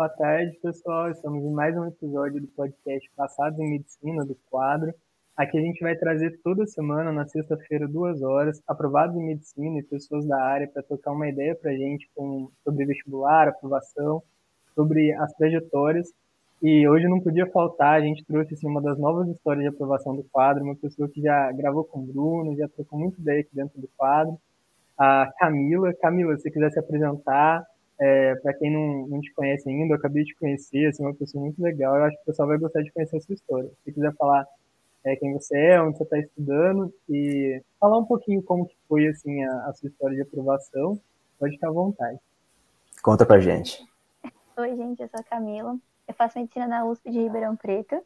Boa 0.00 0.08
tarde, 0.08 0.58
pessoal. 0.62 1.10
Estamos 1.10 1.44
em 1.44 1.52
mais 1.52 1.76
um 1.76 1.84
episódio 1.84 2.40
do 2.40 2.46
podcast 2.46 3.06
Passados 3.14 3.58
em 3.58 3.68
Medicina, 3.68 4.24
do 4.24 4.34
quadro. 4.48 4.94
Aqui 5.36 5.58
a 5.58 5.60
gente 5.60 5.78
vai 5.82 5.94
trazer 5.94 6.40
toda 6.42 6.66
semana, 6.66 7.12
na 7.12 7.26
sexta-feira, 7.26 7.86
duas 7.86 8.22
horas, 8.22 8.62
aprovados 8.66 9.14
em 9.14 9.26
medicina 9.26 9.78
e 9.78 9.82
pessoas 9.82 10.24
da 10.26 10.42
área 10.42 10.66
para 10.66 10.82
tocar 10.82 11.12
uma 11.12 11.28
ideia 11.28 11.54
para 11.54 11.72
a 11.72 11.74
gente 11.74 12.08
com, 12.14 12.50
sobre 12.64 12.86
vestibular, 12.86 13.46
aprovação, 13.46 14.22
sobre 14.74 15.12
as 15.12 15.34
trajetórias. 15.34 16.10
E 16.62 16.88
hoje 16.88 17.06
não 17.06 17.20
podia 17.20 17.46
faltar, 17.48 18.00
a 18.00 18.02
gente 18.02 18.24
trouxe 18.24 18.54
assim, 18.54 18.68
uma 18.68 18.80
das 18.80 18.98
novas 18.98 19.28
histórias 19.28 19.64
de 19.64 19.68
aprovação 19.68 20.16
do 20.16 20.24
quadro, 20.32 20.64
uma 20.64 20.76
pessoa 20.76 21.10
que 21.10 21.20
já 21.20 21.52
gravou 21.52 21.84
com 21.84 21.98
o 21.98 22.06
Bruno, 22.06 22.56
já 22.56 22.66
trocou 22.68 22.98
muita 22.98 23.20
ideia 23.20 23.40
aqui 23.42 23.54
dentro 23.54 23.78
do 23.78 23.88
quadro, 23.98 24.34
a 24.96 25.30
Camila. 25.38 25.92
Camila, 25.92 26.34
se 26.36 26.44
você 26.44 26.50
quiser 26.50 26.70
se 26.70 26.78
apresentar, 26.78 27.66
é, 28.00 28.34
para 28.36 28.54
quem 28.54 28.72
não, 28.72 29.06
não 29.08 29.20
te 29.20 29.30
conhece 29.34 29.68
ainda, 29.68 29.92
eu 29.92 29.98
acabei 29.98 30.24
de 30.24 30.34
conhecer, 30.34 30.86
assim, 30.86 31.02
uma 31.02 31.14
pessoa 31.14 31.44
muito 31.44 31.62
legal, 31.62 31.96
eu 31.96 32.04
acho 32.04 32.16
que 32.16 32.22
o 32.22 32.26
pessoal 32.26 32.48
vai 32.48 32.56
gostar 32.56 32.80
de 32.80 32.90
conhecer 32.90 33.18
a 33.18 33.20
sua 33.20 33.34
história. 33.34 33.70
Se 33.84 33.92
quiser 33.92 34.14
falar 34.14 34.46
é, 35.04 35.14
quem 35.16 35.34
você 35.34 35.56
é, 35.56 35.82
onde 35.82 35.98
você 35.98 36.04
está 36.04 36.18
estudando 36.18 36.92
e 37.08 37.62
falar 37.78 37.98
um 37.98 38.04
pouquinho 38.04 38.42
como 38.42 38.66
que 38.66 38.76
foi 38.88 39.06
assim 39.06 39.42
a, 39.44 39.66
a, 39.66 39.72
sua 39.74 39.88
história 39.88 40.16
de 40.16 40.22
aprovação, 40.22 40.98
pode 41.38 41.54
ficar 41.54 41.68
à 41.68 41.72
vontade. 41.72 42.18
Conta 43.02 43.26
pra 43.26 43.38
gente. 43.38 43.86
Oi, 44.56 44.76
gente, 44.76 45.02
eu 45.02 45.08
sou 45.08 45.20
a 45.20 45.22
Camila. 45.22 45.76
Eu 46.08 46.14
faço 46.14 46.38
medicina 46.38 46.66
na 46.66 46.84
USP 46.84 47.10
de 47.10 47.18
Ribeirão 47.18 47.56
Preto. 47.56 48.02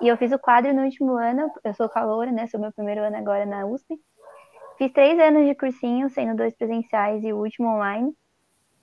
E 0.00 0.08
eu 0.08 0.16
fiz 0.16 0.32
o 0.32 0.38
quadro 0.38 0.72
no 0.72 0.82
último 0.82 1.16
ano. 1.16 1.50
Eu 1.62 1.74
sou 1.74 1.88
caloura, 1.88 2.32
né? 2.32 2.46
Sou 2.46 2.58
meu 2.58 2.72
primeiro 2.72 3.02
ano 3.02 3.16
agora 3.16 3.44
na 3.44 3.66
USP. 3.66 4.00
Fiz 4.78 4.92
três 4.92 5.18
anos 5.18 5.46
de 5.46 5.54
cursinho, 5.54 6.08
sendo 6.08 6.36
dois 6.36 6.54
presenciais 6.54 7.22
e 7.22 7.32
o 7.32 7.36
último 7.36 7.68
online. 7.68 8.16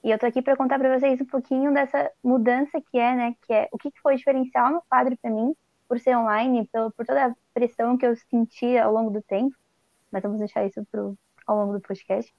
E 0.04 0.12
eu 0.12 0.20
tô 0.20 0.26
aqui 0.26 0.42
para 0.42 0.56
contar 0.56 0.78
para 0.78 0.98
vocês 0.98 1.20
um 1.20 1.26
pouquinho 1.26 1.74
dessa 1.74 2.12
mudança 2.24 2.80
que 2.80 2.98
é, 2.98 3.16
né? 3.16 3.36
Que 3.42 3.54
é 3.54 3.70
o 3.72 3.78
que 3.78 3.92
foi 4.02 4.16
diferencial 4.16 4.72
no 4.72 4.82
quadro 4.90 5.18
para 5.22 5.32
mim 5.32 5.54
por 5.88 6.00
ser 6.00 6.16
online, 6.16 6.70
por 6.72 7.06
toda 7.06 7.28
a 7.28 7.36
pressão 7.54 7.98
que 7.98 8.06
eu 8.06 8.16
senti 8.16 8.78
ao 8.78 8.92
longo 8.92 9.10
do 9.10 9.22
tempo, 9.22 9.56
mas 10.12 10.22
vamos 10.22 10.40
deixar 10.40 10.66
isso 10.66 10.86
pro, 10.92 11.18
ao 11.46 11.58
longo 11.58 11.74
do 11.74 11.82
podcast. 11.82 12.34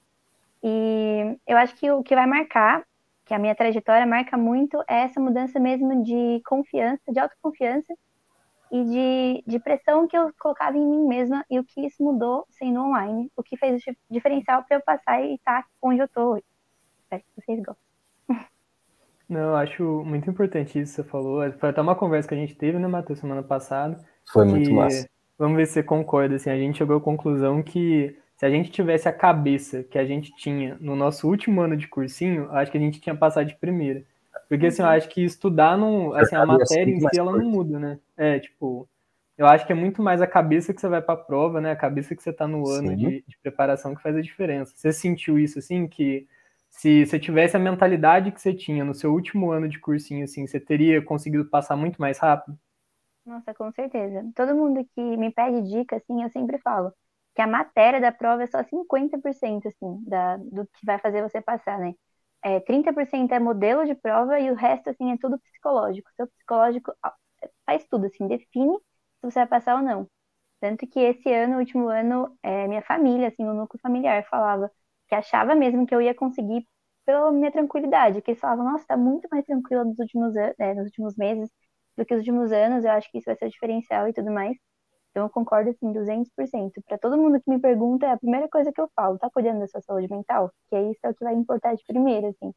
E 0.63 1.37
eu 1.47 1.57
acho 1.57 1.75
que 1.75 1.89
o 1.89 2.03
que 2.03 2.15
vai 2.15 2.27
marcar, 2.27 2.83
que 3.25 3.33
a 3.33 3.39
minha 3.39 3.55
trajetória 3.55 4.05
marca 4.05 4.37
muito, 4.37 4.81
é 4.87 5.01
essa 5.01 5.19
mudança 5.19 5.59
mesmo 5.59 6.03
de 6.03 6.41
confiança, 6.45 7.01
de 7.11 7.19
autoconfiança 7.19 7.93
e 8.71 8.83
de, 8.83 9.43
de 9.47 9.59
pressão 9.59 10.07
que 10.07 10.17
eu 10.17 10.31
colocava 10.39 10.77
em 10.77 10.85
mim 10.85 11.07
mesma 11.07 11.43
e 11.49 11.59
o 11.59 11.63
que 11.63 11.85
isso 11.85 12.03
mudou 12.03 12.45
sendo 12.51 12.81
online, 12.81 13.31
o 13.35 13.41
que 13.41 13.57
fez 13.57 13.81
o 13.83 13.95
diferencial 14.09 14.63
para 14.63 14.77
eu 14.77 14.81
passar 14.81 15.23
e 15.23 15.35
estar 15.35 15.63
tá 15.63 15.67
onde 15.81 16.01
eu 16.01 16.07
tô 16.07 16.33
hoje. 16.33 16.48
Espero 17.09 17.23
que 17.23 17.41
vocês 17.43 17.63
gostem. 17.63 18.47
Não, 19.27 19.39
eu 19.39 19.55
acho 19.55 20.03
muito 20.05 20.29
importante 20.29 20.79
isso 20.79 20.95
que 20.95 21.01
você 21.01 21.09
falou. 21.09 21.51
Foi 21.53 21.69
até 21.69 21.81
uma 21.81 21.95
conversa 21.95 22.27
que 22.27 22.35
a 22.35 22.37
gente 22.37 22.55
teve, 22.55 22.77
né, 22.77 22.87
Matheus, 22.87 23.19
semana 23.19 23.41
passada. 23.41 23.99
Foi 24.31 24.45
muito 24.45 24.71
massa. 24.71 25.09
Vamos 25.37 25.57
ver 25.57 25.65
se 25.65 25.73
você 25.73 25.83
concorda. 25.83 26.35
Assim, 26.35 26.51
a 26.51 26.57
gente 26.57 26.77
chegou 26.77 26.97
à 26.97 27.01
conclusão 27.01 27.63
que 27.63 28.15
se 28.37 28.45
a 28.45 28.49
gente 28.49 28.69
tivesse 28.69 29.09
a 29.09 29.13
cabeça 29.13 29.83
que 29.83 29.97
a 29.97 30.05
gente 30.05 30.35
tinha 30.35 30.77
no 30.79 30.95
nosso 30.95 31.27
último 31.27 31.61
ano 31.61 31.75
de 31.75 31.87
cursinho, 31.87 32.49
acho 32.51 32.71
que 32.71 32.77
a 32.77 32.81
gente 32.81 33.01
tinha 33.01 33.15
passado 33.15 33.47
de 33.47 33.55
primeira. 33.55 34.03
Porque 34.47 34.67
assim, 34.67 34.81
eu 34.81 34.87
uhum. 34.87 34.93
acho 34.93 35.09
que 35.09 35.23
estudar 35.23 35.77
não. 35.77 36.13
Assim, 36.13 36.35
a 36.35 36.45
matéria 36.45 36.91
em 36.91 36.99
si 36.99 37.19
ela 37.19 37.31
não 37.31 37.45
muda, 37.45 37.79
né? 37.79 37.99
É, 38.17 38.39
tipo, 38.39 38.87
eu 39.37 39.47
acho 39.47 39.65
que 39.65 39.71
é 39.71 39.75
muito 39.75 40.01
mais 40.01 40.21
a 40.21 40.27
cabeça 40.27 40.73
que 40.73 40.81
você 40.81 40.87
vai 40.87 41.01
para 41.01 41.13
a 41.13 41.23
prova, 41.23 41.61
né? 41.61 41.71
A 41.71 41.75
cabeça 41.75 42.15
que 42.15 42.21
você 42.21 42.29
está 42.29 42.47
no 42.47 42.67
ano 42.69 42.95
de, 42.95 43.23
de, 43.27 43.37
preparação 43.41 43.95
que 43.95 44.01
faz 44.01 44.15
a 44.15 44.21
diferença. 44.21 44.73
Você 44.75 44.91
sentiu 44.91 45.39
isso, 45.39 45.59
assim, 45.59 45.87
que 45.87 46.27
se 46.69 47.05
você 47.05 47.19
tivesse 47.19 47.55
a 47.57 47.59
mentalidade 47.59 48.31
que 48.31 48.41
você 48.41 48.53
tinha 48.53 48.83
no 48.85 48.93
seu 48.95 49.13
último 49.13 49.51
ano 49.51 49.67
de 49.69 49.79
cursinho, 49.79 50.23
assim, 50.23 50.47
você 50.47 50.59
teria 50.59 51.01
conseguido 51.03 51.45
passar 51.49 51.75
muito 51.75 51.99
mais 52.01 52.17
rápido? 52.19 52.57
Nossa, 53.25 53.53
com 53.53 53.71
certeza. 53.71 54.23
Todo 54.35 54.55
mundo 54.55 54.83
que 54.95 55.01
me 55.17 55.31
pede 55.31 55.61
dica, 55.69 55.97
assim, 55.97 56.23
eu 56.23 56.29
sempre 56.31 56.57
falo 56.59 56.91
que 57.35 57.41
a 57.41 57.47
matéria 57.47 58.01
da 58.01 58.11
prova 58.11 58.43
é 58.43 58.47
só 58.47 58.63
50%, 58.63 59.67
assim, 59.67 60.03
da, 60.05 60.37
do 60.37 60.65
que 60.67 60.85
vai 60.85 60.97
fazer 60.99 61.21
você 61.21 61.41
passar, 61.41 61.79
né? 61.79 61.93
É, 62.43 62.59
30% 62.59 63.33
é 63.33 63.39
modelo 63.39 63.85
de 63.85 63.93
prova 63.95 64.39
e 64.39 64.49
o 64.49 64.55
resto, 64.55 64.89
assim, 64.89 65.11
é 65.11 65.17
tudo 65.17 65.39
psicológico. 65.39 66.09
Seu 66.15 66.27
psicológico 66.27 66.93
faz 67.65 67.85
tudo, 67.89 68.05
assim, 68.07 68.27
define 68.27 68.77
se 68.79 69.31
você 69.31 69.39
vai 69.39 69.47
passar 69.47 69.75
ou 69.77 69.83
não. 69.83 70.07
Tanto 70.61 70.87
que 70.87 70.99
esse 70.99 71.31
ano, 71.33 71.59
último 71.59 71.89
ano, 71.89 72.37
é, 72.43 72.67
minha 72.67 72.81
família, 72.83 73.29
assim, 73.29 73.45
o 73.45 73.53
núcleo 73.53 73.81
familiar 73.81 74.25
falava 74.29 74.71
que 75.09 75.15
achava 75.15 75.55
mesmo 75.55 75.85
que 75.87 75.95
eu 75.95 76.01
ia 76.01 76.15
conseguir 76.15 76.67
pela 77.05 77.31
minha 77.31 77.51
tranquilidade, 77.51 78.21
que 78.21 78.31
eles 78.31 78.39
falavam, 78.41 78.65
nossa, 78.65 78.85
tá 78.87 78.97
muito 78.97 79.27
mais 79.31 79.45
tranquila 79.45 79.83
nos 79.85 79.99
últimos, 79.99 80.35
é, 80.35 80.73
nos 80.75 80.85
últimos 80.85 81.15
meses 81.17 81.49
do 81.97 82.05
que 82.05 82.13
os 82.13 82.19
últimos 82.19 82.51
anos, 82.51 82.85
eu 82.85 82.91
acho 82.91 83.11
que 83.11 83.17
isso 83.19 83.25
vai 83.25 83.35
ser 83.37 83.47
o 83.47 83.49
diferencial 83.49 84.07
e 84.07 84.13
tudo 84.13 84.31
mais. 84.31 84.57
Então 85.11 85.23
eu 85.25 85.29
concordo 85.29 85.69
assim 85.71 85.91
200%. 85.93 86.81
Para 86.87 86.97
todo 86.97 87.17
mundo 87.17 87.41
que 87.41 87.49
me 87.49 87.59
pergunta, 87.59 88.05
é 88.07 88.11
a 88.11 88.17
primeira 88.17 88.47
coisa 88.49 88.71
que 88.71 88.81
eu 88.81 88.89
falo, 88.95 89.17
tá 89.19 89.29
cuidando 89.31 89.59
da 89.61 89.67
sua 89.67 89.81
saúde 89.81 90.07
mental? 90.09 90.51
Que 90.69 90.75
é 90.75 90.91
isso 90.91 90.99
é 91.03 91.09
o 91.09 91.15
que 91.15 91.23
vai 91.23 91.33
importar 91.35 91.75
de 91.75 91.83
primeiro, 91.85 92.27
assim. 92.27 92.53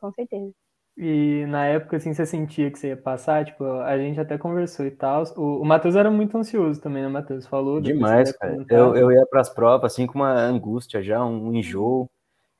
Com 0.00 0.12
certeza. 0.12 0.52
E 0.96 1.44
na 1.46 1.66
época, 1.66 1.98
assim, 1.98 2.14
você 2.14 2.24
sentia 2.24 2.70
que 2.70 2.78
você 2.78 2.88
ia 2.88 2.96
passar? 2.96 3.44
Tipo, 3.44 3.64
a 3.64 3.98
gente 3.98 4.18
até 4.18 4.38
conversou 4.38 4.86
e 4.86 4.90
tal. 4.90 5.24
O, 5.36 5.60
o 5.60 5.64
Matheus 5.64 5.94
era 5.94 6.10
muito 6.10 6.38
ansioso 6.38 6.80
também, 6.80 7.02
né, 7.02 7.08
Matheus? 7.08 7.46
Falou. 7.46 7.80
Demais, 7.80 8.32
cara. 8.32 8.64
Eu, 8.70 8.96
eu 8.96 9.12
ia 9.12 9.26
para 9.26 9.42
as 9.42 9.50
provas, 9.50 9.92
assim, 9.92 10.06
com 10.06 10.14
uma 10.14 10.32
angústia 10.32 11.02
já, 11.02 11.22
um 11.22 11.52
enjoo. 11.52 12.08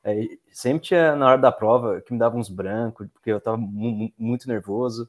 É, 0.04 0.28
sempre 0.52 0.82
tinha 0.82 1.16
na 1.16 1.28
hora 1.28 1.38
da 1.38 1.50
prova 1.50 2.00
que 2.00 2.12
me 2.12 2.18
dava 2.18 2.36
uns 2.36 2.50
brancos, 2.50 3.08
porque 3.12 3.30
eu 3.30 3.40
tava 3.40 3.56
muito 3.56 4.46
nervoso. 4.46 5.08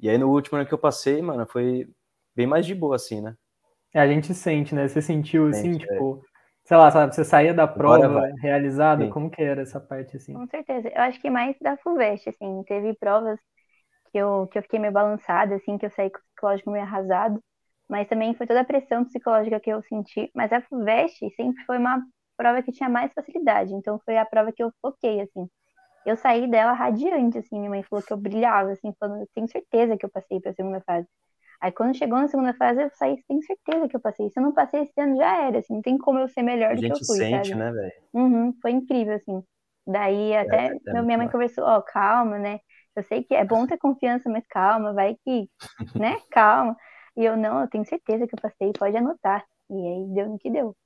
E 0.00 0.08
aí 0.08 0.16
no 0.16 0.30
último 0.30 0.56
ano 0.56 0.66
que 0.66 0.74
eu 0.74 0.78
passei, 0.78 1.20
mano, 1.22 1.46
foi 1.46 1.88
bem 2.34 2.46
mais 2.46 2.66
de 2.66 2.74
boa, 2.74 2.96
assim, 2.96 3.20
né? 3.20 3.36
É, 3.94 4.00
a 4.00 4.08
gente 4.08 4.32
sente, 4.34 4.74
né? 4.74 4.88
Você 4.88 5.02
sentiu 5.02 5.46
assim, 5.46 5.74
Sente, 5.74 5.86
tipo, 5.86 6.24
é. 6.24 6.31
Sei 6.72 6.78
lá, 6.78 6.90
sabe, 6.90 7.14
você 7.14 7.22
saía 7.22 7.52
da 7.52 7.68
prova 7.68 8.22
realizada, 8.40 9.04
Sim. 9.04 9.10
como 9.10 9.30
que 9.30 9.42
era 9.42 9.60
essa 9.60 9.78
parte 9.78 10.16
assim? 10.16 10.32
Com 10.32 10.46
certeza. 10.46 10.88
Eu 10.88 11.02
acho 11.02 11.20
que 11.20 11.28
mais 11.28 11.54
da 11.60 11.76
FUVEST, 11.76 12.30
assim, 12.30 12.62
teve 12.62 12.94
provas 12.94 13.38
que 14.10 14.16
eu, 14.16 14.46
que 14.46 14.56
eu 14.58 14.62
fiquei 14.62 14.78
meio 14.78 14.90
balançada, 14.90 15.56
assim, 15.56 15.76
que 15.76 15.84
eu 15.84 15.90
saí 15.90 16.08
com 16.08 16.18
o 16.18 16.22
psicológico 16.22 16.70
meio 16.70 16.82
arrasado, 16.84 17.42
mas 17.90 18.08
também 18.08 18.34
foi 18.34 18.46
toda 18.46 18.62
a 18.62 18.64
pressão 18.64 19.04
psicológica 19.04 19.60
que 19.60 19.68
eu 19.68 19.82
senti. 19.82 20.30
Mas 20.34 20.50
a 20.50 20.62
FUVEST 20.62 21.28
sempre 21.36 21.62
foi 21.66 21.76
uma 21.76 22.02
prova 22.38 22.62
que 22.62 22.72
tinha 22.72 22.88
mais 22.88 23.12
facilidade, 23.12 23.74
então 23.74 24.00
foi 24.02 24.16
a 24.16 24.24
prova 24.24 24.50
que 24.50 24.62
eu 24.62 24.72
foquei, 24.80 25.20
assim. 25.20 25.46
Eu 26.06 26.16
saí 26.16 26.50
dela 26.50 26.72
radiante, 26.72 27.38
assim, 27.38 27.58
minha 27.58 27.70
mãe 27.70 27.82
falou 27.82 28.02
que 28.04 28.12
eu 28.14 28.16
brilhava, 28.16 28.72
assim, 28.72 28.94
falando, 28.98 29.22
eu 29.22 29.28
tenho 29.34 29.48
certeza 29.48 29.98
que 29.98 30.06
eu 30.06 30.10
passei 30.10 30.40
para 30.40 30.52
a 30.52 30.54
segunda 30.54 30.80
fase. 30.82 31.06
Aí 31.62 31.72
quando 31.72 31.96
chegou 31.96 32.18
na 32.18 32.28
segunda 32.28 32.54
fase, 32.54 32.82
eu 32.82 32.90
saí, 32.94 33.22
tenho 33.28 33.42
certeza 33.42 33.88
que 33.88 33.96
eu 33.96 34.00
passei. 34.00 34.28
Se 34.30 34.40
eu 34.40 34.42
não 34.42 34.52
passei 34.52 34.82
esse 34.82 35.00
ano, 35.00 35.16
já 35.16 35.46
era, 35.46 35.60
assim, 35.60 35.74
não 35.74 35.82
tem 35.82 35.96
como 35.96 36.18
eu 36.18 36.28
ser 36.28 36.42
melhor 36.42 36.72
a 36.72 36.74
do 36.74 36.82
que 36.82 36.92
eu 36.92 37.00
fui, 37.06 37.18
sente, 37.18 37.30
sabe? 37.30 37.54
né, 37.54 37.70
velho? 37.72 37.92
Uhum, 38.12 38.52
foi 38.60 38.72
incrível, 38.72 39.14
assim. 39.14 39.42
Daí 39.86 40.34
até 40.36 40.68
é, 40.68 40.90
é 40.90 41.02
minha 41.02 41.18
mãe 41.18 41.28
conversou, 41.28 41.64
ó, 41.64 41.78
oh, 41.78 41.82
calma, 41.82 42.38
né? 42.38 42.60
Eu 42.96 43.04
sei 43.04 43.24
que 43.24 43.34
é 43.34 43.44
bom 43.44 43.66
ter 43.66 43.78
confiança, 43.78 44.28
mas 44.28 44.46
calma, 44.48 44.92
vai 44.92 45.16
que, 45.24 45.48
né? 45.98 46.16
Calma. 46.30 46.76
E 47.16 47.24
eu, 47.24 47.36
não, 47.36 47.60
eu 47.62 47.68
tenho 47.68 47.84
certeza 47.86 48.26
que 48.26 48.34
eu 48.34 48.40
passei, 48.42 48.72
pode 48.72 48.96
anotar. 48.96 49.44
E 49.70 49.74
aí 49.74 50.14
deu 50.14 50.28
no 50.28 50.38
que 50.38 50.50
deu. 50.50 50.76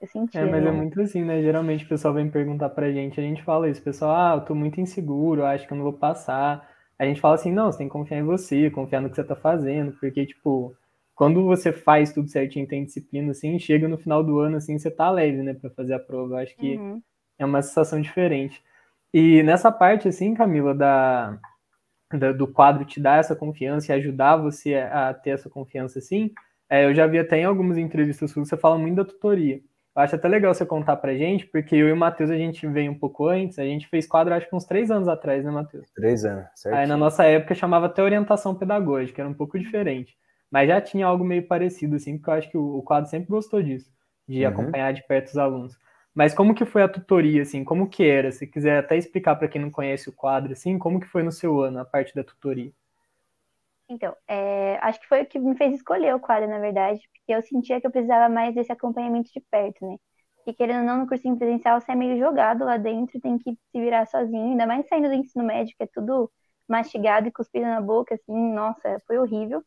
Eu 0.00 0.08
senti. 0.08 0.38
É, 0.38 0.44
mas 0.44 0.62
né? 0.62 0.68
é 0.68 0.72
muito 0.72 1.00
assim, 1.00 1.24
né? 1.24 1.40
Geralmente 1.42 1.84
o 1.84 1.88
pessoal 1.88 2.12
vem 2.14 2.30
perguntar 2.30 2.68
pra 2.70 2.92
gente, 2.92 3.18
a 3.18 3.22
gente 3.22 3.42
fala 3.42 3.68
isso, 3.70 3.82
pessoal, 3.82 4.10
ah, 4.14 4.34
eu 4.36 4.44
tô 4.44 4.54
muito 4.54 4.80
inseguro, 4.80 5.44
acho 5.46 5.66
que 5.66 5.72
eu 5.72 5.76
não 5.76 5.84
vou 5.84 5.94
passar. 5.94 6.68
A 6.98 7.04
gente 7.04 7.20
fala 7.20 7.34
assim, 7.34 7.52
não, 7.52 7.70
você 7.70 7.78
tem 7.78 7.88
que 7.88 7.92
confiar 7.92 8.18
em 8.18 8.24
você, 8.24 8.70
confiar 8.70 9.00
no 9.00 9.10
que 9.10 9.16
você 9.16 9.24
tá 9.24 9.36
fazendo, 9.36 9.92
porque, 10.00 10.24
tipo, 10.26 10.74
quando 11.14 11.44
você 11.44 11.72
faz 11.72 12.12
tudo 12.12 12.28
certinho, 12.28 12.66
tem 12.66 12.84
disciplina, 12.84 13.30
assim, 13.30 13.58
chega 13.58 13.88
no 13.88 13.98
final 13.98 14.22
do 14.22 14.38
ano, 14.38 14.56
assim, 14.56 14.78
você 14.78 14.90
tá 14.90 15.10
leve, 15.10 15.42
né, 15.42 15.54
pra 15.54 15.70
fazer 15.70 15.94
a 15.94 15.98
prova. 15.98 16.34
Eu 16.34 16.38
acho 16.38 16.56
que 16.56 16.76
uhum. 16.76 17.02
é 17.38 17.44
uma 17.44 17.62
sensação 17.62 18.00
diferente. 18.00 18.62
E 19.12 19.42
nessa 19.42 19.72
parte, 19.72 20.08
assim, 20.08 20.34
Camila, 20.34 20.74
da, 20.74 21.38
da, 22.12 22.32
do 22.32 22.46
quadro 22.46 22.84
te 22.84 23.00
dar 23.00 23.18
essa 23.18 23.36
confiança 23.36 23.92
e 23.92 23.96
ajudar 23.96 24.36
você 24.36 24.74
a, 24.74 25.10
a 25.10 25.14
ter 25.14 25.30
essa 25.30 25.48
confiança, 25.48 25.98
assim, 25.98 26.32
é, 26.68 26.84
eu 26.84 26.94
já 26.94 27.06
vi 27.06 27.18
até 27.18 27.38
em 27.38 27.44
algumas 27.44 27.78
entrevistas 27.78 28.30
suas, 28.30 28.48
você 28.48 28.56
fala 28.56 28.78
muito 28.78 28.96
da 28.96 29.04
tutoria. 29.04 29.60
Eu 29.96 30.02
acho 30.02 30.14
até 30.14 30.28
legal 30.28 30.52
você 30.52 30.66
contar 30.66 30.96
pra 30.96 31.16
gente, 31.16 31.46
porque 31.46 31.74
eu 31.74 31.88
e 31.88 31.92
o 31.92 31.96
Matheus, 31.96 32.28
a 32.28 32.36
gente 32.36 32.66
veio 32.66 32.92
um 32.92 32.98
pouco 32.98 33.28
antes, 33.28 33.58
a 33.58 33.64
gente 33.64 33.88
fez 33.88 34.06
quadro 34.06 34.34
acho 34.34 34.46
que 34.46 34.54
uns 34.54 34.66
três 34.66 34.90
anos 34.90 35.08
atrás, 35.08 35.42
né, 35.42 35.50
Matheus? 35.50 35.90
Três 35.94 36.22
anos, 36.26 36.46
certo. 36.54 36.76
Aí 36.76 36.86
na 36.86 36.98
nossa 36.98 37.24
época 37.24 37.54
chamava 37.54 37.86
até 37.86 38.02
orientação 38.02 38.54
pedagógica, 38.54 39.22
era 39.22 39.28
um 39.28 39.34
pouco 39.34 39.58
diferente. 39.58 40.14
Mas 40.50 40.68
já 40.68 40.82
tinha 40.82 41.06
algo 41.06 41.24
meio 41.24 41.46
parecido, 41.46 41.96
assim, 41.96 42.18
porque 42.18 42.28
eu 42.28 42.34
acho 42.34 42.50
que 42.50 42.58
o, 42.58 42.82
quadro 42.82 43.08
sempre 43.08 43.30
gostou 43.30 43.62
disso, 43.62 43.90
de 44.28 44.42
uhum. 44.42 44.48
acompanhar 44.48 44.92
de 44.92 45.02
perto 45.06 45.28
os 45.28 45.38
alunos. 45.38 45.78
Mas 46.14 46.34
como 46.34 46.54
que 46.54 46.66
foi 46.66 46.82
a 46.82 46.88
tutoria, 46.88 47.40
assim, 47.40 47.64
como 47.64 47.88
que 47.88 48.04
era? 48.04 48.30
Se 48.30 48.46
quiser 48.46 48.78
até 48.78 48.98
explicar 48.98 49.36
para 49.36 49.48
quem 49.48 49.62
não 49.62 49.70
conhece 49.70 50.10
o 50.10 50.12
quadro, 50.12 50.52
assim, 50.52 50.78
como 50.78 51.00
que 51.00 51.06
foi 51.06 51.22
no 51.22 51.32
seu 51.32 51.60
ano 51.62 51.78
a 51.78 51.84
parte 51.86 52.14
da 52.14 52.22
tutoria? 52.22 52.70
Então, 53.88 54.14
é, 54.28 54.78
acho 54.82 55.00
que 55.00 55.06
foi 55.06 55.22
o 55.22 55.26
que 55.26 55.38
me 55.38 55.56
fez 55.56 55.74
escolher 55.74 56.14
o 56.14 56.20
quadro, 56.20 56.48
na 56.48 56.58
verdade, 56.58 57.00
porque 57.12 57.32
eu 57.32 57.42
sentia 57.42 57.80
que 57.80 57.86
eu 57.86 57.90
precisava 57.90 58.28
mais 58.32 58.54
desse 58.54 58.72
acompanhamento 58.72 59.30
de 59.32 59.40
perto, 59.50 59.86
né? 59.86 59.96
E 60.46 60.52
querendo 60.54 60.80
ou 60.80 60.84
não, 60.86 60.98
no 61.00 61.06
cursinho 61.08 61.36
presencial, 61.38 61.80
você 61.80 61.92
é 61.92 61.94
meio 61.94 62.18
jogado 62.18 62.64
lá 62.64 62.76
dentro, 62.76 63.20
tem 63.20 63.38
que 63.38 63.52
se 63.52 63.80
virar 63.80 64.06
sozinho, 64.06 64.50
ainda 64.50 64.66
mais 64.66 64.86
saindo 64.88 65.08
do 65.08 65.14
ensino 65.14 65.44
médio, 65.44 65.74
que 65.76 65.84
é 65.84 65.88
tudo 65.92 66.30
mastigado 66.68 67.28
e 67.28 67.32
cuspido 67.32 67.66
na 67.66 67.80
boca, 67.80 68.14
assim, 68.14 68.34
nossa, 68.52 69.00
foi 69.06 69.18
horrível 69.18 69.62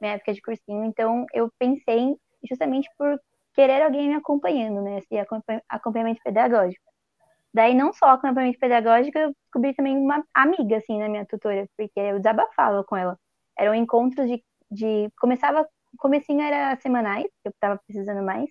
minha 0.00 0.14
época 0.14 0.34
de 0.34 0.42
cursinho. 0.42 0.84
Então, 0.84 1.26
eu 1.34 1.50
pensei 1.58 2.16
justamente 2.48 2.90
por 2.98 3.20
querer 3.54 3.82
alguém 3.82 4.08
me 4.08 4.14
acompanhando, 4.16 4.82
né? 4.82 4.98
Esse 4.98 5.16
acompanhamento 5.68 6.20
pedagógico. 6.24 6.84
Daí, 7.54 7.74
não 7.74 7.92
só 7.92 8.06
acompanhamento 8.08 8.58
pedagógico, 8.60 9.18
eu 9.18 9.32
descobri 9.44 9.74
também 9.74 9.96
uma 9.98 10.24
amiga, 10.34 10.78
assim, 10.78 10.98
na 10.98 11.08
minha 11.08 11.26
tutora, 11.26 11.68
porque 11.76 12.00
eu 12.00 12.18
desabafava 12.18 12.84
com 12.84 12.96
ela. 12.96 13.18
Eram 13.58 13.74
encontros 13.74 14.28
de. 14.28 14.42
de 14.70 15.10
começava. 15.18 15.68
Comecinho 15.98 16.40
era 16.42 16.76
semanais, 16.80 17.24
que 17.26 17.48
eu 17.48 17.50
estava 17.52 17.78
precisando 17.86 18.22
mais. 18.24 18.48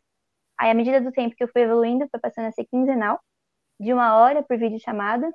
Aí, 0.59 0.71
à 0.71 0.73
medida 0.75 1.01
do 1.01 1.11
tempo 1.11 1.35
que 1.35 1.43
eu 1.43 1.49
fui 1.49 1.63
evoluindo, 1.63 2.07
foi 2.11 2.19
passando 2.19 2.47
a 2.47 2.51
ser 2.51 2.65
quinzenal, 2.65 3.19
de 3.79 3.93
uma 3.93 4.17
hora 4.17 4.43
por 4.43 4.57
vídeo 4.57 4.79
chamada. 4.79 5.29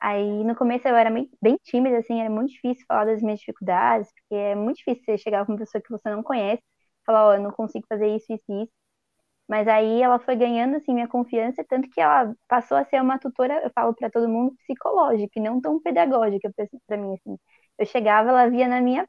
Aí, 0.00 0.44
no 0.44 0.54
começo, 0.56 0.86
eu 0.88 0.96
era 0.96 1.10
bem 1.42 1.58
tímida, 1.64 1.98
assim, 1.98 2.20
era 2.20 2.30
muito 2.30 2.50
difícil 2.52 2.84
falar 2.88 3.06
das 3.06 3.22
minhas 3.22 3.40
dificuldades, 3.40 4.10
porque 4.12 4.34
é 4.34 4.54
muito 4.54 4.78
difícil 4.78 5.04
você 5.04 5.18
chegar 5.18 5.46
com 5.46 5.52
uma 5.52 5.58
pessoa 5.58 5.82
que 5.82 5.90
você 5.90 6.10
não 6.10 6.22
conhece, 6.22 6.62
falar, 7.06 7.26
ó, 7.26 7.30
oh, 7.30 7.34
eu 7.34 7.40
não 7.42 7.50
consigo 7.52 7.86
fazer 7.88 8.08
isso, 8.16 8.32
isso 8.32 8.44
e 8.50 8.64
isso. 8.64 8.72
Mas 9.48 9.68
aí 9.68 10.02
ela 10.02 10.18
foi 10.18 10.36
ganhando 10.36 10.76
assim 10.76 10.94
minha 10.94 11.08
confiança, 11.08 11.64
tanto 11.68 11.88
que 11.90 12.00
ela 12.00 12.34
passou 12.48 12.76
a 12.78 12.84
ser 12.84 13.00
uma 13.02 13.18
tutora, 13.18 13.62
eu 13.64 13.70
falo 13.74 13.94
para 13.94 14.10
todo 14.10 14.28
mundo, 14.28 14.54
psicológica 14.58 15.38
e 15.38 15.42
não 15.42 15.60
tão 15.60 15.80
pedagógica 15.80 16.50
para 16.86 16.96
mim 16.96 17.14
assim. 17.14 17.38
Eu 17.78 17.86
chegava, 17.86 18.30
ela 18.30 18.48
via 18.50 18.68
na 18.68 18.80
minha 18.80 19.08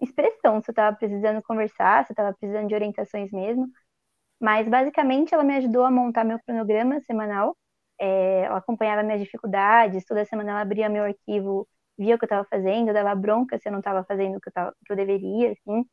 expressão 0.00 0.60
se 0.62 0.70
eu 0.70 0.72
estava 0.72 0.96
precisando 0.96 1.42
conversar, 1.42 2.04
se 2.06 2.12
eu 2.12 2.14
estava 2.14 2.34
precisando 2.36 2.68
de 2.68 2.74
orientações 2.74 3.30
mesmo. 3.32 3.68
Mas 4.40 4.68
basicamente 4.68 5.34
ela 5.34 5.44
me 5.44 5.56
ajudou 5.56 5.84
a 5.84 5.90
montar 5.90 6.24
meu 6.24 6.38
cronograma 6.44 7.00
semanal. 7.02 7.56
É, 8.00 8.42
ela 8.42 8.58
acompanhava 8.58 9.02
minhas 9.02 9.20
dificuldades, 9.22 10.04
toda 10.04 10.24
semana 10.26 10.52
ela 10.52 10.60
abria 10.62 10.88
meu 10.88 11.04
arquivo, 11.04 11.68
via 11.98 12.16
o 12.16 12.18
que 12.18 12.24
eu 12.24 12.26
estava 12.26 12.46
fazendo, 12.50 12.92
dava 12.92 13.14
bronca 13.14 13.58
se 13.58 13.68
eu 13.68 13.72
não 13.72 13.80
estava 13.80 14.04
fazendo 14.04 14.36
o 14.38 14.40
que 14.40 14.48
eu, 14.48 14.52
tava, 14.52 14.74
que 14.86 14.92
eu 14.92 14.96
deveria, 14.96 15.52
assim. 15.52 15.84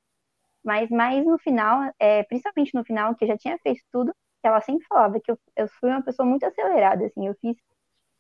Mas 0.64 0.90
mais 0.90 1.25
no 1.25 1.38
final, 1.40 1.92
é, 2.00 2.24
principalmente 2.24 2.74
no 2.75 2.86
final, 2.86 3.16
que 3.16 3.25
eu 3.25 3.28
já 3.30 3.38
tinha 3.38 3.58
feito 3.60 3.81
tudo, 3.92 4.14
ela 4.44 4.62
sempre 4.62 4.86
falava 4.88 5.20
que 5.22 5.31
eu, 5.31 5.40
eu 5.56 5.68
fui 5.80 5.90
uma 5.90 6.04
pessoa 6.04 6.28
muito 6.28 6.46
acelerada, 6.46 7.06
assim, 7.06 7.28
eu 7.28 7.36
fiz 7.42 7.58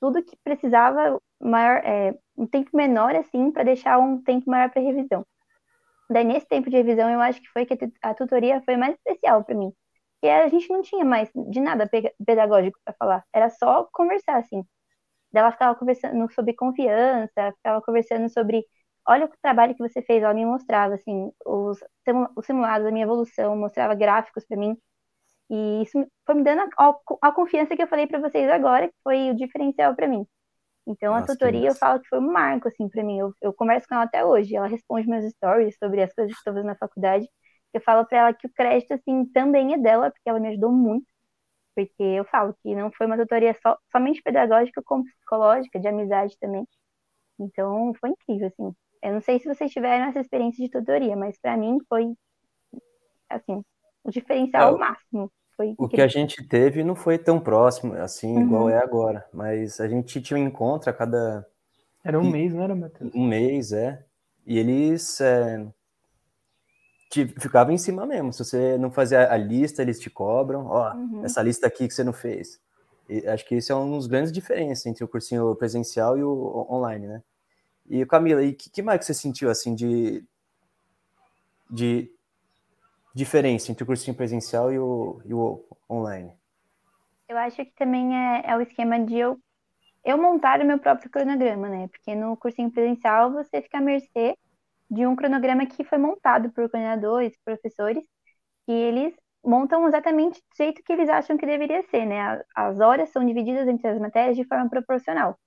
tudo 0.03 0.21
que 0.21 0.35
precisava 0.43 1.17
maior, 1.39 1.77
é, 1.85 2.13
um 2.37 2.45
tempo 2.45 2.75
menor, 2.75 3.15
assim, 3.15 3.49
para 3.49 3.63
deixar 3.63 3.97
um 3.99 4.21
tempo 4.21 4.49
maior 4.49 4.69
para 4.69 4.81
revisão. 4.81 5.25
Daí, 6.09 6.25
nesse 6.25 6.45
tempo 6.45 6.69
de 6.69 6.75
revisão, 6.75 7.09
eu 7.09 7.21
acho 7.21 7.41
que 7.41 7.47
foi 7.47 7.65
que 7.65 7.77
a 8.01 8.13
tutoria 8.13 8.61
foi 8.65 8.75
mais 8.75 8.95
especial 8.95 9.45
para 9.45 9.55
mim. 9.55 9.71
Porque 10.19 10.27
a 10.29 10.49
gente 10.49 10.69
não 10.69 10.81
tinha 10.81 11.05
mais 11.05 11.29
de 11.33 11.61
nada 11.61 11.89
pedagógico 12.25 12.77
para 12.83 12.93
falar, 12.99 13.23
era 13.33 13.49
só 13.49 13.87
conversar, 13.93 14.39
assim. 14.39 14.61
Ela 15.33 15.53
ficava 15.53 15.73
conversando 15.79 16.29
sobre 16.33 16.53
confiança, 16.53 17.53
ficava 17.57 17.81
conversando 17.81 18.29
sobre 18.29 18.65
olha 19.07 19.25
o 19.25 19.29
trabalho 19.41 19.73
que 19.73 19.87
você 19.87 20.01
fez, 20.01 20.21
ela 20.21 20.33
me 20.33 20.45
mostrava, 20.45 20.95
assim, 20.95 21.31
os 21.45 21.79
simulados 22.45 22.85
da 22.85 22.91
minha 22.91 23.05
evolução, 23.05 23.55
mostrava 23.55 23.95
gráficos 23.95 24.45
para 24.45 24.57
mim, 24.57 24.77
e 25.49 25.83
isso 25.83 26.05
foi 26.25 26.35
me 26.35 26.43
dando 26.43 26.61
a, 26.77 26.95
a 27.21 27.31
confiança 27.31 27.75
que 27.75 27.83
eu 27.83 27.87
falei 27.87 28.07
para 28.07 28.19
vocês 28.19 28.49
agora, 28.49 28.87
que 28.87 28.95
foi 29.03 29.29
o 29.31 29.35
diferencial 29.35 29.95
para 29.95 30.07
mim. 30.07 30.25
Então, 30.85 31.13
Nossa, 31.13 31.31
a 31.31 31.35
tutoria 31.35 31.69
eu 31.69 31.75
falo 31.75 32.01
que 32.01 32.09
foi 32.09 32.19
um 32.19 32.31
marco, 32.31 32.67
assim, 32.67 32.89
para 32.89 33.03
mim. 33.03 33.19
Eu, 33.19 33.33
eu 33.41 33.53
converso 33.53 33.87
com 33.87 33.95
ela 33.95 34.03
até 34.03 34.25
hoje, 34.25 34.55
ela 34.55 34.67
responde 34.67 35.07
meus 35.07 35.25
stories 35.33 35.77
sobre 35.77 36.01
as 36.03 36.13
coisas 36.13 36.33
que 36.33 36.39
estou 36.39 36.53
fazendo 36.53 36.67
na 36.67 36.75
faculdade. 36.75 37.27
Eu 37.73 37.81
falo 37.81 38.05
para 38.05 38.19
ela 38.19 38.33
que 38.33 38.47
o 38.47 38.53
crédito, 38.53 38.93
assim, 38.93 39.25
também 39.27 39.73
é 39.73 39.77
dela, 39.77 40.11
porque 40.11 40.29
ela 40.29 40.39
me 40.39 40.49
ajudou 40.49 40.71
muito. 40.71 41.07
Porque 41.75 42.03
eu 42.03 42.25
falo 42.25 42.55
que 42.61 42.75
não 42.75 42.91
foi 42.91 43.07
uma 43.07 43.17
tutoria 43.17 43.55
só, 43.61 43.77
somente 43.91 44.21
pedagógica, 44.21 44.81
como 44.83 45.05
psicológica, 45.05 45.79
de 45.79 45.87
amizade 45.87 46.37
também. 46.39 46.67
Então, 47.39 47.93
foi 47.99 48.11
incrível, 48.11 48.47
assim. 48.47 48.75
Eu 49.01 49.13
não 49.13 49.21
sei 49.21 49.39
se 49.39 49.47
vocês 49.47 49.71
tiveram 49.71 50.05
essa 50.05 50.19
experiência 50.21 50.63
de 50.63 50.71
tutoria, 50.71 51.15
mas 51.15 51.37
para 51.39 51.57
mim 51.57 51.77
foi 51.89 52.13
assim, 53.29 53.63
o 54.03 54.11
diferencial 54.11 54.75
é, 54.75 54.79
máximo. 54.79 55.31
Foi 55.55 55.75
o 55.77 55.87
que 55.87 56.01
a 56.01 56.07
gente 56.07 56.43
teve 56.47 56.83
não 56.83 56.95
foi 56.95 57.17
tão 57.17 57.39
próximo 57.39 57.93
assim, 57.93 58.35
uhum. 58.35 58.41
igual 58.41 58.69
é 58.69 58.77
agora, 58.79 59.25
mas 59.31 59.79
a 59.79 59.87
gente 59.87 60.21
tinha 60.21 60.39
um 60.39 60.43
encontro 60.43 60.89
a 60.89 60.93
cada 60.93 61.45
era 62.03 62.19
um 62.19 62.25
e... 62.25 62.31
mês, 62.31 62.53
não 62.53 62.63
era, 62.63 62.75
Matheus? 62.75 63.11
Um 63.15 63.25
mês, 63.25 63.71
é. 63.71 64.03
E 64.45 64.59
eles 64.59 65.21
é... 65.21 65.65
ficavam 67.39 67.73
em 67.73 67.77
cima 67.77 68.05
mesmo. 68.05 68.33
Se 68.33 68.43
você 68.43 68.77
não 68.77 68.91
fazia 68.91 69.31
a 69.31 69.37
lista, 69.37 69.81
eles 69.81 69.99
te 69.99 70.09
cobram. 70.09 70.67
Ó, 70.67 70.93
uhum. 70.93 71.23
essa 71.23 71.41
lista 71.41 71.65
aqui 71.65 71.87
que 71.87 71.93
você 71.93 72.03
não 72.03 72.13
fez. 72.13 72.59
E 73.09 73.25
acho 73.27 73.45
que 73.45 73.55
isso 73.55 73.71
é 73.71 73.75
um 73.75 73.91
dos 73.91 74.07
grandes 74.07 74.31
diferenças 74.31 74.85
entre 74.85 75.03
o 75.03 75.07
cursinho 75.07 75.55
presencial 75.55 76.17
e 76.17 76.23
o 76.23 76.67
online, 76.69 77.07
né? 77.07 77.23
E 77.89 78.05
Camila, 78.05 78.43
e 78.43 78.53
que, 78.53 78.69
que 78.69 78.81
mais 78.81 78.99
que 78.99 79.05
você 79.05 79.13
sentiu 79.13 79.49
assim 79.49 79.75
de, 79.75 80.23
de 81.69 82.09
diferença 83.13 83.71
entre 83.71 83.83
o 83.83 83.87
cursinho 83.87 84.15
presencial 84.15 84.71
e 84.71 84.79
o, 84.79 85.21
e 85.25 85.33
o 85.33 85.63
online? 85.89 86.31
Eu 87.27 87.37
acho 87.37 87.57
que 87.57 87.73
também 87.75 88.15
é, 88.15 88.43
é 88.45 88.57
o 88.57 88.61
esquema 88.61 88.99
de 88.99 89.17
eu, 89.17 89.39
eu 90.03 90.17
montar 90.17 90.61
o 90.61 90.65
meu 90.65 90.79
próprio 90.79 91.09
cronograma, 91.09 91.69
né? 91.69 91.87
Porque 91.89 92.15
no 92.15 92.37
cursinho 92.37 92.71
presencial 92.71 93.31
você 93.31 93.61
fica 93.61 93.77
à 93.79 93.81
mercê 93.81 94.37
de 94.89 95.05
um 95.07 95.15
cronograma 95.15 95.65
que 95.65 95.83
foi 95.83 95.97
montado 95.97 96.51
por 96.51 96.69
coordenadores, 96.69 97.37
professores, 97.43 98.03
e 98.67 98.73
eles 98.73 99.13
montam 99.43 99.87
exatamente 99.87 100.39
do 100.39 100.55
jeito 100.57 100.83
que 100.83 100.93
eles 100.93 101.09
acham 101.09 101.37
que 101.37 101.45
deveria 101.45 101.83
ser, 101.89 102.05
né? 102.05 102.43
As 102.55 102.79
horas 102.79 103.09
são 103.09 103.25
divididas 103.25 103.67
entre 103.67 103.87
as 103.89 103.99
matérias 103.99 104.35
de 104.37 104.45
forma 104.45 104.69
proporcional. 104.69 105.37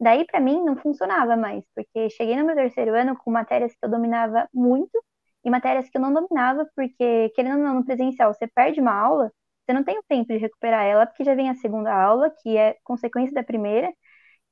Daí, 0.00 0.26
para 0.26 0.40
mim, 0.40 0.64
não 0.64 0.76
funcionava 0.76 1.36
mais, 1.36 1.64
porque 1.74 2.10
cheguei 2.10 2.36
no 2.36 2.44
meu 2.46 2.56
terceiro 2.56 2.94
ano 2.94 3.16
com 3.16 3.30
matérias 3.30 3.72
que 3.74 3.84
eu 3.84 3.90
dominava 3.90 4.48
muito 4.52 5.02
e 5.44 5.50
matérias 5.50 5.88
que 5.88 5.96
eu 5.98 6.02
não 6.02 6.12
dominava, 6.12 6.66
porque, 6.76 7.30
querendo 7.30 7.58
ou 7.58 7.64
não, 7.64 7.74
no 7.76 7.84
presencial, 7.84 8.32
você 8.34 8.46
perde 8.46 8.80
uma 8.80 8.92
aula, 8.94 9.32
você 9.66 9.72
não 9.72 9.84
tem 9.84 9.98
o 9.98 10.02
tempo 10.08 10.32
de 10.32 10.38
recuperar 10.38 10.84
ela, 10.84 11.06
porque 11.06 11.24
já 11.24 11.34
vem 11.34 11.50
a 11.50 11.54
segunda 11.56 11.92
aula, 11.94 12.30
que 12.42 12.56
é 12.56 12.76
consequência 12.84 13.34
da 13.34 13.42
primeira, 13.44 13.92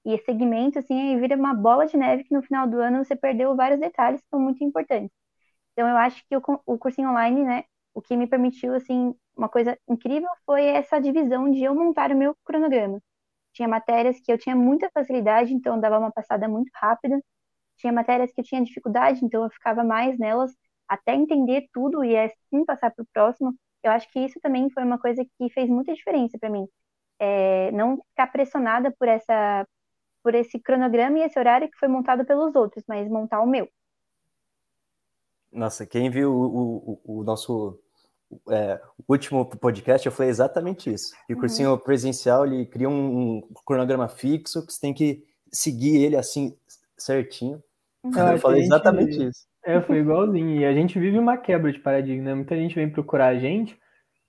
e 0.04 0.18
segmento, 0.20 0.78
assim, 0.78 0.99
aí 1.14 1.20
vira 1.20 1.37
uma 1.37 1.54
bola 1.54 1.87
de 1.87 1.97
neve 1.97 2.25
que 2.25 2.35
no 2.35 2.42
final 2.42 2.66
do 2.68 2.78
ano 2.80 3.04
você 3.04 3.14
perdeu 3.16 3.54
vários 3.56 3.80
detalhes 3.80 4.20
que 4.23 4.28
são 4.30 4.40
muito 4.40 4.64
importantes. 4.64 5.11
Então, 5.73 5.88
eu 5.88 5.97
acho 5.97 6.23
que 6.28 6.37
o, 6.37 6.42
o 6.66 6.78
cursinho 6.78 7.11
online, 7.11 7.44
né, 7.44 7.64
o 7.94 8.02
que 8.02 8.16
me 8.16 8.26
permitiu, 8.26 8.75
assim, 8.75 9.14
uma 9.37 9.49
coisa 9.49 9.78
incrível 9.88 10.28
foi 10.47 10.64
essa 10.66 11.00
divisão 11.00 11.50
de 11.50 11.62
eu 11.64 11.75
montar 11.75 12.11
o 12.12 12.16
meu 12.16 12.35
cronograma. 12.44 13.00
Tinha 13.52 13.68
matérias 13.68 14.20
que 14.20 14.32
eu 14.32 14.38
tinha 14.38 14.56
muita 14.56 14.90
facilidade, 14.94 15.54
então 15.54 15.76
eu 15.76 15.80
dava 15.80 15.99
uma 15.99 16.12
passada 16.12 16.49
muito 16.49 16.70
rápida. 16.75 17.20
Tinha 17.78 17.92
matérias 17.92 18.32
que 18.32 18.40
eu 18.40 18.44
tinha 18.44 18.62
dificuldade, 18.64 19.25
então 19.25 19.44
eu 19.44 19.50
ficava 19.50 19.85
mais 19.85 20.18
nelas 20.18 20.52
até 20.90 21.14
entender 21.14 21.68
tudo 21.73 22.04
e 22.04 22.16
assim 22.16 22.64
passar 22.66 22.90
para 22.90 23.04
o 23.04 23.09
próximo. 23.14 23.54
Eu 23.80 23.92
acho 23.92 24.11
que 24.11 24.18
isso 24.18 24.40
também 24.40 24.68
foi 24.70 24.82
uma 24.82 24.99
coisa 24.99 25.25
que 25.25 25.49
fez 25.50 25.70
muita 25.70 25.94
diferença 25.94 26.37
para 26.38 26.50
mim. 26.50 26.66
É, 27.20 27.70
não 27.70 27.99
ficar 28.11 28.26
pressionada 28.26 28.92
por 28.99 29.06
essa 29.06 29.64
por 30.23 30.35
esse 30.35 30.59
cronograma 30.59 31.18
e 31.18 31.23
esse 31.23 31.38
horário 31.38 31.70
que 31.70 31.78
foi 31.78 31.88
montado 31.88 32.26
pelos 32.26 32.54
outros, 32.54 32.85
mas 32.87 33.09
montar 33.09 33.40
o 33.40 33.47
meu. 33.47 33.66
Nossa, 35.50 35.87
quem 35.87 36.11
viu 36.11 36.30
o, 36.30 37.00
o, 37.04 37.20
o 37.20 37.25
nosso 37.25 37.80
é, 38.50 38.78
último 39.09 39.47
podcast 39.47 40.06
eu 40.06 40.12
falei 40.12 40.28
exatamente 40.28 40.92
isso. 40.92 41.14
E 41.26 41.32
o 41.32 41.37
uhum. 41.37 41.40
cursinho 41.40 41.78
presencial 41.78 42.44
ele 42.44 42.66
cria 42.66 42.88
um, 42.88 43.38
um, 43.38 43.49
cronograma 43.64 44.09
fixo 44.09 44.66
que 44.66 44.73
você 44.73 44.80
tem 44.80 44.92
que 44.92 45.25
seguir 45.50 46.02
ele 46.02 46.16
assim 46.16 46.54
certinho. 46.99 47.62
Uhum. 48.04 48.32
Eu 48.32 48.38
falei 48.38 48.62
exatamente 48.62 49.26
isso. 49.26 49.50
É, 49.64 49.81
foi 49.81 49.99
igualzinho. 49.99 50.61
E 50.61 50.64
a 50.64 50.73
gente 50.73 50.99
vive 50.99 51.19
uma 51.19 51.37
quebra 51.37 51.73
de 51.73 51.79
paradigma. 51.79 52.25
Né? 52.25 52.35
Muita 52.35 52.57
gente 52.57 52.75
vem 52.75 52.88
procurar 52.88 53.29
a 53.29 53.38
gente 53.38 53.79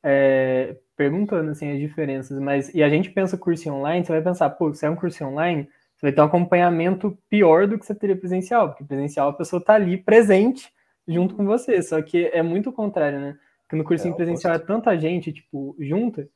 é, 0.03 0.77
perguntando 0.95 1.51
assim 1.51 1.71
as 1.71 1.79
diferenças, 1.79 2.39
mas 2.39 2.73
e 2.73 2.81
a 2.81 2.89
gente 2.89 3.09
pensa 3.09 3.37
cursinho 3.37 3.75
online, 3.75 4.05
você 4.05 4.11
vai 4.11 4.21
pensar, 4.21 4.49
pô, 4.51 4.73
se 4.73 4.85
é 4.85 4.89
um 4.89 4.95
cursinho 4.95 5.29
online, 5.29 5.67
você 5.95 6.07
vai 6.07 6.11
ter 6.11 6.21
um 6.21 6.25
acompanhamento 6.25 7.17
pior 7.29 7.67
do 7.67 7.77
que 7.77 7.85
você 7.85 7.93
teria 7.93 8.15
presencial, 8.15 8.69
porque 8.69 8.83
presencial 8.83 9.29
a 9.29 9.33
pessoa 9.33 9.59
está 9.59 9.75
ali 9.75 9.97
presente 9.97 10.71
junto 11.07 11.35
com 11.35 11.45
você, 11.45 11.81
só 11.81 12.01
que 12.01 12.25
é 12.33 12.41
muito 12.41 12.69
o 12.69 12.73
contrário, 12.73 13.19
né? 13.19 13.37
que 13.71 13.75
no 13.77 13.85
cursinho 13.85 14.13
é, 14.13 14.17
presencial 14.17 14.53
é 14.53 14.59
tanta 14.59 14.97
gente, 14.97 15.31
tipo, 15.31 15.77
junta, 15.79 16.27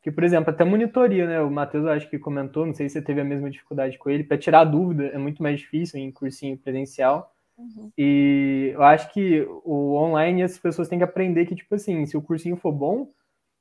que, 0.00 0.12
por 0.12 0.22
exemplo, 0.22 0.50
até 0.50 0.62
monitoria, 0.64 1.26
né? 1.26 1.40
O 1.40 1.50
Matheus, 1.50 1.86
acho 1.86 2.08
que 2.08 2.20
comentou, 2.20 2.64
não 2.64 2.72
sei 2.72 2.88
se 2.88 2.92
você 2.92 3.02
teve 3.02 3.20
a 3.20 3.24
mesma 3.24 3.50
dificuldade 3.50 3.98
com 3.98 4.10
ele, 4.10 4.22
para 4.22 4.38
tirar 4.38 4.62
dúvida 4.64 5.06
é 5.06 5.18
muito 5.18 5.42
mais 5.42 5.58
difícil 5.58 5.98
em 5.98 6.12
cursinho 6.12 6.56
presencial. 6.56 7.33
Uhum. 7.56 7.90
E 7.96 8.72
eu 8.74 8.82
acho 8.82 9.12
que 9.12 9.46
o 9.64 9.94
online 9.94 10.42
as 10.42 10.58
pessoas 10.58 10.88
têm 10.88 10.98
que 10.98 11.04
aprender 11.04 11.46
que, 11.46 11.54
tipo 11.54 11.74
assim, 11.74 12.04
se 12.06 12.16
o 12.16 12.22
cursinho 12.22 12.56
for 12.56 12.72
bom, 12.72 13.10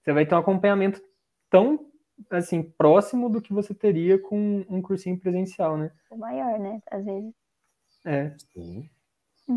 você 0.04 0.12
vai 0.12 0.26
ter 0.26 0.36
um 0.36 0.40
acompanhamento 0.40 1.02
tão 1.50 1.80
assim, 2.30 2.64
próximo 2.64 3.30
do 3.30 3.42
que 3.42 3.54
você 3.54 3.74
teria 3.74 4.20
com 4.20 4.66
um 4.70 4.82
cursinho 4.82 5.20
presencial, 5.20 5.78
né? 5.78 5.92
O 6.12 6.18
maior, 6.18 6.60
né? 6.60 6.80
Às 6.92 7.06
vezes. 7.06 7.34
É. 8.06 8.34
Sim. 8.54 8.90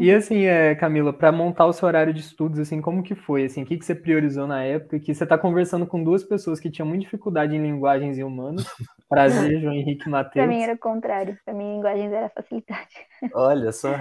E 0.01 0.13
assim, 0.13 0.47
é, 0.47 0.75
Camila, 0.75 1.13
para 1.13 1.31
montar 1.31 1.65
o 1.65 1.73
seu 1.73 1.87
horário 1.87 2.13
de 2.13 2.19
estudos, 2.21 2.59
assim, 2.59 2.81
como 2.81 3.05
que 3.05 3.15
foi? 3.15 3.45
Assim, 3.45 3.63
o 3.63 3.67
que, 3.67 3.79
que 3.79 3.85
você 3.85 3.95
priorizou 3.95 4.45
na 4.45 4.65
época? 4.65 4.99
Que 4.99 5.15
você 5.15 5.23
está 5.23 5.39
conversando 5.39 5.87
com 5.87 6.03
duas 6.03 6.25
pessoas 6.25 6.59
que 6.59 6.71
tinham 6.71 6.89
muita 6.89 7.05
dificuldade 7.05 7.55
em 7.55 7.63
linguagens 7.63 8.19
e 8.19 8.25
humanos. 8.25 8.65
Prazer, 9.09 9.61
João 9.61 9.75
Henrique 9.75 10.09
Matheus. 10.09 10.45
Para 10.45 10.47
mim 10.49 10.63
era 10.63 10.75
o 10.75 10.79
contrário. 10.79 11.39
Para 11.45 11.55
mim, 11.55 11.77
linguagens 11.77 12.13
era 12.13 12.29
facilidade. 12.31 12.97
Olha 13.33 13.71
só. 13.71 13.95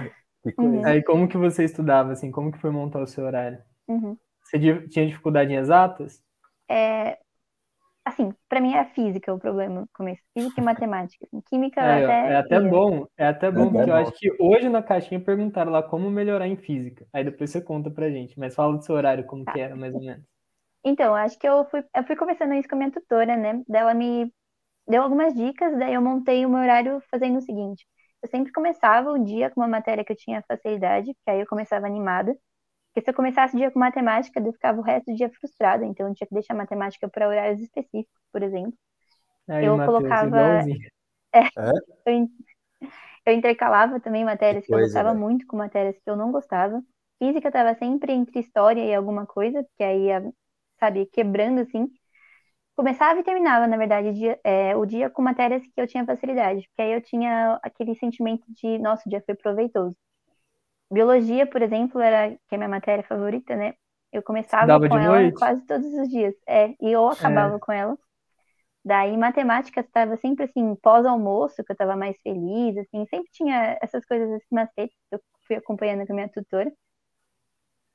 Uhum. 0.58 0.84
Aí, 0.84 1.02
como 1.04 1.28
que 1.28 1.36
você 1.36 1.64
estudava, 1.64 2.12
assim? 2.12 2.30
Como 2.30 2.52
que 2.52 2.58
foi 2.58 2.70
montar 2.70 3.00
o 3.02 3.06
seu 3.06 3.24
horário? 3.24 3.62
Uhum. 3.88 4.18
Você 4.44 4.58
tinha 4.88 5.06
dificuldade 5.06 5.52
em 5.52 5.56
exatas? 5.56 6.22
É, 6.70 7.18
assim, 8.04 8.32
para 8.48 8.60
mim 8.62 8.74
era 8.74 8.86
física 8.94 9.34
o 9.34 9.40
problema 9.40 9.82
no 9.82 9.88
começo. 9.94 10.22
Física 10.34 10.60
e 10.60 10.64
matemática. 10.64 11.26
Assim, 11.26 11.42
química 11.42 11.80
É, 11.80 11.96
até. 11.98 12.32
é 12.32 12.36
até 12.36 12.58
ia. 12.58 12.60
bom, 12.60 13.06
é 13.18 13.26
até 13.26 13.50
bom, 13.50 13.74
É 13.76 13.76
porque 13.76 13.90
eu 13.90 13.94
bom. 13.94 13.96
acho 13.96 14.12
que 14.18 14.30
hoje 14.40 14.68
na 14.68 14.82
caixinha 14.82 15.20
perguntaram 15.20 15.70
lá 15.70 15.82
como 15.82 16.10
melhorar 16.10 16.48
em 16.48 16.56
física. 16.56 17.06
Aí 17.12 17.22
depois 17.24 17.50
você 17.50 17.60
conta 17.60 17.90
pra 17.90 18.10
gente. 18.10 18.38
Mas 18.38 18.54
fala 18.54 18.76
do 18.78 18.84
seu 18.84 18.94
horário, 18.94 19.26
como 19.26 19.44
Tá. 19.44 19.46
que 19.46 19.58
era, 19.60 19.76
mais 19.76 19.94
ou 19.94 20.02
menos. 20.02 20.24
Então, 20.84 21.14
acho 21.14 21.38
que 21.38 21.48
eu 21.48 21.64
fui, 21.70 21.82
eu 21.94 22.04
fui 22.06 22.16
conversando 22.16 22.54
isso 22.54 22.68
com 22.68 22.76
a 22.76 22.78
minha 22.78 22.90
tutora, 22.92 23.36
né? 23.36 23.62
Daí 23.68 23.80
ela 23.82 23.94
me 23.94 24.32
deu 24.88 25.02
algumas 25.02 25.34
dicas, 25.34 25.78
daí 25.78 25.94
eu 25.94 26.02
montei 26.02 26.46
o 26.46 26.50
meu 26.50 26.60
horário 26.60 27.02
fazendo 27.10 27.38
o 27.38 27.42
seguinte. 27.42 27.86
Eu 28.26 28.30
sempre 28.30 28.52
começava 28.52 29.10
o 29.12 29.18
dia 29.24 29.50
com 29.50 29.60
uma 29.60 29.68
matéria 29.68 30.04
que 30.04 30.12
eu 30.12 30.16
tinha 30.16 30.42
facilidade, 30.48 31.14
porque 31.14 31.30
aí 31.30 31.40
eu 31.40 31.46
começava 31.46 31.86
animada. 31.86 32.34
Porque 32.94 33.04
se 33.04 33.10
eu 33.10 33.14
começasse 33.14 33.54
o 33.56 33.58
dia 33.58 33.70
com 33.72 33.78
matemática, 33.80 34.40
eu 34.40 34.52
ficava 34.54 34.80
o 34.80 34.84
resto 34.84 35.12
do 35.12 35.16
dia 35.16 35.30
frustrada. 35.40 35.84
Então 35.86 36.08
eu 36.08 36.14
tinha 36.14 36.28
que 36.28 36.34
deixar 36.34 36.54
matemática 36.54 37.08
para 37.08 37.28
horários 37.28 37.60
específicos, 37.62 38.20
por 38.32 38.42
exemplo. 38.42 38.74
Aí, 39.48 39.68
Eu 39.68 39.72
Matheus, 39.72 40.22
colocava- 40.22 40.22
igualzinho. 40.22 40.88
Eu, 42.06 42.12
in- 42.14 42.30
eu 43.26 43.34
intercalava 43.34 44.00
também 44.00 44.24
matérias 44.24 44.66
Que 44.66 44.68
que 44.68 44.74
eu 44.74 44.80
coisa, 44.80 44.80
gostava 44.80 45.14
velho. 45.14 45.14
muito 45.14 45.46
com 45.46 45.56
matérias 45.56 45.96
que 45.98 46.10
eu 46.10 46.16
não 46.16 46.32
gostava. 46.32 46.82
Física 47.18 47.48
estava 47.48 47.74
sempre 47.76 48.12
entre 48.12 48.40
história 48.40 48.84
e 48.84 48.94
alguma 48.94 49.26
coisa, 49.26 49.62
porque 49.64 49.82
aí 49.84 50.06
ia, 50.06 50.32
sabe, 50.78 51.06
quebrando 51.06 51.60
assim. 51.62 51.88
Começava 52.76 53.18
e 53.20 53.24
terminava, 53.24 53.66
na 53.66 53.76
verdade, 53.76 54.08
o 54.08 54.12
dia, 54.14 54.38
é, 54.44 54.76
o 54.76 54.84
dia 54.84 55.08
com 55.10 55.22
matérias 55.22 55.62
que 55.66 55.72
eu 55.80 55.86
tinha 55.86 56.04
facilidade, 56.04 56.68
porque 56.68 56.82
aí 56.82 56.92
eu 56.92 57.00
tinha 57.02 57.58
aquele 57.62 57.94
sentimento 57.96 58.44
de, 58.52 58.78
nossa, 58.78 59.02
o 59.06 59.10
dia 59.10 59.22
foi 59.24 59.34
proveitoso. 59.34 59.96
Biologia, 60.92 61.46
por 61.46 61.62
exemplo, 61.62 62.00
era 62.00 62.30
que 62.30 62.40
é 62.52 62.56
a 62.56 62.58
minha 62.58 62.68
matéria 62.70 63.04
favorita, 63.04 63.56
né? 63.56 63.74
Eu 64.12 64.22
começava 64.22 64.78
Estudava 64.78 64.88
com 64.88 64.96
ela 64.98 65.30
noite? 65.30 65.34
quase 65.34 65.64
todos 65.66 65.86
os 65.86 66.08
dias. 66.10 66.34
É, 66.48 66.68
e 66.80 66.92
eu 66.92 67.08
acabava 67.08 67.58
com 67.60 67.72
ela. 67.72 67.98
Daí, 68.84 69.16
matemática 69.16 69.80
estava 69.82 70.16
sempre 70.18 70.44
assim, 70.46 70.76
pós-almoço, 70.76 71.64
que 71.64 71.72
eu 71.72 71.74
estava 71.74 71.96
mais 71.96 72.16
feliz, 72.22 72.76
assim, 72.78 73.06
sempre 73.08 73.30
tinha 73.32 73.78
essas 73.82 74.04
coisas, 74.06 74.30
esses 74.30 74.48
macetes 74.52 74.96
que 75.10 75.16
eu 75.16 75.20
fui 75.46 75.56
acompanhando 75.56 76.06
com 76.06 76.12
a 76.14 76.16
minha 76.16 76.30
tutora. 76.30 76.72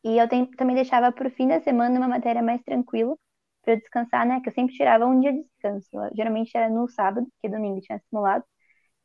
E 0.04 0.18
eu 0.18 0.28
tem- 0.30 0.46
também 0.52 0.76
deixava 0.76 1.12
para 1.12 1.28
o 1.28 1.32
fim 1.32 1.48
da 1.48 1.60
semana 1.60 1.98
uma 2.00 2.08
matéria 2.08 2.42
mais 2.44 2.62
tranquila, 2.64 3.16
para 3.62 3.74
eu 3.74 3.78
descansar, 3.80 4.26
né? 4.28 4.42
Que 4.42 4.50
eu 4.50 4.54
sempre 4.54 4.76
tirava 4.76 5.06
um 5.06 5.20
dia 5.20 5.34
de 5.34 5.44
descanso. 5.44 5.90
Geralmente 6.16 6.56
era 6.58 6.70
no 6.70 6.88
sábado, 6.90 7.28
porque 7.34 7.50
domingo 7.56 7.82
tinha 7.82 8.00
simulado. 8.10 8.44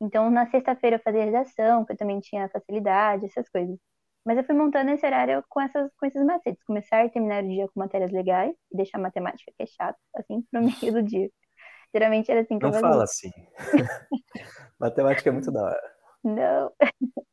Então, 0.00 0.30
na 0.30 0.46
sexta-feira 0.50 0.96
eu 0.96 1.00
fazia 1.02 1.25
redação, 1.25 1.84
que 1.84 1.92
eu 1.92 1.96
também 1.96 2.20
tinha 2.20 2.48
facilidade, 2.50 3.26
essas 3.26 3.48
coisas. 3.50 3.78
Mas 4.25 4.38
eu 4.38 4.44
fui 4.44 4.54
montando 4.54 4.90
esse 4.90 5.06
horário 5.06 5.44
com, 5.48 5.60
essas, 5.60 5.90
com 5.98 6.06
esses 6.06 6.25
macetes. 6.25 6.62
Começar 6.64 7.04
e 7.06 7.10
terminar 7.10 7.44
o 7.44 7.48
dia 7.48 7.66
com 7.68 7.80
matérias 7.80 8.12
legais 8.12 8.54
e 8.72 8.76
deixar 8.76 8.98
a 8.98 9.02
matemática, 9.02 9.52
que 9.56 9.62
é 9.64 9.66
chato, 9.66 9.98
assim, 10.16 10.42
pro 10.50 10.62
meio 10.62 10.92
do 10.92 11.02
dia. 11.02 11.30
Geralmente 11.94 12.30
era 12.30 12.42
assim 12.42 12.58
que 12.60 12.66
Não 12.66 12.68
eu 12.68 12.72
fazia. 12.75 12.94
fala 12.94 13.04
assim. 13.04 13.30
Matemática 14.78 15.28
é 15.30 15.32
muito 15.32 15.50
da 15.52 15.62
hora. 15.62 15.96
Não. 16.25 16.72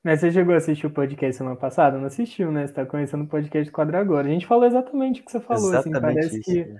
Mas 0.05 0.19
você 0.19 0.31
chegou 0.31 0.53
a 0.53 0.57
assistir 0.57 0.85
o 0.85 0.91
podcast 0.91 1.35
semana 1.35 1.55
passada? 1.55 1.97
Não 1.97 2.05
assistiu, 2.05 2.51
né? 2.51 2.67
Você 2.67 2.73
tá 2.73 2.85
conhecendo 2.85 3.23
o 3.23 3.27
podcast 3.27 3.71
Quadro 3.71 3.97
Agora. 3.97 4.27
A 4.27 4.29
gente 4.29 4.45
falou 4.45 4.63
exatamente 4.63 5.19
o 5.21 5.25
que 5.25 5.31
você 5.31 5.39
falou, 5.39 5.75
assim, 5.75 5.89
Exatamente 5.89 6.15
parece 6.15 6.39
isso. 6.41 6.51
que 6.51 6.75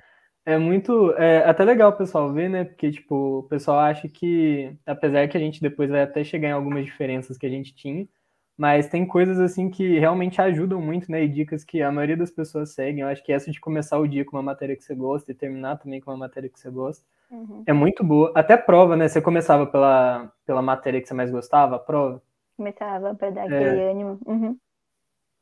é 0.45 0.59
muito. 0.59 1.11
É 1.13 1.39
até 1.39 1.63
legal 1.63 1.89
o 1.89 1.97
pessoal 1.97 2.31
ver, 2.31 2.51
né? 2.51 2.65
Porque, 2.65 2.91
tipo, 2.91 3.39
o 3.39 3.43
pessoal 3.49 3.79
acha 3.79 4.07
que, 4.07 4.77
apesar 4.85 5.27
que 5.27 5.35
a 5.35 5.39
gente 5.39 5.59
depois 5.59 5.89
vai 5.89 6.03
até 6.03 6.23
chegar 6.23 6.49
em 6.49 6.51
algumas 6.51 6.85
diferenças 6.85 7.35
que 7.35 7.47
a 7.47 7.49
gente 7.49 7.73
tinha, 7.73 8.07
mas 8.55 8.87
tem 8.89 9.07
coisas 9.07 9.39
assim 9.39 9.71
que 9.71 9.97
realmente 9.97 10.39
ajudam 10.39 10.79
muito, 10.79 11.11
né? 11.11 11.23
E 11.23 11.27
dicas 11.27 11.63
que 11.63 11.81
a 11.81 11.91
maioria 11.91 12.15
das 12.15 12.29
pessoas 12.29 12.75
seguem. 12.75 13.01
Eu 13.01 13.07
acho 13.07 13.23
que 13.23 13.33
essa 13.33 13.49
de 13.49 13.59
começar 13.59 13.97
o 13.97 14.07
dia 14.07 14.23
com 14.23 14.37
uma 14.37 14.43
matéria 14.43 14.75
que 14.75 14.83
você 14.83 14.93
gosta 14.93 15.31
e 15.31 15.33
terminar 15.33 15.77
também 15.77 15.99
com 15.99 16.11
uma 16.11 16.17
matéria 16.17 16.47
que 16.47 16.59
você 16.59 16.69
gosta 16.69 17.03
Uhum. 17.31 17.63
é 17.65 17.73
muito 17.73 18.03
boa. 18.03 18.31
Até 18.35 18.55
prova, 18.55 18.95
né? 18.95 19.07
Você 19.07 19.19
começava 19.19 19.65
pela, 19.65 20.31
pela 20.45 20.61
matéria 20.61 21.01
que 21.01 21.07
você 21.07 21.15
mais 21.15 21.31
gostava, 21.31 21.77
a 21.77 21.79
prova. 21.79 22.21
Começava 22.57 23.13
para 23.15 23.29
dar 23.31 23.41
É. 23.41 23.45
aquele 23.45 23.81
ânimo. 23.83 24.19
Uhum. 24.25 24.57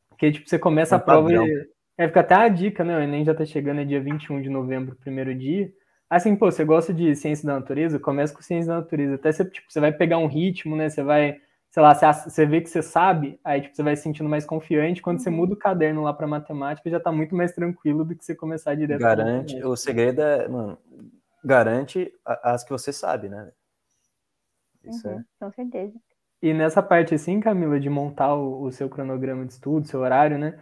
Porque, 0.09 0.31
tipo, 0.31 0.49
você 0.49 0.57
começa 0.59 0.95
É 0.95 0.97
a 0.97 0.99
prova 0.99 1.27
padrão. 1.27 1.47
e. 1.47 1.69
É, 1.97 2.07
fica 2.07 2.21
até 2.21 2.33
a 2.35 2.47
dica, 2.47 2.83
né? 2.83 2.97
O 2.97 3.01
Enem 3.01 3.23
já 3.23 3.35
tá 3.35 3.45
chegando, 3.45 3.81
é 3.81 3.85
dia 3.85 4.01
21 4.01 4.41
de 4.41 4.49
novembro, 4.49 4.95
primeiro 4.95 5.33
dia. 5.35 5.71
Assim, 6.09 6.35
pô, 6.35 6.51
você 6.51 6.65
gosta 6.65 6.93
de 6.93 7.15
ciência 7.15 7.45
da 7.45 7.53
natureza? 7.53 7.99
Começa 7.99 8.33
com 8.33 8.41
ciência 8.41 8.67
da 8.73 8.79
natureza. 8.79 9.15
Até 9.15 9.31
você, 9.31 9.45
tipo, 9.45 9.71
você 9.71 9.79
vai 9.79 9.91
pegar 9.91 10.17
um 10.17 10.27
ritmo, 10.27 10.75
né? 10.75 10.89
Você 10.89 11.03
vai, 11.03 11.39
sei 11.69 11.83
lá, 11.83 11.93
você, 11.93 12.29
você 12.29 12.45
vê 12.47 12.61
que 12.61 12.69
você 12.69 12.81
sabe, 12.81 13.39
aí, 13.43 13.61
tipo, 13.61 13.75
você 13.75 13.83
vai 13.83 13.95
se 13.95 14.03
sentindo 14.03 14.27
mais 14.29 14.43
confiante. 14.45 15.01
Quando 15.03 15.19
você 15.21 15.29
Uhum. 15.29 15.35
muda 15.37 15.53
o 15.53 15.57
caderno 15.57 16.01
lá 16.03 16.13
pra 16.13 16.25
matemática, 16.27 16.89
já 16.89 16.99
tá 16.99 17.11
muito 17.11 17.35
mais 17.35 17.53
tranquilo 17.53 18.03
do 18.03 18.15
que 18.15 18.25
você 18.25 18.35
começar 18.35 18.73
direto. 18.75 18.99
pra 18.99 19.15
Garante. 19.15 19.63
O 19.63 19.75
segredo 19.75 20.21
é, 20.21 20.47
mano, 20.47 20.77
garante 21.43 22.11
as 22.25 22.63
que 22.63 22.71
você 22.71 22.91
sabe, 22.91 23.29
né? 23.29 23.51
Isso 24.83 25.07
Uhum. 25.07 25.19
é. 25.19 25.23
Com 25.39 25.51
certeza. 25.51 25.93
E 26.43 26.53
nessa 26.53 26.83
parte, 26.83 27.15
assim, 27.15 27.39
Camila, 27.39 27.79
de 27.79 27.89
montar 27.89 28.35
o, 28.35 28.63
o 28.63 28.71
seu 28.71 28.89
cronograma 28.89 29.45
de 29.45 29.53
estudo, 29.53 29.87
seu 29.87 30.01
horário, 30.01 30.37
né? 30.37 30.59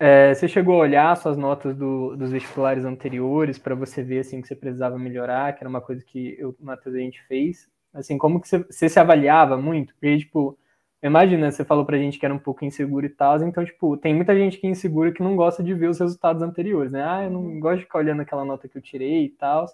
é, 0.00 0.34
você 0.34 0.48
chegou 0.48 0.76
a 0.76 0.78
olhar 0.80 1.16
suas 1.16 1.38
notas 1.38 1.76
do- 1.76 2.16
dos 2.16 2.32
vestibulares 2.32 2.84
anteriores 2.84 3.58
para 3.58 3.74
você 3.76 4.02
ver, 4.02 4.20
assim, 4.20 4.42
que 4.42 4.48
você 4.48 4.56
precisava 4.56 4.98
melhorar, 4.98 5.54
que 5.54 5.62
era 5.64 5.70
uma 5.70 5.80
coisa 5.82 6.04
que 6.04 6.36
eu, 6.40 6.50
o 6.60 6.66
Matheus, 6.66 6.96
a 6.96 7.00
gente 7.00 7.22
fez. 7.28 7.68
Assim, 7.94 8.18
como 8.18 8.40
que 8.42 8.48
você, 8.48 8.58
você 8.60 8.88
se 8.90 9.00
avaliava 9.00 9.56
muito? 9.58 9.94
Porque, 9.94 10.18
tipo, 10.18 10.58
imagina, 11.02 11.50
você 11.52 11.64
falou 11.64 11.86
pra 11.86 11.98
gente 11.98 12.18
que 12.18 12.26
era 12.26 12.34
um 12.34 12.38
pouco 12.40 12.64
inseguro 12.66 13.06
e 13.06 13.10
tal, 13.10 13.42
então, 13.44 13.64
tipo, 13.64 13.96
tem 13.98 14.14
muita 14.14 14.36
gente 14.36 14.58
que 14.58 14.66
é 14.66 14.70
insegura 14.70 15.12
que 15.12 15.22
não 15.22 15.36
gosta 15.36 15.62
de 15.64 15.74
ver 15.74 15.88
os 15.90 16.00
resultados 16.00 16.42
anteriores, 16.42 16.92
né? 16.92 17.04
Ah, 17.04 17.24
eu 17.24 17.30
não 17.30 17.60
gosto 17.60 17.78
de 17.80 17.84
ficar 17.84 18.00
olhando 18.00 18.22
aquela 18.22 18.44
nota 18.44 18.68
que 18.68 18.76
eu 18.78 18.82
tirei 18.82 19.26
e 19.26 19.30
tal. 19.30 19.66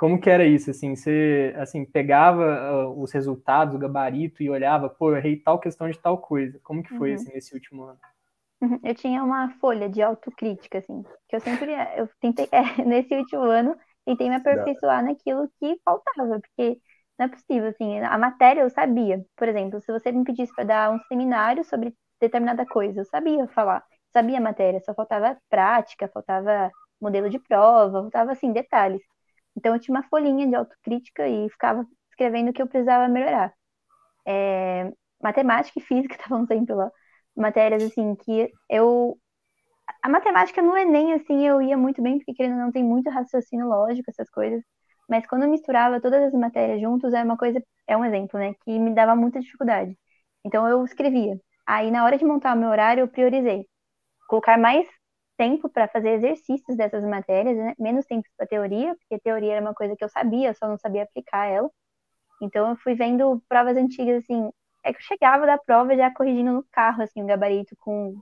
Como 0.00 0.20
que 0.20 0.30
era 0.30 0.46
isso, 0.46 0.70
assim? 0.70 0.96
Você, 0.96 1.54
assim, 1.58 1.84
pegava 1.84 2.44
ah, 2.44 2.88
os 2.90 3.12
resultados, 3.12 3.74
o 3.74 3.78
gabarito 3.78 4.42
e 4.42 4.50
olhava, 4.50 4.88
pô, 4.90 5.10
eu 5.12 5.18
errei 5.18 5.36
tal 5.38 5.60
questão 5.60 5.90
de 5.90 5.98
tal 5.98 6.18
coisa. 6.18 6.58
Como 6.62 6.82
que 6.82 6.90
foi, 6.90 7.12
Uhum. 7.12 7.14
assim, 7.14 7.32
nesse 7.32 7.54
último 7.54 7.84
ano? 7.84 8.00
Uhum. 8.62 8.78
Eu 8.84 8.94
tinha 8.94 9.24
uma 9.24 9.50
folha 9.58 9.88
de 9.88 10.02
autocrítica, 10.02 10.78
assim, 10.78 11.02
que 11.28 11.36
eu 11.36 11.40
sempre, 11.40 11.72
eu 11.96 12.08
tentei, 12.20 12.48
é, 12.52 12.60
nesse 12.84 13.14
último 13.14 13.42
ano, 13.42 13.74
tentei 14.04 14.28
me 14.28 14.34
aperfeiçoar 14.36 15.02
naquilo 15.04 15.48
que 15.58 15.80
faltava, 15.84 16.40
porque 16.40 16.78
não 17.18 17.26
é 17.26 17.28
possível, 17.28 17.68
assim, 17.68 17.98
a 18.00 18.18
matéria 18.18 18.60
eu 18.62 18.70
sabia. 18.70 19.24
Por 19.36 19.48
exemplo, 19.48 19.80
se 19.80 19.90
você 19.92 20.12
me 20.12 20.24
pedisse 20.24 20.54
para 20.54 20.64
dar 20.64 20.90
um 20.92 20.98
seminário 21.08 21.64
sobre 21.64 21.94
determinada 22.20 22.66
coisa, 22.66 23.00
eu 23.00 23.04
sabia 23.06 23.48
falar, 23.48 23.82
sabia 24.12 24.38
a 24.38 24.40
matéria, 24.40 24.80
só 24.80 24.94
faltava 24.94 25.38
prática, 25.48 26.08
faltava 26.12 26.70
modelo 27.00 27.30
de 27.30 27.38
prova, 27.38 28.02
faltava, 28.02 28.32
assim, 28.32 28.52
detalhes. 28.52 29.00
Então 29.56 29.74
eu 29.74 29.80
tinha 29.80 29.96
uma 29.96 30.08
folhinha 30.08 30.46
de 30.48 30.54
autocrítica 30.54 31.28
e 31.28 31.48
ficava 31.50 31.86
escrevendo 32.10 32.50
o 32.50 32.52
que 32.52 32.62
eu 32.62 32.68
precisava 32.68 33.08
melhorar. 33.08 33.52
É, 34.26 34.92
matemática 35.22 35.78
e 35.78 35.82
física 35.82 36.14
estavam 36.16 36.46
sempre 36.46 36.74
lá. 36.74 36.90
Matérias 37.36 37.82
assim 37.82 38.14
que 38.16 38.52
eu 38.68 39.18
a 40.02 40.08
matemática 40.08 40.62
no 40.62 40.76
Enem 40.76 41.14
assim 41.14 41.46
eu 41.46 41.60
ia 41.62 41.76
muito 41.76 42.02
bem 42.02 42.18
porque 42.18 42.34
querendo 42.34 42.58
não 42.58 42.72
tem 42.72 42.84
muito 42.84 43.10
raciocínio 43.10 43.66
lógico 43.68 44.10
essas 44.10 44.30
coisas. 44.30 44.62
Mas 45.08 45.26
quando 45.26 45.44
eu 45.44 45.50
misturava 45.50 46.00
todas 46.00 46.22
as 46.22 46.32
matérias 46.34 46.80
juntos 46.80 47.12
é 47.14 47.22
uma 47.22 47.36
coisa 47.36 47.62
é 47.86 47.96
um 47.96 48.04
exemplo 48.04 48.38
né 48.38 48.54
que 48.64 48.78
me 48.78 48.94
dava 48.94 49.16
muita 49.16 49.40
dificuldade. 49.40 49.96
Então 50.44 50.68
eu 50.68 50.84
escrevia. 50.84 51.38
Aí 51.66 51.90
na 51.90 52.04
hora 52.04 52.18
de 52.18 52.24
montar 52.24 52.56
o 52.56 52.58
meu 52.60 52.68
horário 52.70 53.02
eu 53.02 53.08
priorizei. 53.08 53.66
Colocar 54.28 54.58
mais 54.58 54.86
tempo 55.40 55.68
para 55.68 55.88
fazer 55.88 56.10
exercícios 56.10 56.76
dessas 56.76 57.04
matérias 57.04 57.56
né? 57.56 57.74
menos 57.78 58.04
tempo 58.06 58.28
para 58.36 58.46
teoria 58.46 58.94
porque 58.96 59.18
teoria 59.18 59.54
era 59.54 59.60
uma 59.60 59.74
coisa 59.74 59.96
que 59.96 60.04
eu 60.04 60.08
sabia 60.08 60.52
só 60.54 60.68
não 60.68 60.78
sabia 60.78 61.04
aplicar 61.04 61.46
ela 61.46 61.70
então 62.42 62.70
eu 62.70 62.76
fui 62.76 62.94
vendo 62.94 63.42
provas 63.48 63.76
antigas 63.76 64.22
assim 64.24 64.50
é 64.82 64.92
que 64.92 64.98
eu 64.98 65.02
chegava 65.02 65.46
da 65.46 65.58
prova 65.58 65.96
já 65.96 66.12
corrigindo 66.12 66.52
no 66.52 66.64
carro, 66.70 67.02
assim, 67.02 67.22
o 67.22 67.26
gabarito 67.26 67.76
com 67.78 68.20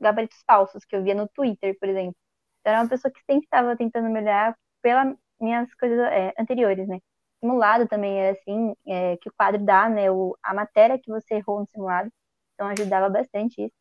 gabaritos 0.00 0.42
falsos 0.46 0.84
que 0.84 0.96
eu 0.96 1.02
via 1.02 1.14
no 1.14 1.28
Twitter, 1.28 1.76
por 1.78 1.88
exemplo. 1.88 2.16
Então, 2.60 2.72
era 2.72 2.82
uma 2.82 2.88
pessoa 2.88 3.12
que 3.12 3.20
sempre 3.24 3.44
estava 3.44 3.76
tentando 3.76 4.08
melhorar 4.10 4.56
pelas 4.82 5.16
minhas 5.40 5.72
coisas 5.74 5.98
é, 5.98 6.34
anteriores, 6.38 6.88
né? 6.88 6.98
Simulado 7.40 7.86
também 7.88 8.20
era 8.20 8.32
assim, 8.38 8.74
é, 8.86 9.16
que 9.18 9.28
o 9.28 9.32
quadro 9.36 9.64
dá, 9.64 9.88
né? 9.88 10.10
O, 10.10 10.36
a 10.42 10.54
matéria 10.54 10.98
que 10.98 11.10
você 11.10 11.36
errou 11.36 11.60
no 11.60 11.66
simulado. 11.66 12.10
Então, 12.54 12.68
ajudava 12.68 13.08
bastante 13.08 13.62
isso. 13.62 13.74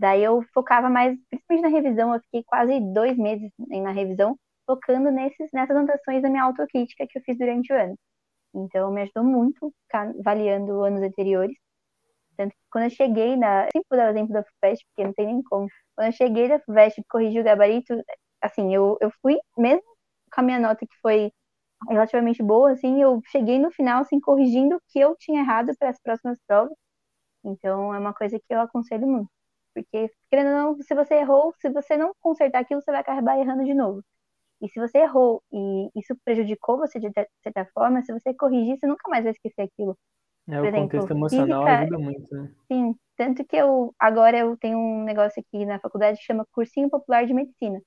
Daí 0.00 0.24
eu 0.24 0.42
focava 0.54 0.88
mais, 0.88 1.14
principalmente 1.28 1.62
na 1.62 1.68
revisão, 1.68 2.14
eu 2.14 2.20
fiquei 2.22 2.42
quase 2.44 2.80
dois 2.80 3.18
meses 3.18 3.52
na 3.58 3.92
revisão, 3.92 4.34
focando 4.66 5.10
nesses, 5.10 5.50
nessas 5.52 5.76
anotações 5.76 6.22
da 6.22 6.30
minha 6.30 6.44
autocrítica 6.44 7.06
que 7.06 7.18
eu 7.18 7.22
fiz 7.22 7.36
durante 7.36 7.70
o 7.72 7.76
ano. 7.76 7.94
Então, 8.54 8.90
me 8.92 9.02
ajudou 9.02 9.24
muito 9.24 9.74
ficar 9.84 10.10
avaliando 10.20 10.84
anos 10.84 11.02
anteriores. 11.02 11.56
Tanto 12.36 12.52
que 12.52 12.62
quando 12.72 12.84
eu 12.84 12.90
cheguei 12.90 13.36
na. 13.36 13.64
Sempre 13.64 13.86
vou 13.90 13.98
dar 13.98 14.08
o 14.08 14.10
exemplo 14.10 14.32
da 14.34 14.44
FUVEST, 14.44 14.86
porque 14.88 15.04
não 15.06 15.14
tem 15.14 15.26
nem 15.26 15.42
como. 15.44 15.68
Quando 15.96 16.08
eu 16.08 16.12
cheguei 16.12 16.48
da 16.48 16.60
FUVEST 16.60 17.00
e 17.00 17.04
corrigi 17.08 17.40
o 17.40 17.44
gabarito, 17.44 17.94
assim, 18.42 18.74
eu, 18.74 18.96
eu 19.00 19.10
fui, 19.22 19.38
mesmo 19.58 19.82
com 20.32 20.40
a 20.40 20.44
minha 20.44 20.60
nota 20.60 20.86
que 20.86 20.96
foi 21.02 21.32
relativamente 21.88 22.42
boa, 22.42 22.72
assim, 22.72 23.02
eu 23.02 23.20
cheguei 23.30 23.58
no 23.58 23.70
final, 23.72 24.02
assim, 24.02 24.20
corrigindo 24.20 24.76
o 24.76 24.82
que 24.88 25.00
eu 25.00 25.16
tinha 25.18 25.40
errado 25.42 25.72
para 25.78 25.90
as 25.90 26.00
próximas 26.02 26.38
provas. 26.46 26.74
Então, 27.44 27.94
é 27.94 27.98
uma 27.98 28.14
coisa 28.14 28.38
que 28.38 28.54
eu 28.54 28.60
aconselho 28.60 29.06
muito. 29.08 29.30
Porque, 29.74 30.10
querendo 30.30 30.48
ou 30.50 30.74
não, 30.74 30.82
se 30.82 30.94
você 30.94 31.14
errou, 31.14 31.54
se 31.60 31.70
você 31.70 31.96
não 31.96 32.12
consertar 32.20 32.60
aquilo, 32.60 32.80
você 32.82 32.90
vai 32.90 33.00
acabar 33.00 33.38
errando 33.38 33.64
de 33.64 33.74
novo. 33.74 34.02
E 34.62 34.68
se 34.68 34.80
você 34.80 34.98
errou 34.98 35.42
e 35.52 35.90
isso 35.96 36.14
prejudicou 36.24 36.78
você 36.78 37.00
de 37.00 37.10
certa 37.42 37.64
forma, 37.74 38.02
se 38.02 38.12
você 38.12 38.34
corrigir, 38.34 38.78
você 38.78 38.86
nunca 38.86 39.08
mais 39.10 39.24
vai 39.24 39.32
esquecer 39.32 39.62
aquilo. 39.62 39.96
É, 40.48 40.58
Por 40.58 40.64
o 40.64 40.66
exemplo, 40.66 40.90
contexto 40.90 41.10
emocional 41.12 41.62
física, 41.62 41.78
ajuda 41.82 41.98
muito, 41.98 42.34
né? 42.34 42.50
Sim, 42.72 42.94
tanto 43.16 43.44
que 43.44 43.56
eu 43.56 43.94
agora 43.98 44.38
eu 44.38 44.56
tenho 44.56 44.78
um 44.78 45.04
negócio 45.04 45.42
aqui 45.42 45.66
na 45.66 45.78
faculdade 45.80 46.18
que 46.18 46.24
chama 46.24 46.46
Cursinho 46.52 46.90
Popular 46.90 47.26
de 47.26 47.34
Medicina, 47.34 47.80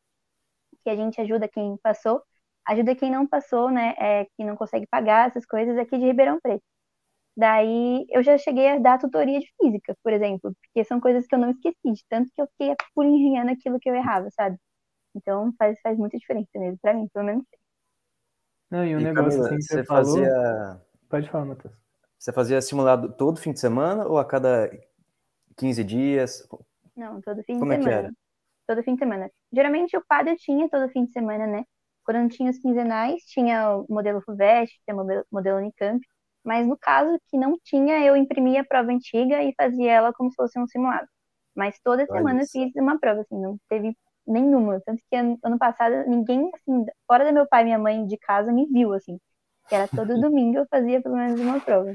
que 0.84 0.90
a 0.90 0.96
gente 0.96 1.20
ajuda 1.22 1.48
quem 1.48 1.78
passou, 1.84 2.22
ajuda 2.68 2.96
quem 2.96 3.12
não 3.12 3.28
passou, 3.28 3.72
né, 3.72 3.96
é, 3.98 4.25
que 4.38 4.44
não 4.46 4.56
consegue 4.56 4.88
pagar 4.88 5.30
essas 5.30 5.46
coisas 5.46 5.78
aqui 5.78 5.98
de 5.98 6.06
Ribeirão 6.06 6.40
Preto. 6.42 6.63
Daí 7.36 8.06
eu 8.10 8.22
já 8.24 8.38
cheguei 8.38 8.70
a 8.70 8.80
dar 8.80 9.00
tutoria 9.00 9.40
de 9.40 9.48
física, 9.60 9.96
por 10.04 10.13
exemplo, 10.13 10.56
porque 10.62 10.84
são 10.86 11.00
coisas 11.00 11.25
que 11.25 11.34
eu 11.34 11.40
não 11.40 11.52
esqueci, 11.52 11.92
de 11.92 12.06
tanto 12.08 12.32
que 12.34 12.42
eu 12.42 12.48
fiquei 12.48 12.75
por 12.94 13.06
engenhando 13.06 13.52
aquilo 13.52 13.80
que 13.80 13.90
eu 13.90 13.96
errava, 13.96 14.30
sabe? 14.32 14.58
Então 15.16 15.54
faz, 15.58 15.80
faz 15.82 15.98
muita 15.98 16.18
diferença 16.18 16.50
mesmo, 16.56 16.78
pra 16.82 16.94
mim, 16.94 17.08
pelo 17.13 17.25
menos. 17.25 17.46
Não, 18.70 18.86
e 18.86 18.96
um 18.96 19.00
e 19.00 19.04
negócio 19.04 19.42
Camila, 19.42 19.46
assim 19.48 19.56
que 19.58 19.63
você, 19.63 19.74
você 19.80 19.86
falou... 19.86 20.18
fazia. 20.18 20.82
Pode 21.10 21.30
falar, 21.30 21.46
Matheus. 21.46 21.74
Você 22.18 22.32
fazia 22.32 22.62
simulado 22.62 23.12
todo 23.13 23.40
fim 23.40 23.52
de 23.52 23.60
semana 23.60 24.08
ou 24.08 24.18
a 24.18 24.25
cada 24.25 24.70
15 25.58 25.84
dias? 25.84 26.48
Não, 26.96 27.22
todo 27.22 27.44
fim 27.44 27.60
Como 27.60 27.72
de 27.72 27.84
semana. 27.84 27.84
Como 27.84 27.90
é 27.90 28.02
que 28.02 28.06
era? 28.08 28.13
Todo 28.66 28.84
fim 28.84 28.94
de 28.94 29.00
semana. 29.00 29.32
Geralmente 29.52 29.98
o 29.98 30.06
padre 30.08 30.36
tinha 30.38 30.70
todo 30.70 30.90
fim 30.90 31.06
de 31.06 31.12
semana, 31.12 31.46
né? 31.46 31.66
Quando 32.04 32.18
não 32.20 32.30
tinha 32.30 32.50
os 32.50 32.58
quinzenais, 32.58 33.22
tinha 33.24 33.78
o 33.78 33.86
modelo 33.90 34.22
FUVEST, 34.22 34.80
tinha 34.86 34.96
o 34.96 35.25
modelo 35.32 35.58
Unicamp. 35.58 36.00
Mas 36.43 36.67
no 36.67 36.77
caso 36.77 37.17
que 37.29 37.38
não 37.38 37.57
tinha, 37.63 38.03
eu 38.05 38.15
imprimia 38.15 38.62
a 38.62 38.65
prova 38.65 38.91
antiga 38.91 39.41
e 39.43 39.53
fazia 39.55 39.91
ela 39.91 40.13
como 40.13 40.29
se 40.29 40.35
fosse 40.35 40.59
um 40.59 40.67
simulado. 40.67 41.07
Mas 41.55 41.79
toda 41.83 42.07
semana 42.07 42.41
eu 42.41 42.47
fiz 42.47 42.71
uma 42.75 43.00
prova, 43.00 43.21
assim, 43.21 43.39
não 43.39 43.57
teve 43.69 43.95
nenhuma. 44.27 44.81
Tanto 44.85 45.01
que 45.09 45.15
ano 45.15 45.59
passado 45.59 45.95
ninguém, 46.07 46.50
assim, 46.55 46.85
fora 47.07 47.25
do 47.25 47.33
meu 47.33 47.47
pai 47.47 47.62
e 47.63 47.65
minha 47.65 47.79
mãe 47.79 48.05
de 48.07 48.17
casa, 48.17 48.51
me 48.51 48.65
viu, 48.67 48.93
assim. 48.93 49.19
Que 49.69 49.75
era 49.75 49.88
todo 49.89 50.17
domingo 50.19 50.57
eu 50.59 50.67
fazia 50.69 51.01
pelo 51.01 51.15
menos 51.15 51.39
uma 51.39 51.59
prova. 51.62 51.93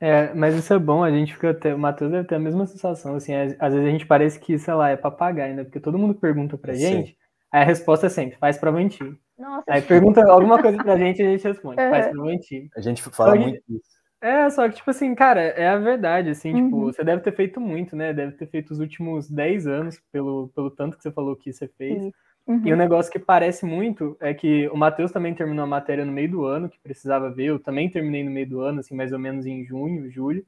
É, 0.00 0.32
mas 0.32 0.54
isso 0.54 0.72
é 0.72 0.78
bom, 0.78 1.02
a 1.02 1.10
gente 1.10 1.34
fica 1.34 1.50
até, 1.50 1.74
o 1.74 1.78
Matheus 1.78 2.10
deve 2.12 2.28
ter 2.28 2.36
a 2.36 2.38
mesma 2.38 2.66
sensação, 2.66 3.16
assim, 3.16 3.34
às 3.34 3.74
vezes 3.74 3.88
a 3.88 3.90
gente 3.90 4.06
parece 4.06 4.38
que, 4.38 4.56
sei 4.58 4.74
lá, 4.74 4.90
é 4.90 4.96
papagaio, 4.96 5.56
né? 5.56 5.64
Porque 5.64 5.80
todo 5.80 5.98
mundo 5.98 6.14
pergunta 6.14 6.56
pra 6.56 6.76
gente, 6.76 7.16
aí 7.50 7.62
a 7.62 7.64
resposta 7.64 8.06
é 8.06 8.08
sempre, 8.08 8.38
faz 8.38 8.56
prova 8.56 8.78
antiga. 8.78 9.18
Nossa. 9.38 9.64
Aí 9.68 9.82
pergunta 9.82 10.20
alguma 10.28 10.60
coisa 10.60 10.76
pra 10.82 10.96
gente 10.96 11.22
e 11.22 11.26
a 11.26 11.30
gente 11.30 11.44
responde, 11.44 11.80
uhum. 11.80 11.90
faz 11.90 12.08
prova 12.08 12.30
antiga. 12.30 12.68
A 12.76 12.80
gente 12.80 13.02
fala 13.02 13.30
só 13.32 13.40
muito 13.40 13.62
isso. 13.68 13.98
É, 14.20 14.50
só 14.50 14.68
que, 14.68 14.76
tipo 14.76 14.90
assim, 14.90 15.14
cara, 15.14 15.40
é 15.40 15.68
a 15.68 15.78
verdade, 15.78 16.30
assim, 16.30 16.52
tipo, 16.52 16.58
uhum. 16.58 16.86
tipo, 16.86 16.92
você 16.92 17.04
deve 17.04 17.22
ter 17.22 17.32
feito 17.32 17.60
muito, 17.60 17.94
né? 17.94 18.12
Deve 18.12 18.32
ter 18.32 18.46
feito 18.48 18.72
os 18.72 18.80
últimos 18.80 19.30
10 19.30 19.68
anos, 19.68 20.00
pelo, 20.10 20.48
pelo 20.48 20.70
tanto 20.70 20.96
que 20.96 21.02
você 21.02 21.12
falou 21.12 21.36
que 21.36 21.52
você 21.52 21.68
fez. 21.68 22.02
Uhum. 22.44 22.62
E 22.64 22.72
um 22.72 22.76
negócio 22.76 23.12
que 23.12 23.18
parece 23.18 23.64
muito 23.64 24.16
é 24.18 24.34
que 24.34 24.68
o 24.70 24.76
Matheus 24.76 25.12
também 25.12 25.34
terminou 25.34 25.62
a 25.62 25.68
matéria 25.68 26.04
no 26.04 26.10
meio 26.10 26.30
do 26.30 26.44
ano, 26.44 26.68
que 26.68 26.80
precisava 26.80 27.30
ver, 27.30 27.44
eu 27.44 27.60
também 27.60 27.88
terminei 27.88 28.24
no 28.24 28.30
meio 28.30 28.48
do 28.48 28.60
ano, 28.60 28.80
assim, 28.80 28.94
mais 28.94 29.12
ou 29.12 29.18
menos 29.20 29.46
em 29.46 29.64
junho, 29.64 30.10
julho. 30.10 30.44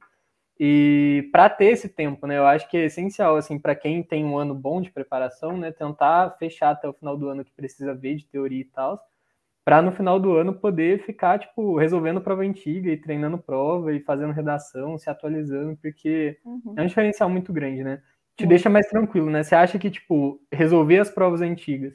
E 0.63 1.27
para 1.31 1.49
ter 1.49 1.71
esse 1.71 1.89
tempo, 1.89 2.27
né, 2.27 2.37
eu 2.37 2.45
acho 2.45 2.69
que 2.69 2.77
é 2.77 2.85
essencial, 2.85 3.35
assim, 3.35 3.57
para 3.57 3.73
quem 3.73 4.03
tem 4.03 4.23
um 4.23 4.37
ano 4.37 4.53
bom 4.53 4.79
de 4.79 4.91
preparação, 4.91 5.57
né, 5.57 5.71
tentar 5.71 6.35
fechar 6.37 6.69
até 6.69 6.87
o 6.87 6.93
final 6.93 7.17
do 7.17 7.29
ano 7.29 7.43
que 7.43 7.51
precisa 7.51 7.95
ver 7.95 8.17
de 8.17 8.27
teoria 8.27 8.61
e 8.61 8.65
tal, 8.65 9.03
para 9.65 9.81
no 9.81 9.91
final 9.91 10.19
do 10.19 10.37
ano 10.37 10.53
poder 10.53 11.03
ficar, 11.03 11.39
tipo, 11.39 11.79
resolvendo 11.79 12.21
prova 12.21 12.43
antiga 12.43 12.91
e 12.91 12.97
treinando 12.97 13.39
prova 13.39 13.91
e 13.91 14.01
fazendo 14.01 14.33
redação, 14.33 14.99
se 14.99 15.09
atualizando, 15.09 15.75
porque 15.81 16.37
uhum. 16.45 16.75
é 16.77 16.83
um 16.83 16.85
diferencial 16.85 17.27
muito 17.27 17.51
grande, 17.51 17.83
né? 17.83 17.99
Te 18.37 18.43
uhum. 18.43 18.49
deixa 18.49 18.69
mais 18.69 18.87
tranquilo, 18.87 19.31
né? 19.31 19.41
Você 19.41 19.55
acha 19.55 19.79
que, 19.79 19.89
tipo, 19.89 20.39
resolver 20.51 20.99
as 20.99 21.09
provas 21.09 21.41
antigas. 21.41 21.91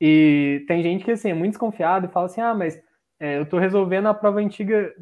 E 0.00 0.64
tem 0.66 0.82
gente 0.82 1.04
que, 1.04 1.10
assim, 1.10 1.28
é 1.28 1.34
muito 1.34 1.50
desconfiado 1.50 2.06
e 2.06 2.10
fala 2.10 2.24
assim, 2.24 2.40
ah, 2.40 2.54
mas 2.54 2.82
é, 3.20 3.36
eu 3.36 3.44
tô 3.44 3.58
resolvendo 3.58 4.08
a 4.08 4.14
prova 4.14 4.40
antiga 4.40 4.94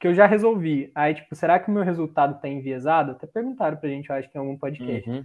que 0.00 0.08
eu 0.08 0.14
já 0.14 0.26
resolvi. 0.26 0.90
Aí, 0.94 1.14
tipo, 1.14 1.34
será 1.34 1.58
que 1.58 1.70
o 1.70 1.74
meu 1.74 1.82
resultado 1.82 2.40
tá 2.40 2.48
enviesado? 2.48 3.12
Até 3.12 3.26
perguntaram 3.26 3.76
pra 3.76 3.88
gente, 3.88 4.10
eu 4.10 4.16
acho 4.16 4.30
que 4.30 4.36
em 4.36 4.40
algum 4.40 4.58
podcast. 4.58 5.08
Uhum. 5.08 5.22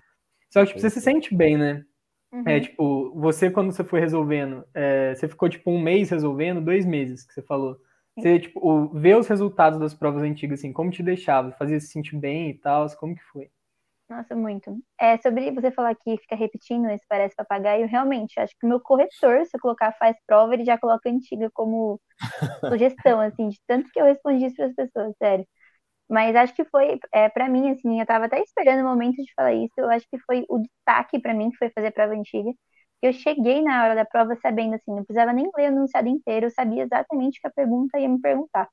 Só 0.49 0.61
que, 0.61 0.67
tipo, 0.67 0.79
você 0.79 0.89
se 0.89 1.01
sente 1.01 1.35
bem, 1.35 1.57
né? 1.57 1.83
Uhum. 2.31 2.43
É, 2.45 2.59
tipo, 2.59 3.11
você, 3.19 3.49
quando 3.49 3.71
você 3.71 3.83
foi 3.83 3.99
resolvendo, 3.99 4.63
é, 4.73 5.15
você 5.15 5.27
ficou, 5.27 5.49
tipo, 5.49 5.71
um 5.71 5.81
mês 5.81 6.09
resolvendo, 6.09 6.61
dois 6.61 6.85
meses, 6.85 7.25
que 7.25 7.33
você 7.33 7.41
falou. 7.41 7.77
Você, 8.17 8.39
tipo, 8.39 8.87
ver 8.89 9.17
os 9.17 9.27
resultados 9.27 9.79
das 9.79 9.93
provas 9.93 10.23
antigas, 10.23 10.59
assim, 10.59 10.73
como 10.73 10.91
te 10.91 11.01
deixava? 11.01 11.51
Fazia 11.53 11.79
se 11.79 11.87
sentir 11.87 12.17
bem 12.17 12.49
e 12.49 12.53
tal? 12.53 12.87
Como 12.97 13.15
que 13.15 13.23
foi? 13.23 13.49
Nossa, 14.09 14.35
muito. 14.35 14.75
É, 14.99 15.17
sobre 15.19 15.51
você 15.51 15.71
falar 15.71 15.93
que 15.95 16.17
fica 16.17 16.35
repetindo, 16.35 16.89
esse 16.89 17.05
parece 17.07 17.35
papagaio, 17.35 17.87
realmente, 17.87 18.39
acho 18.39 18.55
que 18.59 18.65
o 18.65 18.69
meu 18.69 18.79
corretor, 18.81 19.45
se 19.45 19.55
eu 19.55 19.61
colocar 19.61 19.93
faz 19.99 20.15
prova, 20.25 20.53
ele 20.55 20.65
já 20.65 20.77
coloca 20.79 21.07
antiga 21.09 21.49
como 21.53 22.01
sugestão, 22.69 23.19
assim, 23.21 23.49
de 23.49 23.59
tanto 23.67 23.89
que 23.91 23.99
eu 24.01 24.05
respondi 24.05 24.45
isso 24.47 24.55
para 24.57 24.67
as 24.67 24.75
pessoas, 24.75 25.15
sério. 25.17 25.45
Mas 26.09 26.35
acho 26.35 26.55
que 26.55 26.65
foi, 26.65 26.99
é, 27.13 27.29
para 27.29 27.49
mim, 27.49 27.71
assim, 27.71 27.99
eu 28.01 28.05
tava 28.07 28.25
até 28.25 28.41
esperando 28.41 28.81
o 28.81 28.89
momento 28.89 29.17
de 29.23 29.33
falar 29.35 29.53
isso, 29.53 29.73
eu 29.77 29.89
acho 29.91 30.07
que 30.11 30.19
foi 30.19 30.45
o 30.49 30.59
destaque 30.59 31.19
para 31.21 31.33
mim, 31.33 31.51
que 31.51 31.57
foi 31.57 31.69
fazer 31.71 31.91
prova 31.91 32.13
antiga. 32.13 32.51
Eu 33.01 33.13
cheguei 33.13 33.61
na 33.63 33.83
hora 33.85 33.95
da 33.95 34.05
prova 34.05 34.35
sabendo, 34.37 34.75
assim, 34.75 34.91
não 34.91 35.05
precisava 35.05 35.33
nem 35.33 35.45
ler 35.57 35.71
o 35.71 35.75
enunciado 35.75 36.09
inteiro, 36.09 36.47
eu 36.47 36.51
sabia 36.51 36.83
exatamente 36.83 37.39
o 37.39 37.41
que 37.41 37.47
a 37.47 37.51
pergunta 37.51 37.99
ia 37.99 38.09
me 38.09 38.21
perguntar. 38.21 38.69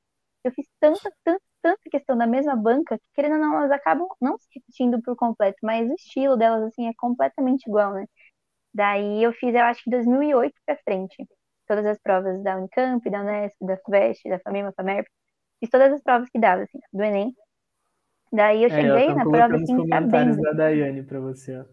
Eu 0.47 0.53
fiz 0.53 0.67
tanta, 0.81 1.13
tanta, 1.25 1.43
tanta 1.61 1.91
questão 1.91 2.17
da 2.17 2.27
mesma 2.27 2.55
banca 2.55 2.97
que, 2.99 3.05
querendo 3.15 3.35
ou 3.35 3.41
não, 3.41 3.57
elas 3.59 3.71
acabam 3.73 4.07
não 4.21 4.39
se 4.39 4.47
repetindo 4.55 5.03
por 5.03 5.17
completo, 5.17 5.59
mas 5.63 5.91
o 5.91 5.95
estilo 5.95 6.37
delas, 6.37 6.63
assim, 6.65 6.89
é 6.89 6.93
completamente 6.97 7.67
igual, 7.67 7.93
né? 7.95 8.07
Daí 8.73 9.23
eu 9.23 9.33
fiz, 9.33 9.55
eu 9.55 9.63
acho 9.63 9.83
que 9.83 9.91
2008 9.91 10.55
pra 10.65 10.77
frente. 10.85 11.17
Todas 11.67 11.85
as 11.87 11.99
provas 11.99 12.43
da 12.45 12.57
Unicamp, 12.57 13.11
da 13.11 13.23
Unesp, 13.23 13.57
da 13.61 13.77
FUVEST, 13.79 14.29
da 14.29 14.39
FAMEMA, 14.39 14.73
FAMERP. 14.77 15.09
Fiz 15.59 15.71
todas 15.71 15.93
as 15.93 16.03
provas 16.03 16.29
que 16.31 16.39
dava, 16.39 16.63
assim, 16.63 16.79
do 16.93 17.03
Enem. 17.03 17.35
Daí 18.33 18.63
eu 18.63 18.71
cheguei 18.71 18.91
é, 18.91 19.11
eu 19.11 19.17
na 19.17 19.25
prova 19.25 19.57
assim, 19.57 19.75
os 19.75 19.89
comentários 19.89 20.37
da 20.37 20.53
Daiane 20.53 21.03
para 21.03 21.19
você, 21.19 21.59
ó. 21.59 21.65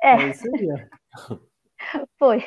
É. 0.00 0.14
é 0.14 0.28
isso 0.30 0.46
aí, 0.54 0.68
ó. 0.70 1.38
Foi. 2.18 2.44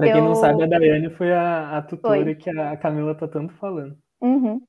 Quem 0.00 0.10
eu... 0.10 0.22
não 0.22 0.34
sabe, 0.34 0.62
a 0.62 0.66
Daiane 0.66 1.10
foi 1.10 1.32
a, 1.32 1.78
a 1.78 1.82
tutora 1.82 2.22
foi. 2.24 2.34
que 2.34 2.50
a 2.50 2.76
Camila 2.76 3.14
tá 3.14 3.26
tanto 3.26 3.54
falando. 3.54 3.96
Uhum. 4.20 4.60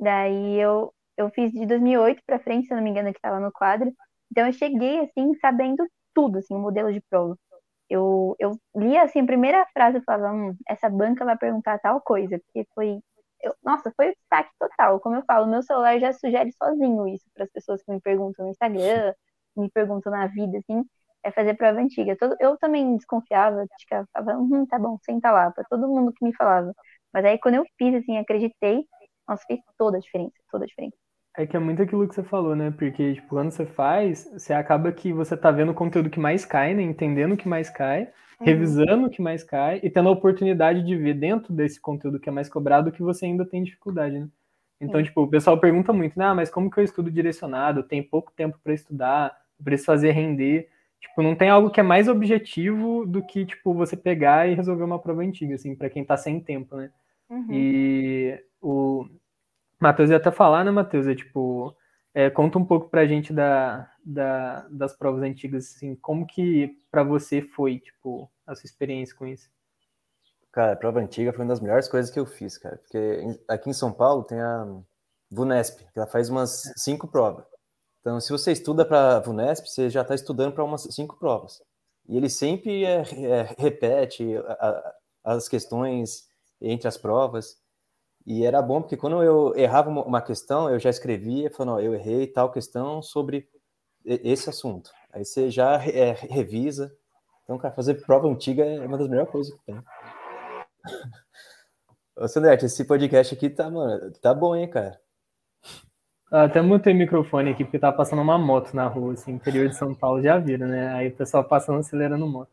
Daí 0.00 0.60
eu, 0.60 0.92
eu 1.16 1.30
fiz 1.30 1.52
de 1.52 1.66
2008 1.66 2.22
para 2.26 2.40
frente, 2.40 2.66
se 2.66 2.72
eu 2.72 2.76
não 2.76 2.84
me 2.84 2.90
engano, 2.90 3.12
que 3.12 3.18
estava 3.18 3.40
no 3.40 3.52
quadro. 3.52 3.92
Então 4.30 4.46
eu 4.46 4.52
cheguei 4.52 5.00
assim 5.00 5.34
sabendo 5.40 5.86
tudo, 6.14 6.38
assim, 6.38 6.54
o 6.54 6.58
modelo 6.58 6.92
de 6.92 7.00
prova. 7.08 7.36
Eu, 7.88 8.34
eu 8.38 8.58
li 8.76 8.96
assim 8.96 9.20
a 9.20 9.26
primeira 9.26 9.66
frase 9.72 9.98
e 9.98 10.02
falava, 10.02 10.34
hum, 10.34 10.56
essa 10.68 10.88
banca 10.88 11.24
vai 11.24 11.36
perguntar 11.36 11.78
tal 11.78 12.00
coisa, 12.00 12.38
porque 12.38 12.66
foi 12.74 12.98
eu, 13.44 13.54
nossa, 13.62 13.92
foi 13.94 14.10
o 14.10 14.14
destaque 14.14 14.50
total. 14.58 14.98
Como 15.00 15.16
eu 15.16 15.24
falo, 15.26 15.46
meu 15.46 15.62
celular 15.62 15.98
já 16.00 16.12
sugere 16.12 16.50
sozinho 16.52 17.06
isso 17.06 17.26
para 17.34 17.44
as 17.44 17.50
pessoas 17.50 17.82
que 17.82 17.92
me 17.92 18.00
perguntam 18.00 18.46
no 18.46 18.50
Instagram, 18.50 19.14
me 19.56 19.70
perguntam 19.70 20.10
na 20.10 20.26
vida, 20.26 20.58
assim, 20.58 20.82
é 21.24 21.30
fazer 21.30 21.54
prova 21.54 21.80
antiga. 21.80 22.16
Todo, 22.16 22.36
eu 22.40 22.56
também 22.58 22.96
desconfiava, 22.96 23.66
falava, 24.12 24.38
hum, 24.38 24.66
tá 24.66 24.78
bom, 24.78 24.98
senta 25.04 25.32
lá, 25.32 25.50
para 25.50 25.64
todo 25.64 25.88
mundo 25.88 26.12
que 26.12 26.24
me 26.24 26.34
falava. 26.34 26.72
Mas 27.12 27.24
aí 27.24 27.38
quando 27.38 27.54
eu 27.56 27.64
fiz, 27.78 27.94
assim, 27.94 28.18
acreditei, 28.18 28.84
nossa, 29.28 29.42
fez 29.46 29.60
toda 29.78 29.96
a 29.96 30.00
diferença, 30.00 30.34
toda 30.50 30.64
a 30.64 30.66
diferença. 30.66 30.96
É 31.36 31.46
que 31.46 31.56
é 31.56 31.60
muito 31.60 31.82
aquilo 31.82 32.06
que 32.06 32.14
você 32.14 32.22
falou, 32.22 32.54
né? 32.54 32.70
Porque, 32.70 33.14
tipo, 33.14 33.28
quando 33.28 33.50
você 33.50 33.66
faz, 33.66 34.24
você 34.32 34.52
acaba 34.52 34.92
que 34.92 35.12
você 35.12 35.36
tá 35.36 35.50
vendo 35.50 35.72
o 35.72 35.74
conteúdo 35.74 36.08
que 36.08 36.20
mais 36.20 36.44
cai, 36.44 36.74
né? 36.74 36.82
Entendendo 36.82 37.32
o 37.32 37.36
que 37.36 37.48
mais 37.48 37.68
cai, 37.68 38.02
uhum. 38.02 38.46
revisando 38.46 39.06
o 39.06 39.10
que 39.10 39.20
mais 39.20 39.42
cai 39.42 39.80
e 39.82 39.90
tendo 39.90 40.08
a 40.08 40.12
oportunidade 40.12 40.84
de 40.84 40.96
ver 40.96 41.14
dentro 41.14 41.52
desse 41.52 41.80
conteúdo 41.80 42.20
que 42.20 42.28
é 42.28 42.32
mais 42.32 42.48
cobrado 42.48 42.92
que 42.92 43.02
você 43.02 43.24
ainda 43.26 43.44
tem 43.44 43.64
dificuldade, 43.64 44.20
né? 44.20 44.28
Então, 44.80 45.00
Sim. 45.00 45.06
tipo, 45.06 45.22
o 45.22 45.28
pessoal 45.28 45.58
pergunta 45.58 45.92
muito, 45.92 46.16
né? 46.16 46.26
Ah, 46.26 46.34
mas 46.34 46.50
como 46.50 46.70
que 46.70 46.78
eu 46.78 46.84
estudo 46.84 47.10
direcionado? 47.10 47.82
Tem 47.82 48.02
pouco 48.02 48.32
tempo 48.36 48.58
para 48.62 48.74
estudar, 48.74 49.36
preciso 49.62 49.86
fazer 49.86 50.12
render. 50.12 50.68
Tipo, 51.04 51.22
não 51.22 51.36
tem 51.36 51.50
algo 51.50 51.70
que 51.70 51.78
é 51.78 51.82
mais 51.82 52.08
objetivo 52.08 53.04
do 53.04 53.22
que, 53.22 53.44
tipo, 53.44 53.74
você 53.74 53.94
pegar 53.94 54.48
e 54.48 54.54
resolver 54.54 54.82
uma 54.82 54.98
prova 54.98 55.22
antiga, 55.22 55.54
assim, 55.54 55.76
para 55.76 55.90
quem 55.90 56.02
tá 56.02 56.16
sem 56.16 56.40
tempo, 56.40 56.76
né? 56.76 56.90
Uhum. 57.28 57.46
E 57.50 58.42
o 58.60 59.06
Matheus 59.78 60.08
ia 60.08 60.16
até 60.16 60.30
falar, 60.30 60.64
né, 60.64 60.70
Matheus? 60.70 61.06
É 61.06 61.14
tipo, 61.14 61.76
é, 62.14 62.30
conta 62.30 62.58
um 62.58 62.64
pouco 62.64 62.88
pra 62.88 63.06
gente 63.06 63.34
da, 63.34 63.90
da, 64.02 64.66
das 64.70 64.96
provas 64.96 65.22
antigas, 65.22 65.74
assim, 65.76 65.94
como 65.96 66.26
que 66.26 66.74
para 66.90 67.02
você 67.04 67.42
foi, 67.42 67.80
tipo, 67.80 68.30
a 68.46 68.54
sua 68.54 68.66
experiência 68.66 69.14
com 69.14 69.26
isso? 69.26 69.50
Cara, 70.50 70.72
a 70.72 70.76
prova 70.76 71.00
antiga 71.00 71.32
foi 71.32 71.44
uma 71.44 71.52
das 71.52 71.60
melhores 71.60 71.86
coisas 71.86 72.10
que 72.10 72.18
eu 72.18 72.24
fiz, 72.24 72.56
cara, 72.56 72.78
porque 72.78 73.38
aqui 73.46 73.68
em 73.68 73.74
São 73.74 73.92
Paulo 73.92 74.24
tem 74.24 74.40
a 74.40 74.66
VUNESP, 75.30 75.84
que 75.92 75.98
ela 75.98 76.06
faz 76.06 76.30
umas 76.30 76.72
cinco 76.76 77.06
provas. 77.06 77.44
Então, 78.04 78.20
se 78.20 78.30
você 78.30 78.52
estuda 78.52 78.84
para 78.84 79.18
VUNESP, 79.20 79.66
você 79.66 79.88
já 79.88 80.02
está 80.02 80.14
estudando 80.14 80.52
para 80.52 80.62
umas 80.62 80.82
cinco 80.90 81.16
provas. 81.16 81.62
E 82.06 82.18
ele 82.18 82.28
sempre 82.28 82.84
é, 82.84 82.96
é, 82.98 83.54
repete 83.56 84.36
a, 84.36 84.52
a, 84.52 84.94
as 85.36 85.48
questões 85.48 86.28
entre 86.60 86.86
as 86.86 86.98
provas. 86.98 87.56
E 88.26 88.44
era 88.44 88.60
bom 88.60 88.82
porque 88.82 88.98
quando 88.98 89.22
eu 89.22 89.56
errava 89.56 89.88
uma 89.88 90.20
questão, 90.20 90.68
eu 90.68 90.78
já 90.78 90.90
escrevia, 90.90 91.50
falando, 91.50 91.80
eu 91.80 91.94
errei 91.94 92.26
tal 92.26 92.52
questão 92.52 93.00
sobre 93.00 93.48
esse 94.04 94.50
assunto. 94.50 94.90
Aí 95.10 95.24
você 95.24 95.50
já 95.50 95.82
é, 95.82 96.12
revisa. 96.12 96.94
Então, 97.44 97.56
cara, 97.56 97.74
fazer 97.74 98.04
prova 98.04 98.28
antiga 98.28 98.66
é 98.66 98.86
uma 98.86 98.98
das 98.98 99.08
melhores 99.08 99.32
coisas 99.32 99.54
que 99.54 99.64
tem. 99.64 99.82
Ô, 102.16 102.28
Sandrete, 102.28 102.66
esse 102.66 102.84
podcast 102.84 103.34
aqui 103.34 103.48
tá, 103.48 103.70
mano, 103.70 104.12
tá 104.20 104.34
bom, 104.34 104.54
hein, 104.54 104.68
cara? 104.68 105.00
Até 106.42 106.60
mutei 106.60 106.92
o 106.92 106.96
microfone 106.96 107.50
aqui 107.50 107.64
porque 107.64 107.78
tava 107.78 107.96
passando 107.96 108.22
uma 108.22 108.36
moto 108.38 108.74
na 108.74 108.86
rua, 108.86 109.12
assim, 109.12 109.32
interior 109.32 109.68
de 109.68 109.76
São 109.76 109.94
Paulo, 109.94 110.22
já 110.22 110.38
viram, 110.38 110.66
né? 110.66 110.92
Aí 110.94 111.08
o 111.08 111.12
pessoal 111.12 111.44
passando 111.44 111.78
acelerando 111.78 112.26
moto. 112.26 112.50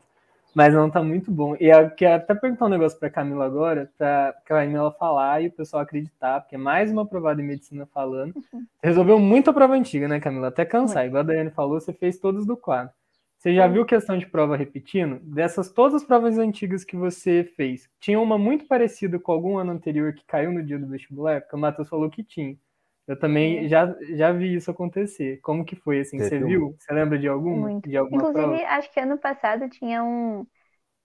Mas 0.54 0.74
não 0.74 0.90
tá 0.90 1.02
muito 1.02 1.30
bom. 1.30 1.56
E 1.58 1.68
eu 1.68 1.90
quero 1.90 2.22
até 2.22 2.34
perguntar 2.34 2.66
um 2.66 2.68
negócio 2.68 2.98
pra 2.98 3.08
Camila 3.08 3.46
agora, 3.46 3.90
pra 3.96 4.34
Camila 4.44 4.92
falar 4.92 5.42
e 5.42 5.48
o 5.48 5.52
pessoal 5.52 5.82
acreditar, 5.82 6.40
porque 6.40 6.56
é 6.56 6.58
mais 6.58 6.92
uma 6.92 7.02
aprovada 7.02 7.40
em 7.40 7.46
medicina 7.46 7.86
falando. 7.86 8.34
Uhum. 8.36 8.66
Resolveu 8.82 9.18
muito 9.18 9.48
a 9.48 9.52
prova 9.52 9.74
antiga, 9.74 10.06
né, 10.06 10.20
Camila? 10.20 10.48
Até 10.48 10.64
cansar. 10.64 11.06
Igual 11.06 11.22
a 11.22 11.26
Daiane 11.26 11.50
falou, 11.50 11.80
você 11.80 11.92
fez 11.92 12.18
todos 12.18 12.44
do 12.44 12.56
quadro. 12.56 12.92
Você 13.38 13.54
já 13.54 13.66
viu 13.66 13.84
questão 13.84 14.16
de 14.16 14.26
prova 14.26 14.56
repetindo? 14.56 15.18
Dessas 15.22 15.68
todas 15.68 16.02
as 16.02 16.04
provas 16.04 16.38
antigas 16.38 16.84
que 16.84 16.94
você 16.94 17.42
fez, 17.56 17.88
tinha 17.98 18.20
uma 18.20 18.38
muito 18.38 18.66
parecida 18.66 19.18
com 19.18 19.32
algum 19.32 19.58
ano 19.58 19.72
anterior 19.72 20.12
que 20.12 20.24
caiu 20.24 20.52
no 20.52 20.62
dia 20.62 20.78
do 20.78 20.86
vestibular? 20.86 21.40
Porque 21.40 21.56
o 21.56 21.58
Matheus 21.58 21.88
falou 21.88 22.08
que 22.08 22.22
tinha. 22.22 22.56
Eu 23.06 23.18
também 23.18 23.68
já, 23.68 23.94
já 24.16 24.32
vi 24.32 24.54
isso 24.54 24.70
acontecer. 24.70 25.40
Como 25.40 25.64
que 25.64 25.76
foi, 25.76 26.00
assim? 26.00 26.18
Você 26.18 26.38
viu? 26.38 26.74
Você 26.78 26.92
lembra 26.92 27.18
de 27.18 27.28
alguma? 27.28 27.56
Muito. 27.56 27.88
De 27.88 27.96
alguma 27.96 28.22
Inclusive, 28.22 28.58
prova? 28.58 28.66
acho 28.68 28.92
que 28.92 29.00
ano 29.00 29.18
passado 29.18 29.68
tinha 29.68 30.02
um... 30.04 30.46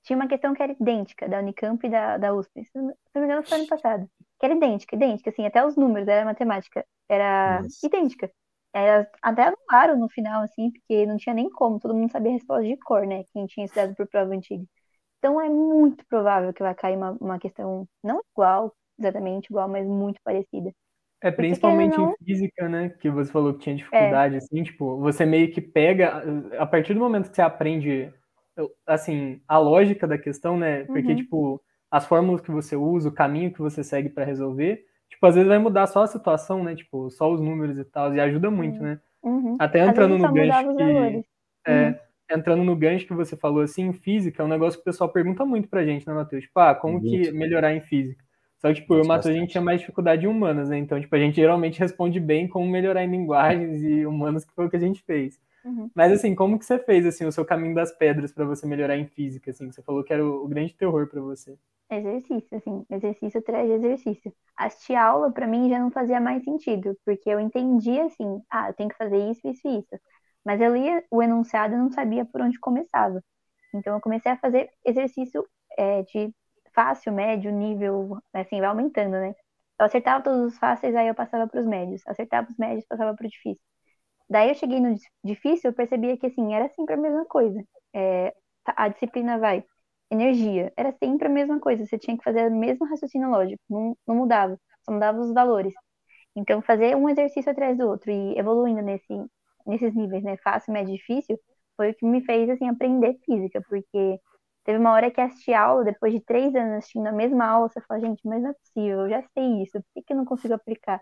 Tinha 0.03 0.15
uma 0.17 0.27
questão 0.27 0.53
que 0.53 0.63
era 0.63 0.71
idêntica, 0.71 1.27
da 1.27 1.39
Unicamp 1.39 1.86
e 1.86 1.89
da, 1.89 2.17
da 2.17 2.33
USP. 2.33 2.63
Se 2.65 2.77
não 2.77 2.93
me 3.15 3.23
engano, 3.23 3.43
foi 3.43 3.57
ano 3.57 3.67
passado. 3.67 4.10
Que 4.39 4.45
era 4.45 4.55
idêntica, 4.55 4.95
idêntica, 4.95 5.29
assim, 5.31 5.45
até 5.45 5.65
os 5.65 5.75
números, 5.75 6.07
era 6.07 6.23
matemática. 6.23 6.86
Era 7.10 7.62
Nossa. 7.63 7.86
idêntica. 7.86 8.31
Era, 8.73 9.10
até 9.21 9.43
anularam 9.43 9.99
no 9.99 10.07
final, 10.10 10.43
assim, 10.43 10.71
porque 10.71 11.05
não 11.05 11.17
tinha 11.17 11.36
nem 11.36 11.49
como, 11.49 11.79
todo 11.79 11.93
mundo 11.93 12.12
sabia 12.12 12.31
a 12.31 12.33
resposta 12.36 12.63
de 12.63 12.77
cor, 12.77 13.05
né? 13.05 13.23
Quem 13.33 13.45
tinha 13.47 13.65
estudado 13.65 13.95
por 13.95 14.07
prova 14.07 14.33
antiga. 14.33 14.63
Então 15.19 15.41
é 15.41 15.49
muito 15.49 16.05
provável 16.07 16.53
que 16.53 16.63
vai 16.63 16.75
cair 16.75 16.97
uma, 16.97 17.12
uma 17.19 17.39
questão 17.39 17.88
não 18.03 18.21
igual, 18.31 18.75
exatamente 18.99 19.47
igual, 19.47 19.67
mas 19.67 19.86
muito 19.88 20.21
parecida. 20.23 20.73
É 21.21 21.32
principalmente 21.32 21.97
não... 21.97 22.12
em 22.12 22.25
física, 22.25 22.69
né? 22.69 22.89
Que 22.89 23.10
você 23.10 23.32
falou 23.32 23.53
que 23.53 23.60
tinha 23.60 23.75
dificuldade, 23.75 24.36
é. 24.36 24.38
assim, 24.38 24.63
tipo, 24.63 24.97
você 24.99 25.25
meio 25.25 25.51
que 25.51 25.60
pega, 25.60 26.23
a 26.60 26.65
partir 26.65 26.93
do 26.93 26.99
momento 26.99 27.30
que 27.30 27.36
você 27.36 27.41
aprende, 27.41 28.13
assim, 28.86 29.41
a 29.47 29.58
lógica 29.58 30.06
da 30.08 30.17
questão, 30.17 30.58
né? 30.58 30.84
Porque, 30.84 31.10
uhum. 31.10 31.15
tipo, 31.15 31.62
as 31.89 32.06
fórmulas 32.06 32.41
que 32.41 32.51
você 32.51 32.75
usa, 32.75 33.10
o 33.10 33.13
caminho 33.13 33.51
que 33.51 33.60
você 33.60 33.84
segue 33.84 34.10
para 34.10 34.25
resolver, 34.25 34.86
tipo, 35.10 35.25
às 35.25 35.34
vezes 35.34 35.47
vai 35.47 35.58
mudar 35.58 35.88
só 35.88 36.03
a 36.03 36.08
situação, 36.08 36.63
né? 36.63 36.75
Tipo, 36.75 37.10
só 37.10 37.32
os 37.32 37.41
números 37.41 37.77
e 37.80 37.86
tal, 37.86 38.13
e 38.13 38.19
ajuda 38.19 38.51
muito, 38.51 38.82
né? 38.82 38.99
Uhum. 39.23 39.58
Até 39.60 39.86
entrando 39.86 40.17
no 40.17 40.32
gancho 40.32 40.75
que. 40.75 41.25
É, 41.65 41.88
uhum. 41.89 41.95
entrando 42.38 42.63
no 42.63 42.75
gancho 42.75 43.08
que 43.08 43.13
você 43.13 43.36
falou, 43.36 43.62
assim, 43.62 43.88
em 43.88 43.93
física, 43.93 44.43
é 44.43 44.45
um 44.45 44.49
negócio 44.49 44.77
que 44.77 44.84
o 44.84 44.86
pessoal 44.86 45.12
pergunta 45.12 45.43
muito 45.43 45.67
pra 45.67 45.84
gente, 45.84 46.06
né, 46.06 46.13
Matheus? 46.13 46.43
Tipo, 46.43 46.60
ah, 46.60 46.75
como 46.75 47.01
que 47.01 47.32
melhorar 47.32 47.73
em 47.73 47.82
física? 47.82 48.23
Só 48.60 48.70
que, 48.70 48.82
tipo, 48.82 48.96
eu 48.96 49.00
e 49.00 49.02
o 49.04 49.08
Matheus, 49.08 49.36
a 49.36 49.38
gente 49.38 49.52
tinha 49.52 49.62
mais 49.62 49.80
dificuldade 49.80 50.26
em 50.26 50.30
humanas, 50.30 50.70
né? 50.70 50.78
Então, 50.78 51.00
tipo, 51.00 51.15
a 51.15 51.20
gente 51.20 51.36
geralmente 51.36 51.80
responde 51.80 52.20
bem 52.20 52.48
como 52.48 52.67
melhorar 52.67 53.04
em 53.04 53.12
linguagens 53.12 53.84
e 53.84 54.06
humanas, 54.06 54.43
que 54.43 54.54
foi 54.54 54.65
o 54.65 54.70
que 54.70 54.78
a 54.78 54.80
gente 54.80 55.04
fez. 55.04 55.39
Uhum. 55.63 55.89
Mas, 55.93 56.12
assim, 56.12 56.34
como 56.34 56.58
que 56.58 56.65
você 56.65 56.80
fez, 56.80 57.06
assim, 57.06 57.26
o 57.26 57.32
seu 57.32 57.46
caminho 57.46 57.76
das 57.76 57.91
pedras 57.91 58.32
para 58.32 58.46
você 58.46 58.65
melhorar 58.65 58.98
em 58.98 59.06
física, 59.06 59.52
assim? 59.52 59.72
Você 59.72 59.82
falou 59.84 60.04
que 60.04 60.13
era 60.13 60.26
o, 60.26 60.46
o 60.46 60.48
grande 60.48 60.74
terror 60.74 61.08
para 61.08 61.22
você. 61.22 61.58
Exercício, 61.89 62.58
assim, 62.58 62.86
exercício 62.89 63.39
atrás 63.39 63.67
de 63.67 63.74
exercício. 63.74 64.34
Assistir 64.58 64.96
aula, 64.96 65.32
para 65.32 65.48
mim, 65.48 65.70
já 65.70 65.80
não 65.80 65.91
fazia 65.91 66.20
mais 66.20 66.43
sentido, 66.43 66.98
porque 67.06 67.30
eu 67.30 67.39
entendia, 67.39 68.06
assim, 68.06 68.41
ah, 68.50 68.70
eu 68.70 68.74
tenho 68.74 68.89
que 68.89 68.98
fazer 68.98 69.17
isso, 69.30 69.48
isso 69.48 69.67
e 69.67 69.80
isso. 69.80 70.02
Mas 70.43 70.60
eu 70.62 70.74
lia 70.76 71.04
o 71.12 71.22
enunciado 71.22 71.76
e 71.76 71.78
não 71.78 71.91
sabia 71.91 72.26
por 72.26 72.41
onde 72.41 72.60
começava. 72.60 73.24
Então, 73.74 73.93
eu 73.93 74.02
comecei 74.02 74.32
a 74.32 74.38
fazer 74.38 74.70
exercício 74.86 75.46
é, 75.78 76.02
de 76.04 76.34
fácil, 76.77 77.13
médio, 77.13 77.51
nível, 77.51 78.19
assim, 78.33 78.61
vai 78.61 78.69
aumentando, 78.69 79.13
né? 79.13 79.35
Eu 79.79 79.87
acertava 79.87 80.23
todos 80.23 80.53
os 80.53 80.59
fáceis, 80.59 80.95
aí 80.95 81.09
eu 81.09 81.15
passava 81.15 81.47
para 81.49 81.59
os 81.61 81.67
médios. 81.67 82.03
Acertava 82.07 82.49
os 82.51 82.57
médios, 82.57 82.85
passava 82.87 83.15
para 83.15 83.27
o 83.27 83.29
difícil. 83.29 83.61
Daí 84.29 84.49
eu 84.49 84.55
cheguei 84.55 84.79
no 84.79 84.95
difícil, 85.23 85.71
eu 85.71 85.75
percebia 85.75 86.17
que, 86.17 86.27
assim, 86.27 86.53
era 86.53 86.69
sempre 86.69 86.95
a 86.95 86.97
mesma 86.97 87.25
coisa. 87.25 87.63
É, 87.95 88.33
a 88.65 88.87
disciplina 88.89 89.37
vai. 89.39 89.63
Energia. 90.11 90.73
Era 90.77 90.91
sempre 90.93 91.27
a 91.27 91.29
mesma 91.31 91.59
coisa. 91.59 91.85
Você 91.85 91.97
tinha 91.99 92.17
que 92.17 92.23
fazer 92.23 92.51
o 92.51 92.55
mesmo 92.55 92.85
raciocínio 92.87 93.29
lógico. 93.29 93.61
Não, 93.69 93.97
não 94.07 94.15
mudava. 94.15 94.59
Só 94.85 94.91
mudava 94.93 95.19
os 95.19 95.33
valores. 95.33 95.73
Então, 96.35 96.61
fazer 96.61 96.95
um 96.95 97.09
exercício 97.09 97.51
atrás 97.51 97.77
do 97.77 97.87
outro 97.87 98.11
e 98.11 98.37
evoluindo 98.37 98.81
nesse, 98.81 99.13
nesses 99.65 99.93
níveis, 99.95 100.23
né? 100.23 100.37
Fácil, 100.37 100.73
médio, 100.73 100.93
difícil, 100.95 101.39
foi 101.75 101.91
o 101.91 101.95
que 101.95 102.05
me 102.05 102.23
fez, 102.25 102.49
assim, 102.49 102.69
aprender 102.69 103.17
física. 103.25 103.61
Porque 103.69 104.19
Teve 104.67 104.80
uma 104.80 104.93
hora 104.93 105.12
que 105.12 105.21
assisti 105.21 105.53
aula, 105.53 105.86
depois 105.86 106.13
de 106.13 106.21
três 106.21 106.56
anos 106.56 106.80
assistindo 106.80 107.08
a 107.08 107.13
mesma 107.13 107.45
aula, 107.47 107.69
você 107.69 107.82
fala, 107.84 108.01
gente, 108.01 108.21
mas 108.27 108.43
não 108.43 108.51
é 108.51 108.56
possível, 108.56 109.01
eu 109.01 109.10
já 109.12 109.23
sei 109.34 109.63
isso, 109.63 109.73
por 109.73 109.86
que, 109.95 110.03
que 110.03 110.13
eu 110.13 110.17
não 110.17 110.25
consigo 110.25 110.56
aplicar? 110.56 111.01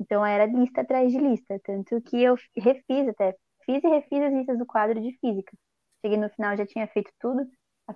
Então 0.00 0.24
era 0.24 0.46
lista 0.46 0.82
atrás 0.82 1.12
de 1.12 1.18
lista, 1.18 1.60
tanto 1.64 2.00
que 2.02 2.22
eu 2.22 2.36
refiz 2.56 3.08
até, 3.08 3.34
fiz 3.66 3.82
e 3.84 3.88
refiz 3.88 4.22
as 4.22 4.32
listas 4.32 4.58
do 4.58 4.66
quadro 4.66 5.00
de 5.00 5.12
física. 5.20 5.56
Cheguei 6.04 6.18
no 6.18 6.30
final, 6.30 6.56
já 6.56 6.66
tinha 6.66 6.86
feito 6.88 7.10
tudo. 7.20 7.46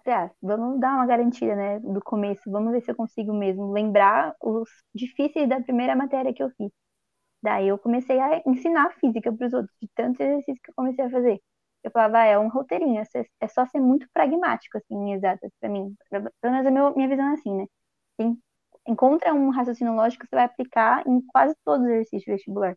Falei, 0.04 0.20
ah, 0.20 0.30
vamos 0.42 0.80
dar 0.80 0.94
uma 0.96 1.06
garantida, 1.06 1.54
né, 1.56 1.78
do 1.80 2.00
começo, 2.02 2.50
vamos 2.50 2.72
ver 2.72 2.82
se 2.82 2.90
eu 2.90 2.96
consigo 2.96 3.32
mesmo 3.34 3.72
lembrar 3.72 4.34
os 4.42 4.68
difíceis 4.94 5.48
da 5.48 5.60
primeira 5.62 5.94
matéria 5.96 6.32
que 6.34 6.42
eu 6.42 6.50
fiz. 6.56 6.72
Daí 7.42 7.68
eu 7.68 7.78
comecei 7.78 8.18
a 8.20 8.42
ensinar 8.46 8.92
física 9.00 9.32
para 9.32 9.46
os 9.46 9.52
outros, 9.52 9.76
de 9.82 9.88
tanto 9.94 10.20
exercício 10.22 10.60
que 10.62 10.70
eu 10.70 10.74
comecei 10.76 11.04
a 11.04 11.10
fazer 11.10 11.40
eu 11.84 11.90
falava, 11.90 12.18
ah, 12.20 12.26
é 12.26 12.38
um 12.38 12.48
roteirinho, 12.48 13.00
é, 13.00 13.04
é 13.40 13.48
só 13.48 13.66
ser 13.66 13.80
muito 13.80 14.08
pragmático, 14.12 14.78
assim, 14.78 14.94
em 14.94 15.12
exatas, 15.14 15.50
pra 15.60 15.68
mim. 15.68 15.94
Pelo 16.10 16.30
menos 16.52 16.66
a 16.66 16.70
minha, 16.70 16.90
minha 16.92 17.08
visão 17.08 17.28
é 17.30 17.34
assim, 17.34 17.54
né? 17.56 17.66
Tem, 18.16 18.38
encontra 18.88 19.34
um 19.34 19.50
raciocínio 19.50 19.94
lógico 19.94 20.24
que 20.24 20.30
você 20.30 20.36
vai 20.36 20.44
aplicar 20.44 21.06
em 21.06 21.20
quase 21.28 21.54
todos 21.64 21.84
os 21.86 21.92
exercícios 21.92 22.26
vestibular. 22.26 22.76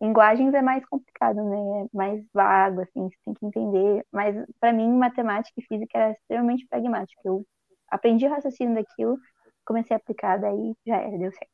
Linguagens 0.00 0.52
é 0.54 0.62
mais 0.62 0.84
complicado, 0.86 1.42
né? 1.44 1.84
É 1.84 1.96
mais 1.96 2.24
vago, 2.34 2.82
assim, 2.82 3.08
você 3.08 3.16
tem 3.24 3.34
que 3.34 3.46
entender. 3.46 4.04
Mas, 4.12 4.36
para 4.60 4.72
mim, 4.72 4.90
matemática 4.92 5.54
e 5.60 5.64
física 5.64 5.98
era 5.98 6.12
extremamente 6.12 6.66
pragmática. 6.68 7.20
Eu 7.24 7.46
aprendi 7.88 8.26
o 8.26 8.30
raciocínio 8.30 8.74
daquilo, 8.74 9.18
comecei 9.64 9.94
a 9.94 9.98
aplicar, 9.98 10.38
daí 10.38 10.74
já 10.86 10.96
era, 10.96 11.18
deu 11.18 11.32
certo. 11.32 11.51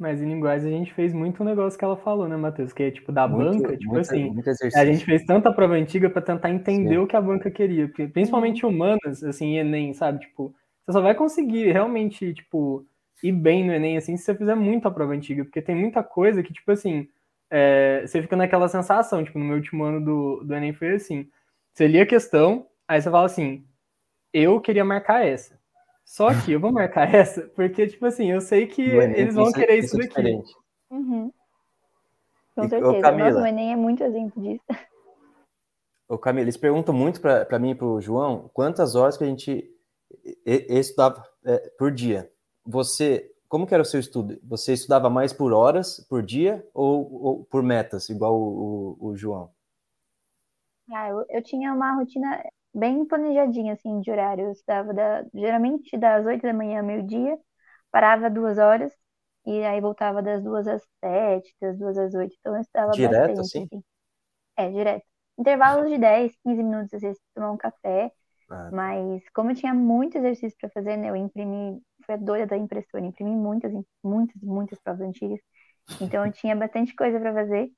Mas 0.00 0.22
em 0.22 0.30
linguagem 0.30 0.74
a 0.74 0.78
gente 0.78 0.94
fez 0.94 1.12
muito 1.12 1.42
o 1.42 1.44
negócio 1.44 1.78
que 1.78 1.84
ela 1.84 1.94
falou, 1.94 2.26
né, 2.26 2.34
Matheus? 2.34 2.72
Que 2.72 2.84
é 2.84 2.90
tipo 2.90 3.12
da 3.12 3.28
muito, 3.28 3.62
banca, 3.62 3.76
tipo 3.76 3.98
assim. 3.98 4.34
a 4.74 4.86
gente 4.86 5.04
fez 5.04 5.26
tanta 5.26 5.52
prova 5.52 5.74
antiga 5.74 6.08
para 6.08 6.22
tentar 6.22 6.48
entender 6.48 6.94
Sim. 6.94 6.96
o 6.96 7.06
que 7.06 7.14
a 7.14 7.20
banca 7.20 7.50
queria. 7.50 7.86
Porque, 7.86 8.08
principalmente 8.08 8.64
humanas, 8.64 9.22
assim, 9.22 9.58
Enem, 9.58 9.92
sabe? 9.92 10.20
Tipo, 10.20 10.54
você 10.86 10.92
só 10.92 11.02
vai 11.02 11.14
conseguir 11.14 11.70
realmente, 11.70 12.32
tipo, 12.32 12.86
ir 13.22 13.32
bem 13.32 13.62
no 13.62 13.74
Enem, 13.74 13.98
assim, 13.98 14.16
se 14.16 14.24
você 14.24 14.34
fizer 14.34 14.54
muita 14.54 14.90
prova 14.90 15.12
antiga. 15.12 15.44
Porque 15.44 15.60
tem 15.60 15.76
muita 15.76 16.02
coisa 16.02 16.42
que, 16.42 16.54
tipo 16.54 16.72
assim, 16.72 17.06
é, 17.50 18.00
você 18.06 18.22
fica 18.22 18.34
naquela 18.34 18.68
sensação, 18.68 19.22
tipo, 19.22 19.38
no 19.38 19.44
meu 19.44 19.56
último 19.56 19.84
ano 19.84 20.02
do, 20.02 20.42
do 20.42 20.54
Enem 20.54 20.72
foi 20.72 20.94
assim. 20.94 21.28
Você 21.74 21.86
lia 21.86 22.04
a 22.04 22.06
questão, 22.06 22.66
aí 22.88 23.02
você 23.02 23.10
fala 23.10 23.26
assim, 23.26 23.66
eu 24.32 24.62
queria 24.62 24.82
marcar 24.82 25.26
essa. 25.26 25.59
Só 26.10 26.26
que 26.44 26.50
eu 26.50 26.58
vou 26.60 26.72
marcar 26.72 27.06
essa, 27.14 27.42
porque, 27.54 27.86
tipo 27.86 28.04
assim, 28.04 28.32
eu 28.32 28.40
sei 28.40 28.66
que 28.66 28.82
eles 28.82 29.34
vão 29.34 29.52
querer 29.52 29.78
isso, 29.78 29.96
isso 29.96 30.08
daqui. 30.08 30.28
É 30.28 30.94
uhum. 30.94 31.32
Com 32.56 32.68
certeza. 32.68 33.00
Camila, 33.00 33.30
Nossa, 33.30 33.42
o 33.42 33.46
Enem 33.46 33.72
é 33.72 33.76
muito 33.76 34.02
exemplo 34.02 34.42
disso. 34.42 34.64
Ô, 36.08 36.18
Camila, 36.18 36.42
eles 36.42 36.56
perguntam 36.56 36.92
muito 36.92 37.20
para 37.20 37.58
mim 37.60 37.70
e 37.70 37.74
para 37.76 37.86
o 37.86 38.00
João 38.00 38.50
quantas 38.52 38.96
horas 38.96 39.16
que 39.16 39.22
a 39.22 39.26
gente 39.28 39.72
estudava 40.44 41.24
é, 41.44 41.70
por 41.78 41.92
dia. 41.92 42.28
Você, 42.66 43.32
como 43.48 43.64
que 43.64 43.72
era 43.72 43.82
o 43.84 43.86
seu 43.86 44.00
estudo? 44.00 44.36
Você 44.42 44.72
estudava 44.72 45.08
mais 45.08 45.32
por 45.32 45.52
horas 45.52 46.04
por 46.08 46.24
dia 46.24 46.68
ou, 46.74 47.22
ou 47.22 47.44
por 47.44 47.62
metas, 47.62 48.08
igual 48.08 48.34
o, 48.34 48.96
o, 48.98 49.10
o 49.10 49.16
João? 49.16 49.52
Ah, 50.90 51.08
eu, 51.08 51.24
eu 51.28 51.40
tinha 51.40 51.72
uma 51.72 51.94
rotina 51.94 52.42
bem 52.74 53.04
planejadinha, 53.06 53.74
assim, 53.74 54.00
de 54.00 54.10
horário. 54.10 54.46
Eu 54.46 54.52
estudava 54.52 54.94
da, 54.94 55.24
geralmente 55.34 55.96
das 55.98 56.26
8 56.26 56.42
da 56.42 56.52
manhã 56.54 56.80
ao 56.80 56.86
meio-dia, 56.86 57.38
parava 57.90 58.30
duas 58.30 58.58
horas, 58.58 58.92
e 59.46 59.62
aí 59.64 59.80
voltava 59.80 60.22
das 60.22 60.42
duas 60.42 60.66
às 60.68 60.82
sete, 61.04 61.54
das 61.60 61.78
duas 61.78 61.98
às 61.98 62.14
oito. 62.14 62.34
Então 62.40 62.54
eu 62.56 62.60
estudava 62.62 62.96
direto, 62.96 63.40
bastante, 63.40 63.40
assim? 63.40 63.68
assim? 63.72 63.82
É, 64.56 64.70
direto. 64.70 65.04
Intervalos 65.38 65.90
de 65.90 65.98
10, 65.98 66.34
15 66.42 66.62
minutos, 66.62 66.92
às 66.94 67.00
vezes, 67.02 67.20
tomar 67.34 67.50
um 67.52 67.56
café. 67.56 68.12
Ah, 68.50 68.72
tá. 68.76 68.94
Mas 68.96 69.22
como 69.34 69.50
eu 69.52 69.56
tinha 69.56 69.74
muito 69.74 70.18
exercício 70.18 70.58
para 70.60 70.70
fazer, 70.70 70.96
né? 70.96 71.10
Eu 71.10 71.16
imprimi, 71.16 71.82
foi 72.06 72.16
a 72.16 72.18
doida 72.18 72.46
da 72.48 72.56
impressora, 72.58 73.04
imprimi 73.06 73.32
muitas, 73.36 73.72
muitas, 74.04 74.42
muitas 74.42 74.80
provas 74.80 75.02
antigas. 75.08 75.40
Então 76.00 76.26
eu 76.26 76.32
tinha 76.32 76.56
bastante 76.56 76.94
coisa 76.96 77.20
para 77.20 77.34
fazer. 77.34 77.70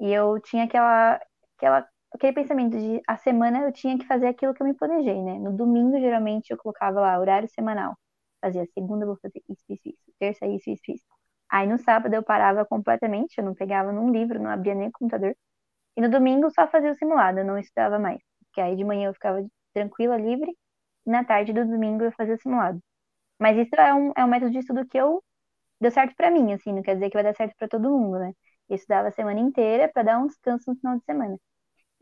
E 0.00 0.12
eu 0.12 0.40
tinha 0.42 0.64
aquela, 0.64 1.20
aquela, 1.58 1.88
aquele 2.14 2.32
pensamento 2.34 2.78
de 2.78 3.00
a 3.06 3.16
semana 3.16 3.60
eu 3.62 3.72
tinha 3.72 3.98
que 3.98 4.06
fazer 4.06 4.26
aquilo 4.28 4.54
que 4.54 4.62
eu 4.62 4.66
me 4.66 4.74
planejei, 4.74 5.22
né? 5.22 5.38
No 5.38 5.52
domingo, 5.56 5.98
geralmente, 6.00 6.50
eu 6.50 6.56
colocava 6.58 7.00
lá 7.00 7.18
horário 7.18 7.48
semanal. 7.48 7.96
Fazia 8.40 8.66
segunda, 8.74 9.06
vou 9.06 9.16
fazer 9.22 9.42
isso, 9.48 9.64
isso, 9.68 9.88
isso. 9.88 10.12
Terça, 10.18 10.46
isso, 10.46 10.70
isso, 10.70 10.82
isso. 10.92 11.04
Aí 11.50 11.66
no 11.68 11.78
sábado 11.78 12.14
eu 12.14 12.22
parava 12.22 12.64
completamente, 12.64 13.34
eu 13.38 13.44
não 13.44 13.54
pegava 13.54 13.92
num 13.92 14.10
livro, 14.10 14.40
não 14.42 14.50
abria 14.50 14.74
nem 14.74 14.88
o 14.88 14.92
computador. 14.92 15.36
E 15.96 16.00
no 16.02 16.10
domingo 16.10 16.50
só 16.50 16.68
fazia 16.68 16.92
o 16.92 16.94
simulado, 16.94 17.38
eu 17.40 17.44
não 17.44 17.58
estudava 17.58 17.98
mais. 17.98 18.20
Porque 18.46 18.60
aí 18.60 18.76
de 18.76 18.84
manhã 18.84 19.08
eu 19.08 19.14
ficava 19.14 19.44
tranquila, 19.74 20.16
livre, 20.16 20.50
e 21.06 21.10
na 21.10 21.24
tarde 21.24 21.52
do 21.52 21.64
domingo 21.66 22.04
eu 22.04 22.12
fazia 22.12 22.34
o 22.34 22.38
simulado. 22.40 22.80
Mas 23.40 23.56
isso 23.58 23.74
é 23.76 23.94
um, 23.94 24.12
é 24.16 24.24
um 24.24 24.28
método 24.28 24.52
de 24.52 24.58
estudo 24.60 24.86
que 24.86 24.98
eu 24.98 25.22
deu 25.80 25.90
certo 25.90 26.14
para 26.16 26.30
mim, 26.30 26.52
assim, 26.52 26.72
não 26.72 26.82
quer 26.82 26.94
dizer 26.94 27.10
que 27.10 27.16
vai 27.16 27.24
dar 27.24 27.34
certo 27.36 27.56
para 27.58 27.68
todo 27.68 27.90
mundo, 27.90 28.18
né? 28.18 28.32
Eu 28.68 28.76
estudava 28.76 29.08
a 29.08 29.12
semana 29.12 29.40
inteira 29.40 29.88
para 29.92 30.02
dar 30.04 30.18
um 30.20 30.26
descanso 30.28 30.70
no 30.70 30.76
final 30.78 30.98
de 30.98 31.04
semana. 31.04 31.38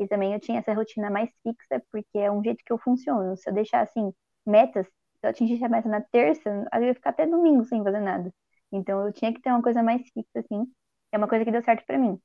E 0.00 0.08
também 0.08 0.32
eu 0.34 0.40
tinha 0.40 0.58
essa 0.58 0.72
rotina 0.74 1.10
mais 1.10 1.30
fixa, 1.42 1.82
porque 1.92 2.18
é 2.18 2.30
um 2.32 2.42
jeito 2.42 2.64
que 2.64 2.72
eu 2.72 2.78
funciono. 2.78 3.36
Se 3.36 3.48
eu 3.50 3.54
deixar, 3.54 3.82
assim, 3.82 4.12
metas, 4.46 4.86
se 4.86 4.92
eu 5.26 5.30
atingir 5.30 5.62
a 5.64 5.68
meta 5.68 5.88
na 5.88 6.00
terça, 6.00 6.50
eu 6.74 6.82
ia 6.84 6.94
ficar 6.94 7.10
até 7.10 7.26
domingo 7.26 7.64
sem 7.64 7.82
fazer 7.84 8.00
nada. 8.00 8.32
Então 8.72 9.06
eu 9.06 9.12
tinha 9.12 9.32
que 9.32 9.40
ter 9.42 9.50
uma 9.50 9.62
coisa 9.62 9.82
mais 9.82 10.02
fixa, 10.12 10.40
assim. 10.40 10.66
É 11.12 11.18
uma 11.18 11.28
coisa 11.28 11.44
que 11.44 11.52
deu 11.52 11.62
certo 11.62 11.84
para 11.86 11.98
mim. 11.98 12.18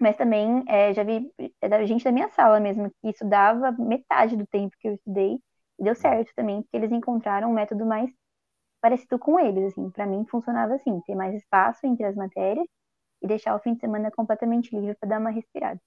Mas 0.00 0.16
também 0.16 0.64
é, 0.68 0.94
já 0.94 1.02
vi 1.04 1.30
é 1.60 1.68
da 1.68 1.84
gente 1.86 2.04
da 2.04 2.12
minha 2.12 2.28
sala 2.30 2.60
mesmo 2.60 2.90
que 3.02 3.08
estudava 3.10 3.72
metade 3.72 4.36
do 4.36 4.46
tempo 4.46 4.76
que 4.80 4.88
eu 4.88 4.94
estudei 4.94 5.38
e 5.78 5.84
deu 5.84 5.94
certo 5.94 6.32
também, 6.36 6.62
porque 6.62 6.76
eles 6.76 6.92
encontraram 6.92 7.50
um 7.50 7.54
método 7.54 7.84
mais 7.86 8.10
parecido 8.80 9.18
com 9.18 9.40
eles, 9.40 9.72
assim. 9.72 9.90
Para 9.90 10.06
mim 10.06 10.26
funcionava 10.26 10.74
assim, 10.74 11.00
ter 11.02 11.14
mais 11.14 11.34
espaço 11.34 11.86
entre 11.86 12.04
as 12.06 12.16
matérias 12.16 12.66
e 13.22 13.26
deixar 13.28 13.54
o 13.56 13.60
fim 13.60 13.74
de 13.74 13.80
semana 13.80 14.10
completamente 14.10 14.74
livre 14.76 14.96
para 14.96 15.08
dar 15.10 15.20
uma 15.20 15.30
respirada. 15.30 15.80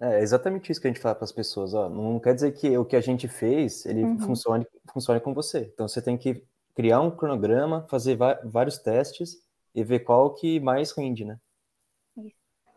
É 0.00 0.20
exatamente 0.20 0.70
isso 0.70 0.80
que 0.80 0.86
a 0.86 0.90
gente 0.90 1.00
fala 1.00 1.14
para 1.14 1.24
as 1.24 1.32
pessoas. 1.32 1.72
Ó, 1.72 1.88
não 1.88 2.20
quer 2.20 2.34
dizer 2.34 2.52
que 2.52 2.76
o 2.76 2.84
que 2.84 2.96
a 2.96 3.00
gente 3.00 3.28
fez 3.28 3.86
ele 3.86 4.04
uhum. 4.04 4.18
funcione, 4.18 4.66
funcione 4.92 5.20
com 5.20 5.32
você. 5.32 5.70
Então 5.72 5.88
você 5.88 6.02
tem 6.02 6.18
que 6.18 6.42
criar 6.74 7.00
um 7.00 7.10
cronograma, 7.10 7.86
fazer 7.88 8.18
vários 8.44 8.78
testes 8.78 9.36
e 9.74 9.82
ver 9.82 10.00
qual 10.00 10.34
que 10.34 10.60
mais 10.60 10.92
rende, 10.92 11.24
né? 11.24 11.38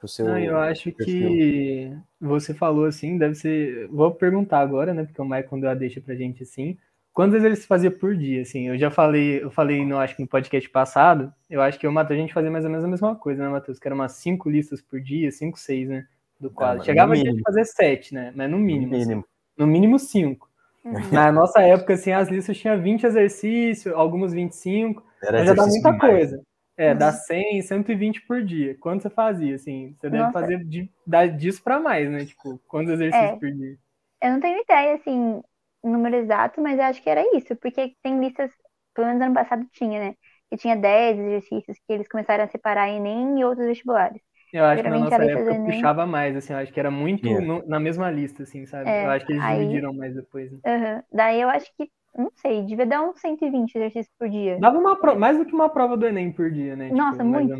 Seu, 0.07 0.27
não, 0.27 0.39
eu 0.39 0.57
acho 0.57 0.93
que 0.93 1.91
você 2.21 2.53
falou 2.53 2.85
assim, 2.85 3.17
deve 3.17 3.35
ser. 3.35 3.87
Vou 3.89 4.09
perguntar 4.15 4.59
agora, 4.59 4.93
né? 4.93 5.03
Porque 5.03 5.21
o 5.21 5.25
Michael 5.25 5.59
deu 5.59 5.69
a 5.69 5.73
deixa 5.73 5.99
pra 5.99 6.15
gente 6.15 6.43
assim. 6.43 6.77
Quantas 7.11 7.33
vezes 7.33 7.45
ele 7.45 7.55
se 7.57 7.67
fazia 7.67 7.91
por 7.91 8.15
dia? 8.15 8.43
Assim, 8.43 8.69
eu 8.69 8.77
já 8.77 8.89
falei, 8.89 9.43
eu 9.43 9.51
falei, 9.51 9.85
no, 9.85 9.97
acho 9.97 10.15
que 10.15 10.21
no 10.21 10.27
podcast 10.27 10.69
passado, 10.69 11.33
eu 11.49 11.61
acho 11.61 11.77
que 11.77 11.85
eu 11.85 11.91
Matheus 11.91 12.17
a 12.17 12.21
gente 12.21 12.33
fazia 12.33 12.49
mais 12.49 12.63
ou 12.63 12.71
menos 12.71 12.85
a 12.85 12.87
mesma 12.87 13.13
coisa, 13.13 13.43
né, 13.43 13.49
Matheus? 13.49 13.77
Que 13.77 13.89
era 13.89 13.95
umas 13.95 14.13
cinco 14.13 14.49
listas 14.49 14.81
por 14.81 15.01
dia, 15.01 15.29
cinco, 15.31 15.59
seis, 15.59 15.89
né? 15.89 16.07
Do 16.39 16.49
quadro. 16.49 16.83
Chegava 16.85 17.13
a 17.13 17.15
gente 17.15 17.41
fazer 17.41 17.65
sete, 17.65 18.13
né? 18.13 18.31
Mas 18.35 18.49
no 18.49 18.57
mínimo. 18.57 18.91
No 18.91 18.97
mínimo, 18.97 19.19
assim, 19.19 19.29
no 19.57 19.67
mínimo 19.67 19.99
cinco. 19.99 20.49
Uhum. 20.85 20.93
Na 21.11 21.31
nossa 21.31 21.61
época, 21.61 21.93
assim, 21.93 22.11
as 22.11 22.29
listas 22.29 22.57
tinham 22.57 22.81
20 22.81 23.03
exercícios, 23.05 23.93
alguns 23.93 24.31
25, 24.31 25.03
era 25.21 25.39
mas 25.39 25.47
já 25.47 25.53
dá 25.53 25.65
muita 25.65 25.91
demais. 25.91 25.99
coisa. 25.99 26.41
É, 26.77 26.95
dá 26.95 27.11
100, 27.11 27.61
120 27.63 28.21
por 28.21 28.41
dia. 28.41 28.73
Quanto 28.79 29.01
você 29.01 29.09
fazia, 29.09 29.55
assim? 29.55 29.93
Você 29.99 30.09
deve 30.09 30.23
Nossa. 30.23 30.31
fazer 30.31 30.63
de, 30.63 30.89
disso 31.37 31.61
para 31.61 31.77
mais, 31.77 32.09
né? 32.09 32.23
Tipo, 32.23 32.57
quantos 32.69 32.93
exercícios 32.93 33.31
é. 33.31 33.35
por 33.35 33.51
dia? 33.51 33.77
Eu 34.21 34.31
não 34.31 34.39
tenho 34.39 34.61
ideia, 34.61 34.95
assim, 34.95 35.41
número 35.83 36.15
exato, 36.15 36.61
mas 36.61 36.79
eu 36.79 36.85
acho 36.85 37.03
que 37.03 37.09
era 37.09 37.21
isso, 37.35 37.53
porque 37.57 37.95
tem 38.01 38.17
listas, 38.21 38.49
pelo 38.93 39.07
menos 39.07 39.21
ano 39.21 39.33
passado 39.33 39.67
tinha, 39.73 39.99
né? 39.99 40.15
Que 40.49 40.55
tinha 40.55 40.77
10 40.77 41.19
exercícios 41.19 41.77
que 41.85 41.91
eles 41.93 42.07
começaram 42.07 42.45
a 42.45 42.47
separar 42.47 42.87
em 42.87 43.01
nem 43.01 43.39
em 43.39 43.43
outros 43.43 43.67
vestibulares. 43.67 44.21
Eu 44.51 44.65
acho 44.65 44.83
que 44.83 44.89
na 44.89 44.99
nossa 44.99 45.23
época 45.23 45.51
nem... 45.51 45.65
puxava 45.65 46.05
mais, 46.05 46.35
assim, 46.35 46.53
eu 46.53 46.59
acho 46.59 46.73
que 46.73 46.79
era 46.79 46.89
muito 46.89 47.27
yeah. 47.27 47.45
no, 47.45 47.67
na 47.67 47.79
mesma 47.79 48.09
lista, 48.09 48.43
assim, 48.43 48.65
sabe? 48.65 48.89
É, 48.89 49.05
eu 49.05 49.11
acho 49.11 49.25
que 49.25 49.33
eles 49.33 49.43
aí... 49.43 49.59
dividiram 49.59 49.93
mais 49.93 50.15
depois. 50.15 50.51
Né? 50.51 50.59
Uhum. 50.65 51.03
Daí 51.11 51.41
eu 51.41 51.49
acho 51.49 51.71
que 51.77 51.89
não 52.15 52.31
sei, 52.35 52.63
devia 52.63 52.85
dar 52.85 53.03
uns 53.03 53.19
120 53.19 53.75
exercícios 53.75 54.13
por 54.17 54.29
dia. 54.29 54.59
Dava 54.59 54.77
uma 54.77 54.99
pro... 54.99 55.17
mais 55.17 55.37
do 55.37 55.45
que 55.45 55.53
uma 55.53 55.69
prova 55.69 55.95
do 55.95 56.05
Enem 56.07 56.31
por 56.31 56.51
dia, 56.51 56.75
né? 56.75 56.89
Nossa, 56.89 57.23
tipo, 57.23 57.29
muito. 57.29 57.53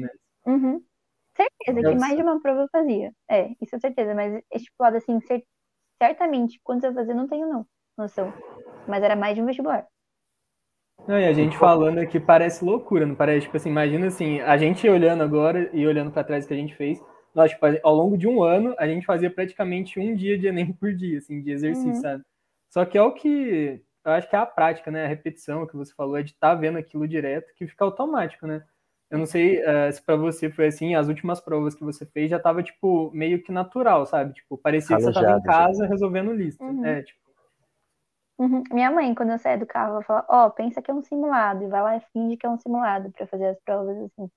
Uhum. 0.46 0.82
Certeza 1.36 1.82
Nossa. 1.82 1.96
que 1.96 2.02
mais 2.02 2.16
de 2.18 2.24
uma 2.24 2.42
prova 2.42 2.62
eu 2.62 2.68
fazia. 2.72 3.14
É, 3.30 3.52
isso 3.62 3.76
é 3.76 3.80
certeza, 3.80 4.14
mas 4.14 4.42
estipulado 4.54 4.98
assim, 4.98 5.20
cer... 5.22 5.44
certamente, 6.02 6.60
quantos 6.64 6.84
eu 6.84 6.94
fazia, 6.94 7.14
não 7.14 7.28
tenho 7.28 7.48
não, 7.48 7.66
noção. 7.98 8.34
Mas 8.88 9.04
era 9.04 9.16
mais 9.16 9.36
de 9.36 9.42
um 9.42 9.46
vestibular. 9.46 9.86
Não, 11.08 11.20
e 11.20 11.26
a 11.26 11.34
gente 11.34 11.58
falando 11.58 11.98
aqui 11.98 12.20
parece 12.20 12.64
loucura, 12.64 13.06
não 13.06 13.16
parece? 13.16 13.46
Tipo 13.46 13.58
assim, 13.58 13.70
imagina 13.70 14.08
assim, 14.08 14.40
a 14.42 14.58
gente 14.58 14.88
olhando 14.88 15.24
agora 15.24 15.70
e 15.74 15.86
olhando 15.88 16.12
para 16.12 16.24
trás 16.24 16.46
o 16.46 16.48
que 16.48 16.54
a 16.54 16.58
gente 16.58 16.76
fez, 16.76 17.02
nós, 17.34 17.52
tipo, 17.52 17.66
ao 17.84 17.96
longo 17.96 18.18
de 18.18 18.28
um 18.28 18.44
ano, 18.44 18.76
a 18.78 18.88
gente 18.88 19.06
fazia 19.06 19.30
praticamente 19.30 20.00
um 20.00 20.16
dia 20.16 20.38
de 20.38 20.48
Enem 20.48 20.74
por 20.74 20.94
dia, 20.94 21.18
assim, 21.18 21.42
de 21.42 21.52
exercício, 21.52 21.90
uhum. 21.90 22.02
sabe? 22.02 22.24
Só 22.70 22.86
que 22.86 22.98
é 22.98 23.02
o 23.02 23.14
que 23.14 23.82
eu 24.06 24.12
acho 24.12 24.30
que 24.30 24.36
é 24.36 24.40
a 24.40 24.46
prática, 24.46 24.90
né? 24.90 25.06
A 25.06 25.08
repetição 25.08 25.68
que 25.68 25.76
você 25.76 25.94
falou, 25.94 26.18
é 26.18 26.24
de 26.24 26.32
estar 26.32 26.50
tá 26.50 26.56
vendo 26.56 26.78
aquilo 26.78 27.08
direto, 27.08 27.54
que 27.56 27.68
fica 27.68 27.84
automático, 27.84 28.48
né? 28.48 28.64
Eu 29.10 29.18
não 29.18 29.26
sei 29.26 29.60
uh, 29.60 29.92
se 29.92 30.02
para 30.02 30.16
você 30.16 30.50
foi 30.52 30.68
assim, 30.68 30.94
as 30.94 31.08
últimas 31.08 31.42
provas 31.42 31.74
que 31.74 31.84
você 31.84 32.06
fez 32.06 32.30
já 32.30 32.40
tava, 32.40 32.62
tipo, 32.62 33.12
meio 33.12 33.42
que 33.42 33.52
natural, 33.52 34.06
sabe? 34.06 34.34
Tipo, 34.34 34.58
parecia 34.58 34.98
Calejado, 34.98 35.14
que 35.14 35.20
você 35.20 35.26
tava 35.26 35.40
em 35.40 35.44
casa 35.44 35.84
já. 35.84 35.90
resolvendo 35.90 36.32
lista. 36.32 36.64
Uhum. 36.64 36.86
É, 36.86 37.02
tipo. 37.02 37.29
Uhum. 38.40 38.64
Minha 38.72 38.90
mãe, 38.92 39.14
quando 39.14 39.32
eu 39.32 39.40
saio 39.40 39.60
do 39.60 39.66
carro, 39.68 39.94
ela 39.96 40.04
fala, 40.04 40.26
ó, 40.30 40.48
oh, 40.48 40.52
pensa 40.52 40.82
que 40.82 40.90
é 40.90 40.94
um 40.94 41.04
simulado, 41.04 41.64
e 41.64 41.68
vai 41.68 41.82
lá 41.82 41.98
e 41.98 42.02
finge 42.14 42.38
que 42.38 42.46
é 42.46 42.50
um 42.50 42.58
simulado 42.58 43.12
para 43.12 43.28
fazer 43.28 43.48
as 43.48 43.60
provas, 43.66 43.98
assim. 43.98 44.30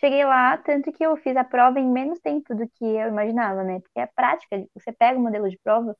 Cheguei 0.00 0.24
lá, 0.24 0.58
tanto 0.58 0.92
que 0.92 1.04
eu 1.04 1.16
fiz 1.18 1.36
a 1.36 1.44
prova 1.44 1.80
em 1.80 1.90
menos 1.90 2.20
tempo 2.20 2.54
do 2.54 2.68
que 2.70 2.84
eu 2.84 3.08
imaginava, 3.08 3.64
né? 3.64 3.80
Porque 3.80 4.00
é 4.00 4.06
prática, 4.06 4.66
você 4.74 4.92
pega 4.92 5.18
o 5.18 5.22
modelo 5.22 5.48
de 5.50 5.58
prova, 5.64 5.96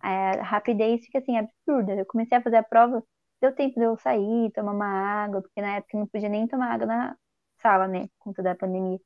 a 0.00 0.42
rapidez 0.42 1.04
fica 1.06 1.18
assim, 1.20 1.38
absurda. 1.38 1.94
Eu 1.94 2.06
comecei 2.06 2.38
a 2.38 2.42
fazer 2.42 2.56
a 2.58 2.64
prova, 2.64 3.02
deu 3.42 3.54
tempo 3.54 3.76
de 3.80 3.86
eu 3.86 3.96
sair, 3.98 4.52
tomar 4.52 4.72
uma 4.72 4.86
água, 5.24 5.42
porque 5.42 5.60
na 5.62 5.76
época 5.78 5.96
eu 5.96 6.00
não 6.02 6.08
podia 6.08 6.28
nem 6.30 6.46
tomar 6.48 6.72
água 6.74 6.86
na 6.86 7.16
sala, 7.62 7.88
né, 7.88 8.02
por 8.18 8.26
conta 8.26 8.42
da 8.42 8.54
pandemia. 8.56 9.00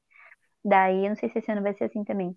Daí, 0.65 1.05
eu 1.05 1.11
não 1.11 1.17
sei 1.17 1.31
se 1.31 1.39
esse 1.41 1.53
ano 1.53 1.63
vai 1.63 1.75
ser 1.75 1.85
assim 1.87 2.05
também. 2.05 2.37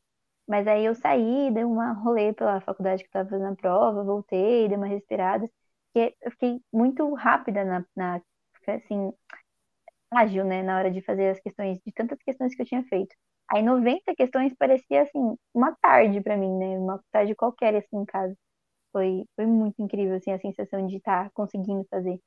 Mas 0.52 0.68
aí 0.68 0.84
eu 0.84 0.94
saí, 0.94 1.50
dei 1.54 1.64
uma 1.64 1.94
rolê 1.94 2.34
pela 2.34 2.60
faculdade 2.60 3.04
que 3.04 3.08
estava 3.08 3.30
fazendo 3.30 3.54
a 3.54 3.56
prova, 3.56 4.04
voltei, 4.04 4.68
dei 4.68 4.76
uma 4.76 4.86
respirada, 4.86 5.50
porque 5.94 6.14
eu 6.22 6.30
fiquei 6.32 6.62
muito 6.74 7.14
rápida 7.14 7.64
na, 7.64 7.86
na 7.96 8.22
assim, 8.68 9.14
ágil, 10.12 10.44
né, 10.44 10.62
na 10.62 10.78
hora 10.78 10.92
de 10.92 11.02
fazer 11.02 11.30
as 11.30 11.40
questões, 11.40 11.80
de 11.86 11.94
tantas 11.94 12.22
questões 12.22 12.54
que 12.54 12.62
eu 12.62 12.66
tinha 12.66 12.84
feito. 12.84 13.16
Aí 13.50 13.64
90 13.64 14.14
questões 14.14 14.54
parecia 14.54 15.04
assim, 15.04 15.38
uma 15.54 15.74
tarde 15.82 16.20
para 16.20 16.36
mim, 16.36 16.54
né, 16.58 16.78
uma 16.78 17.02
tarde 17.14 17.34
qualquer 17.34 17.74
assim 17.78 18.00
em 18.00 18.06
casa. 18.06 18.36
Foi, 18.92 19.24
foi 19.38 19.46
muito 19.46 19.82
incrível, 19.82 20.18
assim, 20.18 20.34
a 20.34 20.40
sensação 20.40 20.86
de 20.86 20.98
estar 20.98 21.26
tá 21.26 21.32
conseguindo 21.34 21.88
fazer. 21.90 22.20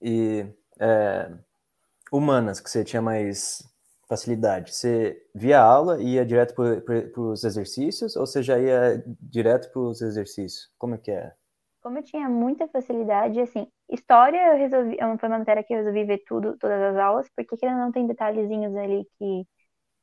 E 0.00 0.46
é, 0.80 1.30
humanas, 2.10 2.60
que 2.60 2.70
você 2.70 2.82
tinha 2.82 3.02
mais 3.02 3.62
facilidade, 4.08 4.74
você 4.74 5.22
via 5.34 5.60
aula 5.60 6.02
e 6.02 6.14
ia 6.14 6.24
direto 6.26 6.54
para 6.54 7.20
os 7.20 7.44
exercícios 7.44 8.16
ou 8.16 8.26
você 8.26 8.42
já 8.42 8.58
ia 8.58 9.02
direto 9.20 9.70
para 9.72 9.80
os 9.82 10.00
exercícios? 10.02 10.70
Como 10.78 10.94
é 10.94 10.98
que 10.98 11.10
é? 11.10 11.34
Como 11.82 11.98
eu 11.98 12.02
tinha 12.02 12.28
muita 12.28 12.68
facilidade, 12.68 13.40
assim, 13.40 13.66
história 13.90 14.38
eu 14.52 14.58
resolvi, 14.58 14.96
é 14.98 15.18
foi 15.18 15.28
uma 15.28 15.38
matéria 15.38 15.62
que 15.64 15.72
eu 15.72 15.78
resolvi 15.78 16.04
ver 16.04 16.22
tudo, 16.26 16.56
todas 16.58 16.80
as 16.82 16.96
aulas, 16.96 17.28
porque 17.36 17.56
ainda 17.64 17.78
não 17.84 17.92
tem 17.92 18.06
detalhezinhos 18.06 18.74
ali 18.76 19.04
que, 19.18 19.44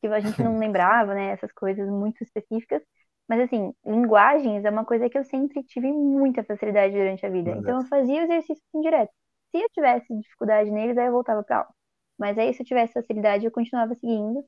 que 0.01 0.07
a 0.09 0.21
gente 0.21 0.41
não 0.43 0.57
lembrava, 0.59 1.13
né, 1.15 1.31
essas 1.31 1.51
coisas 1.53 1.89
muito 1.89 2.23
específicas, 2.23 2.83
mas 3.29 3.41
assim, 3.41 3.73
linguagens 3.85 4.65
é 4.65 4.71
uma 4.71 4.85
coisa 4.85 5.09
que 5.09 5.17
eu 5.19 5.25
sempre 5.25 5.63
tive 5.65 5.91
muita 5.93 6.43
facilidade 6.45 6.93
durante 6.95 7.25
a 7.25 7.29
vida. 7.31 7.51
Então 7.51 7.79
eu 7.79 7.85
fazia 7.85 8.21
o 8.21 8.25
exercício 8.25 8.63
assim 8.69 8.81
direto. 8.81 9.11
Se 9.51 9.61
eu 9.63 9.69
tivesse 9.71 10.15
dificuldade 10.19 10.71
neles, 10.71 10.97
aí 10.97 11.07
eu 11.07 11.13
voltava 11.13 11.43
para 11.43 11.59
aula. 11.59 11.74
Mas 12.17 12.37
aí 12.37 12.53
se 12.53 12.61
eu 12.61 12.65
tivesse 12.65 12.93
facilidade, 12.93 13.45
eu 13.45 13.51
continuava 13.51 13.95
seguindo. 13.95 14.45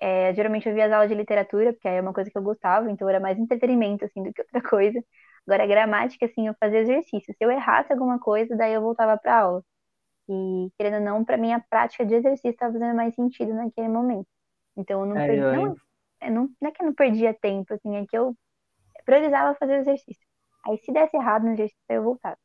É, 0.00 0.34
geralmente 0.34 0.68
eu 0.68 0.74
via 0.74 0.86
as 0.86 0.92
aulas 0.92 1.08
de 1.08 1.14
literatura, 1.14 1.72
porque 1.72 1.88
aí 1.88 1.96
é 1.96 2.00
uma 2.00 2.12
coisa 2.12 2.30
que 2.30 2.36
eu 2.38 2.42
gostava, 2.42 2.90
então 2.90 3.08
era 3.08 3.20
mais 3.20 3.38
entretenimento 3.38 4.04
assim 4.04 4.22
do 4.22 4.32
que 4.32 4.42
outra 4.42 4.62
coisa. 4.68 5.00
Agora, 5.46 5.66
gramática, 5.66 6.26
assim, 6.26 6.48
eu 6.48 6.54
fazia 6.60 6.80
exercício. 6.80 7.34
Se 7.36 7.44
eu 7.44 7.50
errasse 7.50 7.92
alguma 7.92 8.18
coisa, 8.18 8.56
daí 8.56 8.72
eu 8.74 8.80
voltava 8.82 9.18
para 9.18 9.40
aula. 9.40 9.64
E, 10.28 10.70
querendo 10.78 10.96
ou 10.96 11.00
não, 11.02 11.24
para 11.24 11.36
mim 11.36 11.52
a 11.52 11.60
prática 11.60 12.04
de 12.06 12.14
exercício 12.14 12.50
estava 12.50 12.72
fazendo 12.72 12.96
mais 12.96 13.14
sentido 13.14 13.54
naquele 13.54 13.88
momento. 13.88 14.28
Então 14.76 15.00
eu 15.00 15.06
não 15.06 15.18
é, 15.18 15.26
perdi. 15.26 15.42
Não, 15.42 15.76
não, 16.30 16.50
não 16.60 16.68
é 16.70 16.72
que 16.72 16.82
eu 16.82 16.86
não 16.86 16.94
perdia 16.94 17.34
tempo, 17.34 17.74
assim, 17.74 17.96
é 17.96 18.06
que 18.06 18.16
eu 18.16 18.36
priorizava 19.04 19.56
fazer 19.58 19.74
o 19.78 19.80
exercício. 19.82 20.26
Aí 20.66 20.78
se 20.78 20.92
desse 20.92 21.16
errado 21.16 21.44
no 21.44 21.52
exercício, 21.52 21.82
eu 21.88 22.02
voltava. 22.04 22.38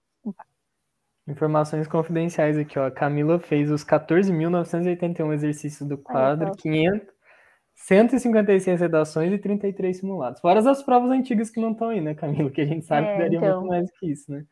Informações 1.27 1.87
confidenciais 1.87 2.57
aqui, 2.57 2.79
ó. 2.79 2.85
A 2.85 2.91
Camila 2.91 3.37
fez 3.39 3.69
os 3.69 3.83
14.981 3.83 5.33
exercícios 5.33 5.87
do 5.87 5.97
quadro, 5.97 6.51
500, 6.55 7.07
156 7.75 8.79
redações 8.79 9.33
e 9.33 9.37
33 9.37 9.97
simulados. 9.97 10.39
Fora 10.39 10.59
as 10.59 10.81
provas 10.81 11.11
antigas 11.11 11.49
que 11.49 11.59
não 11.59 11.71
estão 11.71 11.89
aí, 11.89 11.99
né, 11.99 12.15
Camila? 12.15 12.49
Que 12.49 12.61
a 12.61 12.65
gente 12.65 12.85
sabe 12.85 13.07
é, 13.07 13.13
que 13.13 13.19
daria 13.19 13.37
então... 13.39 13.59
muito 13.59 13.69
mais 13.69 13.91
que 13.99 14.11
isso, 14.11 14.31
né? 14.31 14.45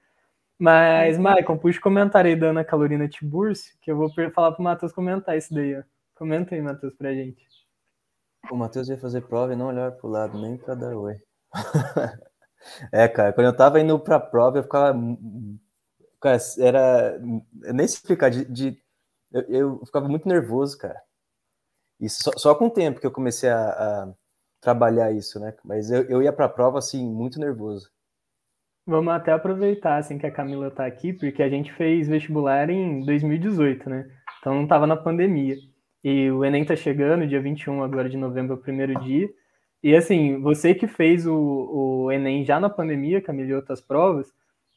Mas, 0.59 1.17
é. 1.17 1.19
Maicon, 1.19 1.57
puxa 1.57 1.79
o 1.79 1.81
comentário 1.81 2.29
aí 2.29 2.35
da 2.35 2.47
Ana 2.47 2.63
Calorina 2.63 3.07
Tiburcio, 3.07 3.73
que 3.81 3.91
eu 3.91 3.97
vou 3.97 4.09
falar 4.33 4.51
pro 4.51 4.63
Matheus 4.63 4.91
comentar 4.91 5.37
isso 5.37 5.53
daí, 5.53 5.77
ó. 5.77 5.83
Comenta 6.13 6.55
aí, 6.55 6.61
Matheus, 6.61 6.93
pra 6.93 7.13
gente. 7.13 7.45
O 8.51 8.55
Matheus 8.55 8.87
ia 8.89 8.97
fazer 8.97 9.21
prova 9.21 9.53
e 9.53 9.55
não 9.55 9.67
olhar 9.67 9.91
pro 9.93 10.07
lado, 10.07 10.39
nem 10.39 10.57
pra 10.57 10.75
dar 10.75 10.95
oi. 10.95 11.15
é, 12.91 13.07
cara, 13.07 13.33
quando 13.33 13.47
eu 13.47 13.55
tava 13.55 13.79
indo 13.79 13.99
pra 13.99 14.19
prova, 14.19 14.59
eu 14.59 14.63
ficava. 14.63 14.97
Cara, 16.25 16.37
era. 16.57 17.21
Nem 17.71 17.85
explicar, 17.85 18.31
de. 18.31 18.45
de 18.45 18.77
eu, 19.31 19.43
eu, 19.47 19.85
ficava 19.85 20.09
muito 20.09 20.27
nervoso, 20.27 20.75
cara. 20.75 20.99
Isso 22.01 22.23
só, 22.23 22.31
só, 22.35 22.55
com 22.55 22.65
o 22.65 22.71
tempo 22.71 22.99
que 22.99 23.05
eu 23.05 23.11
comecei 23.11 23.47
a, 23.47 23.69
a 23.69 24.13
trabalhar 24.59 25.11
isso, 25.11 25.39
né? 25.39 25.53
Mas 25.63 25.91
eu, 25.91 26.01
eu 26.05 26.23
ia 26.23 26.33
pra 26.33 26.49
prova, 26.49 26.79
assim, 26.79 27.07
muito 27.07 27.39
nervoso. 27.39 27.91
Vamos 28.87 29.13
até 29.13 29.33
aproveitar, 29.33 29.97
assim, 29.97 30.17
que 30.17 30.25
a 30.25 30.31
Camila 30.31 30.71
tá 30.71 30.87
aqui, 30.87 31.13
porque 31.13 31.43
a 31.43 31.49
gente 31.49 31.71
fez 31.73 32.07
vestibular 32.07 32.71
em 32.71 33.05
2018, 33.05 33.87
né? 33.87 34.09
Então 34.39 34.55
não 34.55 34.67
tava 34.67 34.87
na 34.87 34.97
pandemia. 34.97 35.55
E 36.03 36.31
o 36.31 36.43
Enem 36.43 36.65
tá 36.65 36.75
chegando, 36.75 37.27
dia 37.27 37.39
21 37.39 37.83
agora 37.83 38.09
de 38.09 38.17
novembro, 38.17 38.53
é 38.53 38.57
o 38.57 38.61
primeiro 38.61 38.99
dia. 39.01 39.29
E 39.83 39.95
assim, 39.95 40.41
você 40.41 40.73
que 40.73 40.87
fez 40.87 41.27
o, 41.27 41.35
o 41.35 42.11
Enem 42.11 42.43
já 42.43 42.59
na 42.59 42.69
pandemia, 42.69 43.21
Camila, 43.21 43.49
e 43.49 43.53
outras 43.53 43.79
provas, 43.79 44.33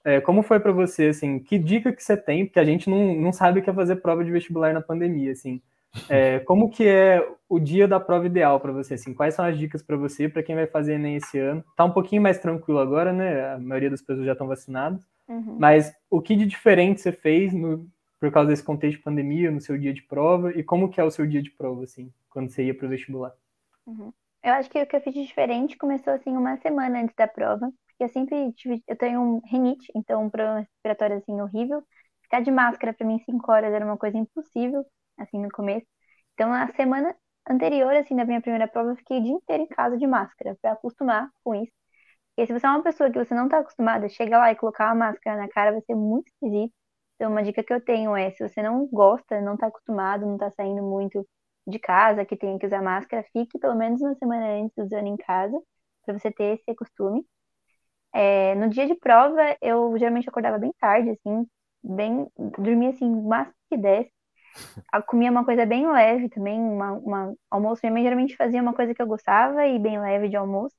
é, 0.08 0.20
como 0.22 0.42
foi 0.42 0.58
para 0.58 0.72
você, 0.72 1.08
assim, 1.08 1.38
que 1.38 1.58
dica 1.58 1.92
que 1.92 2.02
você 2.02 2.16
tem? 2.16 2.46
Porque 2.46 2.58
a 2.58 2.64
gente 2.64 2.88
não, 2.88 3.14
não 3.14 3.30
sabe 3.30 3.60
o 3.60 3.62
que 3.62 3.68
é 3.68 3.74
fazer 3.74 3.96
prova 3.96 4.24
de 4.24 4.30
vestibular 4.30 4.72
na 4.72 4.80
pandemia, 4.80 5.32
assim. 5.32 5.60
É, 6.08 6.38
como 6.40 6.70
que 6.70 6.86
é 6.86 7.26
o 7.46 7.58
dia 7.58 7.86
da 7.86 8.00
prova 8.00 8.24
ideal 8.24 8.58
para 8.58 8.72
você, 8.72 8.94
assim? 8.94 9.12
Quais 9.12 9.34
são 9.34 9.44
as 9.44 9.58
dicas 9.58 9.82
para 9.82 9.98
você, 9.98 10.26
para 10.26 10.42
quem 10.42 10.54
vai 10.54 10.66
fazer 10.66 10.94
Enem 10.94 11.16
esse 11.16 11.38
ano? 11.38 11.62
Tá 11.76 11.84
um 11.84 11.90
pouquinho 11.90 12.22
mais 12.22 12.38
tranquilo 12.38 12.78
agora, 12.78 13.12
né? 13.12 13.52
A 13.52 13.58
maioria 13.58 13.90
das 13.90 14.00
pessoas 14.00 14.24
já 14.24 14.32
estão 14.32 14.46
vacinadas. 14.46 15.06
Uhum. 15.28 15.56
Mas 15.58 15.94
o 16.08 16.22
que 16.22 16.34
de 16.34 16.46
diferente 16.46 17.02
você 17.02 17.12
fez 17.12 17.52
no, 17.52 17.86
por 18.18 18.32
causa 18.32 18.48
desse 18.48 18.62
contexto 18.62 18.96
de 18.96 19.04
pandemia 19.04 19.50
no 19.50 19.60
seu 19.60 19.76
dia 19.76 19.92
de 19.92 20.02
prova 20.02 20.52
e 20.52 20.62
como 20.62 20.88
que 20.88 21.00
é 21.00 21.04
o 21.04 21.10
seu 21.10 21.26
dia 21.26 21.42
de 21.42 21.50
prova, 21.50 21.84
assim, 21.84 22.10
quando 22.30 22.48
você 22.48 22.64
ia 22.64 22.74
para 22.74 22.86
o 22.86 22.88
vestibular? 22.88 23.32
Uhum. 23.86 24.10
Eu 24.42 24.52
acho 24.54 24.70
que 24.70 24.80
o 24.80 24.86
que 24.86 24.96
eu 24.96 25.00
fiz 25.02 25.12
de 25.12 25.26
diferente 25.26 25.76
começou, 25.76 26.14
assim, 26.14 26.30
uma 26.30 26.56
semana 26.56 27.02
antes 27.02 27.14
da 27.14 27.28
prova, 27.28 27.70
eu 28.04 28.08
sempre 28.08 28.52
tive, 28.54 28.82
eu 28.86 28.96
tenho 28.96 29.20
um 29.20 29.40
rinite, 29.46 29.90
então 29.94 30.24
um 30.24 30.30
problema 30.30 30.60
respiratório, 30.60 31.16
assim, 31.18 31.40
horrível. 31.40 31.82
Ficar 32.22 32.40
de 32.42 32.50
máscara 32.50 32.92
para 32.94 33.06
mim 33.06 33.18
cinco 33.24 33.50
horas 33.52 33.72
era 33.72 33.84
uma 33.84 33.96
coisa 33.98 34.18
impossível, 34.18 34.84
assim, 35.18 35.38
no 35.40 35.50
começo. 35.50 35.86
Então, 36.34 36.52
a 36.52 36.68
semana 36.74 37.14
anterior, 37.48 37.94
assim, 37.94 38.16
da 38.16 38.24
minha 38.24 38.40
primeira 38.40 38.68
prova, 38.68 38.90
eu 38.90 38.96
fiquei 38.96 39.18
o 39.18 39.22
dia 39.22 39.32
inteiro 39.32 39.62
em 39.64 39.68
casa 39.68 39.96
de 39.98 40.06
máscara, 40.06 40.56
para 40.62 40.72
acostumar 40.72 41.30
com 41.44 41.54
isso. 41.54 41.72
Porque 42.36 42.46
se 42.46 42.58
você 42.58 42.66
é 42.66 42.70
uma 42.70 42.82
pessoa 42.82 43.10
que 43.10 43.18
você 43.18 43.34
não 43.34 43.44
está 43.46 43.58
acostumada, 43.58 44.08
chega 44.08 44.38
lá 44.38 44.50
e 44.52 44.56
colocar 44.56 44.86
uma 44.86 45.06
máscara 45.06 45.36
na 45.40 45.48
cara 45.48 45.72
vai 45.72 45.80
ser 45.82 45.94
muito 45.94 46.28
esquisito. 46.28 46.72
Então, 47.16 47.30
uma 47.32 47.42
dica 47.42 47.62
que 47.64 47.72
eu 47.72 47.80
tenho 47.84 48.16
é, 48.16 48.30
se 48.30 48.48
você 48.48 48.62
não 48.62 48.86
gosta, 48.86 49.40
não 49.40 49.54
está 49.54 49.66
acostumado, 49.66 50.24
não 50.26 50.34
está 50.34 50.50
saindo 50.52 50.82
muito 50.82 51.26
de 51.66 51.78
casa, 51.78 52.24
que 52.24 52.36
tem 52.36 52.58
que 52.58 52.66
usar 52.66 52.80
máscara, 52.82 53.24
fique 53.32 53.58
pelo 53.58 53.74
menos 53.76 54.00
uma 54.00 54.14
semana 54.16 54.46
antes 54.62 54.76
usando 54.78 55.06
em 55.08 55.16
casa, 55.16 55.60
para 56.04 56.18
você 56.18 56.30
ter 56.32 56.54
esse 56.58 56.74
costume. 56.76 57.26
É, 58.14 58.54
no 58.56 58.68
dia 58.70 58.86
de 58.86 58.94
prova, 58.96 59.56
eu 59.62 59.96
geralmente 59.98 60.28
acordava 60.28 60.58
bem 60.58 60.72
tarde, 60.80 61.10
assim, 61.10 61.46
bem, 61.82 62.26
dormia 62.58 62.90
assim, 62.90 63.06
o 63.06 63.22
máximo 63.28 63.54
que 63.70 63.76
desse. 63.76 64.12
Eu 64.94 65.02
comia 65.04 65.30
uma 65.30 65.44
coisa 65.44 65.66
bem 65.66 65.86
leve 65.90 66.28
também, 66.30 66.58
uma, 66.60 66.92
uma 66.92 67.34
almoço. 67.50 67.80
Minha 67.84 67.92
mãe 67.92 68.02
geralmente 68.02 68.36
fazia 68.36 68.62
uma 68.62 68.74
coisa 68.74 68.94
que 68.94 69.02
eu 69.02 69.06
gostava 69.06 69.66
e 69.66 69.78
bem 69.78 70.00
leve 70.00 70.28
de 70.28 70.36
almoço. 70.36 70.74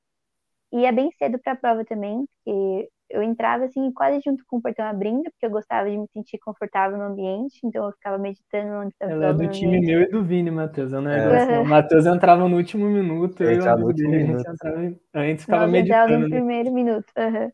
É 0.72 0.92
bem 0.92 1.10
cedo 1.18 1.38
para 1.40 1.52
a 1.54 1.56
prova 1.56 1.84
também, 1.84 2.26
porque 2.44 2.90
eu 3.10 3.22
entrava 3.22 3.64
assim 3.64 3.90
quase 3.92 4.20
junto 4.24 4.44
com 4.46 4.58
o 4.58 4.62
portão 4.62 4.86
abrindo, 4.86 5.24
porque 5.24 5.44
eu 5.44 5.50
gostava 5.50 5.90
de 5.90 5.98
me 5.98 6.06
sentir 6.12 6.38
confortável 6.38 6.96
no 6.96 7.04
ambiente, 7.04 7.60
então 7.64 7.86
eu 7.86 7.92
ficava 7.92 8.16
meditando 8.18 8.72
onde 8.74 8.92
estava 8.92 9.12
Ela 9.12 9.26
é 9.26 9.32
do 9.32 9.48
time 9.48 9.78
ambiente. 9.78 9.86
meu 9.86 10.02
e 10.02 10.10
do 10.10 10.24
Vini, 10.24 10.50
Matheus. 10.50 10.92
Eu 10.92 11.02
não 11.02 11.10
é. 11.10 11.56
é. 11.56 11.58
O 11.58 11.64
Matheus 11.66 12.06
entrava 12.06 12.48
no 12.48 12.56
último 12.56 12.86
minuto, 12.86 13.42
eu, 13.42 13.50
eu 13.50 13.78
no 13.78 13.86
último 13.86 14.10
dele, 14.10 14.24
minuto. 14.24 14.48
Entrava, 14.48 14.94
antes 15.14 15.44
ficava 15.44 15.62
Nós 15.64 15.72
meditando. 15.72 16.18
no 16.18 16.30
primeiro 16.30 16.72
minuto. 16.72 17.12
Uhum. 17.18 17.50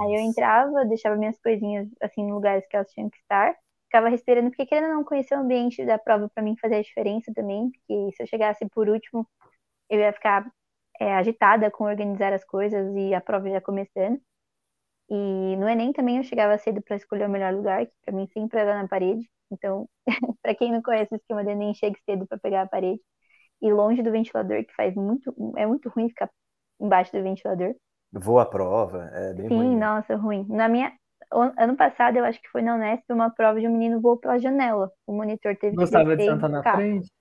Aí 0.00 0.14
eu 0.14 0.20
entrava, 0.20 0.84
deixava 0.84 1.16
minhas 1.16 1.38
coisinhas 1.40 1.88
assim 2.02 2.22
em 2.22 2.32
lugares 2.32 2.66
que 2.68 2.76
elas 2.76 2.90
tinham 2.90 3.08
que 3.08 3.18
estar, 3.18 3.54
ficava 3.84 4.08
respirando, 4.08 4.50
porque 4.50 4.66
querendo 4.66 4.92
não 4.92 5.04
conhecer 5.04 5.34
o 5.34 5.40
ambiente 5.40 5.84
da 5.86 5.98
prova 5.98 6.28
para 6.28 6.42
mim 6.42 6.56
fazer 6.60 6.76
a 6.76 6.82
diferença 6.82 7.32
também, 7.34 7.70
porque 7.70 8.10
se 8.14 8.22
eu 8.22 8.26
chegasse 8.26 8.66
por 8.68 8.88
último, 8.88 9.26
eu 9.88 10.00
ia 10.00 10.12
ficar 10.12 10.46
é, 11.00 11.14
agitada 11.14 11.70
com 11.70 11.84
organizar 11.84 12.32
as 12.32 12.44
coisas 12.44 12.94
e 12.96 13.14
a 13.14 13.20
prova 13.20 13.48
já 13.48 13.60
começando. 13.60 14.20
E 15.08 15.56
no 15.56 15.68
Enem 15.68 15.92
também 15.92 16.16
eu 16.18 16.24
chegava 16.24 16.58
cedo 16.58 16.82
para 16.82 16.96
escolher 16.96 17.26
o 17.26 17.30
melhor 17.30 17.54
lugar, 17.54 17.86
que 17.86 17.92
para 18.04 18.14
mim 18.14 18.26
sempre 18.32 18.58
era 18.58 18.80
na 18.82 18.88
parede. 18.88 19.28
Então, 19.50 19.88
para 20.42 20.54
quem 20.54 20.72
não 20.72 20.82
conhece 20.82 21.14
o 21.14 21.16
esquema 21.16 21.44
do 21.44 21.50
Enem, 21.50 21.74
chegue 21.74 21.98
cedo 22.04 22.26
para 22.26 22.38
pegar 22.38 22.62
a 22.62 22.66
parede. 22.66 23.00
E 23.62 23.72
longe 23.72 24.02
do 24.02 24.10
ventilador, 24.10 24.64
que 24.64 24.74
faz 24.74 24.94
muito. 24.94 25.34
É 25.56 25.66
muito 25.66 25.88
ruim 25.88 26.08
ficar 26.08 26.28
embaixo 26.80 27.12
do 27.12 27.22
ventilador. 27.22 27.74
Voa 28.12 28.42
a 28.42 28.46
prova, 28.46 29.10
é 29.12 29.34
bem 29.34 29.48
Sim, 29.48 29.54
ruim. 29.56 29.68
Sim, 29.70 29.76
nossa, 29.76 30.16
ruim. 30.16 30.46
Na 30.48 30.68
minha. 30.68 30.92
Ano 31.30 31.76
passado, 31.76 32.16
eu 32.16 32.24
acho 32.24 32.40
que 32.40 32.48
foi 32.48 32.62
na 32.62 32.76
Unesp, 32.76 33.04
uma 33.10 33.30
prova 33.30 33.60
de 33.60 33.66
um 33.66 33.72
menino 33.72 34.00
voou 34.00 34.16
pela 34.16 34.38
janela. 34.38 34.92
O 35.06 35.12
monitor 35.12 35.56
teve 35.56 35.74
Gostava 35.74 36.04
que. 36.04 36.16
Gostava 36.16 36.36
de 36.36 36.40
sentar 36.40 36.50
na 36.50 36.62
frente? 36.62 37.12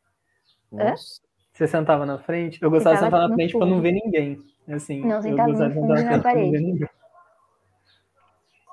Nossa. 0.71 1.21
Você 1.53 1.67
sentava 1.67 2.05
na 2.05 2.19
frente? 2.19 2.61
Eu 2.61 2.69
gostava 2.69 2.97
de 2.97 3.03
sentar 3.03 3.29
na 3.29 3.35
frente 3.35 3.57
para 3.57 3.65
não 3.65 3.81
ver 3.81 3.93
ninguém. 3.93 4.37
Assim, 4.67 5.01
não, 5.01 5.21
sentava 5.21 5.51
no 5.53 5.73
fundo 5.73 5.93
na 5.93 6.21
parede. 6.21 6.87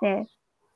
É. 0.02 0.22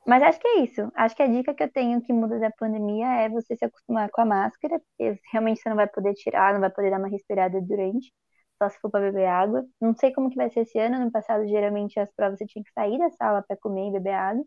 Mas 0.07 0.23
acho 0.23 0.39
que 0.39 0.47
é 0.47 0.61
isso. 0.63 0.91
Acho 0.95 1.15
que 1.15 1.23
a 1.23 1.27
dica 1.27 1.53
que 1.55 1.63
eu 1.63 1.71
tenho 1.71 2.01
que 2.03 2.13
muda 2.13 2.39
da 2.39 2.51
pandemia 2.51 3.07
é 3.23 3.29
você 3.29 3.55
se 3.57 3.65
acostumar 3.65 4.09
com 4.11 4.21
a 4.21 4.25
máscara, 4.25 4.79
porque 4.79 5.19
realmente 5.31 5.61
você 5.61 5.69
não 5.69 5.77
vai 5.77 5.87
poder 5.87 6.13
tirar, 6.15 6.53
não 6.53 6.61
vai 6.61 6.71
poder 6.71 6.91
dar 6.91 6.99
uma 6.99 7.09
respirada 7.09 7.61
durante, 7.61 8.13
só 8.61 8.69
se 8.69 8.79
for 8.79 8.91
para 8.91 9.01
beber 9.11 9.27
água. 9.27 9.65
Não 9.81 9.95
sei 9.95 10.13
como 10.13 10.29
que 10.29 10.37
vai 10.37 10.49
ser 10.51 10.61
esse 10.61 10.79
ano. 10.79 10.99
No 11.05 11.11
passado, 11.11 11.47
geralmente, 11.47 11.99
as 11.99 12.11
provas 12.13 12.39
você 12.39 12.47
tinha 12.47 12.63
que 12.63 12.71
sair 12.73 12.97
da 12.99 13.09
sala 13.11 13.43
para 13.43 13.57
comer 13.57 13.89
e 13.89 13.91
beber 13.93 14.13
água. 14.15 14.45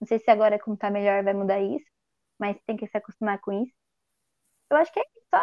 Não 0.00 0.08
sei 0.08 0.18
se 0.20 0.30
agora, 0.30 0.58
como 0.60 0.76
tá 0.76 0.90
melhor, 0.90 1.24
vai 1.24 1.34
mudar 1.34 1.60
isso, 1.60 1.86
mas 2.38 2.58
tem 2.66 2.76
que 2.76 2.86
se 2.88 2.96
acostumar 2.98 3.40
com 3.40 3.52
isso. 3.52 3.72
Eu 4.70 4.76
acho 4.78 4.92
que 4.92 5.00
é 5.00 5.04
só 5.34 5.42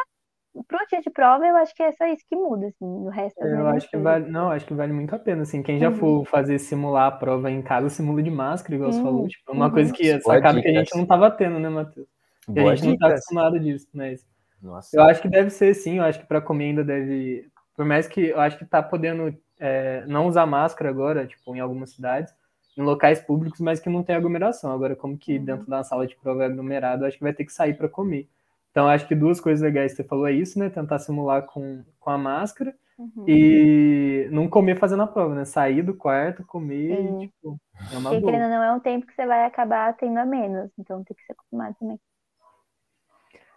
pro 0.68 0.78
dia 0.88 1.02
de 1.02 1.10
prova, 1.10 1.46
eu 1.46 1.56
acho 1.58 1.74
que 1.76 1.82
é 1.82 1.92
só 1.92 2.06
isso 2.06 2.24
que 2.28 2.36
muda, 2.36 2.68
assim, 2.68 2.86
o 2.86 3.10
resto 3.10 3.44
Eu 3.44 3.68
acho 3.68 3.90
que 3.90 3.98
vale, 3.98 4.30
não, 4.30 4.52
acho 4.52 4.66
que 4.66 4.74
vale 4.74 4.94
muito 4.94 5.14
a 5.16 5.20
pena, 5.20 5.42
assim, 5.42 5.64
quem 5.64 5.80
já 5.80 5.90
uhum. 5.90 5.96
for 5.96 6.26
fazer 6.26 6.60
simular 6.60 7.08
a 7.08 7.12
prova 7.12 7.50
em 7.50 7.62
casa, 7.62 7.90
simula 7.90 8.22
de 8.22 8.30
máscara, 8.30 8.76
igual 8.76 8.92
uhum. 8.92 8.96
você 8.96 9.04
falou, 9.04 9.28
tipo, 9.28 9.52
é 9.52 9.54
uma 9.54 9.66
uhum. 9.66 9.72
coisa 9.72 9.94
que, 9.94 10.22
sacada 10.22 10.62
que 10.62 10.68
a 10.68 10.80
gente 10.80 10.96
não 10.96 11.06
tava 11.06 11.32
tendo, 11.32 11.60
né, 11.60 11.70
Matheus? 11.70 12.08
E 12.54 12.60
a 12.60 12.76
gente 12.76 12.90
não 12.90 12.98
tá 12.98 13.08
acostumado 13.08 13.60
disso, 13.60 13.88
mas 13.94 14.26
Nossa. 14.62 14.96
eu 14.96 15.04
acho 15.04 15.22
que 15.22 15.30
deve 15.30 15.50
ser 15.50 15.74
sim, 15.74 15.98
eu 15.98 16.04
acho 16.04 16.20
que 16.20 16.28
para 16.28 16.42
comer 16.42 16.66
ainda 16.66 16.84
deve, 16.84 17.50
por 17.76 17.86
mais 17.86 18.08
que 18.08 18.28
eu 18.28 18.40
acho 18.40 18.58
que 18.58 18.66
tá 18.66 18.84
podendo 18.84 19.36
é, 19.60 20.04
não 20.08 20.28
usar 20.28 20.46
máscara 20.46 20.90
agora, 20.90 21.26
tipo, 21.26 21.56
em 21.56 21.60
algumas 21.60 21.92
cidades, 21.92 22.34
em 22.78 22.82
locais 22.82 23.22
públicos, 23.22 23.60
mas 23.60 23.80
que 23.80 23.90
não 23.90 24.04
tem 24.04 24.16
aglomeração. 24.16 24.72
Agora, 24.72 24.96
como 24.96 25.18
que 25.18 25.38
uhum. 25.38 25.46
dentro 25.46 25.68
da 25.68 25.84
sala 25.84 26.06
de 26.06 26.16
prova 26.16 26.44
é 26.44 26.46
aglomerado, 26.48 27.06
acho 27.06 27.18
que 27.18 27.24
vai 27.24 27.34
ter 27.34 27.46
que 27.46 27.54
sair 27.54 27.76
para 27.76 27.88
comer. 27.88 28.28
Então, 28.74 28.88
acho 28.88 29.08
que 29.08 29.14
duas 29.14 29.40
coisas 29.40 29.62
legais 29.62 29.92
que 29.92 29.98
você 29.98 30.04
falou 30.04 30.26
é 30.26 30.32
isso, 30.32 30.58
né? 30.58 30.68
Tentar 30.68 30.98
simular 30.98 31.44
com, 31.44 31.84
com 32.00 32.10
a 32.10 32.18
máscara 32.18 32.74
uhum. 32.98 33.24
e 33.28 34.28
não 34.32 34.50
comer 34.50 34.80
fazendo 34.80 35.04
a 35.04 35.08
prova, 35.08 35.36
né? 35.36 35.46
Sair 35.46 35.84
do 35.84 35.94
quarto, 35.94 36.44
comer, 36.44 36.98
Sim. 36.98 37.20
tipo, 37.20 37.62
é 37.94 37.98
uma 38.00 38.10
Porque, 38.10 38.26
querendo 38.26 38.50
não, 38.50 38.64
é 38.64 38.72
um 38.72 38.80
tempo 38.80 39.06
que 39.06 39.14
você 39.14 39.28
vai 39.28 39.46
acabar 39.46 39.96
tendo 39.96 40.18
a 40.18 40.26
menos. 40.26 40.72
Então, 40.80 41.04
tem 41.04 41.16
que 41.16 41.24
se 41.24 41.32
acostumar 41.32 41.76
também. 41.76 42.00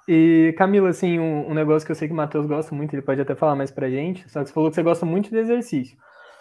E, 0.06 0.54
Camila, 0.58 0.90
assim, 0.90 1.18
um, 1.18 1.50
um, 1.50 1.54
negócio 1.54 1.86
que 1.86 1.92
eu 1.92 1.96
sei 1.96 2.08
que 2.08 2.12
o 2.12 2.16
Matheus 2.16 2.44
gosta 2.44 2.74
muito, 2.74 2.94
ele 2.94 3.00
pode 3.00 3.18
até 3.18 3.34
falar 3.34 3.56
mais 3.56 3.70
pra 3.70 3.88
gente, 3.88 4.30
só 4.30 4.42
que 4.42 4.48
você 4.50 4.52
falou 4.52 4.68
que 4.68 4.74
você 4.74 4.82
gosta 4.82 5.06
muito 5.06 5.30
de 5.30 5.38
exercício. 5.38 5.96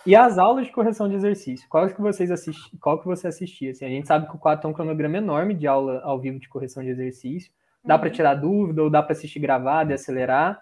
E 0.06 0.18
as 0.18 0.38
aulas 0.38 0.66
de 0.66 0.74
correção 0.74 1.08
de 1.08 1.16
exercício, 1.16 1.66
qual 1.70 1.88
que 1.88 2.02
vocês 2.02 2.30
assisti, 2.30 2.78
qual 2.78 3.00
que 3.00 3.08
você 3.08 3.30
assistia? 3.30 3.72
Assim, 3.72 3.86
a 3.86 3.90
gente 3.90 4.06
sabe 4.06 4.28
que 4.28 4.36
o 4.36 4.38
quadro 4.38 4.64
tem 4.64 4.70
um 4.70 4.74
cronograma 4.74 5.18
enorme 5.18 5.54
de 5.54 5.66
aula 5.66 6.02
ao 6.04 6.20
vivo 6.20 6.40
de 6.40 6.50
correção 6.50 6.84
de 6.84 6.90
exercício 6.90 7.50
dá 7.86 7.98
para 7.98 8.08
uhum. 8.08 8.14
tirar 8.14 8.36
dúvida, 8.36 8.84
ou 8.84 8.90
dá 8.90 9.02
para 9.02 9.14
assistir 9.14 9.40
gravado 9.40 9.92
e 9.92 9.94
acelerar. 9.94 10.62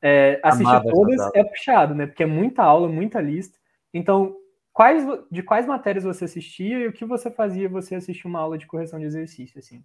É, 0.00 0.40
assistir 0.42 0.66
Amava 0.66 0.90
todas 0.90 1.34
é 1.34 1.44
puxado, 1.44 1.94
né? 1.94 2.06
Porque 2.06 2.24
é 2.24 2.26
muita 2.26 2.62
aula, 2.62 2.88
muita 2.88 3.20
lista. 3.20 3.56
Então, 3.94 4.34
quais, 4.72 5.04
de 5.30 5.42
quais 5.42 5.66
matérias 5.66 6.04
você 6.04 6.24
assistia 6.24 6.78
e 6.78 6.88
o 6.88 6.92
que 6.92 7.04
você 7.04 7.30
fazia 7.30 7.68
você 7.68 7.94
assistir 7.94 8.26
uma 8.26 8.40
aula 8.40 8.58
de 8.58 8.66
correção 8.66 8.98
de 8.98 9.04
exercício, 9.04 9.58
assim? 9.58 9.84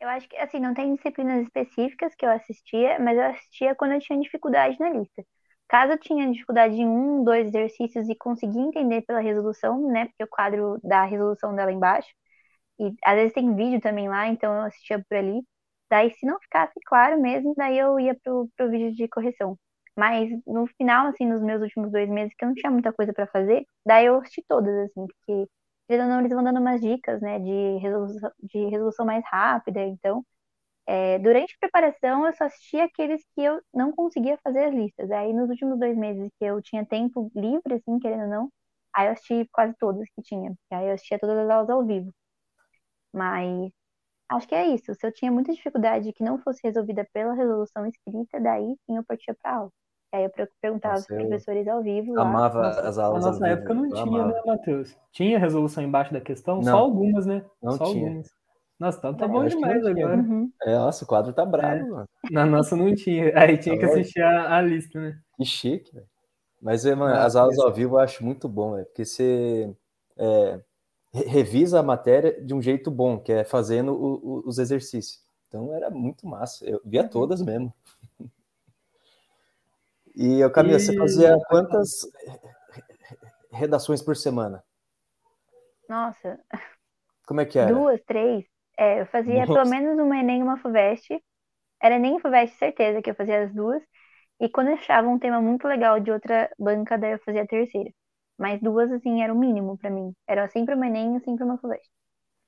Eu 0.00 0.08
acho 0.08 0.26
que, 0.26 0.36
assim, 0.36 0.58
não 0.58 0.72
tem 0.72 0.94
disciplinas 0.94 1.42
específicas 1.42 2.14
que 2.14 2.24
eu 2.24 2.30
assistia, 2.30 2.98
mas 2.98 3.18
eu 3.18 3.24
assistia 3.24 3.74
quando 3.74 3.92
eu 3.92 4.00
tinha 4.00 4.18
dificuldade 4.18 4.80
na 4.80 4.88
lista. 4.88 5.22
Caso 5.68 5.92
eu 5.92 5.98
tinha 5.98 6.30
dificuldade 6.32 6.74
em 6.74 6.88
um, 6.88 7.22
dois 7.22 7.46
exercícios 7.46 8.08
e 8.08 8.14
conseguir 8.16 8.58
entender 8.58 9.02
pela 9.02 9.20
resolução, 9.20 9.86
né? 9.88 10.06
Porque 10.06 10.24
o 10.24 10.28
quadro 10.28 10.80
dá 10.82 11.02
a 11.02 11.04
resolução 11.04 11.54
dela 11.54 11.70
embaixo. 11.70 12.08
E 12.80 12.94
às 13.04 13.14
vezes 13.14 13.34
tem 13.34 13.54
vídeo 13.54 13.80
também 13.80 14.08
lá, 14.08 14.26
então 14.26 14.54
eu 14.54 14.62
assistia 14.62 15.04
por 15.08 15.16
ali. 15.16 15.42
Daí, 15.90 16.12
se 16.14 16.26
não 16.26 16.38
ficasse 16.40 16.74
claro 16.86 17.20
mesmo, 17.20 17.54
daí 17.56 17.78
eu 17.78 17.98
ia 18.00 18.14
pro, 18.22 18.48
pro 18.56 18.70
vídeo 18.70 18.94
de 18.94 19.08
correção. 19.08 19.58
Mas 19.96 20.30
no 20.46 20.66
final, 20.78 21.08
assim, 21.08 21.26
nos 21.26 21.42
meus 21.42 21.62
últimos 21.62 21.90
dois 21.92 22.08
meses, 22.08 22.34
que 22.36 22.44
eu 22.44 22.48
não 22.48 22.54
tinha 22.54 22.70
muita 22.70 22.92
coisa 22.92 23.12
para 23.12 23.26
fazer, 23.26 23.66
daí 23.84 24.06
eu 24.06 24.16
assisti 24.18 24.42
todas, 24.48 24.72
assim, 24.90 25.06
porque 25.06 25.48
não, 25.98 26.20
eles 26.20 26.32
vão 26.32 26.44
dando 26.44 26.60
umas 26.60 26.80
dicas, 26.80 27.20
né, 27.20 27.38
de 27.40 27.78
resolução, 27.78 28.30
de 28.42 28.58
resolução 28.70 29.04
mais 29.06 29.24
rápida, 29.30 29.80
então 29.82 30.24
É, 30.86 31.18
durante 31.20 31.54
a 31.54 31.58
preparação, 31.60 32.26
eu 32.26 32.32
só 32.34 32.44
assistia 32.44 32.84
aqueles 32.84 33.22
que 33.34 33.42
eu 33.42 33.60
não 33.72 33.92
conseguia 33.92 34.38
fazer 34.42 34.64
as 34.66 34.74
listas. 34.74 35.10
Aí, 35.10 35.32
nos 35.32 35.48
últimos 35.48 35.78
dois 35.78 35.96
meses 35.96 36.30
que 36.38 36.44
eu 36.44 36.60
tinha 36.62 36.84
tempo 36.86 37.30
livre, 37.34 37.74
assim, 37.74 37.98
querendo 38.00 38.24
ou 38.24 38.28
não, 38.28 38.52
aí 38.94 39.06
eu 39.06 39.12
assisti 39.12 39.48
quase 39.52 39.74
todas 39.78 40.08
que 40.14 40.22
tinha. 40.22 40.52
Aí 40.72 40.88
eu 40.88 40.94
assistia 40.94 41.18
todas 41.18 41.38
as 41.38 41.48
aulas 41.50 41.70
ao 41.70 41.86
vivo. 41.86 42.12
Mas 43.12 43.70
acho 44.30 44.48
que 44.48 44.54
é 44.54 44.66
isso. 44.68 44.94
Se 44.94 45.06
eu 45.06 45.12
tinha 45.12 45.30
muita 45.30 45.52
dificuldade 45.52 46.12
que 46.12 46.24
não 46.24 46.38
fosse 46.38 46.60
resolvida 46.64 47.06
pela 47.12 47.34
resolução 47.34 47.86
escrita, 47.86 48.40
daí 48.40 48.76
sim 48.86 48.96
eu 48.96 49.04
partia 49.04 49.34
para 49.42 49.56
aula. 49.56 49.70
Aí 50.12 50.24
eu 50.24 50.30
perguntava 50.60 50.94
aos 50.94 51.06
professores 51.06 51.68
ao 51.68 51.82
vivo. 51.82 52.14
Lá. 52.14 52.22
Amava 52.22 52.68
as 52.70 52.98
aulas. 52.98 53.24
Na 53.24 53.30
nossa 53.30 53.46
época 53.48 53.74
não 53.74 53.88
tinha, 53.88 54.26
né, 54.26 54.42
Matheus? 54.44 54.96
Tinha 55.12 55.38
resolução 55.38 55.84
embaixo 55.84 56.12
da 56.12 56.20
questão? 56.20 56.56
Não. 56.56 56.64
Só 56.64 56.78
algumas, 56.78 57.26
né? 57.26 57.44
Não 57.62 57.72
Só 57.72 57.84
tinha. 57.84 58.06
algumas. 58.08 58.28
Nossa, 58.78 58.98
então 58.98 59.14
tá 59.14 59.28
bom 59.28 59.44
demais 59.44 59.84
agora. 59.86 60.16
Uhum. 60.16 60.50
É, 60.64 60.74
nossa, 60.74 61.04
o 61.04 61.06
quadro 61.06 61.32
tá 61.32 61.44
bravo, 61.44 61.84
É. 61.84 61.88
mano. 61.88 62.08
Na 62.30 62.46
nossa 62.46 62.74
não 62.74 62.92
tinha. 62.94 63.30
Aí 63.38 63.56
tinha 63.58 63.78
que 63.78 63.86
Tá 63.86 63.92
assistir 63.92 64.20
a, 64.22 64.56
a 64.56 64.62
lista, 64.62 64.98
né? 65.00 65.18
Que 65.36 65.44
chique, 65.44 65.94
velho. 65.94 66.06
Mas, 66.60 66.84
é, 66.86 66.94
mano, 66.94 67.14
Ah, 67.14 67.24
as 67.24 67.36
aulas 67.36 67.54
isso. 67.56 67.62
ao 67.66 67.72
vivo 67.72 67.96
eu 67.96 68.00
acho 68.00 68.24
muito 68.24 68.48
bom, 68.48 68.72
velho, 68.74 68.86
porque 68.86 69.04
você 69.04 69.72
é, 70.18 70.60
revisa 71.12 71.80
a 71.80 71.82
matéria 71.82 72.40
de 72.44 72.54
um 72.54 72.62
jeito 72.62 72.90
bom, 72.90 73.18
que 73.18 73.32
é 73.32 73.44
fazendo 73.44 73.92
o- 73.92 74.40
o- 74.42 74.48
os 74.48 74.58
exercícios. 74.58 75.20
Então 75.48 75.74
era 75.74 75.90
muito 75.90 76.26
massa. 76.26 76.64
Eu 76.68 76.80
via 76.84 77.04
todas 77.04 77.42
mesmo. 77.42 77.72
E 80.14 80.38
eu, 80.40 80.50
Camila, 80.52 80.78
você 80.78 80.92
E- 80.92 80.92
fazia 80.92 81.36
quantas 81.48 82.06
redações 83.52 84.02
por 84.02 84.16
semana? 84.16 84.62
Nossa, 85.88 86.38
Como 87.26 87.40
é 87.40 87.46
que 87.46 87.58
era? 87.58 87.86
duas, 87.86 88.00
três. 88.04 88.44
É, 88.78 89.00
eu 89.00 89.06
fazia 89.06 89.46
Nossa. 89.46 89.48
pelo 89.48 89.66
menos 89.66 89.98
uma 89.98 90.16
Enem 90.18 90.40
e 90.40 90.42
uma 90.42 90.58
FUVEST. 90.58 91.22
Era 91.82 91.96
Enem 91.96 92.18
e 92.18 92.20
FUVEST, 92.20 92.56
certeza 92.58 93.02
que 93.02 93.10
eu 93.10 93.14
fazia 93.14 93.44
as 93.44 93.54
duas. 93.54 93.82
E 94.40 94.48
quando 94.50 94.68
eu 94.70 94.74
achava 94.76 95.08
um 95.08 95.18
tema 95.18 95.40
muito 95.42 95.68
legal 95.68 96.00
de 96.00 96.10
outra 96.12 96.50
banca, 96.58 96.98
daí 96.98 97.12
eu 97.14 97.20
fazia 97.20 97.42
a 97.44 97.48
terceira. 97.48 97.90
Mas 98.40 98.60
duas, 98.60 98.90
assim, 98.92 99.22
era 99.22 99.32
o 99.34 99.38
mínimo 99.38 99.78
pra 99.78 99.90
mim. 99.90 100.14
Era 100.28 100.48
sempre 100.48 100.74
uma 100.74 100.86
Enem 100.88 101.16
e 101.16 101.20
sempre 101.20 101.44
uma 101.44 101.58
FUVEST. 101.58 101.88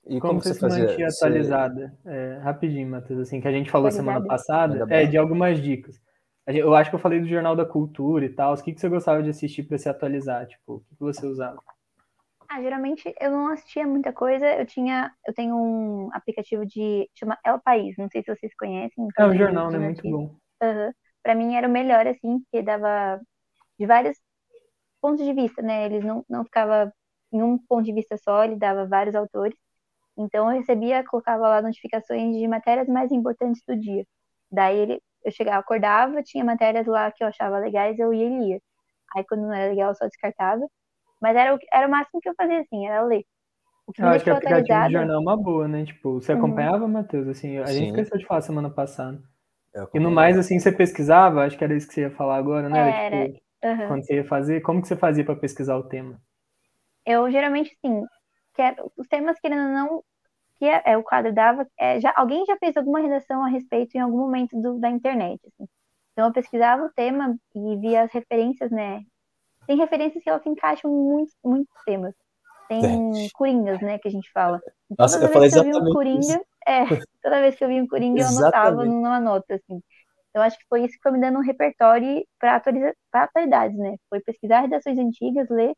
E 0.07 0.21
Como, 0.21 0.41
como, 0.41 0.43
você 0.43 0.55
se 0.55 0.61
fazia? 0.61 0.87
mantinha 0.87 1.09
Você- 1.09 1.15
atualizada? 1.17 1.97
É, 2.05 2.39
rapidinho, 2.39 2.89
Matheus, 2.91 3.21
assim, 3.21 3.41
que 3.41 3.49
a 3.49 3.53
gente 3.53 3.71
falou 3.71 3.91
semana 3.91 4.19
Atualizada? 4.19 4.27
passada, 4.27 4.79
Manda 4.81 4.95
é, 4.95 5.07
de 5.07 5.17
algumas 5.17 5.61
dicas. 5.63 6.01
Eu 6.47 6.75
acho 6.75 6.91
que 6.91 6.97
eu 6.97 7.01
falei 7.01 7.21
do 7.21 7.29
Jornal 7.29 7.55
da 7.55 7.65
Cultura 7.65 8.25
e 8.25 8.29
tal. 8.31 8.53
O 8.55 8.63
que, 8.63 8.73
que 8.73 8.81
você 8.81 8.89
gostava 8.89 9.23
de 9.23 9.31
assistir 9.31 9.63
para 9.63 9.79
se 9.79 9.89
atualizar? 9.89 10.47
Tipo, 10.47 10.75
o 10.77 10.81
que, 10.81 10.97
que 10.97 11.01
você 11.01 11.25
usava? 11.27 11.63
Ah, 12.49 12.61
geralmente 12.63 13.15
eu 13.21 13.31
não 13.31 13.49
assistia 13.49 13.87
muita 13.87 14.13
coisa. 14.13 14.47
Eu 14.59 14.67
tinha, 14.67 15.11
eu 15.27 15.33
tenho 15.35 15.57
um 15.57 16.11
aplicativo 16.13 16.67
de 16.67 17.09
chama 17.15 17.39
El 17.45 17.61
País. 17.61 17.95
Não 17.97 18.09
sei 18.11 18.23
se 18.23 18.35
vocês 18.35 18.55
conhecem. 18.57 19.07
É 19.19 19.25
um 19.25 19.31
tem 19.31 19.39
jornal, 19.39 19.71
né? 19.71 19.79
Muito 19.79 20.03
bom. 20.03 20.35
Aham. 20.63 20.93
Pra 21.23 21.35
mim 21.35 21.55
era 21.55 21.69
o 21.69 21.71
melhor, 21.71 22.07
assim, 22.07 22.41
porque 22.41 22.63
dava 22.63 23.21
de 23.79 23.87
vários 23.87 24.19
pontos 25.03 25.27
de 25.27 25.35
vista, 25.35 25.63
né? 25.63 25.87
Eles 25.87 26.05
não, 26.05 26.25
não 26.31 26.45
ficava 26.47 26.93
em 27.33 27.43
um 27.43 27.59
ponto 27.59 27.85
de 27.87 27.95
vista 27.95 28.17
só, 28.19 28.45
ele 28.45 28.57
dava 28.57 28.87
vários 28.89 29.17
autores. 29.17 29.57
Então 30.19 30.51
eu 30.53 30.59
recebia, 30.61 31.05
colocava 31.05 31.49
lá 31.49 31.63
notificações 31.63 32.37
de 32.37 32.47
matérias 32.49 32.89
mais 32.89 33.11
importantes 33.13 33.63
do 33.67 33.77
dia. 33.79 34.05
Daí 34.51 34.79
ele, 34.79 35.03
eu 35.25 35.33
chegava, 35.33 35.59
acordava, 35.61 36.23
tinha 36.23 36.45
matérias 36.45 36.87
lá 36.87 37.11
que 37.13 37.25
eu 37.25 37.29
achava 37.29 37.59
legais, 37.59 37.99
eu 37.99 38.13
ia 38.15 38.27
e 38.27 38.39
lia. 38.41 38.61
Aí 39.17 39.25
quando 39.25 39.43
não 39.43 39.55
era 39.55 39.71
legal, 39.73 39.91
eu 39.91 39.95
só 39.97 40.07
descartava. 40.07 40.67
Mas 41.21 41.37
era 41.37 41.55
o, 41.57 41.59
era 41.73 41.89
o 41.89 41.91
máximo 41.91 42.21
que 42.23 42.29
eu 42.31 42.35
fazia, 42.37 42.61
assim, 42.61 42.87
era 42.89 43.03
ler. 43.05 43.25
O 43.87 43.93
que 43.93 44.03
Eu 44.03 44.09
acho 44.09 44.25
que 44.25 44.31
o 44.31 44.33
aplicativo 44.35 44.83
de 44.83 44.91
jornal 44.93 45.17
é 45.17 45.19
uma 45.21 45.37
boa, 45.37 45.69
né? 45.69 45.85
Tipo, 45.85 46.15
você 46.21 46.33
Uhum. 46.33 46.33
acompanhava, 46.33 46.89
Matheus? 46.89 47.29
Assim, 47.29 47.59
a 47.59 47.73
gente 47.73 47.87
Sim. 47.87 47.89
esqueceu 47.89 48.19
de 48.19 48.27
falar 48.27 48.43
semana 48.43 48.71
passada. 48.71 49.23
E 49.95 50.01
no 50.01 50.11
mais, 50.11 50.39
assim, 50.39 50.59
você 50.59 50.73
pesquisava, 50.73 51.45
acho 51.45 51.59
que 51.59 51.65
era 51.65 51.77
isso 51.77 51.89
que 51.89 51.95
você 51.95 52.03
ia 52.03 52.11
falar 52.11 52.37
agora, 52.39 52.69
né? 52.71 52.93
Era. 53.07 53.29
Tipo, 53.33 53.35
Aham. 53.63 53.97
quando 53.97 54.05
você 54.07 54.17
ia 54.17 54.25
fazer, 54.29 54.61
como 54.63 54.83
que 54.83 54.89
você 54.89 54.97
fazia 54.97 55.25
para 55.25 55.37
pesquisar 55.37 55.77
o 55.79 55.85
tema? 55.89 56.21
Eu 57.05 57.31
geralmente, 57.31 57.77
sim, 57.85 58.09
quero, 58.55 58.93
os 58.97 59.07
temas 59.09 59.39
querendo 59.41 59.67
ou 59.69 59.73
não, 59.75 60.05
que 60.57 60.67
é, 60.67 60.83
é, 60.87 60.99
o 60.99 61.05
quadro 61.05 61.35
dava, 61.35 61.67
é, 61.79 62.01
já, 62.01 62.13
alguém 62.17 62.45
já 62.47 62.57
fez 62.59 62.77
alguma 62.77 63.01
redação 63.01 63.45
a 63.45 63.49
respeito 63.49 63.97
em 63.97 64.01
algum 64.01 64.19
momento 64.19 64.61
do- 64.61 64.79
da 64.81 64.91
internet, 64.91 65.41
assim. 65.49 65.69
Então 66.13 66.29
eu 66.29 66.33
pesquisava 66.35 66.85
o 66.85 66.93
tema 66.95 67.37
e 67.57 67.77
via 67.79 68.05
as 68.05 68.13
referências, 68.13 68.71
né? 68.73 69.03
Tem 69.67 69.77
referências 69.79 70.23
que 70.25 70.31
elas 70.31 70.43
se 70.43 70.49
encaixam 70.51 70.91
em 70.91 70.95
muitos, 70.95 71.37
muitos 71.45 71.75
temas. 71.87 72.15
Tem 72.69 73.29
coringas, 73.35 73.81
né, 73.81 73.99
que 73.99 74.09
a 74.09 74.11
gente 74.11 74.31
fala. 74.33 74.63
Nossa, 74.99 75.19
toda 75.19 75.25
eu 75.25 75.29
falei 75.29 75.49
vez 75.49 75.51
que 75.51 75.57
eu 75.57 75.63
vi 75.63 75.75
um 75.75 75.87
coringa, 75.87 76.41
é, 76.69 76.87
toda 77.23 77.41
vez 77.43 77.57
que 77.57 77.65
eu 77.65 77.69
vi 77.69 77.81
um 77.83 77.87
coringa, 77.89 78.23
eu 78.23 78.29
anotava 78.29 78.85
numa 78.87 79.21
nota, 79.21 79.57
assim. 79.57 79.83
Então 80.33 80.43
acho 80.43 80.59
que 80.59 80.67
foi 80.69 80.85
isso 80.85 80.95
que 80.95 81.03
foi 81.03 81.13
me 81.13 81.21
dando 81.21 81.39
um 81.39 81.43
repertório 81.43 82.25
para 82.41 82.57
atualidades, 83.13 83.79
né? 83.79 83.97
Foi 84.11 84.21
pesquisar 84.23 84.63
redações 84.63 84.99
antigas, 84.99 85.49
ler 85.51 85.75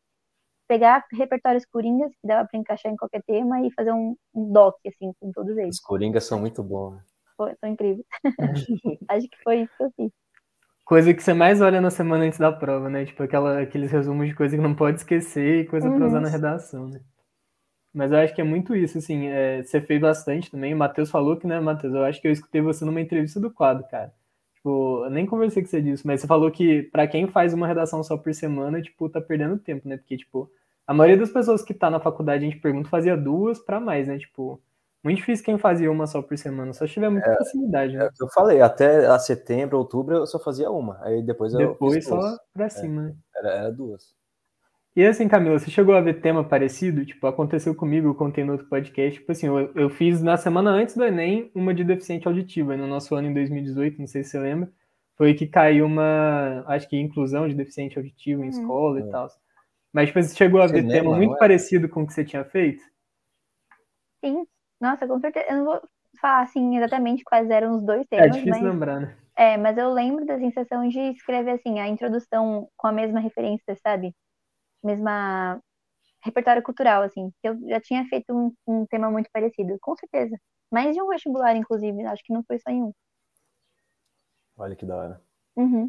pegar 0.67 1.05
repertórios 1.13 1.65
coringas 1.65 2.11
que 2.11 2.27
dava 2.27 2.47
para 2.47 2.59
encaixar 2.59 2.91
em 2.91 2.95
qualquer 2.95 3.21
tema 3.23 3.61
e 3.65 3.71
fazer 3.73 3.91
um, 3.91 4.15
um 4.33 4.51
doc 4.51 4.75
assim 4.87 5.11
com 5.19 5.31
todos 5.31 5.57
eles. 5.57 5.75
Os 5.75 5.81
Coringas 5.81 6.23
são 6.25 6.39
muito 6.39 6.63
bons. 6.63 6.95
né? 6.95 7.03
Foi, 7.37 7.55
foi 7.59 7.69
incrível. 7.69 8.05
Acho 9.09 9.27
que 9.29 9.37
foi 9.43 9.61
isso 9.61 9.73
que 9.77 9.83
eu 9.83 9.91
fiz. 9.95 10.11
Coisa 10.85 11.13
que 11.13 11.21
você 11.23 11.33
mais 11.33 11.61
olha 11.61 11.81
na 11.81 11.89
semana 11.89 12.25
antes 12.25 12.37
da 12.37 12.51
prova, 12.51 12.89
né? 12.89 13.05
Tipo, 13.05 13.23
aquela, 13.23 13.59
aqueles 13.61 13.91
resumos 13.91 14.27
de 14.27 14.35
coisa 14.35 14.55
que 14.55 14.61
não 14.61 14.75
pode 14.75 14.97
esquecer 14.99 15.61
e 15.61 15.65
coisa 15.67 15.89
pra 15.89 15.99
Uhum. 15.99 16.07
usar 16.07 16.21
na 16.21 16.29
redação, 16.29 16.87
né? 16.87 17.01
Mas 17.93 18.11
eu 18.11 18.19
acho 18.19 18.35
que 18.35 18.41
é 18.41 18.43
muito 18.43 18.75
isso, 18.75 18.97
assim, 18.99 19.27
é, 19.27 19.63
você 19.63 19.81
fez 19.81 19.99
bastante 20.01 20.51
também. 20.51 20.73
O 20.73 20.77
Matheus 20.77 21.09
falou 21.09 21.37
que, 21.37 21.47
né, 21.47 21.59
Matheus? 21.59 21.93
Eu 21.93 22.03
acho 22.03 22.21
que 22.21 22.27
eu 22.27 22.31
escutei 22.31 22.61
você 22.61 22.85
numa 22.85 23.01
entrevista 23.01 23.39
do 23.39 23.51
quadro, 23.51 23.87
cara. 23.89 24.13
Tipo, 24.65 25.03
eu 25.05 25.11
nem 25.11 25.27
conversei 25.27 25.61
com 25.61 25.69
você 25.69 25.79
disso, 25.79 26.01
mas 26.07 26.21
você 26.21 26.25
falou 26.27 26.49
que 26.49 26.81
pra 26.91 27.05
quem 27.07 27.27
faz 27.27 27.53
uma 27.53 27.67
redação 27.67 28.03
só 28.03 28.17
por 28.17 28.33
semana, 28.33 28.81
tipo, 28.81 29.07
tá 29.07 29.21
perdendo 29.21 29.59
tempo, 29.59 29.87
né? 29.87 29.95
Porque, 29.95 30.17
tipo, 30.17 30.49
a 30.87 30.93
maioria 30.93 31.19
das 31.19 31.29
pessoas 31.31 31.61
que 31.61 31.71
tá 31.71 31.87
na 31.91 31.99
faculdade, 31.99 32.43
a 32.43 32.49
gente 32.49 32.59
pergunta, 32.59 32.89
fazia 32.89 33.15
duas 33.15 33.59
pra 33.59 33.79
mais, 33.79 34.07
né? 34.07 34.17
Tipo, 34.17 34.59
muito 35.03 35.17
difícil 35.17 35.45
quem 35.45 35.59
fazia 35.59 35.91
uma 35.91 36.07
só 36.07 36.19
por 36.19 36.35
semana, 36.35 36.73
só 36.73 36.87
se 36.87 36.93
tiver 36.93 37.09
muita 37.11 37.31
facilidade, 37.35 37.95
É 37.95 37.99
né? 37.99 38.05
o 38.07 38.11
que 38.11 38.23
eu 38.23 38.27
falei, 38.29 38.59
até 38.59 39.05
a 39.05 39.19
setembro, 39.19 39.77
outubro 39.77 40.15
eu 40.15 40.25
só 40.25 40.39
fazia 40.39 40.71
uma. 40.71 40.97
Aí 41.03 41.21
depois 41.21 41.53
eu 41.53 41.59
Depois 41.59 41.93
fiz 41.97 42.07
duas. 42.07 42.25
só 42.25 42.37
pra 42.51 42.67
cima, 42.67 43.03
né? 43.03 43.15
Era, 43.35 43.49
era 43.51 43.71
duas. 43.71 44.15
E 44.95 45.05
assim, 45.05 45.27
Camila, 45.27 45.59
você 45.59 45.69
chegou 45.69 45.93
a 45.93 45.99
ver 46.01 46.21
tema 46.21 46.43
parecido? 46.47 47.05
Tipo, 47.05 47.27
aconteceu 47.27 47.75
comigo, 47.75 48.07
eu 48.07 48.15
contei 48.15 48.43
no 48.45 48.53
outro 48.53 48.67
podcast. 48.67 49.19
Tipo 49.19 49.31
assim, 49.31 49.47
eu, 49.47 49.71
eu 49.75 49.89
fiz 49.89 50.21
na 50.23 50.37
semana 50.37 50.69
antes 50.71 50.95
do 50.95 51.03
Enem 51.03 51.51
uma 51.53 51.73
de 51.73 51.83
deficiente 51.83 52.27
auditiva, 52.27 52.77
no 52.77 52.87
nosso 52.87 53.13
ano 53.13 53.27
em 53.27 53.33
2018, 53.33 53.99
não 53.99 54.07
sei 54.07 54.23
se 54.23 54.31
você 54.31 54.39
lembra. 54.39 54.71
Foi 55.17 55.33
que 55.33 55.47
caiu 55.47 55.85
uma, 55.85 56.63
acho 56.67 56.87
que 56.87 56.97
inclusão 56.97 57.47
de 57.47 57.55
deficiente 57.55 57.97
auditivo 57.97 58.41
em 58.41 58.45
Uhum. 58.45 58.49
escola 58.49 58.99
É. 58.99 59.03
e 59.03 59.11
tal. 59.11 59.27
Mas 59.93 60.07
tipo, 60.09 60.21
você 60.23 60.35
chegou 60.35 60.61
a 60.61 60.67
ver 60.67 60.81
Cinema, 60.81 61.03
tema 61.03 61.17
muito 61.17 61.35
é? 61.35 61.39
parecido 61.39 61.89
com 61.89 62.03
o 62.03 62.07
que 62.07 62.13
você 62.13 62.23
tinha 62.23 62.45
feito? 62.45 62.83
Sim, 64.23 64.45
nossa, 64.79 65.07
com 65.07 65.19
certeza. 65.19 65.45
Eu 65.49 65.57
não 65.57 65.65
vou 65.65 65.81
falar 66.19 66.41
assim 66.41 66.77
exatamente 66.77 67.23
quais 67.23 67.49
eram 67.49 67.75
os 67.75 67.83
dois 67.83 68.05
É 68.17 68.27
temas, 68.27 68.37
difícil 68.37 68.49
mas, 68.51 68.63
lembrar, 68.63 68.99
né? 69.01 69.15
é, 69.37 69.57
mas 69.57 69.77
eu 69.77 69.91
lembro 69.93 70.25
da 70.25 70.37
sensação 70.39 70.87
de 70.87 70.99
escrever 71.11 71.51
assim, 71.51 71.79
a 71.79 71.87
introdução 71.87 72.69
com 72.77 72.87
a 72.87 72.91
mesma 72.91 73.19
referência, 73.19 73.75
sabe? 73.83 74.13
Mesma 74.85 75.59
repertório 76.23 76.63
cultural, 76.63 77.03
assim. 77.03 77.31
que 77.41 77.47
Eu 77.47 77.57
já 77.67 77.79
tinha 77.79 78.05
feito 78.05 78.33
um, 78.33 78.53
um 78.67 78.85
tema 78.85 79.09
muito 79.11 79.29
parecido, 79.31 79.77
com 79.79 79.95
certeza. 79.95 80.35
Mais 80.71 80.95
de 80.95 81.01
um 81.01 81.07
vestibular, 81.07 81.55
inclusive, 81.55 82.03
acho 82.05 82.23
que 82.23 82.33
não 82.33 82.43
foi 82.43 82.57
só 82.59 82.71
em 82.71 82.83
um. 82.83 82.91
Olha 84.57 84.75
que 84.75 84.85
da 84.85 84.95
hora. 84.95 85.21
Uhum. 85.55 85.87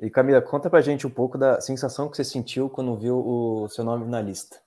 E 0.00 0.10
Camila, 0.10 0.40
conta 0.40 0.70
pra 0.70 0.80
gente 0.80 1.06
um 1.06 1.10
pouco 1.10 1.36
da 1.36 1.60
sensação 1.60 2.08
que 2.08 2.16
você 2.16 2.24
sentiu 2.24 2.68
quando 2.68 2.96
viu 2.96 3.18
o 3.18 3.68
seu 3.68 3.84
nome 3.84 4.06
na 4.06 4.20
lista. 4.20 4.60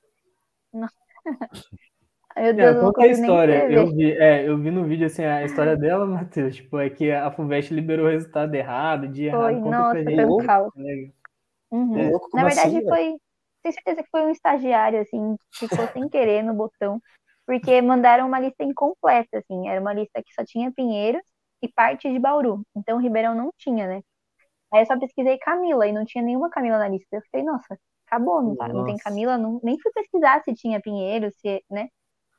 Meu 2.35 2.53
Deus, 2.53 2.59
É, 2.59 2.69
eu 2.69 2.73
não 2.75 2.93
conta 2.93 3.01
a 3.03 3.07
história. 3.07 3.71
Eu 3.71 3.87
vi, 3.87 4.11
é, 4.13 4.47
eu 4.47 4.57
vi 4.57 4.71
no 4.71 4.85
vídeo 4.85 5.05
assim, 5.05 5.23
a 5.23 5.43
história 5.43 5.75
dela, 5.77 6.05
Matheus, 6.05 6.55
tipo, 6.55 6.79
é 6.79 6.89
que 6.89 7.11
a 7.11 7.29
FUVEST 7.29 7.73
liberou 7.73 8.07
o 8.07 8.09
resultado 8.09 8.53
errado, 8.55 9.07
dia 9.07 9.31
Foi, 9.31 9.51
errado. 9.51 9.63
Conta 9.63 9.77
nossa, 9.77 9.91
pra 9.91 10.03
foi 10.03 10.15
gente. 10.15 10.31
um 10.31 10.37
caos. 10.37 10.73
Uhum. 11.71 11.97
É. 11.97 12.09
Louco, 12.11 12.29
Na 12.35 12.43
verdade, 12.43 12.77
assim, 12.77 12.87
foi. 12.87 13.15
Tenho 13.63 13.73
certeza 13.75 14.03
que 14.03 14.09
foi 14.09 14.21
um 14.25 14.31
estagiário, 14.31 14.99
assim, 15.01 15.35
que 15.37 15.67
ficou 15.67 15.87
sem 15.89 16.09
querer 16.09 16.43
no 16.43 16.53
botão, 16.53 16.99
porque 17.45 17.79
mandaram 17.81 18.27
uma 18.27 18.39
lista 18.39 18.63
incompleta, 18.63 19.37
assim. 19.37 19.67
Era 19.69 19.79
uma 19.79 19.93
lista 19.93 20.21
que 20.23 20.33
só 20.33 20.43
tinha 20.43 20.71
Pinheiros 20.71 21.21
e 21.61 21.67
parte 21.67 22.11
de 22.11 22.19
Bauru. 22.19 22.63
Então, 22.75 22.97
Ribeirão 22.97 23.35
não 23.35 23.51
tinha, 23.57 23.87
né? 23.87 24.01
Aí 24.73 24.81
eu 24.81 24.85
só 24.85 24.97
pesquisei 24.99 25.37
Camila 25.39 25.87
e 25.87 25.91
não 25.93 26.05
tinha 26.05 26.23
nenhuma 26.23 26.49
Camila 26.49 26.79
na 26.79 26.87
lista. 26.89 27.07
Eu 27.15 27.21
fiquei, 27.21 27.43
nossa, 27.43 27.77
acabou, 28.07 28.41
não, 28.41 28.55
tá, 28.55 28.67
não 28.67 28.85
tem. 28.85 28.97
Camila. 28.97 29.37
Não, 29.37 29.59
nem 29.63 29.79
fui 29.79 29.91
pesquisar 29.93 30.41
se 30.43 30.53
tinha 30.55 30.81
Pinheiros, 30.81 31.35
se, 31.39 31.63
né? 31.69 31.89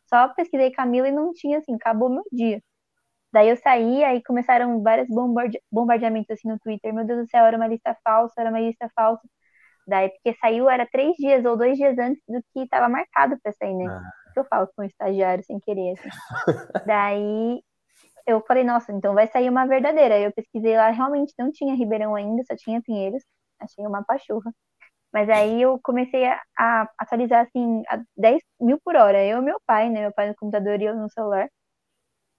Só 0.09 0.28
pesquisei 0.35 0.70
Camila 0.72 1.09
e 1.09 1.12
não 1.12 1.33
tinha, 1.33 1.59
assim, 1.59 1.74
acabou 1.74 2.09
meu 2.11 2.24
dia. 2.33 2.62
Daí 3.33 3.49
eu 3.49 3.57
saí, 3.57 4.05
aí 4.05 4.22
começaram 4.22 4.83
vários 4.83 5.09
bombarde 5.09 5.61
bombardeamentos 5.70 6.30
assim 6.30 6.49
no 6.49 6.59
Twitter. 6.59 6.93
Meu 6.93 7.05
Deus 7.05 7.24
do 7.26 7.30
céu, 7.30 7.45
era 7.45 7.57
uma 7.57 7.66
lista 7.66 7.97
falsa, 8.05 8.35
era 8.41 8.51
uma 8.51 8.61
lista 8.61 8.91
falsa. 8.95 9.22
Daí, 9.87 10.11
porque 10.11 10.37
saiu, 10.39 10.70
era 10.70 10.87
três 10.87 11.16
dias 11.16 11.45
ou 11.45 11.57
dois 11.57 11.76
dias 11.76 11.99
antes 11.99 12.22
do 12.28 12.41
que 12.53 12.61
estava 12.61 12.89
marcado 12.89 13.39
para 13.43 13.53
sair, 13.53 13.74
né? 13.74 13.87
Ah. 13.89 14.11
Que 14.33 14.41
eu 14.41 14.45
falo 14.45 14.68
com 14.76 14.83
o 14.83 14.85
estagiário 14.85 15.45
sem 15.45 15.59
querer, 15.61 15.93
assim. 15.93 16.09
Daí 16.87 17.62
eu 18.26 18.41
falei, 18.47 18.64
nossa, 18.64 18.93
então 18.93 19.14
vai 19.14 19.26
sair 19.26 19.49
uma 19.49 19.66
verdadeira. 19.66 20.18
Eu 20.18 20.33
pesquisei 20.33 20.76
lá, 20.76 20.91
realmente 20.91 21.35
não 21.39 21.51
tinha 21.51 21.74
Ribeirão 21.74 22.14
ainda, 22.14 22.43
só 22.45 22.55
tinha 22.57 22.83
Pinheiros. 22.83 23.22
Achei 23.61 23.87
uma 23.87 24.05
pachurra. 24.05 24.53
Mas 25.12 25.28
aí 25.30 25.62
eu 25.62 25.78
comecei 25.83 26.26
a, 26.26 26.41
a 26.59 26.89
atualizar, 26.99 27.47
assim, 27.47 27.83
a 27.89 28.01
10 28.16 28.43
mil 28.61 28.80
por 28.85 28.97
hora. 28.97 29.24
Eu 29.24 29.39
e 29.39 29.43
meu 29.43 29.61
pai, 29.66 29.91
né? 29.91 30.03
Meu 30.03 30.12
pai 30.12 30.28
no 30.28 30.37
computador 30.37 30.80
e 30.80 30.87
eu 30.87 30.97
no 30.97 31.11
celular. 31.11 31.49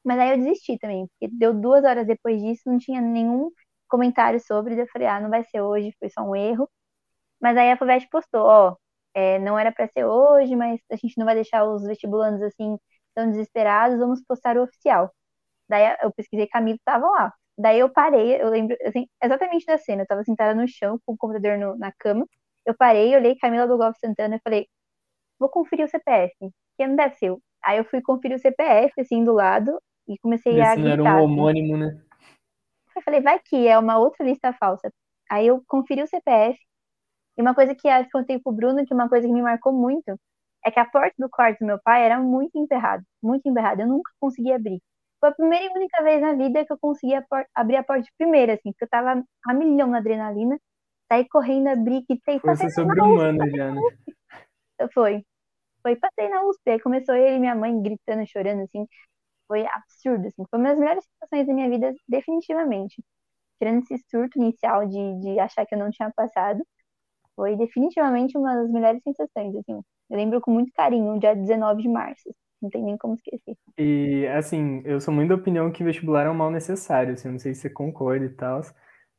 Mas 0.04 0.20
aí 0.20 0.32
eu 0.32 0.38
desisti 0.38 0.78
também, 0.80 1.08
porque 1.08 1.34
deu 1.36 1.54
duas 1.54 1.84
horas 1.86 2.06
depois 2.08 2.42
disso, 2.42 2.64
não 2.68 2.78
tinha 2.78 3.02
nenhum 3.02 3.52
comentário 3.88 4.40
sobre. 4.40 4.80
Eu 4.82 4.88
falei, 4.88 5.08
ah, 5.08 5.20
não 5.22 5.30
vai 5.30 5.44
ser 5.46 5.62
hoje, 5.62 5.96
foi 6.00 6.10
só 6.10 6.22
um 6.24 6.36
erro. 6.36 6.70
Mas 7.42 7.58
aí 7.58 7.72
a 7.72 7.78
FUVEST 7.78 8.10
postou, 8.10 8.42
ó, 8.44 8.76
é, 9.14 9.40
não 9.40 9.58
era 9.60 9.72
para 9.72 9.88
ser 9.90 10.06
hoje, 10.06 10.56
mas 10.56 10.80
a 10.92 10.96
gente 10.96 11.18
não 11.18 11.26
vai 11.26 11.36
deixar 11.36 11.66
os 11.66 11.84
vestibulandos 11.84 12.42
assim 12.42 12.78
tão 13.16 13.30
desesperados, 13.30 14.00
vamos 14.00 14.22
postar 14.26 14.58
o 14.58 14.64
oficial. 14.64 15.14
Daí 15.70 15.98
eu 16.04 16.12
pesquisei 16.14 16.48
Camilo, 16.48 16.80
tava 16.86 17.08
lá. 17.10 17.34
Daí 17.58 17.80
eu 17.80 17.90
parei, 17.92 18.42
eu 18.42 18.50
lembro 18.50 18.76
assim, 18.86 19.08
exatamente 19.24 19.66
da 19.66 19.78
cena, 19.78 20.04
eu 20.04 20.08
tava 20.08 20.24
sentada 20.24 20.56
no 20.56 20.68
chão 20.68 21.00
com 21.06 21.14
o 21.14 21.18
computador 21.18 21.58
no, 21.58 21.78
na 21.78 21.92
cama, 21.94 22.28
eu 22.66 22.76
parei, 22.76 23.16
olhei 23.16 23.38
Camila 23.38 23.68
do 23.68 23.78
Golf 23.78 23.98
Santana 24.00 24.38
e 24.38 24.42
falei, 24.44 24.68
vou 25.40 25.50
conferir 25.50 25.86
o 25.86 25.90
CPF, 25.90 26.36
que 26.78 26.88
não 26.88 26.96
deve 26.96 27.16
ser. 27.18 27.36
Aí 27.64 27.78
eu 27.78 27.86
fui 27.86 28.02
conferir 28.02 28.38
o 28.38 28.40
CPF, 28.42 29.02
assim, 29.02 29.24
do 29.24 29.34
lado, 29.34 29.80
e 30.08 30.18
comecei 30.20 30.60
a 30.62 30.76
gritar. 30.76 30.80
não 30.82 30.92
era 30.92 31.04
um 31.04 31.08
assim. 31.08 31.24
homônimo, 31.26 31.78
né? 31.78 32.02
Eu 32.96 33.02
falei, 33.02 33.22
vai 33.22 33.40
que 33.40 33.68
é 33.68 33.78
uma 33.78 33.98
outra 33.98 34.26
lista 34.26 34.54
falsa. 34.54 34.92
Aí 35.30 35.48
eu 35.48 35.64
conferi 35.68 36.04
o 36.04 36.08
CPF, 36.08 36.60
e 37.38 37.42
uma 37.42 37.56
coisa 37.56 37.74
que 37.74 37.88
eu 37.88 38.06
contei 38.12 38.40
pro 38.40 38.52
Bruno, 38.52 38.86
que 38.86 38.94
uma 38.94 39.10
coisa 39.10 39.28
que 39.28 39.34
me 39.34 39.42
marcou 39.42 39.74
muito, 39.74 40.20
é 40.66 40.72
que 40.72 40.80
a 40.80 40.86
porta 40.86 41.14
do 41.18 41.30
quarto 41.30 41.60
do 41.60 41.66
meu 41.66 41.80
pai 41.84 42.06
era 42.06 42.20
muito 42.20 42.58
emperrada, 42.58 43.04
muito 43.22 43.48
emperrada. 43.48 43.84
Eu 43.84 43.88
nunca 43.88 44.12
conseguia 44.20 44.56
abrir. 44.56 44.80
Foi 45.20 45.30
a 45.30 45.34
primeira 45.34 45.66
e 45.66 45.78
única 45.78 46.04
vez 46.04 46.22
na 46.22 46.34
vida 46.34 46.66
que 46.66 46.74
eu 46.74 46.78
consegui 46.80 47.14
abrir 47.56 47.78
a 47.78 47.84
porta 47.84 48.04
de 48.04 48.12
primeira, 48.18 48.54
assim, 48.54 48.72
porque 48.72 48.86
eu 48.86 48.90
tava 48.90 49.24
a 49.48 49.54
milhão 49.54 49.88
na 49.88 49.98
adrenalina, 49.98 50.58
saí 51.12 51.28
correndo, 51.28 51.68
abri, 51.68 52.04
quitei, 52.06 52.40
passei 52.40 52.70
sobre-humana 52.70 53.50
já, 53.50 53.72
né? 53.72 53.82
Foi. 54.94 55.24
Foi, 55.82 55.96
passei 55.96 56.30
na 56.30 56.44
USP, 56.44 56.72
aí 56.72 56.80
começou 56.80 57.16
ele 57.16 57.38
e 57.38 57.40
minha 57.40 57.56
mãe 57.56 57.82
gritando, 57.82 58.26
chorando, 58.28 58.64
assim. 58.64 58.88
Foi 59.48 59.66
absurdo, 59.68 60.28
assim. 60.28 60.44
Foi 60.50 60.60
uma 60.60 60.70
das 60.70 60.80
melhores 60.80 61.04
situações 61.06 61.48
da 61.48 61.54
minha 61.54 61.70
vida, 61.70 61.94
definitivamente. 62.08 63.04
Tirando 63.60 63.84
esse 63.84 63.98
surto 64.10 64.40
inicial 64.40 64.88
de, 64.88 65.22
de 65.22 65.40
achar 65.40 65.66
que 65.66 65.76
eu 65.76 65.80
não 65.80 65.92
tinha 65.92 66.12
passado, 66.16 66.64
foi 67.36 67.56
definitivamente 67.58 68.38
uma 68.38 68.56
das 68.56 68.72
melhores 68.72 69.02
sensações, 69.04 69.56
assim. 69.56 69.82
Eu 70.10 70.18
lembro 70.18 70.42
com 70.42 70.52
muito 70.52 70.72
carinho, 70.74 71.20
dia 71.20 71.36
19 71.36 71.82
de 71.84 71.90
março. 71.90 72.34
Não 72.62 72.70
tem 72.70 72.84
nem 72.84 72.98
como 72.98 73.16
esquecer. 73.16 73.58
E, 73.78 74.28
assim, 74.28 74.82
eu 74.86 75.02
sou 75.02 75.14
muito 75.14 75.30
da 75.30 75.36
opinião 75.36 75.72
que 75.72 75.84
vestibular 75.84 76.26
é 76.26 76.30
um 76.30 76.34
mal 76.36 76.52
necessário, 76.52 77.14
assim, 77.14 77.30
não 77.30 77.40
sei 77.40 77.54
se 77.56 77.62
você 77.62 77.70
concorda 77.70 78.26
e 78.26 78.30
tal. 78.30 78.62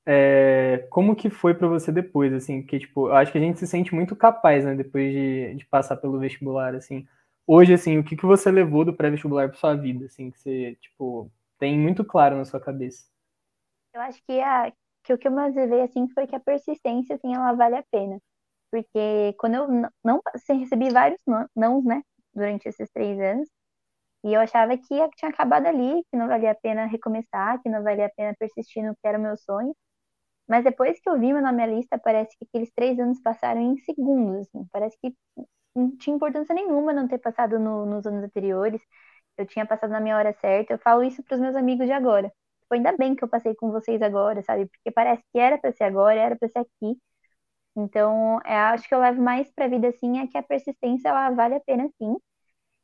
É, 0.07 0.87
como 0.91 1.17
que 1.17 1.29
foi 1.31 1.55
para 1.55 1.67
você 1.69 1.91
depois, 1.91 2.33
assim, 2.33 2.63
que, 2.63 2.79
tipo, 2.79 3.09
eu 3.09 3.15
acho 3.17 3.33
que 3.33 3.39
a 3.39 3.41
gente 3.41 3.59
se 3.59 3.67
sente 3.67 3.95
muito 3.95 4.15
capaz, 4.17 4.65
né, 4.65 4.75
depois 4.75 5.13
de, 5.13 5.55
de 5.57 5.67
passar 5.67 5.97
pelo 5.97 6.19
vestibular, 6.21 6.75
assim. 6.75 7.07
Hoje, 7.47 7.75
assim, 7.75 7.99
o 7.99 8.05
que, 8.05 8.17
que 8.17 8.25
você 8.27 8.51
levou 8.51 8.85
do 8.85 8.95
pré-vestibular 8.97 9.49
para 9.49 9.59
sua 9.59 9.75
vida, 9.75 10.07
assim, 10.07 10.31
que 10.31 10.39
você, 10.39 10.77
tipo, 10.81 11.31
tem 11.59 11.79
muito 11.79 12.05
claro 12.05 12.37
na 12.37 12.45
sua 12.45 12.61
cabeça? 12.61 13.05
Eu 13.95 14.01
acho 14.01 14.21
que 14.27 14.41
a, 14.41 14.73
que 15.05 15.13
o 15.13 15.19
que 15.19 15.29
eu 15.29 15.33
mais 15.33 15.55
levei, 15.55 15.83
assim, 15.83 16.09
foi 16.11 16.27
que 16.27 16.35
a 16.37 16.41
persistência, 16.41 17.17
assim, 17.17 17.35
ela 17.35 17.53
vale 17.55 17.77
a 17.77 17.85
pena. 17.91 18.19
Porque 18.71 19.35
quando 19.39 19.55
eu 19.55 19.69
não, 20.05 20.21
assim, 20.35 20.59
recebi 20.59 20.91
vários 20.91 21.21
não, 21.57 21.83
né, 21.83 22.03
durante 22.35 22.69
esses 22.69 22.91
três 22.91 23.19
anos, 23.21 23.49
e 24.25 24.35
eu 24.35 24.41
achava 24.41 24.77
que 24.79 24.87
tinha 24.87 25.31
acabado 25.31 25.67
ali, 25.67 26.05
que 26.11 26.17
não 26.19 26.29
valia 26.29 26.53
a 26.53 26.55
pena 26.55 26.87
recomeçar, 26.87 27.63
que 27.63 27.69
não 27.71 27.83
valia 27.85 28.07
a 28.07 28.11
pena 28.11 28.35
persistir 28.39 28.85
no 28.85 28.95
que 28.97 29.07
era 29.09 29.19
o 29.19 29.23
meu 29.23 29.37
sonho. 29.37 29.75
Mas 30.49 30.65
depois 30.65 31.01
que 31.01 31.09
eu 31.09 31.19
vi 31.21 31.33
meu 31.33 31.43
nome 31.43 31.59
na 31.59 31.67
lista, 31.67 31.99
parece 31.99 32.37
que 32.39 32.47
aqueles 32.47 32.71
três 32.75 32.99
anos 33.01 33.21
passaram 33.23 33.61
em 33.63 33.79
segundos, 33.79 34.49
assim. 34.49 34.67
Parece 34.73 34.99
que 35.01 35.15
não 35.75 35.97
tinha 35.97 36.17
importância 36.17 36.55
nenhuma 36.55 36.93
não 36.93 37.09
ter 37.09 37.19
passado 37.19 37.59
no, 37.59 37.87
nos 37.87 38.07
anos 38.07 38.25
anteriores. 38.25 38.83
Eu 39.39 39.47
tinha 39.47 39.67
passado 39.67 39.91
na 39.91 40.01
minha 40.01 40.17
hora 40.17 40.33
certa. 40.41 40.75
Eu 40.75 40.79
falo 40.79 41.03
isso 41.05 41.23
para 41.23 41.35
os 41.37 41.41
meus 41.41 41.57
amigos 41.57 41.87
de 41.87 41.93
agora. 41.93 42.29
Tipo, 42.61 42.75
ainda 42.75 42.97
bem 42.97 43.15
que 43.17 43.25
eu 43.25 43.29
passei 43.29 43.55
com 43.55 43.71
vocês 43.71 44.01
agora, 44.03 44.43
sabe? 44.43 44.67
Porque 44.67 44.91
parece 44.91 45.23
que 45.33 45.39
era 45.39 45.59
para 45.59 45.73
ser 45.73 45.85
agora, 45.85 46.21
era 46.21 46.37
para 46.37 46.49
ser 46.49 46.61
aqui. 46.61 46.99
Então, 47.77 48.41
é, 48.45 48.57
acho 48.57 48.89
que 48.89 48.95
eu 48.95 49.01
levo 49.01 49.21
mais 49.23 49.51
para 49.53 49.65
a 49.67 49.69
vida 49.69 49.89
assim 49.89 50.19
é 50.19 50.27
que 50.29 50.39
a 50.39 50.43
persistência 50.43 51.09
ela 51.09 51.31
vale 51.31 51.57
a 51.57 51.61
pena 51.61 51.89
sim 51.99 52.17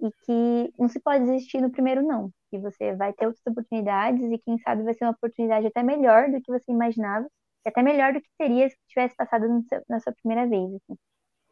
e 0.01 0.11
que 0.24 0.72
não 0.78 0.88
se 0.88 1.01
pode 1.01 1.24
desistir 1.24 1.61
no 1.61 1.70
primeiro 1.70 2.03
não, 2.03 2.30
que 2.51 2.59
você 2.59 2.95
vai 2.97 3.12
ter 3.12 3.26
outras 3.26 3.47
oportunidades 3.47 4.22
e 4.30 4.38
quem 4.38 4.59
sabe 4.59 4.82
vai 4.84 4.95
ser 4.95 5.05
uma 5.05 5.12
oportunidade 5.12 5.66
até 5.66 5.82
melhor 5.82 6.30
do 6.30 6.41
que 6.43 6.51
você 6.53 6.72
imaginava, 6.72 7.26
e 7.66 7.68
até 7.68 7.82
melhor 7.82 8.12
do 8.14 8.20
que 8.20 8.28
seria 8.41 8.68
se 8.68 8.76
tivesse 8.88 9.14
passado 9.16 9.47
seu, 9.68 9.82
na 9.88 10.01
sua 10.01 10.12
primeira 10.14 10.49
vez. 10.49 10.74
Assim. 10.74 10.99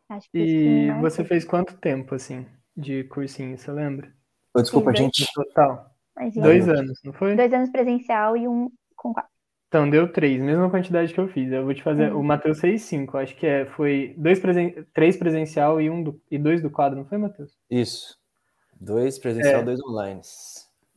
Acho 0.08 0.30
que 0.30 0.38
e 0.38 0.90
você 1.00 1.24
fez 1.24 1.44
quanto 1.44 1.76
tempo 1.76 2.14
assim 2.14 2.46
de 2.76 3.04
cursinho, 3.04 3.58
você 3.58 3.70
lembra? 3.70 4.12
Desculpa, 4.56 4.94
gente. 4.94 5.26
Total. 5.34 5.90
Dois 6.34 6.68
anos, 6.68 6.98
não 7.04 7.12
foi? 7.12 7.36
Dois 7.36 7.52
anos 7.52 7.70
presencial 7.70 8.36
e 8.36 8.48
um 8.48 8.70
com 8.96 9.12
quatro. 9.12 9.30
Então, 9.68 9.88
deu 9.88 10.10
três, 10.10 10.40
mesma 10.42 10.70
quantidade 10.70 11.12
que 11.12 11.20
eu 11.20 11.28
fiz. 11.28 11.52
Eu 11.52 11.64
vou 11.64 11.74
te 11.74 11.82
fazer. 11.82 12.10
Uhum. 12.10 12.20
O 12.20 12.24
Matheus 12.24 12.58
fez 12.58 12.82
cinco, 12.82 13.18
acho 13.18 13.36
que 13.36 13.46
é. 13.46 13.66
Foi 13.66 14.14
dois 14.16 14.40
presen... 14.40 14.86
três 14.94 15.16
presencial 15.16 15.80
e 15.80 15.90
um 15.90 16.02
do... 16.02 16.20
e 16.30 16.38
dois 16.38 16.62
do 16.62 16.70
quadro, 16.70 16.98
não 16.98 17.04
foi, 17.04 17.18
Matheus? 17.18 17.52
Isso. 17.70 18.16
Dois 18.80 19.18
presencial, 19.18 19.60
é. 19.60 19.64
dois 19.64 19.80
online. 19.84 20.22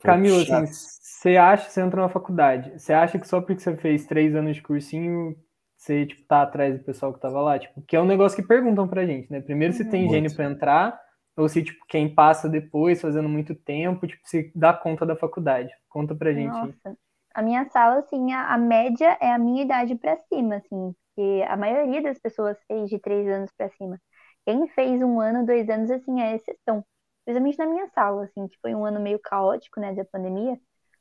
Camilo, 0.01 0.39
assim, 0.41 0.66
você 0.68 1.38
acha, 1.38 1.70
você 1.70 1.82
entrou 1.82 2.03
na 2.03 2.09
faculdade, 2.09 2.80
você 2.80 2.93
acha 2.93 3.20
que 3.20 3.28
só 3.28 3.39
porque 3.39 3.62
você 3.62 3.76
fez 3.78 4.05
três 4.05 4.36
anos 4.36 4.55
de 4.55 4.62
cursinho, 4.64 5.36
você, 5.82 6.05
tipo, 6.05 6.23
tá 6.27 6.43
atrás 6.43 6.77
do 6.77 6.84
pessoal 6.84 7.13
que 7.13 7.19
tava 7.19 7.41
lá? 7.41 7.57
Tipo, 7.57 7.82
que 7.82 7.95
é 7.95 8.01
um 8.01 8.05
negócio 8.05 8.36
que 8.41 8.47
perguntam 8.47 8.88
pra 8.88 9.05
gente, 9.05 9.32
né? 9.32 9.41
Primeiro 9.41 9.73
se 9.73 9.84
tem 9.84 10.01
Muito. 10.01 10.13
gênio 10.13 10.36
pra 10.36 10.45
entrar, 10.45 11.01
ou 11.36 11.49
se, 11.49 11.63
tipo, 11.63 11.86
quem 11.88 12.13
passa 12.13 12.47
depois, 12.47 13.01
fazendo 13.01 13.27
muito 13.27 13.55
tempo, 13.55 14.05
tipo, 14.05 14.21
se 14.25 14.51
dá 14.55 14.73
conta 14.73 15.05
da 15.05 15.15
faculdade. 15.15 15.71
Conta 15.89 16.13
pra 16.13 16.34
gente. 16.34 16.51
Nossa 16.51 16.97
a 17.34 17.41
minha 17.41 17.65
sala, 17.69 17.99
assim, 17.99 18.34
a, 18.34 18.53
a 18.53 18.57
média 18.57 19.17
é 19.21 19.32
a 19.32 19.38
minha 19.39 19.63
idade 19.63 19.95
para 19.95 20.17
cima, 20.17 20.55
assim, 20.57 20.93
porque 21.15 21.43
a 21.47 21.55
maioria 21.57 22.01
das 22.01 22.19
pessoas 22.19 22.57
fez 22.67 22.89
de 22.89 22.99
três 22.99 23.27
anos 23.27 23.51
para 23.57 23.69
cima. 23.71 23.99
Quem 24.45 24.67
fez 24.69 25.01
um 25.01 25.19
ano, 25.19 25.45
dois 25.45 25.69
anos, 25.69 25.89
assim, 25.91 26.21
é 26.21 26.36
exceção. 26.36 26.84
Principalmente 27.25 27.57
na 27.59 27.65
minha 27.67 27.88
sala, 27.89 28.23
assim, 28.25 28.47
que 28.47 28.57
foi 28.61 28.73
um 28.75 28.86
ano 28.86 28.99
meio 28.99 29.19
caótico, 29.19 29.79
né, 29.79 29.93
da 29.93 30.03
pandemia. 30.05 30.59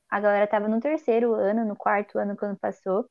A 0.08 0.20
galera 0.20 0.46
tava 0.46 0.68
no 0.68 0.80
terceiro 0.80 1.34
ano, 1.34 1.64
no 1.64 1.76
quarto 1.76 2.18
ano 2.18 2.36
quando 2.36 2.58
passou. 2.58 3.06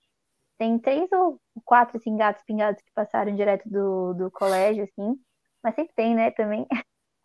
Tem 0.60 0.78
três 0.78 1.10
ou 1.14 1.40
quatro, 1.64 1.98
assim, 1.98 2.18
gatos 2.18 2.44
pingados 2.44 2.82
que 2.82 2.92
passaram 2.94 3.34
direto 3.34 3.68
do, 3.70 4.14
do 4.14 4.30
colégio, 4.30 4.84
assim. 4.84 5.16
Mas 5.64 5.74
sempre 5.74 5.94
tem, 5.96 6.14
né, 6.14 6.32
também. 6.32 6.68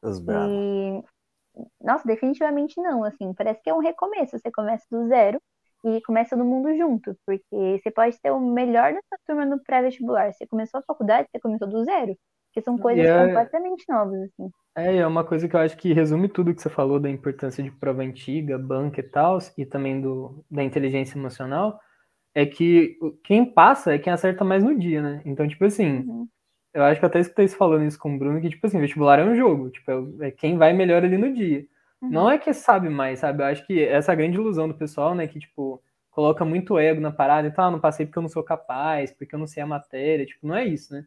Os 0.03 0.21
bravos. 0.21 0.51
E... 0.51 1.05
Nossa, 1.83 2.07
definitivamente 2.07 2.81
não, 2.81 3.03
assim. 3.03 3.35
Parece 3.35 3.61
que 3.61 3.69
é 3.69 3.75
um 3.75 3.81
recomeço. 3.81 4.39
Você 4.39 4.53
começa 4.53 4.87
do 4.91 5.09
zero 5.09 5.41
e 5.85 6.01
começa 6.03 6.37
todo 6.37 6.47
mundo 6.47 6.75
junto, 6.77 7.17
porque 7.27 7.79
você 7.83 7.91
pode 7.91 8.19
ter 8.21 8.31
o 8.31 8.41
melhor 8.41 8.95
da 8.95 9.01
sua 9.09 9.19
turma 9.27 9.45
no 9.45 9.63
pré-vestibular. 9.63 10.33
Você 10.33 10.47
começou 10.47 10.79
a 10.79 10.85
faculdade, 10.85 11.29
você 11.31 11.41
começou 11.41 11.69
do 11.69 11.85
zero, 11.85 12.17
que 12.53 12.63
são 12.63 12.79
coisas 12.79 13.05
é... 13.05 13.27
completamente 13.27 13.85
novas, 13.89 14.23
assim. 14.23 14.51
É, 14.77 14.97
é 14.97 15.07
uma 15.07 15.25
coisa 15.25 15.49
que 15.49 15.55
eu 15.55 15.61
acho 15.61 15.77
que 15.77 15.93
resume 15.93 16.29
tudo 16.29 16.55
que 16.55 16.63
você 16.63 16.71
falou 16.71 16.99
da 16.99 17.11
importância 17.11 17.63
de 17.63 17.71
prova 17.71 18.03
antiga, 18.03 18.59
banca 18.59 19.01
e 19.01 19.05
tal, 19.05 19.39
e 19.59 19.67
também 19.67 20.01
do, 20.01 20.45
da 20.51 20.63
inteligência 20.63 21.19
emocional, 21.19 21.79
é 22.35 22.45
que 22.45 22.99
quem 23.23 23.45
passa 23.45 23.95
é 23.95 23.99
quem 23.99 24.13
acerta 24.13 24.45
mais 24.45 24.63
no 24.65 24.79
dia, 24.79 25.03
né? 25.03 25.23
Então, 25.25 25.47
tipo 25.47 25.65
assim, 25.65 25.99
uhum. 26.01 26.29
eu 26.73 26.83
acho 26.83 27.01
que 27.01 27.07
até 27.07 27.21
escutei 27.21 27.47
você 27.49 27.57
falando 27.57 27.85
isso 27.85 27.99
com 27.99 28.15
o 28.15 28.19
Bruno, 28.19 28.41
que, 28.41 28.51
tipo 28.51 28.67
assim, 28.67 28.81
vestibular 28.81 29.19
é 29.19 29.25
um 29.25 29.37
jogo, 29.37 29.71
tipo, 29.71 29.91
é, 30.21 30.29
é 30.29 30.31
quem 30.31 30.59
vai 30.59 30.73
melhor 30.73 31.05
ali 31.05 31.17
no 31.17 31.33
dia. 31.33 31.67
Não 32.11 32.31
é 32.31 32.39
que 32.39 32.53
sabe 32.53 32.89
mais, 32.89 33.21
sabe? 33.21 33.43
Eu 33.43 33.47
acho 33.47 33.67
que 33.67 33.83
essa 33.83 34.13
é 34.13 34.15
a 34.15 34.17
grande 34.17 34.37
ilusão 34.37 34.69
do 34.69 34.75
pessoal, 34.75 35.15
né? 35.15 35.27
Que, 35.27 35.39
tipo, 35.39 35.83
coloca 36.11 36.45
muito 36.45 36.79
ego 36.79 37.01
na 37.01 37.11
parada 37.11 37.49
e 37.49 37.51
tal, 37.51 37.69
ah, 37.69 37.71
não 37.71 37.81
passei 37.81 38.07
porque 38.07 38.19
eu 38.19 38.23
não 38.23 38.29
sou 38.29 38.43
capaz, 38.43 39.11
porque 39.13 39.35
eu 39.35 39.39
não 39.39 39.47
sei 39.47 39.63
a 39.63 39.67
matéria. 39.67 40.27
Tipo, 40.27 40.47
não 40.47 40.55
é 40.55 40.65
isso, 40.65 40.93
né? 40.93 41.05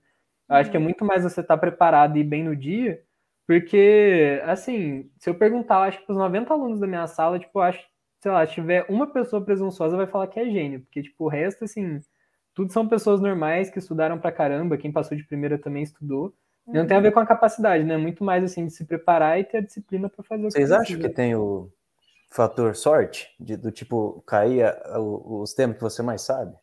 Eu 0.50 0.56
acho 0.56 0.72
que 0.72 0.78
é 0.78 0.80
uhum. 0.80 0.86
muito 0.86 1.06
mais 1.06 1.24
você 1.24 1.42
estar 1.42 1.56
tá 1.56 1.60
preparado 1.60 2.18
e 2.18 2.22
ir 2.22 2.24
bem 2.24 2.44
no 2.44 2.56
dia, 2.56 3.04
porque, 3.46 4.42
assim, 4.46 5.10
se 5.18 5.30
eu 5.30 5.36
perguntar, 5.36 5.76
eu 5.76 5.84
acho 5.84 6.06
que 6.06 6.12
os 6.12 6.18
90 6.18 6.54
alunos 6.54 6.80
da 6.80 6.88
minha 6.88 7.08
sala, 7.08 7.40
tipo, 7.40 7.60
eu 7.60 7.64
acho, 7.64 7.80
sei 8.28 8.32
lá, 8.34 8.46
se 8.46 8.54
tiver 8.56 8.86
uma 8.90 9.08
pessoa 9.08 9.42
presunçosa, 9.42 9.96
vai 9.96 10.06
falar 10.06 10.28
que 10.28 10.38
é 10.38 10.46
gênio, 10.46 10.82
porque, 10.82 11.02
tipo, 11.02 11.24
o 11.24 11.30
resto, 11.30 11.64
assim, 11.64 12.02
tudo 12.54 12.74
são 12.74 12.86
pessoas 12.86 13.22
normais 13.22 13.70
que 13.70 13.80
estudaram 13.80 14.20
pra 14.20 14.34
caramba, 14.34 14.78
quem 14.78 14.92
passou 14.92 15.18
de 15.18 15.24
primeira 15.24 15.58
também 15.58 15.84
estudou. 15.84 16.34
Não 16.68 16.86
tem 16.86 16.98
a 16.98 17.00
ver 17.00 17.14
com 17.14 17.22
a 17.22 17.26
capacidade, 17.26 17.86
né? 17.86 17.96
Muito 17.96 18.26
mais 18.26 18.44
assim 18.44 18.66
de 18.66 18.74
se 18.74 18.84
preparar 18.84 19.40
e 19.40 19.46
ter 19.46 19.60
a 19.60 19.62
disciplina 19.62 20.10
para 20.10 20.22
fazer 20.22 20.46
o 20.46 20.52
Vocês 20.52 20.70
acham 20.70 21.00
que 21.00 21.08
tem 21.08 21.34
o 21.34 21.72
fator 22.30 22.76
sorte? 22.76 23.34
De, 23.40 23.56
do 23.56 23.72
tipo, 23.72 24.22
cair 24.28 24.64
a, 24.64 24.96
a, 24.96 25.00
os 25.00 25.54
temas 25.54 25.78
que 25.78 25.82
você 25.82 26.04
mais 26.04 26.24
sabe? 26.24 26.54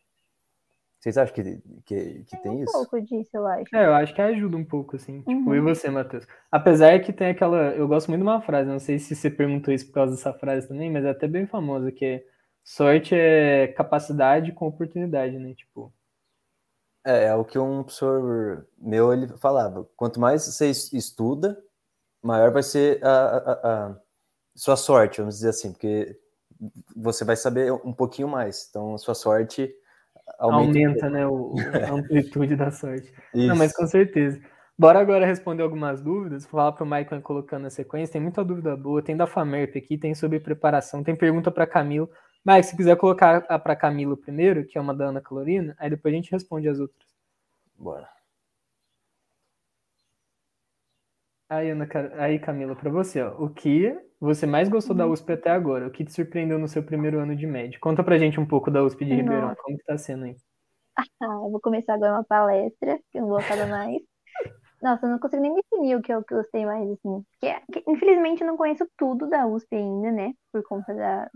Vocês 1.05 1.19
acham 1.19 1.35
que, 1.35 1.43
que, 1.85 2.23
que 2.23 2.31
tem, 2.31 2.41
tem 2.41 2.51
um 2.53 2.63
isso? 2.63 2.73
pouco 2.73 2.99
disso, 2.99 3.29
eu 3.35 3.45
acho. 3.45 3.75
É, 3.75 3.85
eu 3.85 3.93
acho 3.93 4.15
que 4.15 4.19
ajuda 4.23 4.57
um 4.57 4.65
pouco, 4.65 4.95
assim. 4.95 5.19
Tipo, 5.21 5.31
Uhum. 5.51 5.53
e 5.55 5.61
você, 5.61 5.87
Matheus? 5.87 6.25
Apesar 6.51 6.99
que 6.99 7.13
tem 7.13 7.27
aquela. 7.27 7.75
Eu 7.75 7.87
gosto 7.87 8.07
muito 8.07 8.21
de 8.21 8.27
uma 8.27 8.41
frase, 8.41 8.67
não 8.67 8.79
sei 8.79 8.97
se 8.97 9.15
você 9.15 9.29
perguntou 9.29 9.71
isso 9.71 9.85
por 9.85 9.93
causa 9.93 10.15
dessa 10.15 10.33
frase 10.33 10.67
também, 10.67 10.91
mas 10.91 11.05
é 11.05 11.11
até 11.11 11.27
bem 11.27 11.45
famosa, 11.45 11.91
que 11.91 12.03
é 12.03 12.23
sorte 12.63 13.13
é 13.13 13.67
capacidade 13.67 14.51
com 14.51 14.65
oportunidade, 14.65 15.37
né? 15.37 15.53
Tipo, 15.53 15.93
É, 17.05 17.25
é 17.25 17.35
o 17.35 17.45
que 17.45 17.59
um 17.59 17.83
professor 17.83 18.67
meu 18.75 19.13
ele 19.13 19.27
falava. 19.37 19.87
Quanto 19.95 20.19
mais 20.19 20.43
você 20.43 20.71
es- 20.71 20.91
estuda, 20.91 21.55
maior 22.23 22.51
vai 22.51 22.63
ser 22.63 22.99
a, 23.05 23.09
a- 23.09 23.51
a- 23.51 23.89
a 23.91 23.95
sua 24.55 24.75
sorte, 24.75 25.19
vamos 25.19 25.35
dizer 25.35 25.49
assim, 25.49 25.71
porque 25.71 26.19
você 26.95 27.23
vai 27.23 27.35
saber 27.35 27.71
um 27.71 27.93
pouquinho 27.93 28.27
mais. 28.27 28.67
Então, 28.69 28.95
a 28.95 28.97
sua 28.97 29.13
sorte 29.13 29.71
aumenta. 30.39 30.79
um 30.79 30.83
aumenta, 30.85 31.09
né, 31.09 31.27
o, 31.27 31.55
o- 31.55 31.59
a 31.59 31.91
amplitude 31.91 32.55
da 32.55 32.71
sorte. 32.71 33.13
Isso. 33.33 33.47
Não, 33.47 33.55
mas 33.55 33.73
com 33.75 33.85
certeza. 33.87 34.39
Bora 34.77 34.99
agora 34.99 35.25
responder 35.25 35.63
algumas 35.63 36.01
dúvidas. 36.01 36.43
Vou 36.43 36.51
falar 36.59 36.71
para 36.73 36.83
o 36.83 36.87
Michael 36.87 37.21
colocando 37.21 37.63
na 37.63 37.69
sequência. 37.69 38.13
Tem 38.13 38.21
muita 38.21 38.43
dúvida 38.43 38.75
boa. 38.75 39.01
Tem 39.01 39.15
da 39.15 39.25
Famerp 39.25 39.75
aqui, 39.77 39.97
tem 39.97 40.13
sobre 40.13 40.39
preparação, 40.39 41.01
tem 41.03 41.15
pergunta 41.15 41.49
para 41.49 41.65
Camilo. 41.65 42.09
Mike, 42.45 42.63
se 42.67 42.75
quiser 42.77 42.95
colocar 42.97 43.37
a 43.49 43.57
para 43.57 43.75
Camilo 43.75 44.17
primeiro, 44.17 44.65
que 44.65 44.77
é 44.77 44.81
uma 44.81 44.93
da 44.93 45.05
Ana 45.05 45.21
Calorina, 45.21 45.75
aí 45.79 45.89
depois 45.89 46.13
a 46.13 46.17
gente 46.17 46.31
responde 46.31 46.67
as 46.67 46.79
outras. 46.79 47.07
Bora. 47.77 48.07
Aí, 51.47 51.69
Ana, 51.69 51.87
aí 52.17 52.39
Camila, 52.39 52.75
para 52.75 52.89
você, 52.89 53.21
ó, 53.21 53.35
o 53.43 53.49
que 53.49 53.95
você 54.19 54.47
mais 54.47 54.67
gostou 54.67 54.95
da 54.95 55.05
USP 55.07 55.33
até 55.33 55.51
agora? 55.51 55.87
O 55.87 55.91
que 55.91 56.03
te 56.03 56.11
surpreendeu 56.11 56.57
no 56.57 56.67
seu 56.67 56.83
primeiro 56.83 57.19
ano 57.19 57.35
de 57.35 57.45
médio? 57.45 57.79
Conta 57.79 58.03
pra 58.03 58.17
gente 58.17 58.39
um 58.39 58.45
pouco 58.47 58.71
da 58.71 58.83
USP 58.83 59.05
de 59.05 59.13
Ribeirão, 59.15 59.49
Nossa. 59.49 59.61
como 59.61 59.77
que 59.77 59.83
tá 59.83 59.97
sendo 59.97 60.25
aí? 60.25 60.35
Ah, 60.97 61.25
eu 61.25 61.51
vou 61.51 61.59
começar 61.59 61.93
agora 61.93 62.13
uma 62.13 62.23
palestra, 62.23 62.97
que 63.11 63.17
eu 63.17 63.21
não 63.23 63.29
vou 63.29 63.41
falar 63.43 63.67
mais. 63.67 63.97
Nossa, 64.81 65.05
eu 65.05 65.11
não 65.11 65.19
consigo 65.19 65.41
nem 65.41 65.55
definir 65.55 65.95
o 65.97 66.01
que 66.01 66.13
eu 66.13 66.23
que 66.23 66.33
eu 66.33 66.39
gostei 66.39 66.65
mais, 66.65 66.89
assim. 66.89 67.25
Porque, 67.39 67.83
infelizmente, 67.87 68.41
eu 68.41 68.47
não 68.47 68.57
conheço 68.57 68.87
tudo 68.97 69.29
da 69.29 69.47
USP 69.47 69.75
ainda, 69.75 70.11
né? 70.11 70.33
Por 70.51 70.63
conta 70.63 70.93
da. 70.93 71.29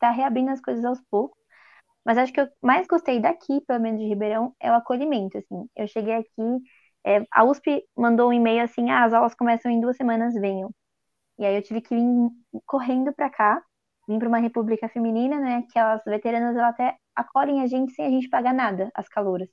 Tá 0.00 0.10
reabrindo 0.10 0.50
as 0.50 0.60
coisas 0.60 0.84
aos 0.84 1.00
poucos. 1.10 1.38
Mas 2.04 2.18
acho 2.18 2.32
que 2.32 2.40
eu 2.40 2.48
mais 2.62 2.86
gostei 2.86 3.20
daqui, 3.20 3.60
pelo 3.66 3.80
menos 3.80 4.00
de 4.00 4.06
Ribeirão, 4.08 4.54
é 4.60 4.70
o 4.70 4.74
acolhimento, 4.74 5.38
assim. 5.38 5.68
Eu 5.76 5.88
cheguei 5.88 6.14
aqui, 6.14 6.62
é, 7.06 7.24
a 7.30 7.44
USP 7.44 7.84
mandou 7.96 8.30
um 8.30 8.32
e-mail 8.32 8.64
assim, 8.64 8.90
ah, 8.90 9.04
as 9.04 9.12
aulas 9.14 9.34
começam 9.34 9.70
em 9.70 9.80
duas 9.80 9.96
semanas, 9.96 10.34
venham. 10.34 10.74
E 11.38 11.46
aí 11.46 11.56
eu 11.56 11.62
tive 11.62 11.80
que 11.80 11.94
vir 11.94 12.30
correndo 12.66 13.12
pra 13.14 13.30
cá, 13.30 13.62
vim 14.08 14.18
pra 14.18 14.28
uma 14.28 14.38
república 14.38 14.88
feminina, 14.88 15.38
né? 15.40 15.64
Que 15.72 15.78
as 15.78 16.02
veteranas 16.04 16.56
elas 16.56 16.70
até 16.70 16.96
acolhem 17.14 17.62
a 17.62 17.66
gente 17.66 17.92
sem 17.92 18.06
a 18.06 18.10
gente 18.10 18.28
pagar 18.28 18.52
nada, 18.54 18.90
as 18.94 19.08
calouras. 19.08 19.48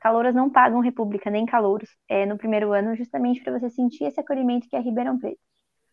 Calouras 0.00 0.34
não 0.34 0.50
pagam 0.50 0.80
república, 0.80 1.30
nem 1.30 1.46
calouros, 1.46 1.90
é, 2.08 2.26
no 2.26 2.38
primeiro 2.38 2.72
ano, 2.72 2.96
justamente 2.96 3.42
para 3.42 3.58
você 3.58 3.70
sentir 3.70 4.04
esse 4.04 4.20
acolhimento 4.20 4.68
que 4.68 4.76
é 4.76 4.80
Ribeirão 4.80 5.18
Preto. 5.18 5.40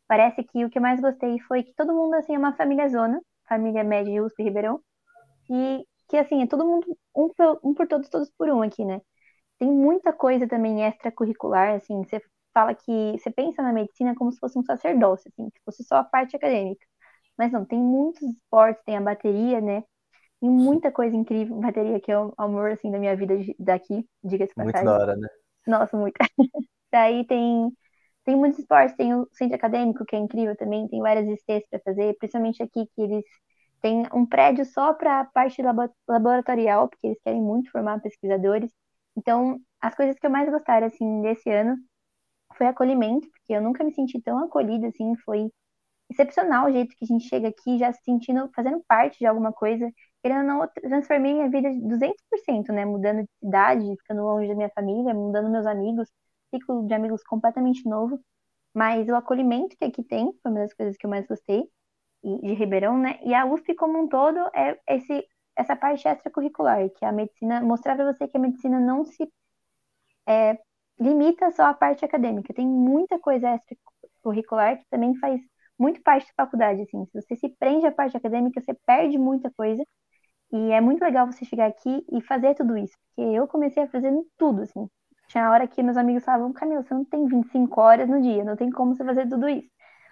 Parece 0.07 0.43
que 0.43 0.65
o 0.65 0.69
que 0.69 0.77
eu 0.77 0.81
mais 0.81 0.99
gostei 1.01 1.39
foi 1.41 1.63
que 1.63 1.73
todo 1.73 1.93
mundo, 1.93 2.15
assim, 2.15 2.35
é 2.35 2.39
uma 2.39 2.53
família 2.53 2.89
zona, 2.89 3.21
família 3.47 3.83
média 3.83 4.13
de 4.13 4.21
USP 4.21 4.43
Ribeirão, 4.43 4.81
e 5.49 5.85
que, 6.09 6.17
assim, 6.17 6.41
é 6.43 6.47
todo 6.47 6.65
mundo, 6.65 6.85
um 7.15 7.29
por, 7.29 7.59
um 7.63 7.73
por 7.73 7.87
todos, 7.87 8.09
todos 8.09 8.29
por 8.31 8.49
um 8.49 8.61
aqui, 8.61 8.85
né? 8.85 9.01
Tem 9.61 9.71
muita 9.71 10.13
coisa 10.13 10.47
também 10.49 10.83
extracurricular, 10.85 11.75
assim, 11.75 12.03
você 12.03 12.21
fala 12.53 12.75
que, 12.75 12.91
você 13.19 13.31
pensa 13.31 13.63
na 13.63 13.73
medicina 13.73 14.15
como 14.15 14.33
se 14.33 14.39
fosse 14.39 14.59
um 14.59 14.63
sacerdócio, 14.65 15.31
assim, 15.31 15.51
que 15.51 15.61
fosse 15.65 15.83
só 15.85 15.97
a 15.97 16.05
parte 16.05 16.35
acadêmica. 16.37 16.85
Mas 17.37 17.51
não, 17.53 17.65
tem 17.65 17.79
muitos 17.79 18.23
esportes, 18.23 18.83
tem 18.85 18.97
a 18.97 19.01
bateria, 19.01 19.61
né? 19.61 19.83
Tem 20.41 20.49
muita 20.51 20.91
coisa 20.91 21.15
incrível, 21.17 21.57
bateria 21.59 21.99
que 22.01 22.11
é 22.11 22.19
o 22.19 22.33
amor, 22.37 22.71
assim, 22.71 22.91
da 22.91 22.99
minha 22.99 23.15
vida 23.17 23.35
daqui, 23.59 24.07
diga-se 24.23 24.51
de 24.51 24.55
Muito 24.55 24.81
passagem. 24.81 24.85
da 24.85 24.97
hora, 24.97 25.15
né? 25.17 25.27
Nossa, 25.67 25.97
muito. 25.97 26.15
Daí 26.91 27.25
tem, 27.27 27.71
tem 28.25 28.35
muitos 28.37 28.59
esportes, 28.59 28.95
tem 28.95 29.13
o 29.15 29.27
centro 29.33 29.55
acadêmico, 29.55 30.05
que 30.05 30.15
é 30.15 30.19
incrível 30.19 30.55
também, 30.57 30.87
tem 30.87 31.01
várias 31.01 31.27
ICs 31.27 31.67
para 31.69 31.79
fazer, 31.81 32.15
principalmente 32.19 32.63
aqui 32.63 32.85
que 32.95 33.01
eles 33.01 33.25
têm 33.81 34.05
um 34.13 34.25
prédio 34.25 34.65
só 34.65 34.93
para 34.93 35.21
a 35.21 35.25
parte 35.25 35.61
labo- 35.61 35.93
laboratorial, 36.07 36.89
porque 36.89 37.07
eles 37.07 37.21
querem 37.23 37.41
muito 37.41 37.71
formar 37.71 38.01
pesquisadores. 38.01 38.71
Então, 39.17 39.59
as 39.81 39.95
coisas 39.95 40.17
que 40.19 40.25
eu 40.25 40.31
mais 40.31 40.49
gostaram, 40.49 40.87
assim, 40.87 41.21
desse 41.21 41.49
ano 41.49 41.77
foi 42.57 42.67
acolhimento, 42.67 43.29
porque 43.31 43.53
eu 43.53 43.61
nunca 43.61 43.83
me 43.83 43.93
senti 43.93 44.21
tão 44.21 44.39
acolhida, 44.43 44.87
assim, 44.87 45.15
foi 45.25 45.49
excepcional 46.09 46.67
o 46.67 46.71
jeito 46.71 46.95
que 46.95 47.05
a 47.05 47.07
gente 47.07 47.27
chega 47.27 47.49
aqui 47.49 47.77
já 47.79 47.91
se 47.93 48.03
sentindo, 48.03 48.49
fazendo 48.55 48.83
parte 48.87 49.19
de 49.19 49.25
alguma 49.25 49.53
coisa. 49.53 49.89
Querendo 50.23 50.41
ou 50.51 50.59
não, 50.59 50.69
transformei 50.81 51.33
minha 51.33 51.49
vida 51.49 51.71
de 51.71 51.81
200%, 51.87 52.71
né? 52.73 52.85
Mudando 52.85 53.23
de 53.23 53.29
cidade, 53.43 53.85
ficando 53.97 54.23
longe 54.23 54.47
da 54.47 54.55
minha 54.55 54.69
família, 54.71 55.13
mudando 55.13 55.49
meus 55.51 55.65
amigos, 55.65 56.09
ciclo 56.53 56.85
de 56.87 56.93
amigos 56.93 57.23
completamente 57.23 57.87
novo. 57.89 58.19
Mas 58.73 59.07
o 59.09 59.15
acolhimento 59.15 59.77
que 59.77 59.85
aqui 59.85 60.03
tem 60.03 60.31
foi 60.43 60.51
uma 60.51 60.61
das 60.61 60.73
coisas 60.73 60.97
que 60.97 61.05
eu 61.05 61.09
mais 61.09 61.27
gostei, 61.27 61.63
de 62.23 62.53
Ribeirão, 62.53 62.97
né? 62.97 63.19
E 63.23 63.33
a 63.33 63.45
USP 63.45 63.75
como 63.75 63.99
um 63.99 64.07
todo 64.07 64.39
é 64.55 64.79
esse, 64.89 65.25
essa 65.55 65.75
parte 65.75 66.07
extracurricular, 66.07 66.89
que 66.91 67.05
a 67.05 67.11
medicina, 67.11 67.61
mostrar 67.61 67.95
para 67.95 68.11
você 68.13 68.27
que 68.27 68.37
a 68.37 68.39
medicina 68.39 68.79
não 68.79 69.05
se 69.05 69.31
é, 70.27 70.57
limita 70.99 71.51
só 71.51 71.63
à 71.65 71.73
parte 71.73 72.05
acadêmica. 72.05 72.53
Tem 72.53 72.67
muita 72.67 73.19
coisa 73.19 73.55
extracurricular 73.55 74.77
que 74.77 74.85
também 74.89 75.15
faz 75.17 75.41
muito 75.77 76.01
parte 76.01 76.27
da 76.27 76.45
faculdade, 76.45 76.81
assim. 76.83 77.05
Se 77.05 77.21
você 77.21 77.35
se 77.35 77.49
prende 77.57 77.85
à 77.87 77.91
parte 77.91 78.15
acadêmica, 78.17 78.61
você 78.61 78.73
perde 78.85 79.17
muita 79.17 79.51
coisa. 79.51 79.83
E 80.51 80.71
é 80.71 80.81
muito 80.81 81.01
legal 81.03 81.27
você 81.27 81.45
chegar 81.45 81.67
aqui 81.67 82.05
e 82.11 82.21
fazer 82.21 82.55
tudo 82.55 82.77
isso. 82.77 82.95
Porque 83.07 83.21
eu 83.37 83.47
comecei 83.47 83.83
a 83.83 83.87
fazer 83.89 84.11
tudo, 84.37 84.63
assim. 84.63 84.87
Tinha 85.29 85.49
hora 85.51 85.67
que 85.67 85.81
meus 85.83 85.97
amigos 85.97 86.23
falavam, 86.25 86.53
Camila, 86.53 86.83
você 86.83 86.93
não 86.93 87.05
tem 87.05 87.27
25 87.27 87.81
horas 87.81 88.09
no 88.09 88.21
dia, 88.21 88.43
não 88.43 88.55
tem 88.55 88.69
como 88.71 88.95
você 88.95 89.03
fazer 89.05 89.27
tudo 89.29 89.47
isso. 89.49 89.69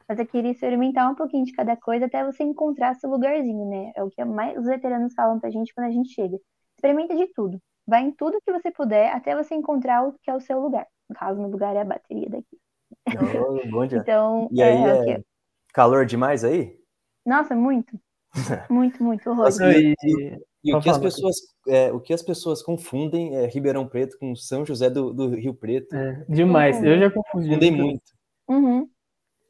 Mas 0.09 0.17
eu 0.17 0.25
queria 0.25 0.49
experimentar 0.51 1.09
um 1.11 1.13
pouquinho 1.13 1.45
de 1.45 1.53
cada 1.53 1.77
coisa 1.77 2.07
até 2.07 2.25
você 2.25 2.43
encontrar 2.43 2.95
seu 2.95 3.09
lugarzinho, 3.11 3.63
né? 3.69 3.91
É 3.95 4.03
o 4.03 4.09
que 4.09 4.25
mais 4.25 4.57
os 4.57 4.65
veteranos 4.65 5.13
falam 5.13 5.39
pra 5.39 5.51
gente 5.51 5.71
quando 5.71 5.85
a 5.85 5.91
gente 5.91 6.09
chega. 6.09 6.35
Experimenta 6.75 7.15
de 7.15 7.27
tudo. 7.27 7.61
Vai 7.85 8.01
em 8.05 8.11
tudo 8.11 8.41
que 8.43 8.51
você 8.51 8.71
puder 8.71 9.11
até 9.13 9.35
você 9.35 9.53
encontrar 9.53 10.07
o 10.07 10.13
que 10.19 10.31
é 10.31 10.33
o 10.35 10.39
seu 10.39 10.59
lugar. 10.59 10.87
No 11.07 11.15
caso, 11.15 11.39
meu 11.39 11.49
lugar 11.49 11.75
é 11.75 11.81
a 11.81 11.85
bateria 11.85 12.27
daqui. 12.27 12.57
Ô, 13.17 13.69
bom 13.69 13.85
dia. 13.85 13.99
Então, 13.99 14.49
E 14.51 14.61
é, 14.61 14.65
aí, 14.65 14.83
é 15.11 15.15
que- 15.17 15.25
calor 15.73 16.05
demais 16.07 16.43
aí? 16.43 16.75
Nossa, 17.25 17.55
muito. 17.55 17.99
Muito, 18.69 19.03
muito 19.03 19.27
horror. 19.29 19.45
Nossa, 19.45 19.65
E- 19.71 19.93
e- 20.03 20.39
E 20.63 20.73
o 20.75 20.79
que, 20.81 20.89
as 20.89 20.97
pessoas, 20.99 21.35
é, 21.67 21.91
o 21.91 21.99
que 21.99 22.13
as 22.13 22.21
pessoas 22.21 22.61
confundem 22.61 23.35
é 23.35 23.47
Ribeirão 23.47 23.87
Preto 23.87 24.17
com 24.19 24.35
São 24.35 24.65
José 24.65 24.89
do, 24.89 25.11
do 25.13 25.29
Rio 25.35 25.53
Preto. 25.53 25.95
é, 25.95 26.25
demais. 26.29 26.83
Eu 26.83 26.97
já 26.99 27.09
confundi. 27.09 27.47
Confundem 27.47 27.71
muito. 27.71 27.83
muito. 28.47 28.65
Uhum. 28.67 28.89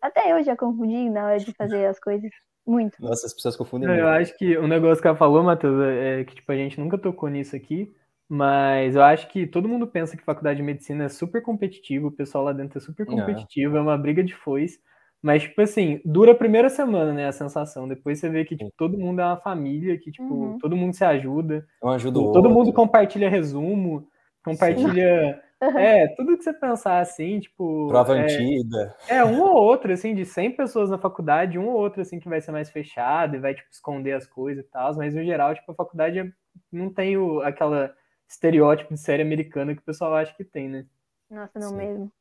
Até 0.02 0.32
eu 0.32 0.44
já 0.44 0.56
confundi 0.56 1.10
na 1.10 1.26
hora 1.26 1.40
de 1.40 1.54
fazer 1.54 1.86
as 1.86 2.00
coisas. 2.00 2.32
Muito. 2.66 2.98
Nossa, 3.02 3.26
as 3.26 3.34
pessoas 3.34 3.56
confundem 3.56 3.88
Não, 3.88 3.96
eu 3.96 4.06
muito. 4.08 4.22
acho 4.22 4.38
que 4.38 4.58
o 4.58 4.68
negócio 4.68 5.02
que 5.02 5.08
ela 5.08 5.18
falou, 5.18 5.42
Matheus, 5.44 5.82
é 5.82 6.24
que 6.24 6.36
tipo, 6.36 6.52
a 6.52 6.56
gente 6.56 6.80
nunca 6.80 6.98
tocou 6.98 7.30
nisso 7.30 7.56
aqui, 7.56 7.92
mas 8.28 8.96
eu 8.96 9.02
acho 9.04 9.28
que 9.30 9.48
todo 9.48 9.68
mundo 9.68 9.88
pensa 9.88 10.16
que 10.16 10.24
faculdade 10.24 10.58
de 10.58 10.64
medicina 10.64 11.06
é 11.06 11.10
super 11.10 11.42
competitivo, 11.42 12.08
o 12.08 12.12
pessoal 12.12 12.44
lá 12.44 12.54
dentro 12.54 12.78
é 12.78 12.82
super 12.82 13.06
Não. 13.08 13.16
competitivo, 13.16 13.78
é 13.78 13.82
uma 13.82 13.98
briga 13.98 14.24
de 14.24 14.36
foice, 14.36 14.80
mas, 15.22 15.44
tipo 15.44 15.62
assim, 15.62 16.00
dura 16.06 16.32
a 16.34 16.36
primeira 16.36 16.70
semana, 16.70 17.12
né, 17.12 17.28
a 17.28 17.32
sensação, 17.32 17.88
depois 17.88 18.20
você 18.20 18.30
vê 18.30 18.46
que, 18.46 18.56
tipo, 18.56 18.72
todo 18.78 18.98
mundo 18.98 19.20
é 19.22 19.26
uma 19.26 19.38
família, 19.38 19.98
que, 19.98 20.12
tipo, 20.12 20.34
Uhum. 20.34 20.58
todo 20.60 20.76
mundo 20.78 20.94
se 20.94 21.04
ajuda, 21.04 21.66
Um 21.82 21.90
ajuda 21.90 22.20
o 22.20 22.32
todo 22.32 22.46
outro. 22.46 22.52
mundo 22.54 22.74
compartilha 22.74 23.30
resumo, 23.30 24.08
compartilha, 24.46 25.42
é, 25.76 26.08
tudo 26.16 26.38
que 26.38 26.44
você 26.44 26.54
pensar, 26.54 27.00
assim, 27.00 27.40
tipo... 27.40 27.88
Prova 27.88 28.14
é, 28.14 28.54
antiga. 28.54 28.96
é, 29.08 29.26
um 29.26 29.42
ou 29.42 29.56
outro, 29.56 29.94
assim, 29.94 30.16
de 30.16 30.26
100 30.26 30.56
pessoas 30.56 30.90
na 30.90 30.98
faculdade, 31.00 31.60
um 31.60 31.68
ou 31.70 31.76
outro, 31.78 32.02
assim, 32.02 32.20
que 32.20 32.30
vai 32.30 32.42
ser 32.42 32.52
mais 32.52 32.70
fechado 32.72 33.36
e 33.36 33.40
vai, 33.40 33.56
tipo, 33.56 33.70
esconder 33.72 34.14
as 34.14 34.28
coisas 34.28 34.66
e 34.66 34.70
tal, 34.70 34.96
mas 34.96 35.16
no 35.16 35.24
geral, 35.24 35.56
tipo, 35.56 35.72
a 35.72 35.76
faculdade 35.76 36.20
é- 36.20 36.32
não 36.72 36.94
tem 36.94 37.18
o, 37.18 37.42
aquela 37.42 37.96
estereótipo 38.30 38.94
de 38.94 39.00
série 39.02 39.24
americana 39.24 39.76
que 39.76 39.82
o 39.82 39.86
pessoal 39.86 40.16
acha 40.16 40.34
que 40.36 40.44
tem, 40.46 40.70
né? 40.70 40.86
Nossa, 41.30 41.58
não 41.60 41.72
Sim. 41.72 41.78
mesmo. 41.78 42.12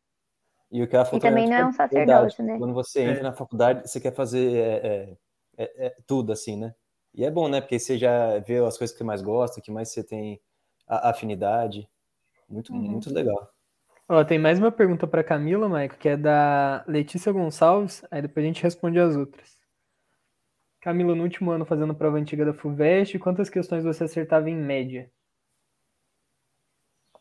E 0.70 0.82
o 0.82 0.89
que 0.89 0.97
ela 0.97 1.05
falou 1.05 1.18
E 1.18 1.20
também 1.20 1.47
é 1.47 1.49
não 1.49 1.57
é 1.57 1.64
um 1.66 1.72
verdade. 1.91 2.34
sacerdócio, 2.34 2.45
né? 2.45 2.55
Quando 2.57 2.74
você 2.74 3.03
entra 3.03 3.22
É. 3.22 3.22
na 3.22 3.32
faculdade, 3.32 3.89
você 3.89 4.01
quer 4.01 4.14
fazer 4.14 4.55
é, 4.57 5.16
é, 5.57 5.64
é, 5.86 5.86
é, 5.89 5.97
tudo, 6.07 6.32
assim, 6.32 6.57
né? 6.57 6.74
E 7.14 7.24
é 7.24 7.30
bom, 7.30 7.49
né? 7.49 7.61
Porque 7.61 7.78
você 7.78 7.97
já 7.99 8.39
vê 8.41 8.59
as 8.59 8.76
coisas 8.76 8.93
que 8.93 8.99
você 8.99 9.05
mais 9.05 9.22
gosta, 9.22 9.61
que 9.61 9.70
mais 9.70 9.89
você 9.91 10.05
tem 10.05 10.41
a- 10.86 11.11
afinidade. 11.11 11.89
Muito, 12.49 12.72
Uhum. 12.72 12.88
muito 12.88 13.11
legal. 13.12 13.51
Ó, 14.09 14.24
tem 14.24 14.38
mais 14.38 14.59
uma 14.59 14.72
pergunta 14.72 15.07
pra 15.07 15.24
Camila, 15.24 15.68
Maico, 15.68 15.99
que 15.99 16.09
é 16.11 16.16
da 16.16 16.84
Letícia 16.88 17.32
Gonçalves, 17.32 18.05
aí 18.11 18.22
depois 18.22 18.44
a 18.44 18.49
gente 18.49 18.62
responde 18.62 18.99
as 19.01 19.16
outras. 19.16 19.59
Camila, 20.80 21.14
no 21.14 21.22
último 21.22 21.53
ano 21.53 21.64
fazendo 21.64 21.94
prova 21.94 22.16
antiga 22.18 22.44
da 22.44 22.53
FUVEST, 22.53 23.16
quantas 23.20 23.49
questões 23.49 23.84
você 23.84 24.03
acertava 24.03 24.51
em 24.51 24.57
média? 24.57 25.09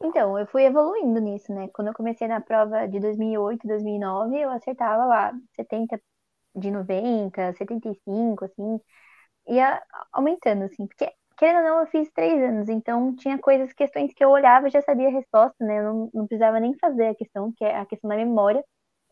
Então, 0.02 0.38
eu 0.38 0.46
fui 0.48 0.64
evoluindo 0.64 1.20
nisso, 1.20 1.52
né? 1.54 1.68
Quando 1.70 1.88
eu 1.90 1.94
comecei 1.94 2.28
na 2.28 2.40
prova 2.42 2.88
de 2.88 3.00
2008, 3.00 3.68
2009, 3.68 4.38
eu 4.40 4.50
acertava 4.52 5.06
lá 5.06 5.34
70 5.56 6.00
de 6.56 6.72
90, 6.72 7.54
75, 7.56 8.46
assim, 8.46 8.80
ia 9.50 9.82
aumentando, 10.14 10.66
assim, 10.66 10.88
porque 10.88 11.12
querendo 11.38 11.60
ou 11.60 11.64
não, 11.64 11.80
eu 11.82 11.88
fiz 11.88 12.10
três 12.12 12.42
anos, 12.42 12.70
então 12.70 13.16
tinha 13.16 13.38
coisas, 13.40 13.74
questões 13.74 14.14
que 14.14 14.24
eu 14.24 14.30
olhava 14.30 14.68
e 14.68 14.72
já 14.72 14.82
sabia 14.82 15.08
a 15.08 15.12
resposta, 15.12 15.56
né? 15.66 15.80
Eu 15.80 15.84
não, 15.94 16.10
não 16.14 16.28
precisava 16.28 16.60
nem 16.60 16.74
fazer 16.80 17.08
a 17.08 17.16
questão, 17.16 17.52
que 17.56 17.64
é 17.64 17.78
a 17.78 17.86
questão 17.86 18.10
da 18.10 18.16
memória, 18.18 18.64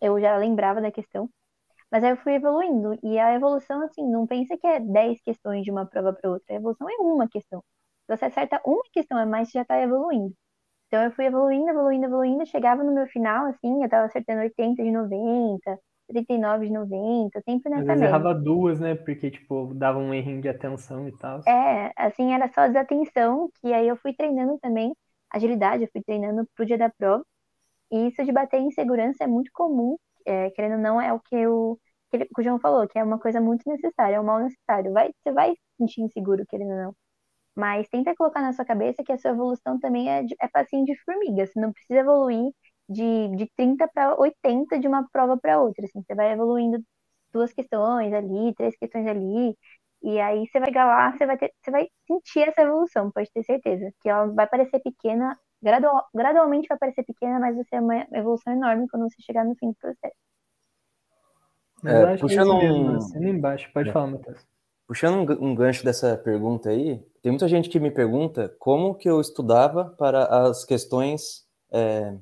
eu 0.01 0.19
já 0.19 0.37
lembrava 0.37 0.81
da 0.81 0.91
questão. 0.91 1.29
Mas 1.91 2.03
aí 2.03 2.11
eu 2.11 2.17
fui 2.17 2.33
evoluindo, 2.35 2.97
e 3.03 3.19
a 3.19 3.33
evolução, 3.35 3.83
assim, 3.83 4.03
não 4.09 4.27
pensa 4.27 4.57
que 4.57 4.67
é 4.67 4.79
10 4.79 5.21
questões 5.21 5.63
de 5.63 5.71
uma 5.71 5.85
prova 5.85 6.13
para 6.13 6.29
outra, 6.29 6.53
a 6.55 6.57
evolução 6.57 6.89
é 6.89 6.95
uma 7.01 7.27
questão. 7.29 7.61
Se 8.05 8.17
você 8.17 8.25
acerta 8.25 8.61
uma 8.65 8.83
questão 8.93 9.17
a 9.17 9.25
mais, 9.25 9.49
você 9.49 9.59
já 9.59 9.61
está 9.63 9.81
evoluindo. 9.81 10.33
Então 10.87 11.03
eu 11.03 11.11
fui 11.11 11.25
evoluindo, 11.25 11.69
evoluindo, 11.69 12.05
evoluindo, 12.05 12.45
chegava 12.47 12.83
no 12.83 12.93
meu 12.93 13.07
final, 13.07 13.47
assim, 13.47 13.83
eu 13.83 13.89
tava 13.89 14.05
acertando 14.05 14.41
80 14.41 14.83
de 14.83 14.91
90, 14.91 15.79
39 16.07 16.67
de 16.67 16.73
90, 16.73 17.41
sempre 17.41 17.69
nessa 17.71 17.93
Às 17.93 18.01
vezes 18.01 18.03
errava 18.03 18.33
duas, 18.33 18.79
né? 18.81 18.95
Porque, 18.95 19.31
tipo, 19.31 19.73
dava 19.73 19.97
um 19.99 20.13
errinho 20.13 20.41
de 20.41 20.49
atenção 20.49 21.07
e 21.07 21.11
tal. 21.13 21.41
É, 21.47 21.91
assim, 21.97 22.33
era 22.33 22.51
só 22.51 22.67
desatenção, 22.67 23.49
que 23.61 23.71
aí 23.73 23.87
eu 23.87 23.95
fui 23.97 24.13
treinando 24.13 24.57
também 24.59 24.95
agilidade, 25.31 25.83
eu 25.83 25.89
fui 25.91 26.01
treinando 26.03 26.47
pro 26.55 26.65
dia 26.65 26.77
da 26.77 26.89
prova. 26.89 27.23
E 27.91 28.07
isso 28.09 28.25
de 28.25 28.31
bater 28.33 28.59
em 28.61 28.71
segurança 28.71 29.23
é 29.25 29.27
muito 29.27 29.51
comum, 29.53 29.97
é, 30.25 30.51
querendo 30.51 30.75
ou 30.77 30.79
não, 30.81 31.01
é 31.01 31.13
o 31.13 31.19
que, 31.21 31.35
eu, 31.35 31.79
que, 32.11 32.17
ele- 32.17 32.25
que 32.27 32.41
o 32.41 32.43
João 32.43 32.59
falou, 32.59 32.87
que 32.87 32.99
é 32.99 33.03
uma 33.03 33.19
coisa 33.19 33.41
muito 33.41 33.69
necessária, 33.69 34.15
é 34.17 34.21
um 34.21 34.23
mal 34.25 34.39
necessário. 34.41 34.93
Vai, 34.93 35.11
você 35.23 35.31
vai 35.33 35.51
se 35.53 35.59
sentir 35.79 36.01
inseguro, 36.03 36.45
querendo 36.47 36.71
ou 36.71 36.77
não. 36.77 36.95
Mas 37.55 37.87
tenta 37.89 38.15
colocar 38.15 38.41
na 38.41 38.53
sua 38.53 38.65
cabeça 38.65 39.03
que 39.03 39.11
a 39.13 39.17
sua 39.17 39.31
evolução 39.31 39.79
também 39.79 40.09
é, 40.09 40.23
de, 40.23 40.35
é 40.41 40.47
passinho 40.47 40.85
de 40.85 40.95
formiga. 41.03 41.45
Você 41.47 41.59
não 41.59 41.71
precisa 41.73 41.99
evoluir 42.01 42.51
de, 42.89 43.29
de 43.37 43.51
30 43.55 43.87
para 43.87 44.15
80 44.19 44.79
de 44.79 44.87
uma 44.87 45.07
prova 45.11 45.37
para 45.37 45.61
outra. 45.61 45.85
Assim, 45.85 46.01
você 46.03 46.15
vai 46.15 46.31
evoluindo 46.33 46.83
duas 47.33 47.53
questões 47.53 48.13
ali, 48.13 48.53
três 48.55 48.75
questões 48.77 49.07
ali. 49.07 49.55
E 50.03 50.19
aí 50.19 50.47
você 50.47 50.59
vai 50.59 50.69
chegar 50.69 50.85
lá, 50.85 51.11
você 51.17 51.25
vai, 51.25 51.37
ter, 51.37 51.51
você 51.63 51.71
vai 51.71 51.87
sentir 52.07 52.47
essa 52.49 52.61
evolução, 52.61 53.11
pode 53.11 53.29
ter 53.33 53.43
certeza. 53.43 53.91
Que 54.01 54.09
ela 54.09 54.27
vai 54.27 54.47
parecer 54.47 54.79
pequena, 54.81 55.37
gradual, 55.61 56.05
gradualmente 56.13 56.67
vai 56.67 56.77
parecer 56.77 57.03
pequena, 57.03 57.39
mas 57.39 57.55
vai 57.55 57.65
ser 57.65 57.81
uma 57.81 58.05
evolução 58.13 58.53
enorme 58.53 58.87
quando 58.89 59.09
você 59.09 59.21
chegar 59.21 59.43
no 59.45 59.55
fim 59.55 59.69
do 59.69 59.75
processo. 59.75 60.15
Mas 61.83 61.95
É, 61.95 62.01
é 62.13 62.17
puxando 62.17 62.53
mesmo, 62.57 62.99
um- 63.19 63.27
embaixo. 63.29 63.69
Pode 63.73 63.89
É. 63.89 63.93
falar, 63.93 64.07
Matheus. 64.07 64.45
Puxando 64.87 65.31
um, 65.41 65.49
um 65.49 65.55
gancho 65.55 65.83
dessa 65.83 66.15
pergunta 66.17 66.69
aí, 66.69 66.99
tem 67.21 67.31
muita 67.31 67.47
gente 67.47 67.69
que 67.69 67.79
me 67.79 67.89
pergunta 67.89 68.55
como 68.59 68.95
que 68.95 69.09
eu 69.09 69.19
estudava 69.19 69.85
para 69.97 70.25
as 70.47 70.63
questões 70.63 71.43
é, 71.71 72.15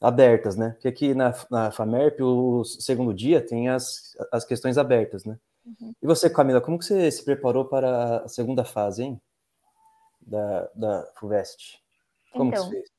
abertas, 0.00 0.56
né? 0.56 0.70
Porque 0.70 0.88
aqui 0.88 1.14
na, 1.14 1.34
na 1.50 1.70
FAMERP, 1.70 2.22
o 2.22 2.64
segundo 2.64 3.12
dia, 3.12 3.44
tem 3.44 3.68
as, 3.68 4.16
as 4.32 4.44
questões 4.44 4.78
abertas, 4.78 5.24
né? 5.24 5.38
Uhum. 5.64 5.92
E 6.02 6.06
você, 6.06 6.30
Camila, 6.30 6.60
como 6.60 6.78
que 6.78 6.84
você 6.84 7.10
se 7.10 7.24
preparou 7.24 7.66
para 7.66 8.24
a 8.24 8.28
segunda 8.28 8.64
fase, 8.64 9.02
hein? 9.02 9.20
Da, 10.20 10.70
da 10.74 11.12
FUVEST? 11.16 11.82
Como 12.32 12.50
que 12.50 12.56
Então, 12.56 12.68
você 12.68 12.76
fez? 12.76 12.90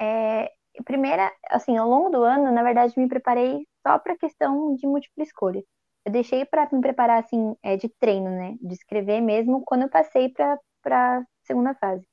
É, 0.00 0.52
primeira, 0.84 1.32
assim, 1.48 1.76
ao 1.76 1.88
longo 1.88 2.10
do 2.10 2.22
ano, 2.22 2.50
na 2.50 2.62
verdade, 2.62 2.98
me 2.98 3.08
preparei 3.08 3.66
só 3.86 3.98
para 3.98 4.14
a 4.14 4.18
questão 4.18 4.74
de 4.74 4.86
múltipla 4.86 5.22
escolha. 5.22 5.62
Eu 6.04 6.12
deixei 6.12 6.44
para 6.44 6.68
me 6.72 6.80
preparar, 6.80 7.22
assim, 7.22 7.56
é, 7.62 7.76
de 7.76 7.88
treino, 7.88 8.30
né? 8.30 8.56
De 8.60 8.74
escrever 8.74 9.20
mesmo 9.20 9.62
quando 9.64 9.82
eu 9.82 9.88
passei 9.88 10.28
para 10.28 10.58
para 10.80 11.26
segunda 11.42 11.74
fase. 11.74 12.06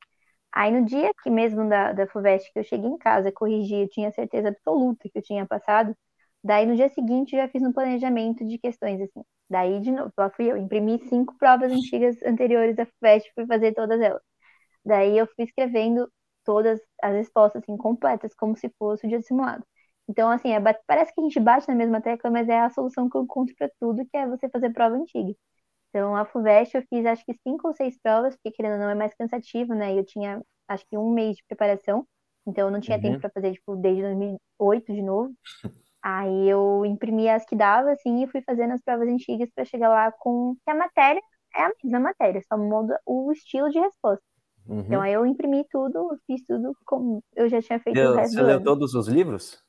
Aí 0.55 0.71
no 0.71 0.85
dia 0.85 1.11
que 1.23 1.31
mesmo 1.31 1.69
da, 1.69 1.93
da 1.93 2.07
FUVEST, 2.07 2.53
que 2.53 2.59
eu 2.59 2.65
cheguei 2.65 2.89
em 2.89 2.97
casa, 2.99 3.31
corrigi, 3.31 3.75
eu 3.83 3.89
tinha 3.89 4.11
certeza 4.13 4.49
absoluta 4.49 5.09
que 5.09 5.19
eu 5.19 5.23
tinha 5.23 5.45
passado. 5.47 5.95
Daí 6.43 6.65
no 6.65 6.75
dia 6.77 6.89
seguinte 6.89 7.35
eu 7.35 7.41
já 7.43 7.49
fiz 7.49 7.63
um 7.63 7.73
planejamento 7.73 8.45
de 8.47 8.57
questões, 8.59 9.01
assim. 9.01 9.23
Daí, 9.49 9.79
de 9.81 9.91
novo, 9.91 10.11
lá 10.17 10.29
fui 10.31 10.51
eu, 10.51 10.57
imprimi 10.57 10.99
cinco 11.09 11.35
provas 11.37 11.71
antigas 11.71 12.17
anteriores 12.23 12.75
da 12.75 12.85
FUVEST, 12.85 13.31
fui 13.35 13.45
fazer 13.47 13.73
todas 13.73 14.01
elas. 14.01 14.21
Daí 14.85 15.17
eu 15.17 15.27
fui 15.27 15.45
escrevendo 15.45 16.11
todas 16.43 16.79
as 17.01 17.13
respostas 17.13 17.63
assim 17.63 17.77
completas, 17.77 18.33
como 18.35 18.55
se 18.57 18.69
fosse 18.77 19.05
o 19.05 19.09
dia 19.09 19.19
do 19.19 19.25
simulado. 19.25 19.65
Então, 20.07 20.29
assim, 20.29 20.51
é 20.53 20.59
parece 20.87 21.13
que 21.13 21.21
a 21.21 21.23
gente 21.23 21.39
bate 21.39 21.67
na 21.67 21.75
mesma 21.75 22.01
tecla, 22.01 22.29
mas 22.31 22.47
é 22.49 22.59
a 22.59 22.69
solução 22.69 23.09
que 23.09 23.17
eu 23.17 23.23
encontro 23.23 23.55
para 23.57 23.69
tudo, 23.79 24.05
que 24.07 24.17
é 24.17 24.27
você 24.27 24.47
fazer 24.49 24.71
prova 24.71 24.95
antiga. 24.95 25.33
Então, 25.95 26.13
a 26.15 26.25
FUVEST 26.25 26.75
eu 26.75 26.83
fiz 26.89 27.05
acho 27.05 27.23
que 27.25 27.33
cinco 27.47 27.69
ou 27.69 27.73
seis 27.73 27.97
provas, 28.01 28.35
porque 28.35 28.51
querendo 28.51 28.73
ou 28.73 28.79
não 28.79 28.89
é 28.89 28.95
mais 28.95 29.13
cansativo, 29.15 29.73
né? 29.73 29.97
Eu 29.97 30.05
tinha 30.05 30.41
acho 30.67 30.85
que 30.87 30.97
um 30.97 31.13
mês 31.13 31.37
de 31.37 31.43
preparação, 31.47 32.05
então 32.45 32.67
eu 32.67 32.71
não 32.71 32.81
tinha 32.81 32.99
Uhum. 32.99 33.01
tempo 33.01 33.19
para 33.21 33.29
fazer, 33.31 33.53
tipo, 33.53 33.77
desde 33.77 34.01
2008 34.01 34.93
de 34.93 35.01
novo. 35.01 35.33
Aí 36.03 36.49
eu 36.49 36.85
imprimi 36.85 37.29
as 37.29 37.45
que 37.45 37.55
dava, 37.55 37.91
assim, 37.93 38.23
e 38.23 38.27
fui 38.27 38.41
fazendo 38.43 38.73
as 38.73 38.81
provas 38.83 39.09
antigas 39.09 39.49
para 39.55 39.65
chegar 39.65 39.89
lá 39.89 40.11
com. 40.11 40.55
que 40.65 40.71
a 40.71 40.75
matéria 40.75 41.21
é 41.55 41.63
a 41.65 41.71
mesma 41.83 41.99
matéria, 42.01 42.41
só 42.47 42.57
muda 42.57 42.99
o 43.05 43.31
estilo 43.31 43.69
de 43.71 43.79
resposta. 43.79 44.23
Uhum. 44.67 44.85
Então 44.87 45.01
aí 45.01 45.13
eu 45.13 45.25
imprimi 45.25 45.65
tudo, 45.71 46.19
fiz 46.27 46.43
tudo 46.45 46.77
como 46.85 47.23
eu 47.35 47.49
já 47.49 47.61
tinha 47.61 47.79
feito 47.79 48.05
o 48.05 48.09
Leu- 48.09 48.13
resto 48.13 48.35
você 48.35 48.43
leu 48.43 48.59
ano. 48.59 48.63
todos 48.63 48.93
os 48.93 49.07
livros? 49.07 49.63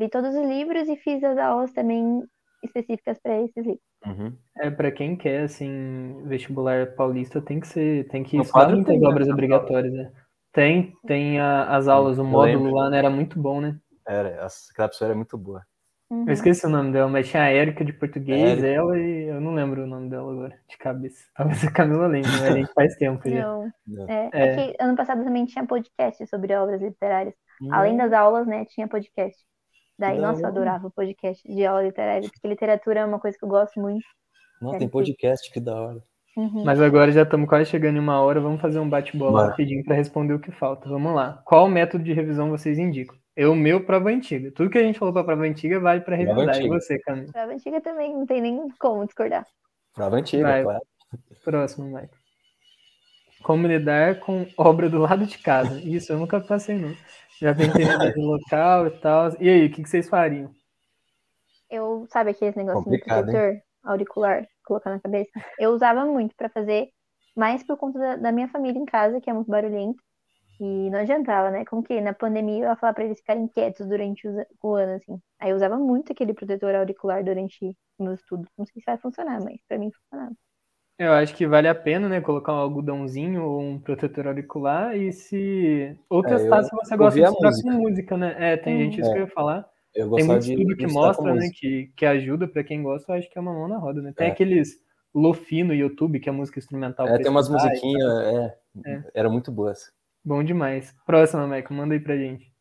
Li 0.00 0.08
todos 0.08 0.34
os 0.36 0.46
livros 0.46 0.88
e 0.88 0.96
fiz 0.96 1.22
as 1.24 1.36
aulas 1.38 1.72
também 1.72 2.22
específicas 2.62 3.18
para 3.20 3.40
esses 3.42 3.64
livros. 3.66 3.82
Uhum. 4.06 4.36
É, 4.58 4.70
pra 4.70 4.90
quem 4.92 5.16
quer, 5.16 5.44
assim, 5.44 6.22
vestibular 6.26 6.94
paulista, 6.94 7.40
tem 7.40 7.58
que 7.60 7.66
ser, 7.66 8.06
tem 8.08 8.22
que 8.22 8.36
estudar 8.36 8.68
muitas 8.68 8.86
tem, 8.86 9.00
né, 9.00 9.08
obras 9.08 9.26
essa 9.26 9.32
obrigatórias, 9.32 9.92
né? 9.92 10.12
Tem, 10.52 10.92
tem 11.06 11.40
a- 11.40 11.74
as 11.76 11.88
aulas, 11.88 12.18
o 12.18 12.24
módulo 12.24 12.74
lá, 12.74 12.88
né? 12.90 12.98
Era 12.98 13.10
muito 13.10 13.38
bom, 13.40 13.60
né? 13.60 13.76
Era, 14.06 14.28
essa- 14.44 14.70
aquela 14.72 14.88
pessoa 14.88 15.08
era 15.08 15.14
muito 15.16 15.36
boa. 15.38 15.62
Uhum. 16.10 16.26
Eu 16.26 16.32
esqueci 16.34 16.64
o 16.66 16.68
nome 16.68 16.92
dela, 16.92 17.08
mas 17.08 17.28
tinha 17.28 17.42
a 17.42 17.48
Érica 17.48 17.82
de 17.84 17.92
português, 17.94 18.62
Érica. 18.62 18.66
ela 18.68 18.98
e 18.98 19.24
eu 19.30 19.40
não 19.40 19.54
lembro 19.54 19.82
o 19.82 19.86
nome 19.86 20.10
dela 20.10 20.30
agora, 20.30 20.58
de 20.68 20.76
cabeça. 20.76 21.24
Talvez 21.34 21.64
a 21.64 21.70
Camila 21.72 22.06
lembre, 22.06 22.30
mas 22.30 22.42
a 22.42 22.52
gente 22.52 22.72
faz 22.74 22.94
tempo 22.96 23.28
já. 23.28 23.40
Não, 23.42 23.72
Não. 23.86 24.08
é, 24.08 24.30
É. 24.32 24.46
é 24.48 24.56
que 24.72 24.76
ano 24.82 24.94
passado 24.96 25.24
também 25.24 25.46
tinha 25.46 25.66
podcast 25.66 26.24
sobre 26.26 26.54
obras 26.54 26.80
literárias. 26.82 27.34
Além 27.70 27.96
das 27.96 28.12
aulas, 28.12 28.46
né, 28.46 28.64
tinha 28.66 28.86
podcast. 28.86 29.36
Daí, 29.98 30.18
nossa, 30.18 30.40
eu 30.40 30.46
hora. 30.46 30.48
adorava 30.48 30.90
podcast 30.90 31.46
de 31.46 31.64
aula 31.64 31.82
literária, 31.82 32.28
porque 32.28 32.48
literatura 32.48 33.00
é 33.00 33.04
uma 33.04 33.20
coisa 33.20 33.38
que 33.38 33.44
eu 33.44 33.48
gosto 33.48 33.80
muito. 33.80 34.04
Nossa, 34.60 34.78
Quero 34.78 34.78
tem 34.78 34.88
ter. 34.88 34.92
podcast, 34.92 35.52
que 35.52 35.60
da 35.60 35.74
hora. 35.80 36.02
Uhum. 36.36 36.64
Mas 36.64 36.80
agora 36.80 37.12
já 37.12 37.22
estamos 37.22 37.48
quase 37.48 37.70
chegando 37.70 37.96
em 37.96 38.00
uma 38.00 38.20
hora, 38.20 38.40
vamos 38.40 38.60
fazer 38.60 38.80
um 38.80 38.88
bate-bola 38.88 39.46
rapidinho 39.46 39.84
para 39.84 39.94
responder 39.94 40.34
o 40.34 40.40
que 40.40 40.50
falta. 40.50 40.88
Vamos 40.88 41.14
lá. 41.14 41.40
Qual 41.44 41.68
método 41.68 42.02
de 42.02 42.12
revisão 42.12 42.50
vocês 42.50 42.76
indicam? 42.78 43.16
Eu, 43.36 43.54
meu, 43.54 43.84
prova 43.84 44.10
antiga. 44.10 44.50
Tudo 44.52 44.70
que 44.70 44.78
a 44.78 44.82
gente 44.82 44.98
falou 44.98 45.14
para 45.14 45.24
prova 45.24 45.44
antiga 45.44 45.78
vale 45.78 46.00
para 46.00 46.16
revisar. 46.16 46.60
E 46.60 46.68
você, 46.68 46.98
Camila? 47.00 47.32
Prova 47.32 47.52
antiga 47.52 47.80
também 47.80 48.12
não 48.12 48.26
tem 48.26 48.40
nem 48.40 48.68
como 48.78 49.04
discordar. 49.04 49.46
Prova 49.92 50.16
antiga, 50.16 50.42
Vai. 50.42 50.62
claro. 50.62 50.82
Próximo, 51.44 51.86
Mike. 51.86 52.14
Como 53.42 53.66
lidar 53.66 54.20
com 54.20 54.46
obra 54.56 54.88
do 54.88 54.98
lado 54.98 55.26
de 55.26 55.38
casa? 55.38 55.78
Isso, 55.80 56.12
eu 56.12 56.18
nunca 56.18 56.40
passei, 56.40 56.76
não. 56.78 56.94
Já 57.44 57.52
mudar 57.52 58.10
de 58.10 58.20
local 58.22 58.86
e 58.86 58.90
tal. 59.00 59.30
E 59.38 59.50
aí, 59.50 59.66
o 59.66 59.70
que, 59.70 59.82
que 59.82 59.88
vocês 59.88 60.08
fariam? 60.08 60.50
Eu, 61.70 62.06
sabe 62.10 62.30
aqueles 62.30 62.54
negocinho 62.54 62.96
de 62.96 63.04
protetor 63.04 63.60
auricular, 63.82 64.48
colocar 64.64 64.88
na 64.88 64.98
cabeça? 64.98 65.30
Eu 65.58 65.72
usava 65.72 66.06
muito 66.06 66.34
pra 66.36 66.48
fazer, 66.48 66.88
mais 67.36 67.62
por 67.62 67.76
conta 67.76 67.98
da, 67.98 68.16
da 68.16 68.32
minha 68.32 68.48
família 68.48 68.78
em 68.78 68.86
casa, 68.86 69.20
que 69.20 69.28
é 69.28 69.32
muito 69.34 69.50
barulhento. 69.50 70.02
E 70.58 70.88
não 70.88 71.00
adiantava, 71.00 71.50
né? 71.50 71.66
Como 71.66 71.82
que 71.82 72.00
na 72.00 72.14
pandemia 72.14 72.64
eu 72.64 72.70
ia 72.70 72.76
falar 72.76 72.94
pra 72.94 73.04
eles 73.04 73.18
ficarem 73.18 73.46
quietos 73.48 73.86
durante 73.86 74.26
o 74.62 74.74
ano, 74.74 74.94
assim. 74.94 75.20
Aí 75.38 75.50
eu 75.50 75.56
usava 75.56 75.76
muito 75.76 76.12
aquele 76.12 76.32
protetor 76.32 76.74
auricular 76.74 77.22
durante 77.22 77.76
o 77.98 78.04
meu 78.04 78.14
estudo. 78.14 78.48
Não 78.56 78.64
sei 78.64 78.80
se 78.80 78.86
vai 78.86 78.96
funcionar, 78.96 79.42
mas 79.42 79.60
pra 79.68 79.76
mim 79.76 79.90
funcionava. 79.90 80.34
Eu 80.98 81.12
acho 81.12 81.34
que 81.34 81.46
vale 81.46 81.66
a 81.66 81.74
pena, 81.74 82.08
né? 82.08 82.20
Colocar 82.20 82.52
um 82.52 82.56
algodãozinho 82.56 83.42
ou 83.42 83.60
um 83.60 83.78
protetor 83.80 84.28
auricular. 84.28 84.96
E 84.96 85.12
se. 85.12 85.96
Ou 86.08 86.24
É, 86.24 86.28
testar 86.28 86.58
eu 86.58 86.64
se 86.64 86.70
você 86.76 86.96
gosta 86.96 87.18
de 87.20 87.26
estudar 87.26 87.48
música. 87.50 87.70
com 87.72 87.78
música, 87.78 88.16
né? 88.16 88.36
É, 88.38 88.56
tem 88.56 88.78
gente, 88.78 89.00
isso 89.00 89.10
É. 89.10 89.12
que 89.12 89.18
eu 89.18 89.24
ia 89.24 89.30
falar. 89.32 89.66
Eu 89.94 90.10
Tem 90.12 90.24
muito 90.24 90.42
de 90.44 90.52
estudo 90.54 90.76
que 90.76 90.86
mostra, 90.86 91.34
né? 91.34 91.48
Que, 91.52 91.90
que 91.96 92.04
ajuda 92.06 92.48
pra 92.48 92.64
quem 92.64 92.82
gosta, 92.82 93.12
eu 93.12 93.16
acho 93.16 93.30
que 93.30 93.38
é 93.38 93.40
uma 93.40 93.52
mão 93.52 93.68
na 93.68 93.78
roda, 93.78 94.02
né? 94.02 94.12
Tem 94.16 94.28
É. 94.28 94.30
aqueles 94.30 94.76
lofi 95.14 95.62
no 95.62 95.72
YouTube, 95.74 96.18
que 96.18 96.28
é 96.28 96.32
música 96.32 96.58
instrumental. 96.58 97.06
É, 97.08 97.18
tem 97.18 97.30
umas 97.30 97.48
musiquinhas, 97.48 98.12
é, 98.26 98.58
É. 98.86 99.02
era 99.14 99.28
muito 99.30 99.50
boas. 99.52 99.92
Bom 100.24 100.42
demais. 100.42 100.94
Próxima, 101.06 101.46
Michael, 101.46 101.72
manda 101.72 101.94
aí 101.94 102.00
pra 102.00 102.16
gente. 102.16 102.52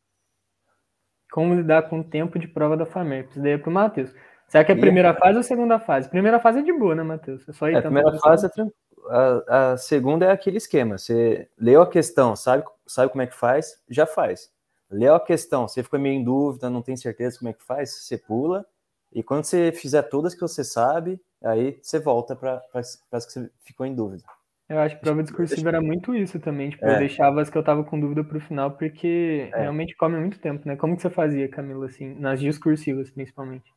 Como 1.32 1.56
lidar 1.56 1.84
com 1.90 2.00
o 2.00 2.04
tempo 2.04 2.38
de 2.38 2.48
prova 2.48 2.78
da 2.78 2.86
FAMERP? 2.86 3.30
Isso 3.32 3.42
daí 3.42 3.54
é 3.54 3.58
pro 3.58 3.72
Matheus. 3.72 4.14
Será 4.54 4.64
que 4.64 4.72
é 4.72 4.76
a 4.76 4.78
E- 4.78 4.82
primeira 4.82 5.16
fase 5.16 5.34
ou 5.34 5.40
a 5.40 5.44
segunda 5.44 5.80
fase? 5.80 6.08
Primeira 6.08 6.40
fase 6.40 6.60
é 6.60 6.62
de 6.62 6.72
boa, 6.72 6.94
né, 6.94 7.02
Matheus? 7.02 7.44
É 7.50 7.54
só 7.54 7.68
ir 7.68 7.74
É, 7.74 7.78
a 7.80 7.82
primeira 7.82 8.14
fase 8.20 8.46
é 8.46 8.50
tranquilo. 8.50 8.78
A, 9.10 9.72
a 9.72 9.78
segunda 9.78 10.28
é 10.28 10.32
aquele 10.32 10.58
esquema. 10.58 10.96
Você 11.00 11.50
leu 11.58 11.82
a 11.82 11.90
questão, 11.90 12.36
sabe, 12.36 12.64
sabe 12.86 13.12
como 13.12 13.24
é 13.24 13.26
que 13.26 13.34
faz, 13.36 13.82
já 13.90 14.06
faz. 14.06 14.52
Leu 14.92 15.16
a 15.16 15.20
questão, 15.20 15.68
você 15.68 15.82
ficou 15.82 16.00
meio 16.00 16.14
em 16.20 16.24
dúvida, 16.24 16.70
não 16.70 16.84
tem 16.84 16.96
certeza 16.96 17.40
como 17.40 17.50
é 17.50 17.54
que 17.54 17.64
faz, 17.64 17.96
você 17.96 18.16
pula. 18.16 18.64
E 19.12 19.24
quando 19.24 19.44
você 19.44 19.72
fizer 19.72 20.04
todas 20.04 20.36
que 20.36 20.42
você 20.42 20.64
sabe, 20.64 21.20
aí 21.44 21.80
você 21.82 21.98
volta 21.98 22.36
para 22.36 22.62
as 22.76 23.26
que 23.26 23.34
você 23.34 23.50
ficou 23.66 23.88
em 23.88 23.96
dúvida. 23.96 24.24
Eu 24.70 24.78
acho 24.78 24.98
que 24.98 25.02
prova 25.02 25.24
discursiva 25.24 25.70
era 25.70 25.82
muito 25.82 26.14
isso 26.14 26.40
também. 26.40 26.70
Tipo, 26.70 26.86
eu 26.86 26.92
É. 26.92 27.00
deixava 27.00 27.42
as 27.42 27.50
que 27.50 27.58
eu 27.58 27.64
tava 27.64 27.84
com 27.84 28.00
dúvida 28.00 28.24
pro 28.24 28.40
final, 28.40 28.70
porque 28.70 29.50
É. 29.52 29.62
realmente 29.62 29.96
come 29.96 30.16
muito 30.20 30.38
tempo, 30.38 30.68
né? 30.68 30.76
Como 30.76 30.96
que 30.96 31.02
você 31.02 31.10
fazia, 31.10 31.50
Camila, 31.50 31.88
assim, 31.88 32.14
nas 32.20 32.40
discursivas, 32.40 33.10
principalmente? 33.10 33.74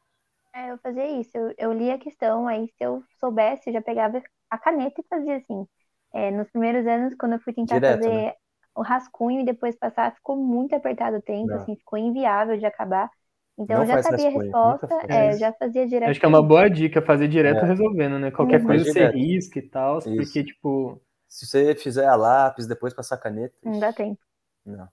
É, 0.56 0.70
eu 0.72 0.78
fazia 0.78 1.06
isso. 1.20 1.36
Eu, 1.36 1.54
eu 1.58 1.72
lia 1.72 1.94
a 1.94 1.98
questão, 1.98 2.48
aí 2.48 2.68
se 2.68 2.84
eu 2.84 3.04
soubesse, 3.20 3.68
eu 3.68 3.74
já 3.74 3.82
pegava 3.82 4.22
a 4.50 4.58
caneta 4.58 5.00
e 5.00 5.04
fazia 5.08 5.36
assim. 5.36 5.66
É, 6.14 6.30
nos 6.30 6.50
primeiros 6.50 6.86
anos, 6.86 7.14
quando 7.16 7.34
eu 7.34 7.40
fui 7.40 7.52
tentar 7.52 7.82
Direto, 7.82 8.10
fazer 8.10 8.10
né? 8.10 8.34
o 8.74 8.82
rascunho 8.82 9.40
e 9.42 9.44
depois 9.44 9.76
passar, 9.76 10.14
ficou 10.14 10.36
muito 10.36 10.74
apertado 10.74 11.18
o 11.18 11.22
tempo, 11.22 11.56
Não. 11.56 11.58
assim, 11.58 11.76
ficou 11.76 11.98
inviável 11.98 12.58
de 12.58 12.66
acabar. 12.66 13.10
Então 13.58 13.76
Não 13.76 13.82
eu 13.82 13.86
já 13.86 13.98
sabia 13.98 14.28
a 14.28 14.32
rascunho, 14.32 14.56
nunca 14.62 14.86
resposta, 14.86 14.94
é, 15.08 15.32
É, 15.32 15.34
eu 15.34 15.38
já 15.38 15.52
fazia 15.54 15.86
direto. 15.86 16.16
Acho 16.16 16.20
que 16.20 16.26
é 16.26 16.28
uma 16.28 16.42
boa 16.42 16.68
dica 16.70 17.02
fazer 17.02 17.28
direto 17.28 17.64
É. 17.64 17.66
resolvendo, 17.66 18.18
né? 18.18 18.30
Qualquer 18.32 18.60
Uhum. 18.60 18.64
coisa 18.64 18.84
você 18.86 19.06
risca 19.06 19.58
e 19.60 19.62
tal, 19.68 20.00
porque, 20.16 20.44
tipo, 20.44 21.00
Se 21.28 21.46
você 21.46 21.74
fizer 21.76 22.06
a 22.06 22.16
lápis, 22.16 22.66
depois 22.68 22.94
passar 22.94 23.18
caneta. 23.18 23.56
Não 23.62 23.78
dá 23.78 23.92
tempo. 23.92 24.24
Não. 24.64 24.88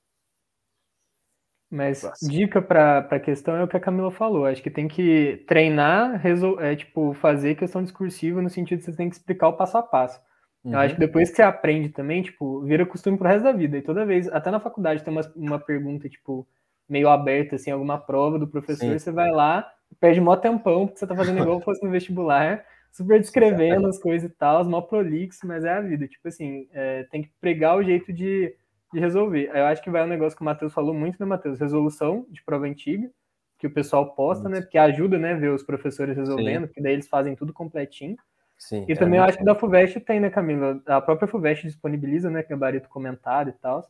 Mas 1.74 2.02
Próximo. 2.02 2.32
dica 2.32 2.62
para 2.62 3.00
a 3.00 3.20
questão 3.20 3.56
é 3.56 3.64
o 3.64 3.68
que 3.68 3.76
a 3.76 3.80
Camila 3.80 4.12
falou. 4.12 4.46
Acho 4.46 4.62
que 4.62 4.70
tem 4.70 4.88
que 4.88 5.44
treinar, 5.48 6.20
resol... 6.22 6.62
é, 6.62 6.76
tipo, 6.76 7.16
fazer 7.16 7.56
questão 7.56 7.82
discursiva 7.82 8.44
no 8.44 8.50
sentido 8.50 8.78
de 8.78 8.86
você 8.86 8.96
tem 8.96 9.10
que 9.10 9.16
explicar 9.16 9.48
o 9.48 9.54
passo 9.54 9.80
a 9.80 9.82
passo. 9.82 10.22
Eu 10.64 10.78
acho 10.78 10.94
que 10.94 11.00
depois 11.00 11.30
que 11.30 11.36
você 11.36 11.42
aprende 11.42 11.90
também, 11.90 12.22
tipo, 12.22 12.62
vira 12.62 12.86
costume 12.86 13.18
pro 13.18 13.28
resto 13.28 13.44
da 13.44 13.52
vida. 13.52 13.78
E 13.78 13.82
toda 13.82 14.06
vez, 14.06 14.28
até 14.30 14.52
na 14.52 14.60
faculdade, 14.60 15.04
tem 15.04 15.12
uma, 15.12 15.22
uma 15.36 15.60
pergunta, 15.60 16.08
tipo, 16.08 16.48
meio 16.88 17.10
aberta, 17.10 17.56
assim, 17.56 17.72
alguma 17.72 17.98
prova 17.98 18.38
do 18.38 18.48
professor, 18.48 18.92
Sim. 18.92 19.00
você 19.00 19.12
vai 19.12 19.32
lá, 19.32 19.68
perde 20.00 20.22
mó 20.22 20.38
tempão, 20.38 20.86
porque 20.86 21.00
você 21.00 21.08
tá 21.08 21.16
fazendo 21.16 21.42
igual 21.42 21.60
fosse 21.60 21.84
no 21.84 21.92
vestibular, 21.92 22.64
super 22.92 23.20
descrevendo 23.20 23.88
as 23.88 24.00
coisas 24.00 24.30
e 24.30 24.34
tal, 24.34 24.64
mó 24.66 24.80
prolixo, 24.80 25.46
mas 25.46 25.66
é 25.66 25.72
a 25.72 25.82
vida. 25.82 26.08
Tipo 26.08 26.28
assim, 26.28 26.68
é, 26.72 27.04
tem 27.12 27.24
que 27.24 27.32
pregar 27.42 27.76
o 27.76 27.84
jeito 27.84 28.14
de, 28.14 28.56
de 28.94 29.00
resolver. 29.00 29.50
Aí 29.52 29.60
Eu 29.60 29.66
acho 29.66 29.82
que 29.84 29.90
vai 29.90 30.04
um 30.04 30.08
negócio 30.08 30.36
que 30.38 30.42
o 30.42 30.46
Matheus 30.46 30.74
falou 30.74 30.94
muito, 30.94 31.18
né, 31.20 31.26
Matheus? 31.26 31.60
Resolução 31.60 32.26
de 32.30 32.44
prova 32.44 32.66
antiga, 32.66 33.10
que 33.58 33.68
o 33.68 33.74
pessoal 33.74 34.14
posta, 34.16 34.48
né? 34.48 34.58
Isso. 34.60 34.68
Porque 34.68 34.78
ajuda, 34.78 35.18
né, 35.18 35.34
ver 35.36 35.50
os 35.50 35.64
professores 35.64 36.16
resolvendo, 36.16 36.68
porque 36.68 36.82
daí 36.82 36.94
eles 36.94 37.08
fazem 37.08 37.36
tudo 37.36 37.52
completinho. 37.52 38.16
Sim. 38.58 38.86
E 38.88 38.94
é 38.94 38.96
também 38.96 39.20
eu 39.20 39.24
acho 39.26 39.38
que 39.38 39.44
da 39.44 39.56
FUVEST 39.56 40.00
tem, 40.02 40.20
né, 40.20 40.30
Camila? 40.30 40.82
A 40.86 41.02
própria 41.02 41.28
FUVEST 41.28 41.64
disponibiliza, 41.68 42.30
né, 42.30 42.44
gabarito 42.44 42.88
comentado 42.88 43.50
e 43.50 43.54
tal. 43.54 43.82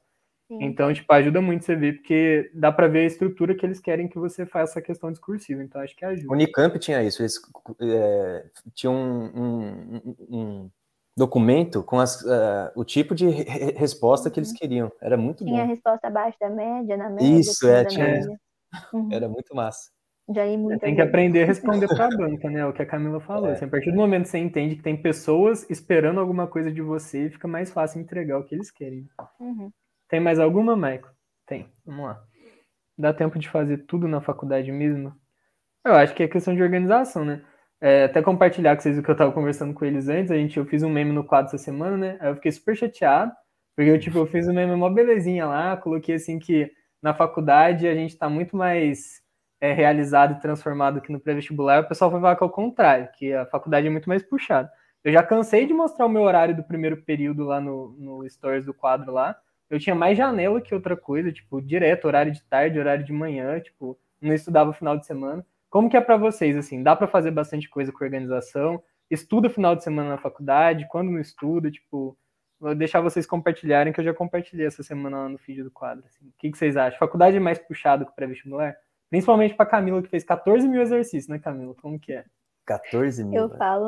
Sim. 0.47 0.57
Então, 0.61 0.93
tipo, 0.93 1.11
ajuda 1.13 1.41
muito 1.41 1.63
você 1.65 1.75
ver, 1.75 1.93
porque 1.93 2.51
dá 2.53 2.71
pra 2.71 2.87
ver 2.87 2.99
a 2.99 3.05
estrutura 3.05 3.55
que 3.55 3.65
eles 3.65 3.79
querem 3.79 4.07
que 4.07 4.17
você 4.19 4.45
faça 4.45 4.73
essa 4.73 4.81
questão 4.81 5.11
discursiva. 5.11 5.63
Então, 5.63 5.81
acho 5.81 5.95
que 5.95 6.05
O 6.05 6.09
ajuda. 6.09 6.33
Unicamp 6.33 6.77
tinha 6.79 7.01
isso, 7.03 7.21
eles 7.21 7.39
é, 7.81 8.45
tinham 8.73 8.93
um- 8.93 9.95
um- 9.95 10.15
um 10.29 10.69
documento 11.15 11.83
com 11.83 11.99
as, 11.99 12.25
eh, 12.25 12.71
o 12.75 12.83
tipo 12.83 13.13
de 13.13 13.27
re- 13.29 13.43
re- 13.43 13.71
resposta 13.73 14.29
que 14.31 14.39
eles 14.39 14.49
Uhum. 14.51 14.55
queriam. 14.57 14.91
Era 15.01 15.15
muito 15.17 15.43
Tinha 15.45 15.61
a 15.61 15.65
bom. 15.65 15.69
resposta 15.69 16.07
abaixo 16.07 16.37
da 16.39 16.49
média, 16.49 16.97
na 16.97 17.09
média, 17.09 17.39
Isso, 17.39 17.67
é, 17.67 17.85
tinha 17.85 18.05
média. 18.05 18.39
Uhum. 18.93 19.09
Era 19.11 19.29
muito 19.29 19.55
massa. 19.55 19.91
Já 20.33 20.45
muito. 20.57 20.79
Tem 20.79 20.95
que 20.95 21.01
aprender 21.01 21.43
a 21.43 21.45
responder 21.45 21.87
pra 21.87 22.07
banca, 22.09 22.49
né? 22.49 22.65
O 22.65 22.71
que 22.73 22.81
a 22.81 22.85
Camila 22.85 23.19
falou. 23.19 23.49
É. 23.49 23.51
Assim, 23.51 23.65
a 23.65 23.67
partir 23.67 23.91
do 23.91 23.97
momento 23.97 24.23
que 24.23 24.29
você 24.29 24.37
entende 24.39 24.77
que 24.77 24.81
tem 24.81 24.95
pessoas 24.95 25.69
esperando 25.69 26.19
alguma 26.19 26.47
coisa 26.47 26.71
de 26.71 26.81
você, 26.81 27.29
fica 27.29 27.47
mais 27.47 27.71
fácil 27.71 27.99
entregar 28.01 28.39
o 28.39 28.43
que 28.45 28.55
eles 28.55 28.71
querem. 28.71 29.05
Uhum. 29.39 29.69
Tem 30.09 30.19
mais 30.21 30.39
alguma, 30.39 30.75
Maico? 30.77 31.09
Tem. 31.45 31.69
Vamos 31.85 32.05
lá. 32.05 32.23
Dá 32.97 33.13
tempo 33.13 33.37
de 33.37 33.49
fazer 33.49 33.79
tudo 33.85 34.07
na 34.07 34.21
faculdade 34.21 34.71
mesmo? 34.71 35.13
Eu 35.85 35.93
acho 35.95 36.15
que 36.15 36.23
é 36.23 36.27
questão 36.27 36.55
de 36.55 36.63
organização, 36.63 37.25
né? 37.25 37.43
É, 37.83 38.05
até 38.05 38.21
compartilhar 38.21 38.77
com 38.77 38.81
vocês 38.81 38.97
o 38.97 39.03
que 39.03 39.11
eu 39.11 39.15
tava 39.17 39.33
conversando 39.33 39.73
com 39.73 39.83
eles 39.83 40.07
antes. 40.07 40.31
A 40.31 40.35
gente, 40.35 40.57
eu 40.57 40.65
fiz 40.65 40.83
um 40.83 40.89
meme 40.89 41.11
no 41.11 41.21
quadro 41.21 41.47
essa 41.47 41.57
semana, 41.57 41.97
né? 41.97 42.17
Aí 42.21 42.29
eu 42.29 42.35
fiquei 42.35 42.49
super 42.49 42.77
chateado, 42.77 43.33
porque 43.75 43.91
eu, 43.91 43.99
tipo, 43.99 44.17
eu 44.19 44.25
fiz 44.25 44.47
um 44.47 44.53
meme 44.53 44.73
mó 44.73 44.89
belezinha 44.89 45.45
lá, 45.45 45.75
coloquei 45.75 46.15
assim 46.15 46.39
que 46.39 46.71
na 47.01 47.13
faculdade 47.13 47.85
a 47.85 47.93
gente 47.93 48.17
tá 48.17 48.29
muito 48.29 48.55
mais 48.55 49.21
é, 49.59 49.73
realizado 49.73 50.37
e 50.37 50.39
transformado 50.39 51.01
que 51.01 51.11
no 51.11 51.19
pré-vestibular. 51.19 51.81
O 51.81 51.87
pessoal 51.89 52.09
foi 52.09 52.21
falar 52.21 52.37
que 52.37 52.43
é 52.43 52.47
o 52.47 52.49
contrário, 52.49 53.09
que 53.17 53.33
a 53.33 53.45
faculdade 53.47 53.85
é 53.85 53.89
muito 53.89 54.07
mais 54.07 54.23
puxada. 54.23 54.71
Eu 55.03 55.11
já 55.11 55.21
cansei 55.21 55.65
de 55.65 55.73
mostrar 55.73 56.05
o 56.05 56.09
meu 56.09 56.21
horário 56.21 56.55
do 56.55 56.63
primeiro 56.63 57.03
período 57.03 57.43
lá 57.43 57.59
no, 57.59 57.97
no 57.99 58.29
stories 58.29 58.65
do 58.65 58.73
quadro 58.73 59.11
lá. 59.11 59.35
Eu 59.69 59.77
tinha 59.77 59.93
mais 59.93 60.17
janela 60.17 60.61
que 60.61 60.73
outra 60.73 60.95
coisa, 60.95 61.33
tipo, 61.33 61.61
direto, 61.61 62.05
horário 62.05 62.31
de 62.31 62.41
tarde, 62.43 62.79
horário 62.79 63.03
de 63.03 63.11
manhã, 63.11 63.59
tipo, 63.59 63.99
não 64.21 64.33
estudava 64.33 64.71
final 64.71 64.97
de 64.97 65.05
semana. 65.05 65.45
Como 65.73 65.89
que 65.89 65.97
é 65.97 66.01
para 66.01 66.17
vocês, 66.17 66.55
assim? 66.55 66.83
Dá 66.83 66.95
para 66.95 67.07
fazer 67.07 67.31
bastante 67.31 67.67
coisa 67.67 67.91
com 67.91 68.03
organização? 68.03 68.79
Estuda 69.09 69.49
final 69.49 69.75
de 69.75 69.83
semana 69.83 70.09
na 70.09 70.17
faculdade? 70.19 70.87
Quando 70.87 71.09
não 71.09 71.19
estuda, 71.19 71.71
tipo, 71.71 72.15
vou 72.59 72.75
deixar 72.75 73.01
vocês 73.01 73.25
compartilharem, 73.25 73.91
que 73.91 73.99
eu 73.99 74.03
já 74.05 74.13
compartilhei 74.13 74.67
essa 74.67 74.83
semana 74.83 75.23
lá 75.23 75.29
no 75.29 75.39
feed 75.39 75.63
do 75.63 75.71
quadro. 75.71 76.05
Assim. 76.05 76.27
O 76.27 76.33
que, 76.37 76.51
que 76.51 76.57
vocês 76.59 76.77
acham? 76.77 76.99
Faculdade 76.99 77.37
é 77.37 77.39
mais 77.39 77.57
puxado 77.57 78.05
que 78.05 78.11
o 78.11 78.15
pré-vestibular? 78.15 78.75
Principalmente 79.09 79.55
para 79.55 79.65
Camila, 79.65 80.03
que 80.03 80.09
fez 80.09 80.23
14 80.23 80.67
mil 80.67 80.79
exercícios, 80.79 81.27
né, 81.27 81.39
Camila? 81.39 81.73
Como 81.81 81.99
que 81.99 82.13
é? 82.13 82.23
14 82.67 83.23
mil. 83.23 83.41
Eu 83.41 83.47
velho. 83.47 83.57
falo. 83.57 83.87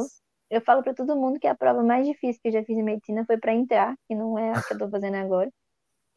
Eu 0.49 0.61
falo 0.61 0.81
pra 0.81 0.95
todo 0.95 1.15
mundo 1.15 1.39
que 1.39 1.45
a 1.47 1.53
prova 1.53 1.83
mais 1.83 2.07
difícil 2.07 2.41
que 2.41 2.47
eu 2.47 2.53
já 2.53 2.63
fiz 2.63 2.75
em 2.75 2.83
medicina 2.83 3.23
foi 3.27 3.38
pra 3.38 3.53
entrar, 3.53 3.95
que 4.07 4.15
não 4.15 4.39
é 4.39 4.53
a 4.53 4.61
que 4.63 4.73
eu 4.73 4.77
tô 4.79 4.89
fazendo 4.89 5.17
agora. 5.17 5.51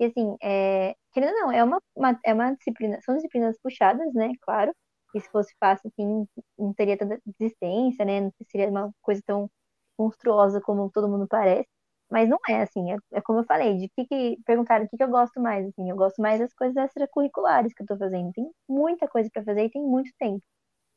E 0.01 0.07
assim, 0.07 0.35
é, 0.43 0.95
querendo 1.13 1.35
ou 1.35 1.41
não, 1.43 1.53
é 1.53 1.63
uma, 1.63 1.79
uma- 1.95 2.19
é 2.25 2.33
uma 2.33 2.53
disciplina, 2.55 2.99
são 3.03 3.15
disciplinas 3.17 3.59
puxadas, 3.63 4.15
né? 4.15 4.33
Claro. 4.41 4.73
E 5.15 5.21
se 5.21 5.29
fosse 5.31 5.55
fácil, 5.61 5.89
assim, 5.91 6.27
não 6.59 6.73
teria 6.75 6.97
tanta 6.99 7.21
desistência, 7.27 8.05
né? 8.05 8.21
Não 8.21 8.33
seria 8.51 8.69
uma 8.69 8.93
coisa 9.03 9.23
tão 9.27 9.51
monstruosa 9.99 10.61
como 10.61 10.91
todo 10.91 11.09
mundo 11.09 11.27
parece. 11.29 11.69
Mas 12.11 12.29
não 12.29 12.39
é 12.49 12.63
assim, 12.63 12.93
é, 12.93 12.97
é 13.13 13.21
como 13.21 13.41
eu 13.41 13.45
falei, 13.45 13.77
de 13.79 13.89
que, 13.91 14.07
que 14.07 14.39
perguntaram 14.47 14.85
o 14.87 14.89
que, 14.89 14.97
que 14.97 15.03
eu 15.05 15.09
gosto 15.11 15.41
mais, 15.41 15.67
assim, 15.69 15.91
eu 15.91 15.97
gosto 15.97 16.23
mais 16.23 16.41
das 16.41 16.55
coisas 16.55 16.77
extracurriculares 16.77 17.75
que 17.75 17.83
eu 17.83 17.87
tô 17.87 17.97
fazendo. 17.99 18.33
Tem 18.33 18.51
muita 18.69 19.07
coisa 19.09 19.29
pra 19.33 19.45
fazer 19.45 19.65
e 19.67 19.71
tem 19.71 19.83
muito 19.83 20.11
tempo. 20.19 20.43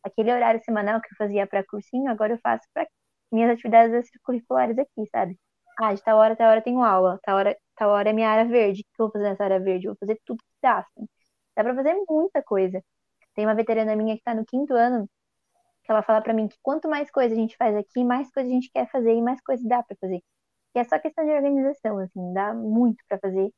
Aquele 0.03 0.31
horário 0.33 0.61
semanal 0.63 0.99
que 1.01 1.07
eu 1.13 1.17
fazia 1.17 1.45
pra 1.47 1.63
cursinho, 1.65 2.09
agora 2.11 2.33
eu 2.33 2.39
faço 2.39 2.67
pra 2.73 2.87
minhas 3.31 3.51
atividades 3.51 3.93
extracurriculares 3.95 4.77
aqui, 4.77 5.05
sabe? 5.11 5.37
Ah, 5.79 5.93
de 5.93 6.01
tal 6.03 6.17
hora, 6.17 6.35
tal 6.35 6.49
hora 6.51 6.61
tenho 6.61 6.81
aula, 6.83 7.19
tal 7.23 7.37
hora, 7.37 7.57
tal 7.75 7.89
hora 7.91 8.09
é 8.09 8.13
minha 8.13 8.29
área 8.29 8.45
verde. 8.49 8.81
O 8.81 8.83
que 8.95 9.01
eu 9.01 9.05
vou 9.07 9.11
fazer 9.13 9.25
nessa 9.29 9.43
área 9.43 9.59
verde? 9.59 9.87
Eu 9.87 9.91
vou 9.93 9.97
fazer 9.99 10.19
tudo 10.25 10.37
que 10.39 10.45
dá, 10.61 10.79
assim. 10.79 11.07
Dá 11.55 11.63
pra 11.63 11.75
fazer 11.75 11.95
muita 12.09 12.41
coisa. 12.43 12.83
Tem 13.35 13.45
uma 13.45 13.55
veterana 13.55 13.95
minha 13.95 14.15
que 14.15 14.23
tá 14.23 14.33
no 14.33 14.45
quinto 14.45 14.73
ano, 14.73 15.09
que 15.83 15.91
ela 15.91 16.03
fala 16.03 16.21
pra 16.21 16.33
mim 16.33 16.47
que 16.47 16.57
quanto 16.61 16.89
mais 16.89 17.09
coisa 17.09 17.33
a 17.33 17.37
gente 17.37 17.57
faz 17.57 17.75
aqui, 17.75 18.03
mais 18.03 18.31
coisa 18.31 18.49
a 18.49 18.53
gente 18.53 18.69
quer 18.71 18.89
fazer 18.89 19.13
e 19.13 19.21
mais 19.21 19.41
coisa 19.41 19.67
dá 19.67 19.83
pra 19.83 19.95
fazer. 19.99 20.21
E 20.75 20.79
é 20.79 20.83
só 20.83 20.97
questão 20.99 21.25
de 21.25 21.31
organização, 21.31 21.99
assim, 21.99 22.33
dá 22.33 22.53
muito 22.53 23.03
pra 23.07 23.19
fazer. 23.19 23.51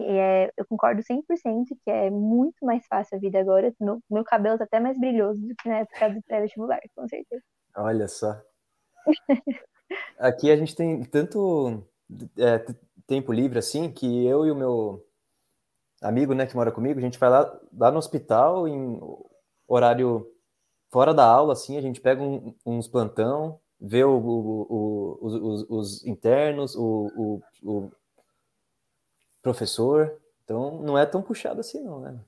É, 0.00 0.50
eu 0.56 0.66
concordo 0.66 1.02
100% 1.02 1.76
que 1.84 1.90
é 1.90 2.10
muito 2.10 2.64
mais 2.64 2.84
fácil 2.86 3.16
a 3.16 3.20
vida 3.20 3.40
agora. 3.40 3.72
Meu, 3.80 4.00
meu 4.10 4.24
cabelo 4.24 4.58
tá 4.58 4.64
até 4.64 4.80
mais 4.80 4.98
brilhoso 4.98 5.40
do 5.40 5.54
que 5.56 5.68
na 5.68 5.78
época 5.78 6.10
do 6.10 6.22
pré-vestibular, 6.22 6.80
com 6.94 7.06
certeza. 7.08 7.42
Olha 7.76 8.08
só. 8.08 8.40
Aqui 10.18 10.50
a 10.50 10.56
gente 10.56 10.74
tem 10.74 11.02
tanto 11.04 11.84
é, 12.38 12.64
tempo 13.06 13.32
livre 13.32 13.58
assim 13.58 13.90
que 13.90 14.26
eu 14.26 14.46
e 14.46 14.50
o 14.50 14.54
meu 14.54 15.04
amigo, 16.02 16.34
né, 16.34 16.46
que 16.46 16.54
mora 16.56 16.72
comigo, 16.72 16.98
a 16.98 17.02
gente 17.02 17.18
vai 17.18 17.30
lá, 17.30 17.60
lá 17.76 17.90
no 17.90 17.98
hospital 17.98 18.68
em 18.68 19.00
horário 19.66 20.26
fora 20.90 21.14
da 21.14 21.24
aula, 21.24 21.54
assim, 21.54 21.76
a 21.78 21.80
gente 21.80 22.00
pega 22.00 22.22
um- 22.22 22.54
uns 22.66 22.86
plantão, 22.88 23.58
vê 23.80 24.04
o- 24.04 24.10
o- 24.18 24.66
o- 24.70 25.18
os, 25.22 25.34
os- 25.34 25.70
os 25.70 26.06
internos, 26.06 26.76
o, 26.76 27.40
professor. 29.42 30.16
Então 30.44 30.80
não 30.82 30.96
é 30.96 31.04
tão 31.04 31.20
puxado 31.20 31.60
assim, 31.60 31.82
não, 31.82 32.00
né? 32.00 32.18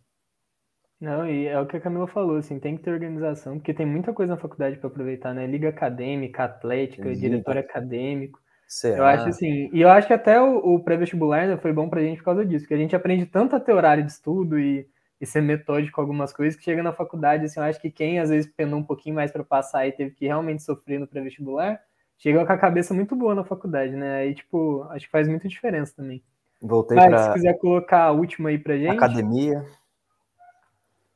Não, 1.00 1.26
e 1.28 1.46
é 1.46 1.58
o 1.60 1.66
que 1.66 1.76
a 1.76 1.80
Camila 1.80 2.06
falou, 2.06 2.36
assim, 2.36 2.58
tem 2.58 2.76
que 2.76 2.82
ter 2.82 2.90
organização, 2.92 3.58
porque 3.58 3.74
tem 3.74 3.84
muita 3.84 4.12
coisa 4.12 4.34
na 4.34 4.40
faculdade 4.40 4.78
para 4.78 4.88
aproveitar, 4.88 5.34
né? 5.34 5.46
Liga 5.46 5.68
acadêmica, 5.68 6.44
atlética, 6.44 7.08
Liga. 7.08 7.20
diretor 7.20 7.56
acadêmico. 7.58 8.40
Será? 8.74 8.96
Eu 8.96 9.04
acho 9.06 9.28
assim, 9.28 9.70
e 9.72 9.80
eu 9.82 9.88
acho 9.88 10.08
que 10.08 10.12
até 10.12 10.42
o, 10.42 10.56
o 10.56 10.80
pré-vestibular 10.80 11.56
foi 11.58 11.72
bom 11.72 11.88
pra 11.88 12.02
gente 12.02 12.18
por 12.18 12.24
causa 12.24 12.44
disso, 12.44 12.64
porque 12.64 12.74
a 12.74 12.78
gente 12.78 12.96
aprende 12.96 13.24
tanto 13.24 13.54
a 13.54 13.60
ter 13.60 13.72
horário 13.72 14.02
de 14.02 14.10
estudo 14.10 14.58
e, 14.58 14.84
e 15.20 15.24
ser 15.24 15.42
metódico 15.42 15.94
com 15.94 16.00
algumas 16.00 16.32
coisas 16.32 16.58
que 16.58 16.64
chega 16.64 16.82
na 16.82 16.92
faculdade, 16.92 17.44
assim, 17.44 17.60
eu 17.60 17.64
acho 17.66 17.80
que 17.80 17.88
quem 17.88 18.18
às 18.18 18.30
vezes 18.30 18.50
penou 18.50 18.80
um 18.80 18.82
pouquinho 18.82 19.14
mais 19.14 19.30
para 19.30 19.44
passar 19.44 19.86
e 19.86 19.92
teve 19.92 20.10
que 20.10 20.26
realmente 20.26 20.64
sofrer 20.64 20.98
no 20.98 21.06
pré-vestibular, 21.06 21.80
chega 22.18 22.44
com 22.44 22.52
a 22.52 22.58
cabeça 22.58 22.92
muito 22.92 23.14
boa 23.14 23.32
na 23.32 23.44
faculdade, 23.44 23.94
né? 23.94 24.16
Aí, 24.16 24.34
tipo, 24.34 24.82
acho 24.90 25.06
que 25.06 25.12
faz 25.12 25.28
muita 25.28 25.46
diferença 25.46 25.94
também. 25.96 26.20
Voltei 26.60 26.96
Mas, 26.96 27.04
se 27.04 27.10
para 27.10 27.32
quiser 27.34 27.58
colocar 27.58 28.02
a 28.02 28.10
última 28.10 28.48
aí 28.48 28.58
pra 28.58 28.76
gente, 28.76 28.90
academia. 28.90 29.64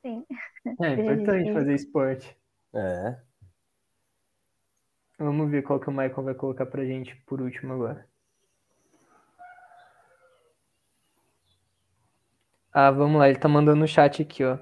Sim. 0.00 0.24
é 0.80 0.92
importante 0.94 1.52
fazer 1.52 1.74
esporte. 1.74 2.36
É. 2.72 3.16
Vamos 5.18 5.50
ver 5.50 5.62
qual 5.62 5.80
que 5.80 5.88
o 5.88 5.92
Michael 5.92 6.22
vai 6.22 6.34
colocar 6.34 6.64
pra 6.64 6.84
gente 6.84 7.16
por 7.26 7.40
último 7.40 7.72
agora. 7.72 8.06
Ah, 12.72 12.92
vamos 12.92 13.18
lá, 13.18 13.28
ele 13.28 13.38
tá 13.38 13.48
mandando 13.48 13.80
no 13.80 13.88
chat 13.88 14.22
aqui, 14.22 14.44
ó. 14.44 14.58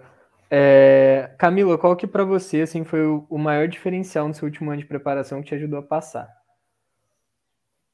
É, 0.51 1.35
Camila, 1.39 1.77
qual 1.77 1.97
que 1.97 2.07
pra 2.07 2.25
você 2.25 2.63
assim 2.63 2.85
foi 2.85 3.05
o, 3.05 3.37
maior 3.37 3.69
diferencial 3.69 4.29
no 4.29 4.35
seu 4.35 4.47
último 4.47 4.71
ano 4.71 4.81
de 4.81 4.87
preparação 4.87 5.43
que 5.43 5.49
te 5.49 5.55
ajudou 5.57 5.81
a 5.81 5.83
passar? 5.83 6.33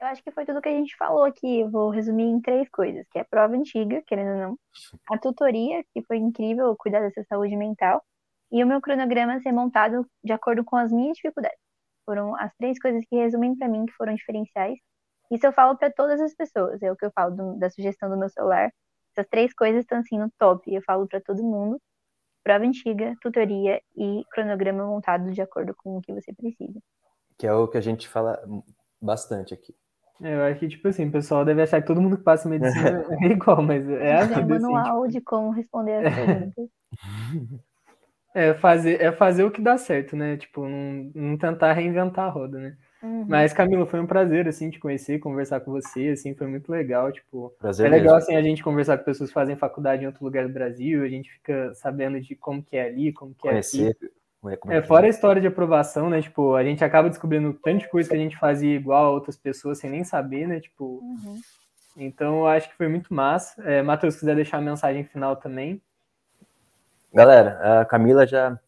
Eu 0.01 0.07
acho 0.09 0.23
que 0.23 0.31
foi 0.31 0.45
tudo 0.45 0.61
que 0.61 0.69
a 0.69 0.73
gente 0.73 0.97
falou 0.97 1.25
aqui. 1.25 1.65
Vou 1.65 1.91
resumir 1.91 2.25
em 2.25 2.41
três 2.41 2.69
coisas, 2.69 3.07
que 3.11 3.19
é 3.19 3.23
a 3.23 3.25
prova 3.25 3.55
antiga, 3.55 4.03
querendo 4.07 4.33
ou 4.33 4.37
não, 4.37 4.59
a 5.11 5.19
tutoria, 5.19 5.83
que 5.93 6.03
foi 6.03 6.19
incrível 6.19 6.77
cuidar 6.77 7.01
dessa 7.01 7.25
saúde 7.25 7.57
mental, 7.57 8.05
e 8.53 8.63
o 8.63 8.67
meu 8.67 8.81
cronograma 8.81 9.41
ser 9.41 9.53
montado 9.53 10.07
de 10.23 10.33
acordo 10.33 10.63
com 10.63 10.77
as 10.77 10.93
minhas 10.93 11.17
dificuldades. 11.17 11.72
Foram 12.05 12.35
as 12.37 12.55
três 12.57 12.79
coisas 12.79 13.05
que 13.09 13.17
resumem 13.17 13.57
pra 13.57 13.69
mim 13.69 13.87
que 13.87 13.93
foram 13.93 14.15
diferenciais. 14.15 14.79
Isso 15.31 15.47
eu 15.47 15.53
falo 15.53 15.77
para 15.77 15.91
todas 15.91 16.21
as 16.21 16.35
pessoas. 16.35 16.83
É 16.83 16.91
o 16.91 16.97
que 16.97 17.07
eu 17.07 17.13
falo 17.13 17.35
do, 17.35 17.59
da 17.59 17.71
sugestão 17.71 18.11
do 18.11 18.17
meu 18.17 18.29
celular. 18.29 18.71
Essas 19.17 19.29
três 19.31 19.55
coisas 19.55 19.81
estão 19.81 19.99
assim 19.99 20.19
no 20.19 20.31
top. 20.39 20.73
Eu 20.73 20.83
falo 20.83 21.07
para 21.07 21.21
todo 21.21 21.43
mundo. 21.43 21.81
Prova 22.45 22.65
antiga, 22.65 23.15
tutoria 23.21 23.81
e 23.97 24.23
cronograma 24.31 24.85
montado 24.85 25.31
de 25.31 25.41
acordo 25.41 25.75
com 25.77 25.97
o 25.97 26.01
que 26.01 26.13
você 26.13 26.33
precisa. 26.35 26.81
Que 27.39 27.47
é 27.47 27.53
o 27.53 27.69
que 27.69 27.79
a 27.79 27.81
gente 27.81 28.09
fala 28.09 28.43
bastante 29.01 29.55
aqui. 29.55 29.75
É, 30.21 30.35
eu 30.35 30.43
acho 30.45 30.61
que, 30.61 30.69
tipo 30.69 30.87
assim, 30.87 31.09
o 31.09 31.13
pessoal 31.13 31.45
deve 31.45 31.63
achar 31.63 31.81
que 31.81 31.87
todo 31.87 32.01
mundo 32.01 32.17
que 32.17 32.23
passa 32.23 32.49
medicina 32.49 33.05
é 33.23 33.27
igual, 33.27 33.63
mas 33.63 33.89
é 33.89 34.13
a 34.13 34.25
vida, 34.25 34.35
Tem 34.35 34.45
um 34.45 34.55
assim, 34.55 34.63
manual 34.63 35.03
tipo, 35.03 35.13
de 35.13 35.21
como 35.21 35.51
responder 35.51 36.07
as 36.07 36.15
perguntas. 36.15 36.69
é, 38.35 38.55
fazer, 38.55 39.01
é 39.01 39.13
fazer 39.13 39.45
o 39.45 39.51
que 39.51 39.61
dá 39.61 39.77
certo, 39.79 40.17
né? 40.17 40.37
Tipo, 40.37 40.67
não, 40.69 41.11
não 41.15 41.37
tentar 41.39 41.73
reinventar 41.73 42.27
a 42.27 42.31
roda, 42.31 42.59
né? 42.59 42.77
Uhum. 43.03 43.27
Mas, 43.29 43.53
Camila, 43.53 43.85
foi 43.85 44.01
um 44.01 44.07
prazer, 44.07 44.47
assim, 44.47 44.71
te 44.71 44.79
conhecer, 44.79 45.19
conversar 45.19 45.61
com 45.61 45.73
você, 45.73 46.09
assim, 46.11 46.35
foi 46.35 46.47
muito 46.47 46.71
legal, 46.71 47.11
tipo... 47.11 47.53
Prazer 47.59 47.87
É 47.87 47.91
legal, 47.91 48.15
mesmo. 48.15 48.19
assim, 48.19 48.37
a 48.37 48.43
gente 48.43 48.63
conversar 48.63 48.97
com 48.99 49.05
pessoas 49.05 49.31
que 49.31 49.35
fazem 49.35 49.57
faculdade 49.57 50.05
em 50.05 50.07
outro 50.07 50.25
lugar 50.25 50.47
do 50.47 50.53
Brasil, 50.55 51.03
a 51.03 51.09
gente 51.09 51.31
fica 51.33 51.75
sabendo 51.75 52.21
de 52.21 52.37
como 52.37 52.63
que 52.63 52.77
é 52.77 52.87
ali, 52.87 53.13
como 53.13 53.35
que 53.35 53.49
é 53.49 53.51
aqui. 53.59 53.71
Conhecer. 53.79 53.97
como 54.41 54.53
é- 54.53 54.57
como 54.57 54.73
É, 54.75 54.81
que 54.81 54.87
fora 54.87 55.07
a 55.07 55.11
história 55.11 55.41
de 55.43 55.49
aprovação, 55.49 56.09
né? 56.09 56.23
Tipo, 56.23 56.55
a 56.55 56.63
gente 56.63 56.85
acaba 56.85 57.09
descobrindo 57.09 57.53
tanto 57.55 57.81
de 57.81 57.89
coisa 57.89 58.09
que 58.09 58.15
a 58.15 58.19
gente 58.19 58.37
fazia 58.39 58.75
igual 58.75 59.07
a 59.07 59.11
outras 59.11 59.37
pessoas 59.37 59.79
sem 59.79 59.91
nem 59.91 60.05
saber, 60.05 60.47
né? 60.47 60.61
Tipo, 60.61 61.01
Uhum. 61.03 61.41
então 61.97 62.39
eu 62.41 62.47
acho 62.47 62.69
que 62.71 62.77
foi 62.77 62.87
muito 62.89 63.13
massa. 63.13 63.61
É, 63.63 63.83
Matheus, 63.83 64.15
se 64.15 64.21
quiser 64.21 64.37
deixar 64.37 64.59
a 64.59 64.61
mensagem 64.61 65.05
final 65.05 65.35
também. 65.37 65.83
Galera, 67.13 67.81
a 67.81 67.85
Camila 67.85 68.27
já 68.27 68.59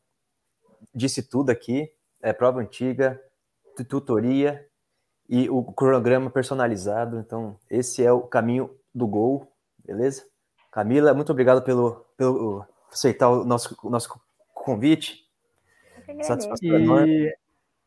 disse 0.94 1.22
tudo 1.22 1.50
aqui. 1.50 1.90
É 2.22 2.32
prova 2.32 2.60
antiga, 2.60 3.20
tu- 3.76 3.84
tutoria 3.84 4.66
e 5.28 5.48
o 5.48 5.62
cronograma 5.62 6.30
personalizado. 6.30 7.18
Então, 7.18 7.58
esse 7.70 8.04
é 8.04 8.12
o 8.12 8.20
caminho 8.22 8.70
do 8.94 9.06
gol, 9.06 9.50
beleza? 9.84 10.24
Camila, 10.70 11.14
muito 11.14 11.30
obrigado 11.32 11.62
pelo, 11.62 12.04
pelo 12.16 12.64
aceitar 12.92 13.28
o 13.30 13.44
nosso, 13.44 13.76
o 13.82 13.90
nosso 13.90 14.20
convite. 14.52 15.24
Satisfação 16.22 16.68
enorme. 16.76 17.10
E 17.10 17.36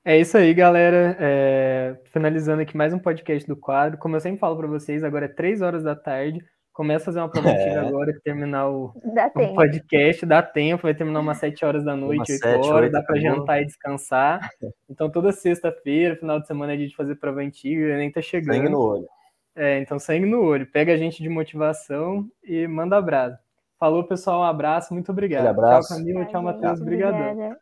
é 0.06 0.20
isso 0.20 0.38
aí, 0.38 0.54
galera. 0.54 1.16
É, 1.20 1.98
finalizando 2.06 2.62
aqui 2.62 2.76
mais 2.76 2.94
um 2.94 3.00
podcast 3.00 3.48
do 3.48 3.56
quadro. 3.56 3.98
Como 3.98 4.16
eu 4.16 4.20
sempre 4.22 4.40
falo 4.40 4.58
para 4.58 4.68
vocês, 4.68 5.04
agora 5.04 5.26
é 5.26 5.30
três 5.30 5.62
horas 5.62 5.84
da 5.84 5.96
tarde. 5.96 6.44
Começa 6.78 7.06
a 7.06 7.06
fazer 7.06 7.20
uma 7.22 7.28
prova 7.30 7.50
antiga 7.50 7.72
É. 7.72 7.88
agora, 7.88 8.14
que 8.14 8.20
terminar 8.20 8.70
o, 8.70 8.94
Dá 9.16 9.26
o 9.26 9.30
tempo. 9.32 9.56
podcast, 9.56 10.24
dá 10.28 10.44
tempo, 10.44 10.84
vai 10.84 10.94
terminar 10.94 11.22
umas 11.22 11.40
7 11.40 11.66
horas 11.66 11.84
da 11.84 11.96
noite, 11.96 12.20
Umas 12.20 12.30
8 12.30 12.40
sete, 12.40 12.68
horas, 12.68 12.82
oito, 12.84 12.92
dá 12.92 13.02
para 13.02 13.20
jantar 13.20 13.62
e 13.64 13.66
descansar. 13.66 14.48
Então 14.88 15.10
toda 15.10 15.32
sexta-feira, 15.32 16.16
final 16.16 16.40
de 16.40 16.46
semana, 16.46 16.74
a 16.74 16.78
gente 16.78 16.96
fazer 16.96 17.16
prova 17.16 17.40
antiga, 17.42 17.98
nem 17.98 18.12
tá 18.12 18.22
chegando. 18.22 18.58
Sangue 18.58 18.70
no 18.70 18.80
olho. 18.80 19.08
É, 19.56 19.80
então 19.80 19.98
sangue 19.98 20.28
no 20.28 20.44
olho. 20.44 20.68
Pega 20.72 20.94
a 20.94 20.98
gente 20.98 21.24
de 21.24 21.28
motivação 21.30 22.28
e 22.44 22.68
manda 22.68 22.96
abraço. 22.96 23.40
Falou, 23.80 24.04
pessoal, 24.04 24.42
um 24.42 24.44
abraço, 24.44 24.94
muito 24.94 25.12
obrigado. 25.12 25.48
Aquele 25.48 25.60
abraço. 25.60 25.88
Tchau, 25.90 25.98
Camila, 25.98 26.26
tchau, 26.26 26.44
Matheus, 26.44 26.80
obrigadão. 26.80 27.56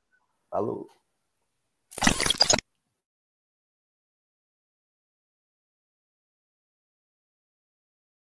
Falou. 0.51 0.89